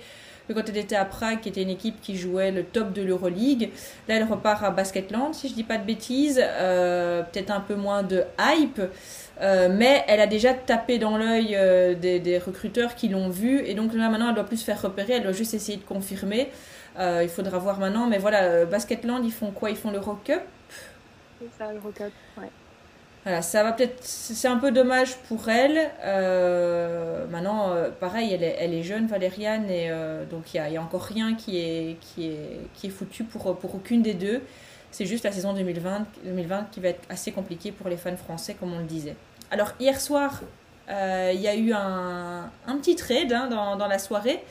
que 0.49 0.53
quand 0.53 0.69
elle 0.69 0.77
était 0.77 0.97
à 0.97 1.05
Prague, 1.05 1.41
qui 1.41 1.49
était 1.49 1.63
une 1.63 1.71
équipe 1.71 2.01
qui 2.01 2.17
jouait 2.17 2.53
le 2.53 2.65
top 2.65 2.93
de 2.93 3.03
l'Euroleague. 3.03 3.71
Là, 4.09 4.17
elle 4.17 4.25
repart 4.25 4.63
à 4.63 4.71
Basketland, 4.71 5.35
si 5.35 5.49
je 5.49 5.55
dis 5.55 5.65
pas 5.65 5.79
de 5.79 5.85
bêtises. 5.85 6.41
Euh, 6.41 7.23
peut-être 7.23 7.51
un 7.51 7.61
peu 7.61 7.75
moins 7.75 8.03
de 8.03 8.25
hype. 8.39 8.81
Euh, 9.41 9.69
mais 9.71 10.05
elle 10.09 10.21
a 10.21 10.27
déjà 10.27 10.55
tapé 10.55 10.99
dans 10.99 11.19
l'œil 11.19 11.55
euh, 11.57 11.95
des, 11.95 12.39
recruteurs 12.39 12.95
qui 12.95 13.09
l'ont 13.09 13.29
vue 13.29 13.61
et 13.67 13.75
donc 13.75 13.93
là 13.93 14.09
maintenant 14.09 14.31
elle 14.31 14.35
doit 14.35 14.47
plus 14.47 14.57
se 14.57 14.65
faire 14.65 14.81
repérer, 14.81 15.15
elle 15.15 15.25
doit 15.25 15.33
juste 15.33 15.53
essayer 15.53 15.77
de 15.77 15.85
confirmer. 15.85 16.51
il 16.99 17.29
faudra 17.29 17.59
voir 17.59 17.79
maintenant, 17.79 18.07
mais 18.07 18.19
voilà, 18.19 18.65
Basketland 18.65 19.25
ils 19.25 19.33
font 19.33 19.51
quoi? 19.51 19.71
Ils 19.71 19.77
font 19.77 19.91
l'Euro 19.91 20.15
Cup? 20.25 20.41
C'est 21.39 21.59
ça, 21.59 21.73
l'Euro 21.73 21.91
Cup, 21.91 22.13
ouais. 22.39 22.51
Voilà, 23.27 23.43
ça 23.43 23.65
va 23.65 23.73
peut-être. 23.73 24.05
C'est 24.05 24.47
un 24.47 24.57
peu 24.57 24.71
dommage 24.71 25.17
pour 25.27 25.49
elle. 25.49 25.91
Euh, 26.05 27.27
maintenant, 27.27 27.73
euh, 27.73 27.91
pareil, 27.91 28.33
elle 28.33 28.45
est, 28.45 28.57
elle 28.61 28.73
est, 28.73 28.85
jeune, 28.85 29.09
Valériane, 29.09 29.69
et 29.69 29.91
euh, 29.91 30.25
donc 30.27 30.55
il 30.55 30.63
n'y 30.63 30.77
a, 30.77 30.81
a, 30.81 30.85
encore 30.85 31.03
rien 31.03 31.35
qui 31.35 31.59
est, 31.59 31.97
qui 32.01 32.29
est, 32.29 32.61
qui 32.75 32.87
est 32.87 32.91
foutu 32.91 33.25
pour, 33.25 33.59
pour 33.59 33.75
aucune 33.75 34.01
des 34.01 34.15
deux. 34.15 34.43
C'est 34.91 35.07
juste 35.07 35.25
la 35.25 35.33
saison 35.33 35.53
2020, 35.53 36.07
2020 36.25 36.69
qui 36.71 36.81
va 36.81 36.89
être 36.89 37.03
assez 37.09 37.33
compliquée 37.33 37.73
pour 37.73 37.89
les 37.89 37.97
fans 37.97 38.17
français, 38.17 38.55
comme 38.55 38.73
on 38.73 38.79
le 38.79 38.85
disait. 38.85 39.17
Alors, 39.51 39.73
hier 39.79 40.01
soir, 40.01 40.43
il 40.89 41.41
y 41.41 41.49
a 41.49 41.55
eu 41.55 41.73
un, 41.73 42.51
un 42.67 42.77
petit 42.79 42.97
trade 42.97 43.33
hein, 43.33 43.49
dans, 43.49 43.77
dans, 43.77 43.89
la 43.89 43.99
soirée. 43.99 44.43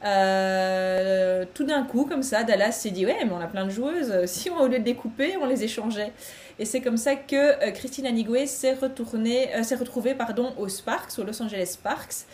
tout 0.00 1.64
d'un 1.64 1.82
coup, 1.82 2.06
comme 2.06 2.22
ça, 2.22 2.44
Dallas 2.44 2.72
s'est 2.72 2.90
dit 2.90 3.04
Ouais, 3.04 3.18
mais 3.24 3.32
on 3.32 3.40
a 3.40 3.46
plein 3.46 3.66
de 3.66 3.70
joueuses. 3.70 4.14
Si 4.26 4.48
on, 4.50 4.60
au 4.60 4.66
lieu 4.68 4.78
de 4.78 4.84
découper, 4.84 5.36
on 5.36 5.46
les 5.46 5.64
échangeait. 5.64 6.12
Et 6.58 6.64
c'est 6.64 6.80
comme 6.80 6.96
ça 6.96 7.16
que 7.16 7.34
euh, 7.36 7.70
Christine 7.72 8.06
Anigwe 8.06 8.46
s'est 8.46 8.76
euh, 8.80 9.62
s'est 9.62 9.74
retrouvée 9.74 10.14
pardon, 10.14 10.52
aux 10.58 10.68
Sparks, 10.68 11.18
aux 11.18 11.24
Los 11.24 11.42
Angeles 11.42 11.72
Sparks. 11.72 12.26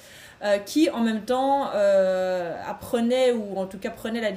Euh, 0.44 0.58
qui 0.58 0.88
en 0.88 1.00
même 1.00 1.22
temps 1.22 1.68
apprenait 2.66 3.32
ou 3.32 3.58
en 3.58 3.66
tout 3.66 3.78
cas 3.78 3.90
prenait 3.90 4.20
la, 4.20 4.30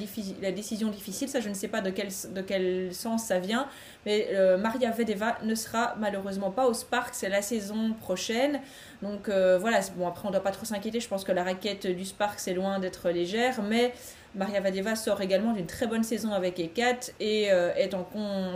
décision 0.52 0.90
difficile, 0.90 1.30
ça 1.30 1.40
je 1.42 1.50
ne 1.50 1.54
sais 1.54 1.68
pas 1.68 1.82
de 1.82 1.92
quel, 1.92 2.08
de 2.34 2.42
quel 2.42 2.92
sens 2.92 3.26
ça 3.26 3.38
vient, 3.38 3.68
mais 4.08 4.28
Maria 4.58 4.90
Vedeva 4.90 5.38
ne 5.44 5.54
sera 5.54 5.94
malheureusement 6.00 6.50
pas 6.50 6.66
aux 6.66 6.74
Sparks 6.74 7.22
la 7.30 7.44
saison 7.44 7.94
prochaine. 7.94 8.62
Donc 9.04 9.30
voilà, 9.30 9.82
bon 9.96 10.08
après 10.08 10.26
on 10.26 10.30
ne 10.30 10.34
doit 10.34 10.44
pas 10.44 10.50
trop 10.52 10.66
s'inquiéter, 10.66 11.00
je 11.00 11.08
pense 11.08 11.24
que 11.24 11.32
la 11.32 11.44
raquette 11.44 11.86
du 11.86 12.06
Sparks 12.06 12.48
est 12.48 12.56
loin 12.56 12.80
d'être 12.80 13.10
légère, 13.12 13.62
mais 13.62 13.94
Maria 14.36 14.62
Vadeva 14.62 14.96
sort 14.96 15.22
également 15.22 15.54
d'une 15.54 15.66
très 15.66 15.88
bonne 15.88 16.04
saison 16.04 16.32
avec 16.32 16.58
E4 16.58 17.12
et 17.20 17.52
euh, 17.52 17.74
est 17.76 17.94
en, 17.94 18.04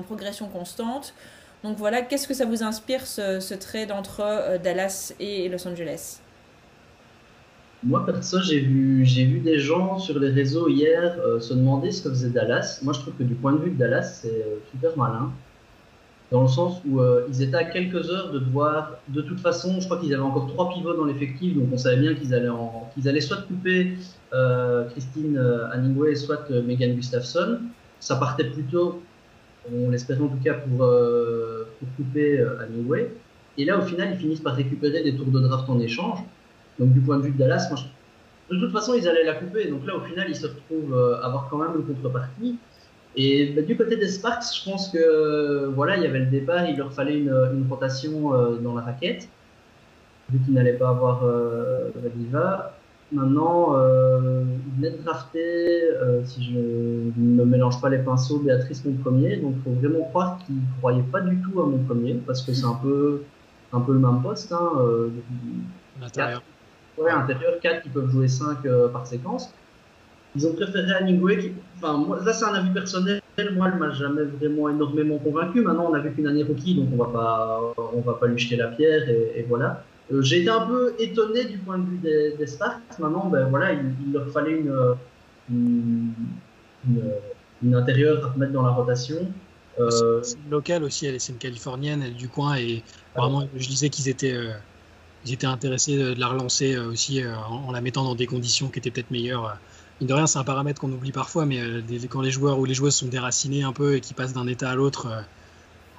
progression 0.03 0.47
constante. 0.47 1.13
Donc 1.63 1.77
voilà, 1.77 2.01
qu'est-ce 2.01 2.27
que 2.27 2.33
ça 2.33 2.45
vous 2.45 2.63
inspire 2.63 3.05
ce, 3.05 3.53
trade 3.53 3.91
entre 3.91 4.21
euh, 4.21 4.57
Dallas 4.57 5.13
et 5.19 5.49
Los 5.49 5.67
Angeles? 5.67 6.19
Moi 7.85 8.05
perso, 8.05 8.39
j'ai 8.41 8.59
vu, 8.59 9.39
des 9.39 9.59
gens 9.59 9.99
sur 9.99 10.19
les 10.19 10.29
réseaux 10.29 10.67
hier 10.67 11.17
euh, 11.19 11.39
se 11.39 11.53
demander 11.53 11.91
ce 11.91 12.03
que 12.03 12.09
faisait 12.09 12.31
Dallas. 12.31 12.79
Moi 12.81 12.93
je 12.93 12.99
trouve 12.99 13.13
que 13.13 13.23
du 13.23 13.35
point 13.35 13.53
de 13.53 13.59
vue 13.59 13.71
de 13.71 13.77
Dallas, 13.77 14.19
c'est 14.21 14.45
super 14.71 14.97
malin 14.97 15.31
dans 16.31 16.41
le 16.41 16.47
sens 16.47 16.81
où 16.87 16.99
euh, 16.99 17.27
ils 17.29 17.41
étaient 17.43 17.55
à 17.55 17.65
quelques 17.65 18.09
heures 18.09 18.31
de 18.31 18.39
devoir, 18.39 18.93
de 19.09 19.21
toute 19.21 19.39
façon, 19.39 19.79
je 19.79 19.85
crois 19.85 19.97
qu'ils 19.97 20.13
avaient 20.13 20.23
encore 20.23 20.47
trois 20.47 20.69
pivots 20.73 20.93
dans 20.93 21.05
l'effectif, 21.05 21.55
donc 21.55 21.67
on 21.71 21.77
savait 21.77 22.01
bien 22.01 22.15
qu'ils 22.15 22.33
allaient, 22.33 23.21
soit 23.21 23.43
couper 23.43 23.97
euh, 24.33 24.85
Christine 24.89 25.37
euh, 25.37 25.71
Hanningway, 25.71 26.15
soit 26.15 26.49
Megan 26.49 26.95
Gustafsson. 26.95 27.59
Ça 27.99 28.15
partait 28.15 28.45
plutôt, 28.45 29.01
on 29.71 29.89
l'espérait 29.89 30.21
en 30.21 30.27
tout 30.27 30.43
cas, 30.43 30.55
pour, 30.55 30.77
pour 30.77 31.87
couper 31.95 32.43
Hanningway. 32.61 33.11
Et 33.57 33.65
là, 33.65 33.79
au 33.79 33.83
final, 33.83 34.09
ils 34.13 34.19
finissent 34.19 34.41
par 34.41 34.55
récupérer 34.55 35.03
des 35.03 35.15
tours 35.15 35.27
de 35.27 35.39
draft 35.39 35.69
en 35.69 35.79
échange. 35.79 36.19
Donc 36.79 36.93
du 36.93 36.99
point 37.01 37.17
de 37.17 37.23
vue 37.23 37.31
de 37.31 37.37
Dallas, 37.37 37.67
moi, 37.71 37.79
de 38.51 38.59
toute 38.59 38.71
façon, 38.71 38.93
ils 38.93 39.07
allaient 39.07 39.23
la 39.23 39.35
couper. 39.35 39.69
Donc 39.69 39.85
là, 39.85 39.95
au 39.95 40.01
final, 40.01 40.27
ils 40.29 40.35
se 40.35 40.47
retrouvent 40.47 40.95
avoir 41.23 41.47
quand 41.49 41.57
même 41.57 41.71
une 41.75 41.85
contrepartie. 41.85 42.57
Et 43.15 43.53
bah, 43.53 43.61
du 43.61 43.77
côté 43.77 43.95
des 43.95 44.09
Sparks, 44.09 44.43
je 44.55 44.69
pense 44.69 44.89
que 44.89 45.67
voilà, 45.73 45.95
il 45.97 46.03
y 46.03 46.05
avait 46.05 46.19
le 46.19 46.25
départ, 46.25 46.65
il 46.65 46.77
leur 46.77 46.91
fallait 46.91 47.17
une, 47.17 47.29
une 47.29 47.65
rotation 47.69 48.33
euh, 48.33 48.57
dans 48.57 48.75
la 48.75 48.81
raquette, 48.81 49.29
vu 50.29 50.39
qu'ils 50.39 50.53
n'allaient 50.53 50.73
pas 50.73 50.89
avoir 50.89 51.23
euh, 51.23 51.91
Maintenant, 53.11 53.77
euh, 53.77 54.43
ils 54.65 54.81
venaient 54.81 54.97
de 54.97 55.03
euh, 55.37 56.25
si 56.25 56.43
je 56.43 56.57
ne 57.17 57.43
mélange 57.43 57.79
pas 57.79 57.89
les 57.89 57.99
pinceaux, 57.99 58.39
Béatrice 58.39 58.83
mon 58.83 58.93
premier, 58.93 59.37
donc 59.37 59.53
il 59.57 59.61
faut 59.63 59.79
vraiment 59.79 60.03
croire 60.09 60.39
qu'ils 60.39 60.55
ne 60.55 60.61
croyaient 60.79 61.03
pas 61.03 61.21
du 61.21 61.39
tout 61.41 61.61
à 61.61 61.65
mon 61.67 61.77
premier, 61.77 62.15
parce 62.15 62.41
que 62.41 62.53
c'est 62.53 62.65
un 62.65 62.79
peu, 62.81 63.21
un 63.71 63.79
peu 63.79 63.93
le 63.93 63.99
même 63.99 64.21
poste. 64.21 64.51
Hein, 64.51 64.71
euh. 64.79 65.09
Ouais, 66.97 67.11
intérieur, 67.11 67.59
4 67.61 67.83
qui 67.83 67.89
peuvent 67.89 68.09
jouer 68.09 68.27
5 68.27 68.59
par 68.91 69.05
séquence. 69.05 69.53
Ils 70.35 70.45
ont 70.47 70.53
préféré 70.53 70.91
Anigwe. 70.93 71.37
Qui... 71.37 71.51
Enfin, 71.77 71.97
moi, 71.97 72.19
là, 72.23 72.33
c'est 72.33 72.45
un 72.45 72.53
avis 72.53 72.71
personnel. 72.71 73.21
Moi, 73.53 73.69
elle 73.71 73.79
m'a 73.79 73.91
jamais 73.91 74.23
vraiment 74.23 74.69
énormément 74.69 75.17
convaincu. 75.17 75.61
Maintenant, 75.61 75.89
on 75.91 75.93
a 75.93 75.99
vu 75.99 76.11
qu'une 76.13 76.27
année 76.27 76.43
rookie, 76.43 76.75
donc 76.75 76.89
on 76.93 77.03
va 77.03 77.11
pas, 77.11 77.73
on 77.93 78.01
va 78.01 78.13
pas 78.13 78.27
lui 78.27 78.37
jeter 78.37 78.55
la 78.55 78.67
pierre 78.67 79.09
et, 79.09 79.45
voilà. 79.47 79.83
Euh, 80.13 80.21
j'ai 80.21 80.41
été 80.41 80.49
un 80.49 80.67
peu 80.67 80.93
étonné 80.99 81.45
du 81.45 81.57
point 81.57 81.79
de 81.79 81.85
vue 81.85 81.97
des, 81.97 82.35
des 82.37 82.47
Sparks. 82.47 82.99
Maintenant, 82.99 83.27
ben 83.27 83.47
voilà, 83.49 83.73
il, 83.73 84.13
leur 84.13 84.29
fallait 84.29 84.59
une, 84.59 84.95
une, 85.49 86.13
une, 87.63 87.75
intérieure 87.75 88.23
à 88.23 88.29
remettre 88.29 88.51
dans 88.51 88.61
la 88.61 88.69
rotation. 88.69 89.27
Euh... 89.79 90.21
Une 90.45 90.51
locale 90.51 90.83
aussi, 90.83 91.07
elle 91.07 91.15
est 91.15 91.29
une 91.29 91.37
californienne, 91.37 92.01
elle 92.03 92.11
est 92.11 92.13
du 92.13 92.29
coin 92.29 92.55
et 92.55 92.83
vraiment, 93.15 93.47
je 93.55 93.67
disais 93.67 93.89
qu'ils 93.89 94.07
étaient, 94.07 94.33
euh, 94.33 94.51
ils 95.25 95.33
étaient 95.33 95.47
intéressés 95.47 95.97
de 95.97 96.19
la 96.19 96.27
relancer 96.27 96.75
euh, 96.75 96.91
aussi 96.91 97.23
en, 97.25 97.67
en, 97.67 97.71
la 97.71 97.81
mettant 97.81 98.03
dans 98.03 98.15
des 98.15 98.27
conditions 98.27 98.69
qui 98.69 98.79
étaient 98.79 98.91
peut-être 98.91 99.11
meilleures 99.11 99.57
de 100.01 100.13
rien, 100.13 100.27
c'est 100.27 100.39
un 100.39 100.43
paramètre 100.43 100.81
qu'on 100.81 100.91
oublie 100.91 101.11
parfois, 101.11 101.45
mais 101.45 101.59
euh, 101.59 101.81
quand 102.09 102.21
les 102.21 102.31
joueurs 102.31 102.59
ou 102.59 102.65
les 102.65 102.73
joueuses 102.73 102.95
sont 102.95 103.07
déracinés 103.07 103.63
un 103.63 103.71
peu 103.71 103.95
et 103.95 104.01
qui 104.01 104.13
passent 104.13 104.33
d'un 104.33 104.47
état 104.47 104.69
à 104.69 104.75
l'autre 104.75 105.07
euh, 105.07 105.21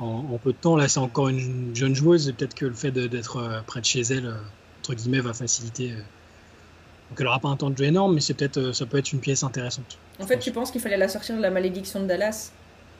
en, 0.05 0.39
peu 0.39 0.53
de 0.53 0.59
temps, 0.59 0.77
là 0.77 0.89
c'est 0.89 1.01
encore 1.01 1.28
une 1.28 1.74
jeune 1.74 1.94
joueuse 1.94 2.28
et 2.28 2.35
peut-être 2.35 2.55
que 2.55 2.66
le 2.66 2.74
fait 2.74 2.90
d'être 2.90 3.39
euh, 3.39 3.61
près 3.66 3.81
de 3.81 3.86
chez 3.86 4.03
elle, 4.03 4.35
entre 4.81 4.94
guillemets, 4.94 5.20
va 5.20 5.32
faciliter. 5.32 5.93
Donc 5.93 7.19
elle 7.19 7.24
n'aura 7.24 7.39
pas 7.39 7.48
un 7.48 7.57
temps 7.57 7.70
de 7.70 7.78
jeu 7.78 7.85
énorme, 7.85 8.15
mais 8.15 8.20
c'est 8.20 8.35
peut-être, 8.35 8.73
ça 8.73 8.85
peut 8.85 8.98
être 8.98 9.12
une 9.12 9.20
pièce 9.20 9.43
intéressante. 9.43 9.97
En 10.20 10.27
fait, 10.27 10.39
tu 10.39 10.53
penses 10.53 10.70
qu'il 10.70 10.81
fallait 10.81 10.98
la 10.98 11.09
sortir 11.09 11.36
de 11.36 11.43
la 11.43 11.51
malédiction 11.51 12.01
de 12.01 12.07
Dallas? 12.07 12.53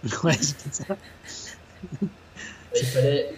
Ouais, 0.23 0.39
c'est 0.41 0.73
ça. 0.73 0.97
Il 2.01 2.87
fallait, 2.87 3.35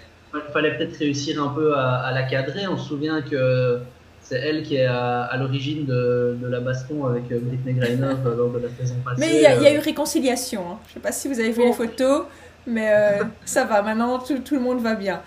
fallait 0.52 0.76
peut-être 0.76 0.96
réussir 0.96 1.42
un 1.42 1.48
peu 1.48 1.74
à, 1.76 2.00
à 2.00 2.12
la 2.12 2.22
cadrer. 2.24 2.66
On 2.66 2.76
se 2.76 2.88
souvient 2.88 3.22
que 3.22 3.80
c'est 4.28 4.38
elle 4.38 4.62
qui 4.62 4.76
est 4.76 4.84
à, 4.84 5.34
l'origine 5.38 5.86
de, 5.86 6.36
la 6.42 6.60
baston 6.60 7.06
avec 7.06 7.32
euh, 7.32 7.40
Britney 7.40 7.72
Griner 7.72 8.14
euh, 8.26 8.36
lors 8.36 8.50
de 8.50 8.58
la 8.58 8.68
saison 8.68 8.96
passée. 9.02 9.20
Mais 9.20 9.36
il 9.36 9.40
y, 9.40 9.46
a 9.46 9.56
euh. 9.56 9.76
eu 9.76 9.78
réconciliation. 9.78 10.70
Hein. 10.70 10.78
Je 10.84 10.90
ne 10.90 10.94
sais 10.94 11.00
pas 11.00 11.12
si 11.12 11.28
vous 11.28 11.40
avez 11.40 11.50
vu 11.50 11.64
les 11.64 11.72
photos, 11.72 12.26
mais 12.66 12.92
ça 13.46 13.64
va. 13.64 13.80
Maintenant, 13.80 14.18
tout, 14.18 14.54
le 14.54 14.60
monde 14.60 14.82
va 14.82 14.94
bien. 14.94 15.22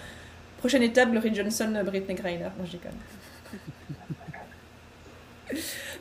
Prochaine 0.60 0.84
étape, 0.84 1.12
Laurie 1.12 1.34
Johnson, 1.34 1.82
Britney 1.84 2.14
Griner. 2.14 2.50
Non, 2.60 2.66
je 2.66 2.74
déconne. 2.74 2.92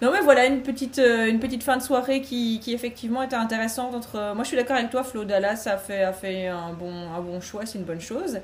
Non 0.00 0.12
mais 0.12 0.20
voilà 0.20 0.46
une 0.46 0.62
petite 0.62 0.98
une 0.98 1.40
petite 1.40 1.64
fin 1.64 1.76
de 1.76 1.82
soirée 1.82 2.22
qui, 2.22 2.60
qui 2.60 2.72
effectivement 2.72 3.20
était 3.20 3.36
intéressante 3.36 3.94
entre 3.94 4.32
moi 4.34 4.44
je 4.44 4.48
suis 4.48 4.56
d'accord 4.56 4.76
avec 4.76 4.90
toi 4.90 5.02
Flo 5.02 5.24
Dallas 5.24 5.64
a 5.66 5.76
fait 5.76 6.04
a 6.04 6.12
fait 6.12 6.46
un 6.46 6.72
bon 6.72 7.12
un 7.12 7.20
bon 7.20 7.40
choix 7.40 7.66
c'est 7.66 7.76
une 7.76 7.84
bonne 7.84 8.00
chose 8.00 8.38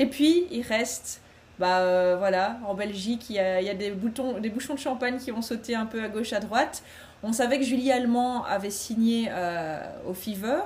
et 0.00 0.06
puis 0.06 0.46
il 0.50 0.62
reste 0.62 1.20
bah 1.60 1.80
euh, 1.80 2.16
voilà, 2.18 2.56
en 2.66 2.72
Belgique, 2.72 3.28
il 3.28 3.36
y 3.36 3.38
a, 3.38 3.74
des, 3.74 3.90
boutons, 3.90 4.40
des 4.40 4.48
bouchons 4.48 4.72
de 4.72 4.78
champagne 4.78 5.18
qui 5.18 5.30
vont 5.30 5.42
sauter 5.42 5.74
un 5.74 5.84
peu 5.84 6.02
à 6.02 6.08
gauche, 6.08 6.32
à 6.32 6.40
droite. 6.40 6.82
On 7.22 7.34
savait 7.34 7.58
que 7.58 7.64
Julie 7.64 7.92
Allemand 7.92 8.44
avait 8.46 8.70
signé 8.70 9.28
euh, 9.30 9.78
au 10.08 10.14
Fever 10.14 10.62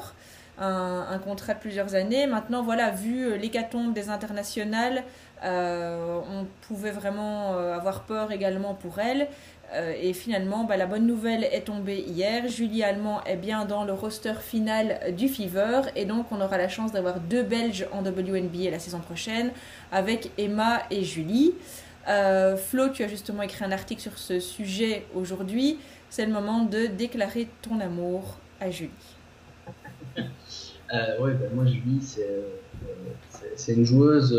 un, 0.56 1.18
contrat 1.18 1.54
de 1.54 1.58
plusieurs 1.58 1.96
années. 1.96 2.28
Maintenant, 2.28 2.62
voilà, 2.62 2.90
vu 2.90 3.36
l'hécatombe 3.36 3.92
des 3.92 4.08
internationales, 4.08 5.02
euh, 5.42 6.20
on 6.30 6.46
pouvait 6.68 6.92
vraiment 6.92 7.58
avoir 7.58 8.04
peur 8.04 8.30
également 8.30 8.74
pour 8.74 9.00
elle. 9.00 9.26
Euh, 9.74 9.92
et 10.00 10.12
finalement, 10.12 10.64
bah, 10.64 10.76
la 10.76 10.86
bonne 10.86 11.06
nouvelle 11.06 11.44
est 11.44 11.62
tombée 11.62 12.04
hier. 12.06 12.48
Julie 12.48 12.82
Allemand 12.82 13.22
est 13.24 13.36
bien 13.36 13.64
dans 13.64 13.84
le 13.84 13.92
roster 13.92 14.34
final 14.40 15.14
du 15.16 15.28
Fever. 15.28 15.82
Et 15.96 16.04
donc, 16.04 16.26
on 16.30 16.40
aura 16.40 16.58
la 16.58 16.68
chance 16.68 16.92
d'avoir 16.92 17.18
deux 17.18 17.42
Belges 17.42 17.86
en 17.92 18.02
WNBA 18.02 18.70
la 18.70 18.78
saison 18.78 19.00
prochaine, 19.00 19.50
avec 19.90 20.30
Emma 20.38 20.82
et 20.90 21.02
Julie. 21.02 21.54
Euh, 22.08 22.56
Flo, 22.56 22.88
tu 22.90 23.02
as 23.02 23.08
justement 23.08 23.42
écrit 23.42 23.64
un 23.64 23.72
article 23.72 24.00
sur 24.00 24.16
ce 24.18 24.38
sujet 24.38 25.06
aujourd'hui. 25.14 25.78
C'est 26.08 26.26
le 26.26 26.32
moment 26.32 26.64
de 26.64 26.86
déclarer 26.86 27.48
ton 27.62 27.80
amour 27.80 28.38
à 28.60 28.70
Julie. 28.70 28.90
Euh, 30.92 31.16
oui, 31.18 31.32
ben 31.40 31.50
moi, 31.54 31.64
Julie, 31.64 31.98
c'est 33.56 33.72
une 33.72 33.84
joueuse. 33.84 34.32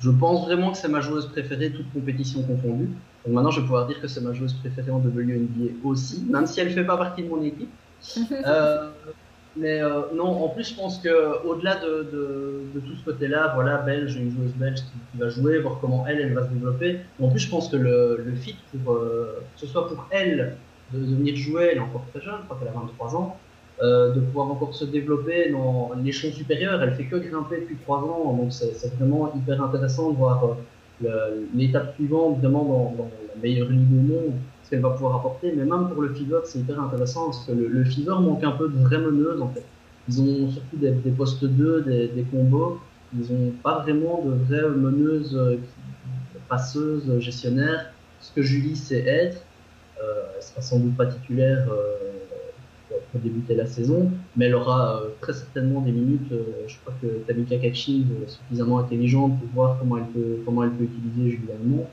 je 0.00 0.10
pense 0.10 0.46
vraiment 0.46 0.72
que 0.72 0.78
c'est 0.78 0.88
ma 0.88 1.00
joueuse 1.00 1.28
préférée, 1.28 1.70
toute 1.70 1.92
compétition 1.92 2.42
confondue. 2.42 2.88
Donc 3.26 3.34
maintenant, 3.34 3.50
je 3.50 3.60
vais 3.60 3.66
pouvoir 3.66 3.86
dire 3.86 4.00
que 4.00 4.06
c'est 4.06 4.20
ma 4.20 4.32
joueuse 4.32 4.52
préférée 4.54 4.92
en 4.92 4.98
WNBA 4.98 5.72
aussi, 5.82 6.24
même 6.30 6.46
si 6.46 6.60
elle 6.60 6.68
ne 6.68 6.72
fait 6.72 6.84
pas 6.84 6.96
partie 6.96 7.22
de 7.22 7.28
mon 7.28 7.42
équipe. 7.42 7.70
Euh, 8.46 8.90
mais 9.56 9.80
euh, 9.80 10.02
non, 10.14 10.44
en 10.44 10.48
plus, 10.50 10.68
je 10.68 10.74
pense 10.74 10.98
qu'au-delà 10.98 11.76
de, 11.76 12.06
de, 12.74 12.80
tout 12.80 12.94
ce 12.94 13.04
côté-là, 13.06 13.52
voilà, 13.54 13.78
belge, 13.78 14.14
une 14.16 14.30
joueuse 14.30 14.52
belge 14.52 14.80
qui, 14.80 15.18
va 15.18 15.30
jouer, 15.30 15.58
voir 15.60 15.78
comment 15.80 16.06
elle, 16.06 16.20
elle 16.20 16.34
va 16.34 16.44
se 16.44 16.50
développer. 16.50 17.00
En 17.20 17.30
plus, 17.30 17.40
je 17.40 17.48
pense 17.48 17.68
que 17.70 17.76
le, 17.76 18.22
le 18.22 18.34
fit, 18.34 18.56
pour, 18.84 18.92
euh, 18.92 19.42
que 19.54 19.60
ce 19.60 19.66
soit 19.66 19.88
pour 19.88 20.06
elle 20.10 20.56
de, 20.92 20.98
venir 20.98 21.34
jouer, 21.36 21.70
elle 21.72 21.78
est 21.78 21.80
encore 21.80 22.04
très 22.12 22.22
jeune, 22.22 22.36
je 22.42 22.44
crois 22.44 22.58
qu'elle 22.58 22.68
a 22.68 22.78
23 22.78 23.16
ans, 23.16 23.38
de 23.82 24.20
pouvoir 24.20 24.50
encore 24.50 24.74
se 24.74 24.84
développer 24.84 25.50
dans 25.50 25.92
l'échelon 26.04 26.32
supérieur. 26.32 26.82
Elle 26.82 26.94
fait 26.94 27.06
que 27.06 27.16
grimper 27.16 27.62
depuis 27.62 27.76
3 27.76 27.98
ans, 28.00 28.34
donc 28.34 28.52
c'est 28.52 28.94
vraiment 28.98 29.32
hyper 29.34 29.62
intéressant 29.62 30.10
de 30.10 30.16
voir 30.16 30.58
l'étape 31.54 31.94
suivante 31.94 32.38
vraiment 32.40 32.94
dans, 32.96 33.10
la 33.34 33.42
meilleure 33.42 33.68
ligue 33.68 33.92
au 33.92 34.02
monde, 34.02 34.32
ce 34.64 34.70
qu'elle 34.70 34.80
va 34.80 34.90
pouvoir 34.90 35.16
apporter. 35.16 35.52
Mais 35.52 35.64
même 35.64 35.88
pour 35.92 36.02
le 36.02 36.14
Fever, 36.14 36.40
c'est 36.44 36.60
hyper 36.60 36.80
intéressant 36.80 37.26
parce 37.26 37.44
que 37.44 37.52
le, 37.52 37.68
le, 37.68 37.84
Fever 37.84 38.14
manque 38.20 38.44
un 38.44 38.52
peu 38.52 38.68
de 38.68 38.78
vraies 38.78 38.98
meneuses 38.98 39.40
en 39.40 39.48
fait. 39.48 39.64
Ils 40.08 40.20
ont 40.20 40.50
surtout 40.50 40.76
des, 40.76 40.92
postes 41.10 41.44
2, 41.44 41.82
des, 41.82 42.08
des 42.08 42.22
combos. 42.22 42.80
Ils 43.14 43.32
n'ont 43.32 43.50
pas 43.62 43.80
vraiment 43.80 44.22
de 44.24 44.32
vraies 44.32 44.68
meneuses, 44.68 45.36
euh, 45.36 45.56
passeuses, 46.48 47.18
gestionnaires. 47.18 47.92
Ce 48.20 48.32
que 48.32 48.42
Julie 48.42 48.76
sait 48.76 49.04
être, 49.06 49.42
euh, 50.02 50.22
elle 50.36 50.42
sera 50.42 50.62
sans 50.62 50.78
doute 50.78 50.96
pas 50.96 51.06
titulaire 51.06 51.66
euh, 51.70 51.96
pour 53.16 53.24
débuter 53.24 53.54
la 53.54 53.66
saison, 53.66 54.10
mais 54.36 54.46
elle 54.46 54.54
aura 54.54 55.02
euh, 55.02 55.08
très 55.20 55.32
certainement 55.32 55.80
des 55.80 55.92
minutes. 55.92 56.30
Euh, 56.32 56.44
je 56.66 56.76
crois 56.80 56.94
que 57.00 57.06
Tamika 57.26 57.56
Kachin 57.56 58.04
est 58.24 58.30
suffisamment 58.30 58.78
intelligente 58.78 59.38
pour 59.40 59.48
voir 59.54 59.78
comment 59.78 59.98
elle 59.98 60.06
peut, 60.06 60.38
comment 60.44 60.64
elle 60.64 60.70
peut 60.70 60.84
utiliser 60.84 61.30
Julie 61.30 61.52
Allemand. 61.52 61.90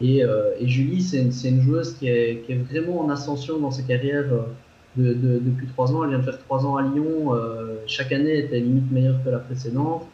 Et, 0.00 0.22
Julie, 0.66 1.00
c'est 1.00 1.20
une, 1.20 1.60
joueuse 1.62 1.94
qui 1.94 2.08
est, 2.08 2.42
vraiment 2.68 3.02
en 3.02 3.08
ascension 3.08 3.60
dans 3.60 3.70
sa 3.70 3.82
carrière 3.82 4.24
de, 4.96 5.12
de, 5.14 5.38
depuis 5.38 5.66
trois 5.68 5.94
ans. 5.94 6.04
Elle 6.04 6.10
vient 6.10 6.18
de 6.18 6.24
faire 6.24 6.38
trois 6.38 6.66
ans 6.66 6.76
à 6.76 6.82
Lyon. 6.82 7.34
Euh, 7.34 7.76
chaque 7.86 8.12
année 8.12 8.38
était 8.38 8.60
limite 8.60 8.90
meilleure 8.90 9.22
que 9.24 9.30
la 9.30 9.38
précédente. 9.38 10.06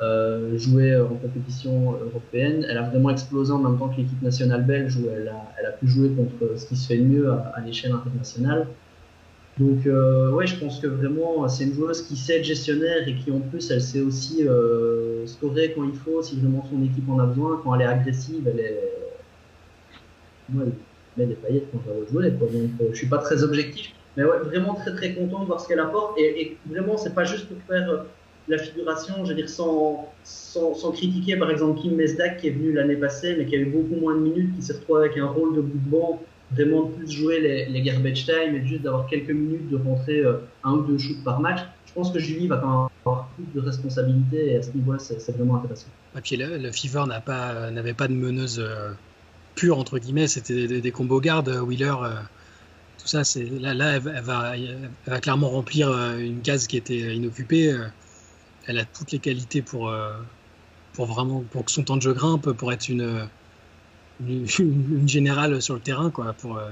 Euh, 0.00 0.56
jouait 0.56 0.96
en 0.96 1.08
compétition 1.08 1.94
européenne. 1.94 2.64
Elle 2.68 2.78
a 2.78 2.88
vraiment 2.88 3.10
explosé 3.10 3.52
en 3.52 3.58
même 3.58 3.78
temps 3.78 3.88
que 3.88 3.96
l'équipe 3.96 4.22
nationale 4.22 4.64
belge 4.64 4.96
où 4.96 5.08
elle 5.10 5.28
a, 5.28 5.70
pu 5.72 5.88
jouer 5.88 6.10
contre 6.10 6.56
ce 6.56 6.66
qui 6.66 6.76
se 6.76 6.86
fait 6.86 6.98
de 6.98 7.04
mieux 7.04 7.30
à 7.30 7.60
l'échelle 7.64 7.92
internationale. 7.92 8.68
Donc 9.58 9.86
euh, 9.86 10.30
ouais, 10.30 10.46
je 10.46 10.56
pense 10.56 10.78
que 10.78 10.86
vraiment 10.86 11.48
c'est 11.48 11.64
une 11.64 11.74
joueuse 11.74 12.02
qui 12.02 12.16
sait 12.16 12.38
être 12.38 12.44
gestionnaire 12.44 13.08
et 13.08 13.14
qui 13.14 13.30
en 13.32 13.40
plus 13.40 13.70
elle 13.70 13.82
sait 13.82 14.00
aussi 14.00 14.46
euh, 14.46 15.26
scorer 15.26 15.72
quand 15.74 15.84
il 15.84 15.94
faut, 15.94 16.22
si 16.22 16.38
vraiment 16.38 16.64
son 16.70 16.82
équipe 16.84 17.08
en 17.08 17.18
a 17.18 17.26
besoin. 17.26 17.60
Quand 17.64 17.74
elle 17.74 17.82
est 17.82 17.84
agressive, 17.86 18.46
elle 18.46 18.60
est, 18.60 18.92
moi, 20.48 20.64
elle 20.66 20.72
met 21.16 21.26
des 21.26 21.34
paillettes 21.34 21.66
quand 21.72 21.80
la 21.86 22.06
jouer. 22.08 22.30
Donc 22.30 22.50
euh, 22.52 22.88
je 22.92 22.96
suis 22.96 23.08
pas 23.08 23.18
très 23.18 23.42
objectif, 23.42 23.92
mais 24.16 24.22
ouais, 24.22 24.38
vraiment 24.44 24.74
très 24.74 24.94
très 24.94 25.14
content 25.14 25.40
de 25.40 25.46
voir 25.46 25.60
ce 25.60 25.66
qu'elle 25.66 25.80
apporte. 25.80 26.16
Et, 26.18 26.40
et 26.40 26.56
vraiment, 26.70 26.96
c'est 26.96 27.14
pas 27.14 27.24
juste 27.24 27.48
pour 27.48 27.58
faire 27.62 28.04
la 28.48 28.58
figuration, 28.58 29.24
je 29.24 29.30
veux 29.30 29.34
dire, 29.34 29.48
sans, 29.48 30.08
sans, 30.24 30.74
sans, 30.74 30.92
critiquer 30.92 31.36
par 31.36 31.50
exemple 31.50 31.80
Kim 31.80 31.96
Mesdak 31.96 32.38
qui 32.38 32.48
est 32.48 32.52
venu 32.52 32.72
l'année 32.72 32.96
passée, 32.96 33.34
mais 33.36 33.44
qui 33.44 33.56
a 33.56 33.58
eu 33.58 33.66
beaucoup 33.66 34.00
moins 34.00 34.14
de 34.14 34.20
minutes, 34.20 34.54
qui 34.56 34.62
s'est 34.62 34.72
retrouvé 34.74 35.06
avec 35.06 35.18
un 35.18 35.26
rôle 35.26 35.56
de 35.56 35.60
bout 35.60 35.78
de 35.78 35.90
banc, 35.90 36.22
vraiment 36.50 36.86
plus 36.86 37.10
jouer 37.10 37.40
les, 37.40 37.66
les 37.66 37.82
garbage 37.82 38.24
time 38.24 38.54
et 38.54 38.66
juste 38.66 38.82
d'avoir 38.82 39.06
quelques 39.06 39.30
minutes 39.30 39.68
de 39.68 39.76
rentrer 39.76 40.20
euh, 40.20 40.38
un 40.64 40.72
ou 40.72 40.82
deux 40.82 40.98
shoots 40.98 41.22
par 41.24 41.40
match. 41.40 41.60
Je 41.86 41.92
pense 41.92 42.10
que 42.12 42.18
Julie 42.18 42.46
va 42.46 42.58
quand 42.58 42.68
même 42.68 42.88
avoir 43.04 43.28
plus 43.28 43.46
de 43.54 43.60
responsabilités 43.60 44.52
et 44.52 44.56
à 44.56 44.62
ce 44.62 44.70
niveau-là, 44.72 44.98
c'est 44.98 45.36
vraiment 45.36 45.56
intéressant. 45.56 45.88
Et 46.16 46.20
puis 46.20 46.36
le, 46.36 46.58
le 46.58 46.72
Fever 46.72 47.04
n'avait 47.06 47.94
pas 47.94 48.08
de 48.08 48.14
meneuse 48.14 48.60
euh, 48.60 48.92
pure 49.54 49.78
entre 49.78 49.98
guillemets, 49.98 50.26
c'était 50.26 50.66
des, 50.66 50.80
des, 50.80 50.90
combos 50.90 51.20
gardes, 51.20 51.48
Wheeler. 51.48 51.94
Euh, 52.02 52.14
tout 52.98 53.06
ça, 53.06 53.24
c'est 53.24 53.44
là, 53.44 53.74
là 53.74 53.96
elle, 53.96 54.22
va, 54.22 55.20
clairement 55.20 55.50
remplir 55.50 55.92
une 56.18 56.40
case 56.40 56.66
qui 56.66 56.76
était 56.76 57.14
inoccupée 57.14 57.76
elle 58.66 58.78
a 58.78 58.84
toutes 58.84 59.12
les 59.12 59.18
qualités 59.18 59.62
pour, 59.62 59.90
pour 60.92 61.06
vraiment 61.06 61.42
pour 61.52 61.64
que 61.64 61.70
son 61.70 61.84
temps 61.84 61.96
de 61.96 62.02
jeu 62.02 62.12
grimpe, 62.12 62.50
pour 62.52 62.72
être 62.72 62.88
une, 62.88 63.28
une, 64.26 65.08
générale 65.08 65.60
sur 65.62 65.74
le 65.74 65.80
terrain. 65.80 66.10
Quoi, 66.10 66.32
pour, 66.32 66.58
euh, 66.58 66.70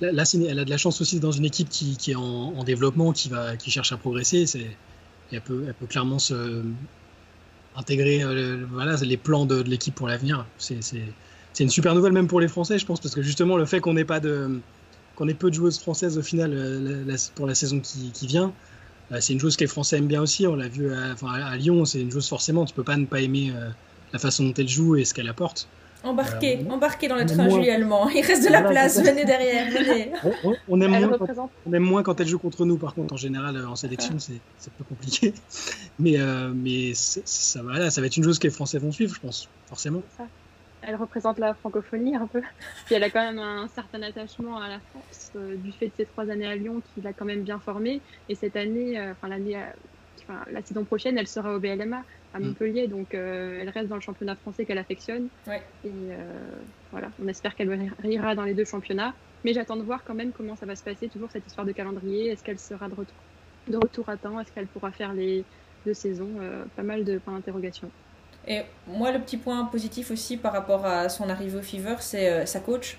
là, 0.00 0.24
elle 0.34 0.58
a 0.58 0.64
de 0.64 0.70
la 0.70 0.76
chance 0.76 1.00
aussi 1.00 1.20
dans 1.20 1.32
une 1.32 1.44
équipe 1.44 1.68
qui, 1.68 1.96
est 2.08 2.14
en, 2.14 2.22
en, 2.22 2.64
développement, 2.64 3.12
qui, 3.12 3.28
va, 3.28 3.56
qui 3.56 3.70
cherche 3.70 3.92
à 3.92 3.96
progresser. 3.96 4.44
Elle, 5.32 5.40
peut, 5.40 5.64
elle 5.66 5.74
peut 5.74 5.86
clairement 5.86 6.18
se, 6.18 6.62
intégrer 7.76 8.22
euh, 8.22 8.64
voilà, 8.70 8.96
les 8.96 9.16
plans 9.16 9.46
de, 9.46 9.62
l'équipe 9.62 9.94
pour 9.94 10.08
l'avenir. 10.08 10.46
C'est, 10.58 10.80
une 11.60 11.70
super 11.70 11.94
nouvelle 11.94 12.12
même 12.12 12.26
pour 12.26 12.40
les 12.40 12.48
Français, 12.48 12.78
je 12.78 12.86
pense, 12.86 13.00
parce 13.00 13.14
que 13.14 13.22
justement 13.22 13.56
le 13.56 13.64
fait 13.64 13.80
qu'on 13.80 13.94
pas 14.04 14.18
ait 14.18 15.34
peu 15.34 15.50
de 15.50 15.54
joueuses 15.54 15.78
françaises 15.78 16.18
au 16.18 16.22
final 16.22 16.52
la, 17.06 17.14
pour 17.34 17.46
la 17.46 17.54
saison 17.54 17.80
qui, 17.80 18.10
qui 18.12 18.26
vient, 18.26 18.52
euh, 19.12 19.18
c'est 19.20 19.32
une 19.32 19.40
chose 19.40 19.56
que 19.56 19.62
les 19.62 19.68
Français 19.68 19.98
aiment 19.98 20.06
bien 20.06 20.22
aussi. 20.22 20.46
On 20.46 20.56
l'a 20.56 20.68
vu 20.68 20.92
à, 20.92 21.14
à, 21.22 21.56
Lyon, 21.56 21.84
c'est 21.84 22.00
une 22.00 22.10
chose 22.10 22.28
forcément, 22.28 22.64
tu 22.64 22.74
peux 22.74 22.84
pas 22.84 22.96
ne 22.96 23.06
pas 23.06 23.20
aimer 23.20 23.52
euh, 23.54 23.68
la 24.12 24.18
façon 24.18 24.44
dont 24.44 24.54
elle 24.54 24.68
joue 24.68 24.96
et 24.96 25.04
ce 25.04 25.14
qu'elle 25.14 25.28
apporte. 25.28 25.68
Embarqué, 26.04 26.58
euh, 26.58 26.70
embarqué 26.70 27.08
dans 27.08 27.16
le 27.16 27.26
train 27.26 27.48
Julie 27.48 27.70
allemand. 27.70 28.08
Il 28.10 28.24
reste 28.24 28.44
de 28.44 28.52
la 28.52 28.60
voilà, 28.60 28.82
place, 28.82 29.02
venez 29.02 29.24
derrière, 29.24 29.70
venez. 29.70 30.12
On, 30.22 30.50
on, 30.50 30.56
on, 30.68 30.80
aime 30.80 30.90
moins 30.90 31.18
quand, 31.18 31.50
on, 31.66 31.72
aime 31.72 31.82
moins 31.82 32.02
quand, 32.02 32.20
elle 32.20 32.28
joue 32.28 32.38
contre 32.38 32.64
nous, 32.64 32.76
par 32.76 32.94
contre, 32.94 33.14
en 33.14 33.16
général, 33.16 33.64
en 33.64 33.76
sélection, 33.76 34.18
c'est 34.18 34.34
un 34.34 34.72
peu 34.78 34.84
compliqué. 34.84 35.34
Mais, 35.98 36.18
euh, 36.18 36.52
mais 36.54 36.92
ça, 36.94 37.62
voilà, 37.62 37.90
ça 37.90 38.00
va 38.00 38.08
être 38.08 38.16
une 38.16 38.24
chose 38.24 38.38
que 38.38 38.46
les 38.46 38.52
Français 38.52 38.78
vont 38.78 38.92
suivre, 38.92 39.14
je 39.14 39.20
pense, 39.20 39.48
forcément. 39.66 40.02
Ça 40.16 40.24
elle 40.86 40.96
représente 40.96 41.38
la 41.38 41.54
francophonie 41.54 42.16
un 42.16 42.26
peu. 42.26 42.42
Puis 42.86 42.94
elle 42.94 43.04
a 43.04 43.10
quand 43.10 43.24
même 43.24 43.38
un 43.38 43.68
certain 43.68 44.02
attachement 44.02 44.60
à 44.60 44.68
la 44.68 44.80
France 44.80 45.32
euh, 45.36 45.56
du 45.56 45.72
fait 45.72 45.86
de 45.86 45.92
ses 45.96 46.04
trois 46.04 46.28
années 46.30 46.46
à 46.46 46.56
Lyon 46.56 46.82
qui 46.94 47.00
l'a 47.00 47.12
quand 47.12 47.24
même 47.24 47.42
bien 47.42 47.58
formée. 47.58 48.00
Et 48.28 48.34
cette 48.34 48.56
année, 48.56 48.98
euh, 48.98 49.12
enfin 49.12 49.28
l'année, 49.28 49.56
euh, 49.56 49.66
enfin 50.22 50.40
la 50.50 50.62
saison 50.62 50.84
prochaine, 50.84 51.18
elle 51.18 51.28
sera 51.28 51.54
au 51.54 51.60
BLMA 51.60 52.02
à 52.34 52.40
Montpellier, 52.40 52.86
mm. 52.86 52.90
donc 52.90 53.14
euh, 53.14 53.60
elle 53.60 53.70
reste 53.70 53.88
dans 53.88 53.94
le 53.94 54.00
championnat 54.00 54.34
français 54.36 54.64
qu'elle 54.64 54.78
affectionne. 54.78 55.28
Ouais. 55.46 55.62
Et 55.84 55.90
voilà, 56.90 57.08
on 57.22 57.28
espère 57.28 57.54
qu'elle 57.54 57.90
ira 58.04 58.34
dans 58.34 58.44
les 58.44 58.54
deux 58.54 58.64
championnats. 58.64 59.14
Mais 59.44 59.52
j'attends 59.52 59.76
de 59.76 59.82
voir 59.82 60.04
quand 60.04 60.14
même 60.14 60.32
comment 60.32 60.56
ça 60.56 60.66
va 60.66 60.74
se 60.74 60.82
passer, 60.82 61.08
toujours 61.08 61.30
cette 61.30 61.46
histoire 61.46 61.66
de 61.66 61.72
calendrier. 61.72 62.30
Est-ce 62.30 62.42
qu'elle 62.42 62.58
sera 62.58 62.88
de 62.88 62.94
retour, 62.94 63.16
de 63.68 63.76
retour 63.76 64.08
à 64.08 64.16
temps? 64.16 64.40
Est-ce 64.40 64.52
qu'elle 64.52 64.66
pourra 64.66 64.90
faire 64.90 65.12
les 65.12 65.44
deux 65.84 65.94
saisons? 65.94 66.30
Pas 66.76 66.82
mal 66.82 67.04
de 67.04 67.18
points 67.18 67.34
d'interrogation. 67.34 67.90
Et 68.46 68.62
moi, 68.86 69.10
le 69.12 69.20
petit 69.20 69.36
point 69.36 69.64
positif 69.64 70.10
aussi 70.10 70.36
par 70.36 70.52
rapport 70.52 70.84
à 70.84 71.08
son 71.08 71.28
arrivée 71.28 71.58
au 71.58 71.62
Fever, 71.62 71.96
c'est 72.00 72.28
euh, 72.28 72.46
sa 72.46 72.60
coach, 72.60 72.98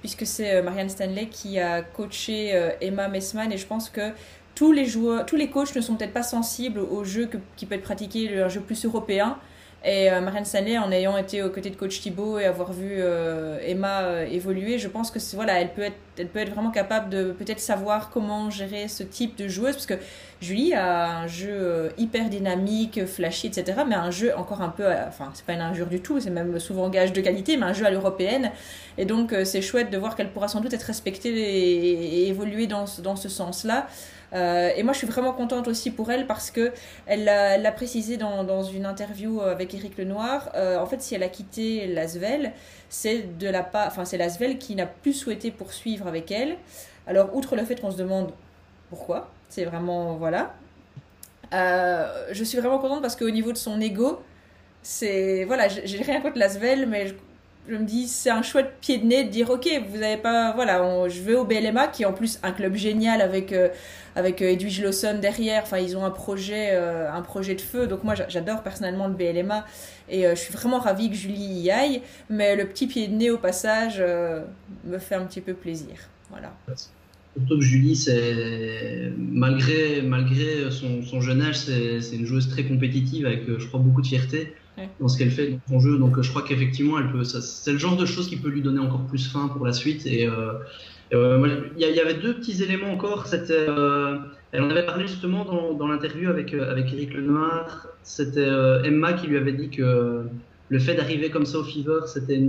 puisque 0.00 0.26
c'est 0.26 0.56
euh, 0.56 0.62
Marianne 0.62 0.90
Stanley 0.90 1.26
qui 1.26 1.58
a 1.58 1.82
coaché 1.82 2.54
euh, 2.54 2.70
Emma 2.80 3.08
Messman, 3.08 3.50
et 3.52 3.56
je 3.56 3.66
pense 3.66 3.88
que 3.88 4.12
tous 4.54 4.72
les 4.72 4.84
joueurs, 4.84 5.26
tous 5.26 5.36
les 5.36 5.50
coachs 5.50 5.74
ne 5.74 5.80
sont 5.80 5.96
peut-être 5.96 6.12
pas 6.12 6.22
sensibles 6.22 6.80
au 6.80 7.04
jeu 7.04 7.28
qui 7.56 7.66
peut 7.66 7.74
être 7.74 7.82
pratiqué, 7.82 8.40
un 8.42 8.48
jeu 8.48 8.60
plus 8.60 8.84
européen. 8.84 9.38
Et 9.84 10.10
euh, 10.12 10.20
Marianne 10.20 10.44
en 10.78 10.92
ayant 10.92 11.16
été 11.16 11.42
aux 11.42 11.50
côtés 11.50 11.70
de 11.70 11.74
coach 11.74 12.00
Thibault 12.00 12.38
et 12.38 12.44
avoir 12.44 12.72
vu 12.72 12.94
euh, 12.98 13.58
Emma 13.66 14.02
euh, 14.02 14.26
évoluer, 14.26 14.78
je 14.78 14.86
pense 14.86 15.10
que 15.10 15.18
voilà, 15.34 15.60
elle 15.60 15.72
peut 15.72 15.82
être, 15.82 15.96
elle 16.18 16.28
peut 16.28 16.38
être 16.38 16.52
vraiment 16.52 16.70
capable 16.70 17.10
de 17.10 17.32
peut-être 17.32 17.58
savoir 17.58 18.10
comment 18.10 18.48
gérer 18.48 18.86
ce 18.86 19.02
type 19.02 19.36
de 19.36 19.48
joueuse, 19.48 19.72
parce 19.72 19.86
que 19.86 19.94
Julie 20.40 20.72
a 20.72 21.18
un 21.18 21.26
jeu 21.26 21.50
euh, 21.50 21.88
hyper 21.98 22.28
dynamique, 22.28 23.04
flashy, 23.06 23.48
etc., 23.48 23.78
mais 23.88 23.96
un 23.96 24.12
jeu 24.12 24.32
encore 24.36 24.62
un 24.62 24.68
peu, 24.68 24.86
enfin, 25.08 25.30
c'est 25.34 25.44
pas 25.44 25.54
une 25.54 25.60
injure 25.60 25.88
du 25.88 26.00
tout, 26.00 26.20
c'est 26.20 26.30
même 26.30 26.60
souvent 26.60 26.88
gage 26.88 27.12
de 27.12 27.20
qualité, 27.20 27.56
mais 27.56 27.66
un 27.66 27.72
jeu 27.72 27.84
à 27.84 27.90
l'européenne. 27.90 28.52
Et 28.98 29.04
donc, 29.04 29.34
c'est 29.44 29.62
chouette 29.62 29.90
de 29.90 29.98
voir 29.98 30.14
qu'elle 30.14 30.30
pourra 30.30 30.46
sans 30.46 30.60
doute 30.60 30.74
être 30.74 30.84
respectée 30.84 31.30
et, 31.30 32.22
et 32.22 32.28
évoluer 32.28 32.68
dans, 32.68 32.84
dans 33.02 33.16
ce 33.16 33.28
sens-là. 33.28 33.88
Euh, 34.34 34.70
et 34.76 34.82
moi, 34.82 34.92
je 34.92 34.98
suis 34.98 35.06
vraiment 35.06 35.32
contente 35.32 35.68
aussi 35.68 35.90
pour 35.90 36.10
elle 36.10 36.26
parce 36.26 36.50
que 36.50 36.72
elle 37.06 37.24
l'a 37.24 37.72
précisé 37.72 38.16
dans, 38.16 38.62
une 38.62 38.86
interview 38.86 39.40
avec 39.40 39.74
Eric 39.74 39.98
Lenoir. 39.98 40.50
Euh, 40.54 40.78
en 40.78 40.86
fait, 40.86 41.02
si 41.02 41.14
elle 41.14 41.22
a 41.22 41.28
quitté 41.28 41.86
Lasvel, 41.86 42.52
c'est 42.88 43.38
de 43.38 43.48
la 43.48 43.68
enfin, 43.86 44.04
c'est 44.04 44.18
Lasvel 44.18 44.58
qui 44.58 44.74
n'a 44.74 44.86
plus 44.86 45.12
souhaité 45.12 45.50
poursuivre 45.50 46.06
avec 46.06 46.30
elle. 46.30 46.56
Alors, 47.06 47.34
outre 47.34 47.56
le 47.56 47.64
fait 47.64 47.80
qu'on 47.80 47.90
se 47.90 47.96
demande 47.96 48.32
pourquoi, 48.90 49.30
c'est 49.48 49.64
vraiment 49.64 50.14
voilà. 50.16 50.54
Euh, 51.52 52.28
je 52.32 52.44
suis 52.44 52.58
vraiment 52.58 52.78
contente 52.78 53.02
parce 53.02 53.16
qu'au 53.16 53.30
niveau 53.30 53.52
de 53.52 53.58
son 53.58 53.80
ego, 53.80 54.22
c'est 54.82 55.44
voilà, 55.44 55.68
j'ai 55.68 56.02
rien 56.02 56.20
contre 56.20 56.38
Lasvel, 56.38 56.88
mais 56.88 57.08
je, 57.68 57.74
me 57.74 57.84
dis 57.84 58.08
c'est 58.08 58.30
un 58.30 58.42
chouette 58.42 58.72
pied 58.80 58.98
de 58.98 59.06
nez 59.06 59.24
de 59.24 59.28
dire 59.30 59.48
ok 59.50 59.68
vous 59.88 60.02
avez 60.02 60.16
pas 60.16 60.52
voilà 60.52 61.08
je 61.08 61.20
vais 61.20 61.34
au 61.34 61.44
BLMA 61.44 61.88
qui 61.88 62.02
est 62.02 62.06
en 62.06 62.12
plus 62.12 62.40
un 62.42 62.50
club 62.50 62.74
génial 62.74 63.20
avec 63.20 63.52
euh, 63.52 63.68
avec 64.14 64.42
euh, 64.42 64.50
Edwige 64.50 64.80
Lawson 64.82 65.18
derrière 65.20 65.62
enfin 65.62 65.78
ils 65.78 65.96
ont 65.96 66.04
un 66.04 66.10
projet 66.10 66.70
euh, 66.72 67.10
un 67.12 67.22
projet 67.22 67.54
de 67.54 67.60
feu 67.60 67.86
donc 67.86 68.04
moi 68.04 68.14
j'adore 68.28 68.62
personnellement 68.62 69.08
le 69.08 69.14
BLMA 69.14 69.64
et 70.08 70.26
euh, 70.26 70.34
je 70.34 70.40
suis 70.40 70.52
vraiment 70.52 70.78
ravie 70.78 71.10
que 71.10 71.16
Julie 71.16 71.40
y 71.40 71.70
aille 71.70 72.02
mais 72.28 72.56
le 72.56 72.66
petit 72.66 72.86
pied 72.86 73.08
de 73.08 73.14
nez 73.14 73.30
au 73.30 73.38
passage 73.38 74.00
me 74.00 74.98
fait 74.98 75.14
un 75.14 75.24
petit 75.24 75.40
peu 75.40 75.54
plaisir 75.54 75.94
voilà 76.30 76.52
Surtout 77.34 77.60
que 77.60 77.64
Julie, 77.64 77.96
c'est 77.96 79.10
malgré 79.16 80.02
malgré 80.02 80.70
son, 80.70 81.02
son 81.02 81.22
jeune 81.22 81.40
âge, 81.40 81.56
c'est 81.56 82.14
une 82.14 82.26
joueuse 82.26 82.50
très 82.50 82.64
compétitive 82.64 83.24
avec, 83.24 83.44
je 83.46 83.66
crois, 83.68 83.80
beaucoup 83.80 84.02
de 84.02 84.06
fierté 84.06 84.52
ouais. 84.78 84.88
dans 85.00 85.08
ce 85.08 85.18
qu'elle 85.18 85.30
fait 85.30 85.48
dans 85.48 85.60
son 85.68 85.80
jeu. 85.80 85.98
Donc, 85.98 86.20
je 86.20 86.28
crois 86.28 86.42
qu'effectivement, 86.42 86.98
elle 86.98 87.10
peut. 87.10 87.24
C'est 87.24 87.72
le 87.72 87.78
genre 87.78 87.96
de 87.96 88.06
choses 88.06 88.28
qui 88.28 88.36
peut 88.36 88.48
lui 88.48 88.62
donner 88.62 88.80
encore 88.80 89.06
plus 89.06 89.30
faim 89.30 89.48
pour 89.48 89.66
la 89.66 89.72
suite. 89.72 90.06
Et 90.06 90.26
euh, 90.26 90.52
euh, 91.12 91.60
il 91.76 91.86
y, 91.86 92.00
avait 92.00 92.14
deux 92.14 92.34
petits 92.34 92.62
éléments 92.62 92.92
encore. 92.92 93.26
Euh, 93.32 94.18
elle 94.52 94.62
en 94.62 94.70
avait 94.70 94.86
parlé 94.86 95.06
justement 95.06 95.44
dans, 95.74 95.88
l'interview 95.88 96.30
avec 96.30 96.54
avec 96.54 96.92
Eric 96.92 97.14
Lenoir. 97.14 97.88
C'était 98.02 98.48
Emma 98.84 99.12
qui 99.12 99.26
lui 99.26 99.36
avait 99.36 99.52
dit 99.52 99.70
que 99.70 100.24
le 100.72 100.78
fait 100.78 100.94
d'arriver 100.94 101.28
comme 101.28 101.44
ça 101.44 101.58
au 101.58 101.64
Fever, 101.64 102.00
c'était 102.06 102.42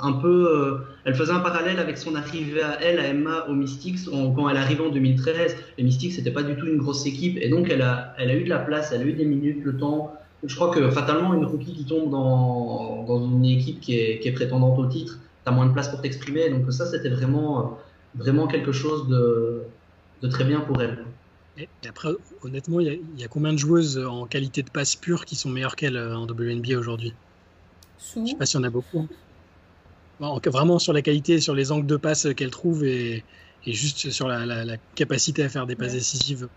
un 0.00 0.12
peu. 0.14 0.48
Euh, 0.48 0.78
elle 1.04 1.14
faisait 1.14 1.34
un 1.34 1.40
parallèle 1.40 1.78
avec 1.78 1.98
son 1.98 2.14
arrivée 2.14 2.62
à 2.62 2.80
elle, 2.82 2.98
à 2.98 3.06
Emma, 3.06 3.44
au 3.50 3.52
Mystics, 3.52 3.98
quand 4.06 4.48
elle 4.48 4.56
arrivait 4.56 4.82
en 4.82 4.88
2013. 4.88 5.54
Les 5.76 5.84
Mystics, 5.84 6.12
c'était 6.12 6.30
pas 6.30 6.42
du 6.42 6.56
tout 6.56 6.66
une 6.66 6.78
grosse 6.78 7.04
équipe, 7.04 7.36
et 7.38 7.50
donc 7.50 7.68
elle 7.68 7.82
a, 7.82 8.14
elle 8.16 8.30
a 8.30 8.34
eu 8.34 8.44
de 8.44 8.48
la 8.48 8.60
place, 8.60 8.92
elle 8.92 9.02
a 9.02 9.04
eu 9.04 9.12
des 9.12 9.26
minutes, 9.26 9.62
le 9.62 9.76
temps. 9.76 10.14
Je 10.42 10.54
crois 10.54 10.70
que 10.70 10.90
fatalement, 10.90 11.34
une 11.34 11.44
rookie 11.44 11.74
qui 11.74 11.84
tombe 11.84 12.10
dans, 12.10 13.04
dans 13.06 13.22
une 13.26 13.44
équipe 13.44 13.80
qui 13.80 13.98
est, 13.98 14.20
qui 14.20 14.28
est 14.28 14.32
prétendante 14.32 14.78
au 14.78 14.86
titre, 14.86 15.18
tu 15.44 15.50
as 15.50 15.52
moins 15.52 15.66
de 15.66 15.72
place 15.74 15.90
pour 15.90 16.00
t'exprimer. 16.00 16.48
Donc 16.48 16.72
ça, 16.72 16.86
c'était 16.86 17.10
vraiment, 17.10 17.78
vraiment 18.16 18.46
quelque 18.46 18.72
chose 18.72 19.08
de, 19.08 19.62
de 20.22 20.28
très 20.28 20.44
bien 20.44 20.60
pour 20.60 20.80
elle. 20.82 21.04
Et 21.58 21.68
après, 21.88 22.10
honnêtement, 22.42 22.80
il 22.80 23.00
y, 23.16 23.24
a 23.24 23.28
combien 23.28 23.52
de 23.52 23.58
joueuses 23.58 23.98
en 23.98 24.26
qualité 24.26 24.62
de 24.62 24.68
passe 24.68 24.94
pure 24.94 25.24
qui 25.24 25.36
sont 25.36 25.48
meilleures 25.48 25.76
qu'elle 25.76 25.96
euh, 25.96 26.16
en 26.16 26.26
WNBA 26.26 26.76
aujourd'hui? 26.76 27.14
Je 28.14 28.20
ne 28.20 28.26
sais 28.26 28.34
pas 28.34 28.44
s'il 28.44 28.60
y 28.60 28.62
en 28.62 28.66
a 28.66 28.70
beaucoup. 28.70 29.08
vraiment 30.20 30.78
sur 30.78 30.92
la 30.92 31.00
qualité, 31.00 31.40
sur 31.40 31.54
les 31.54 31.72
angles 31.72 31.86
de 31.86 31.96
passe 31.96 32.28
qu'elle 32.36 32.50
trouve 32.50 32.84
et, 32.84 33.24
juste 33.66 34.10
sur 34.10 34.28
la, 34.28 34.76
capacité 34.94 35.44
à 35.44 35.48
faire 35.48 35.66
des 35.66 35.76
passes 35.76 35.92
décisives. 35.92 36.48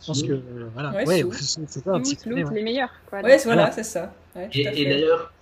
Je 0.00 0.06
pense 0.06 0.22
que 0.22 0.40
voilà, 0.74 1.04
ouais, 1.04 1.24
c'est 1.32 1.68
ça. 1.68 1.98
les 2.26 2.62
meilleurs. 2.62 2.92
Quoi, 3.08 3.20
ouais, 3.20 3.38
voilà, 3.44 3.70
c'est 3.70 3.84
ça. 3.84 4.12
et, 4.52 4.84
d'ailleurs, 4.84 5.32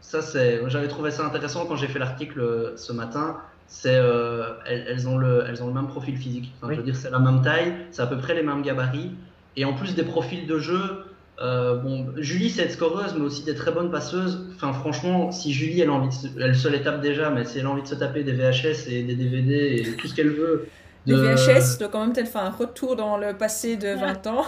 ça 0.00 0.22
c'est, 0.22 0.68
j'avais 0.68 0.88
trouvé 0.88 1.12
ça 1.12 1.24
intéressant 1.24 1.66
quand 1.66 1.76
j'ai 1.76 1.88
fait 1.88 1.98
l'article 1.98 2.40
euh, 2.40 2.76
ce 2.76 2.92
matin. 2.92 3.40
C'est, 3.72 3.94
euh, 3.94 4.50
elles, 4.66 5.08
ont 5.08 5.16
le, 5.16 5.44
elles 5.48 5.62
ont 5.62 5.68
le 5.68 5.72
même 5.72 5.86
profil 5.86 6.16
physique. 6.16 6.52
Je 6.62 6.74
veux 6.74 6.82
dire, 6.82 6.96
c'est 6.96 7.10
la 7.10 7.20
même 7.20 7.40
taille, 7.40 7.72
c'est 7.92 8.02
à 8.02 8.06
peu 8.06 8.18
près 8.18 8.34
les 8.34 8.42
mêmes 8.42 8.62
gabarits, 8.62 9.12
et 9.56 9.64
en 9.64 9.72
plus 9.74 9.94
des 9.94 10.02
profils 10.02 10.46
de 10.46 10.58
jeu 10.58 11.04
euh, 11.40 11.76
bon, 11.76 12.06
Julie, 12.18 12.50
c'est 12.50 12.62
être 12.62 12.72
scoreuse, 12.72 13.14
mais 13.16 13.24
aussi 13.24 13.44
des 13.44 13.54
très 13.54 13.72
bonnes 13.72 13.90
passeuses. 13.90 14.46
Enfin, 14.54 14.72
franchement, 14.74 15.32
si 15.32 15.52
Julie, 15.52 15.80
elle, 15.80 15.88
a 15.88 15.92
envie 15.92 16.08
de 16.08 16.12
se... 16.12 16.26
elle 16.38 16.54
se 16.54 16.68
les 16.68 16.82
tape 16.82 17.00
déjà, 17.00 17.30
mais 17.30 17.46
si 17.46 17.58
elle 17.58 17.66
a 17.66 17.70
envie 17.70 17.82
de 17.82 17.86
se 17.86 17.94
taper 17.94 18.24
des 18.24 18.32
VHS 18.32 18.88
et 18.88 19.02
des 19.02 19.14
DVD 19.14 19.76
et 19.76 19.96
tout 19.96 20.06
ce 20.06 20.14
qu'elle 20.14 20.30
veut. 20.30 20.68
Des 21.06 21.14
VHS, 21.14 21.78
doit 21.78 21.88
quand 21.88 22.00
même 22.00 22.12
peut-être 22.12 22.28
faire 22.28 22.42
un 22.42 22.50
retour 22.50 22.94
dans 22.94 23.16
le 23.16 23.32
passé 23.32 23.78
de 23.78 23.88
20 23.88 24.26
ans. 24.26 24.44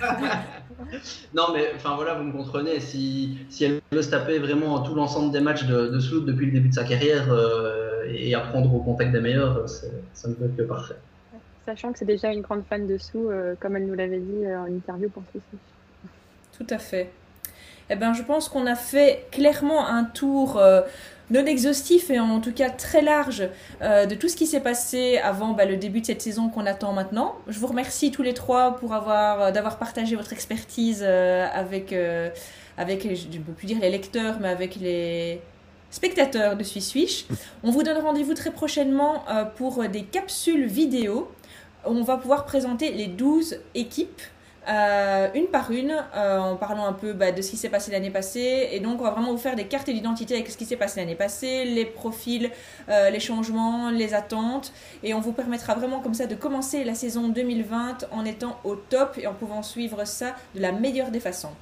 non, 1.34 1.44
mais 1.54 1.72
enfin 1.74 1.94
voilà, 1.96 2.14
vous 2.14 2.24
me 2.24 2.32
comprenez. 2.32 2.80
Si, 2.80 3.38
si 3.48 3.64
elle 3.64 3.80
veut 3.90 4.02
se 4.02 4.10
taper 4.10 4.38
vraiment 4.38 4.80
tout 4.80 4.94
l'ensemble 4.94 5.32
des 5.32 5.40
matchs 5.40 5.64
de, 5.64 5.88
de 5.88 6.20
depuis 6.20 6.46
le 6.46 6.52
début 6.52 6.68
de 6.68 6.74
sa 6.74 6.84
carrière 6.84 7.32
euh, 7.32 8.04
et 8.08 8.34
apprendre 8.34 8.74
au 8.74 8.80
contact 8.80 9.12
des 9.12 9.20
meilleurs, 9.20 9.68
ça 9.68 10.28
ne 10.28 10.34
peut 10.34 10.44
être 10.44 10.56
que 10.56 10.62
parfait. 10.62 10.96
Sachant 11.64 11.92
que 11.92 11.98
c'est 11.98 12.04
déjà 12.04 12.32
une 12.32 12.42
grande 12.42 12.62
fan 12.68 12.86
de 12.86 12.98
Sou, 12.98 13.28
euh, 13.28 13.54
comme 13.58 13.76
elle 13.76 13.86
nous 13.86 13.94
l'avait 13.94 14.20
dit 14.20 14.46
en 14.46 14.66
interview 14.66 15.08
pour 15.08 15.22
ceci. 15.32 15.58
Tout 16.56 16.66
à 16.70 16.78
fait. 16.78 17.10
Eh 17.88 17.96
ben, 17.96 18.12
je 18.12 18.22
pense 18.22 18.48
qu'on 18.48 18.66
a 18.66 18.74
fait 18.74 19.26
clairement 19.30 19.86
un 19.86 20.04
tour 20.04 20.58
euh, 20.58 20.82
non 21.30 21.44
exhaustif 21.44 22.10
et 22.10 22.18
en 22.18 22.40
tout 22.40 22.52
cas 22.52 22.70
très 22.70 23.02
large 23.02 23.48
euh, 23.82 24.06
de 24.06 24.14
tout 24.14 24.28
ce 24.28 24.36
qui 24.36 24.46
s'est 24.46 24.60
passé 24.60 25.18
avant 25.18 25.52
bah, 25.52 25.64
le 25.64 25.76
début 25.76 26.00
de 26.00 26.06
cette 26.06 26.22
saison 26.22 26.48
qu'on 26.48 26.66
attend 26.66 26.92
maintenant. 26.92 27.36
Je 27.48 27.58
vous 27.58 27.66
remercie 27.66 28.10
tous 28.10 28.22
les 28.22 28.34
trois 28.34 28.76
pour 28.76 28.94
avoir 28.94 29.42
euh, 29.42 29.50
d'avoir 29.50 29.78
partagé 29.78 30.16
votre 30.16 30.32
expertise 30.32 31.02
avec 31.02 31.94
avec 32.76 33.04
les 33.04 33.90
lecteurs 33.90 34.38
mais 34.40 34.48
avec 34.48 34.76
les 34.76 35.40
spectateurs 35.90 36.56
de 36.56 36.62
Swish. 36.62 37.26
On 37.62 37.70
vous 37.70 37.82
donne 37.82 37.98
rendez-vous 37.98 38.34
très 38.34 38.50
prochainement 38.50 39.24
pour 39.56 39.88
des 39.88 40.02
capsules 40.02 40.66
vidéo. 40.66 41.30
On 41.84 42.02
va 42.02 42.16
pouvoir 42.16 42.44
présenter 42.44 42.92
les 42.92 43.06
12 43.06 43.58
équipes 43.74 44.20
euh, 44.68 45.28
une 45.34 45.46
par 45.46 45.70
une, 45.70 45.94
euh, 46.16 46.38
en 46.38 46.56
parlant 46.56 46.86
un 46.86 46.92
peu 46.92 47.12
bah, 47.12 47.30
de 47.30 47.40
ce 47.40 47.50
qui 47.50 47.56
s'est 47.56 47.68
passé 47.68 47.92
l'année 47.92 48.10
passée. 48.10 48.68
Et 48.72 48.80
donc, 48.80 49.00
on 49.00 49.04
va 49.04 49.10
vraiment 49.10 49.30
vous 49.30 49.38
faire 49.38 49.54
des 49.54 49.66
cartes 49.66 49.88
d'identité 49.88 50.34
avec 50.34 50.50
ce 50.50 50.56
qui 50.56 50.64
s'est 50.64 50.76
passé 50.76 51.00
l'année 51.00 51.14
passée, 51.14 51.64
les 51.64 51.84
profils, 51.84 52.50
euh, 52.88 53.10
les 53.10 53.20
changements, 53.20 53.90
les 53.90 54.14
attentes. 54.14 54.72
Et 55.02 55.14
on 55.14 55.20
vous 55.20 55.32
permettra 55.32 55.74
vraiment 55.74 56.00
comme 56.00 56.14
ça 56.14 56.26
de 56.26 56.34
commencer 56.34 56.82
la 56.84 56.94
saison 56.94 57.28
2020 57.28 58.06
en 58.10 58.24
étant 58.24 58.58
au 58.64 58.74
top 58.74 59.18
et 59.18 59.26
en 59.26 59.34
pouvant 59.34 59.62
suivre 59.62 60.04
ça 60.04 60.34
de 60.54 60.60
la 60.60 60.72
meilleure 60.72 61.10
des 61.10 61.20
façons. 61.20 61.52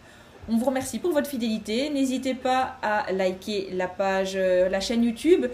On 0.49 0.57
vous 0.57 0.67
remercie 0.67 0.99
pour 0.99 1.13
votre 1.13 1.29
fidélité. 1.29 1.89
N'hésitez 1.91 2.35
pas 2.35 2.77
à 2.83 3.11
liker 3.13 3.71
la 3.73 3.89
page, 3.89 4.37
la 4.37 4.81
chaîne 4.81 5.03
YouTube 5.03 5.47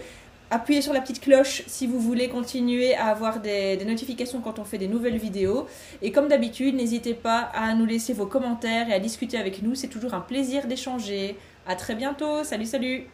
appuyez 0.51 0.81
sur 0.81 0.93
la 0.93 1.01
petite 1.01 1.21
cloche 1.21 1.63
si 1.65 1.87
vous 1.87 1.99
voulez 1.99 2.29
continuer 2.29 2.93
à 2.93 3.07
avoir 3.07 3.39
des, 3.39 3.83
notifications 3.85 4.41
quand 4.41 4.59
on 4.59 4.65
fait 4.65 4.77
des 4.77 4.87
nouvelles 4.87 5.17
vidéos. 5.17 5.65
Et 6.01 6.11
comme 6.11 6.27
d'habitude, 6.27 6.75
n'hésitez 6.75 7.13
pas 7.15 7.49
à 7.53 7.73
nous 7.73 7.85
laisser 7.85 8.13
vos 8.13 8.27
commentaires 8.27 8.89
et 8.89 8.93
à 8.93 8.99
discuter 8.99 9.37
avec 9.37 9.63
nous. 9.63 9.73
C'est 9.73 9.87
toujours 9.87 10.13
un 10.13 10.21
plaisir 10.21 10.67
d'échanger. 10.67 11.37
À 11.65 11.75
très 11.75 11.95
bientôt. 11.95 12.43
Salut, 12.43 12.65
salut. 12.65 13.07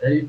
Salut. 0.00 0.28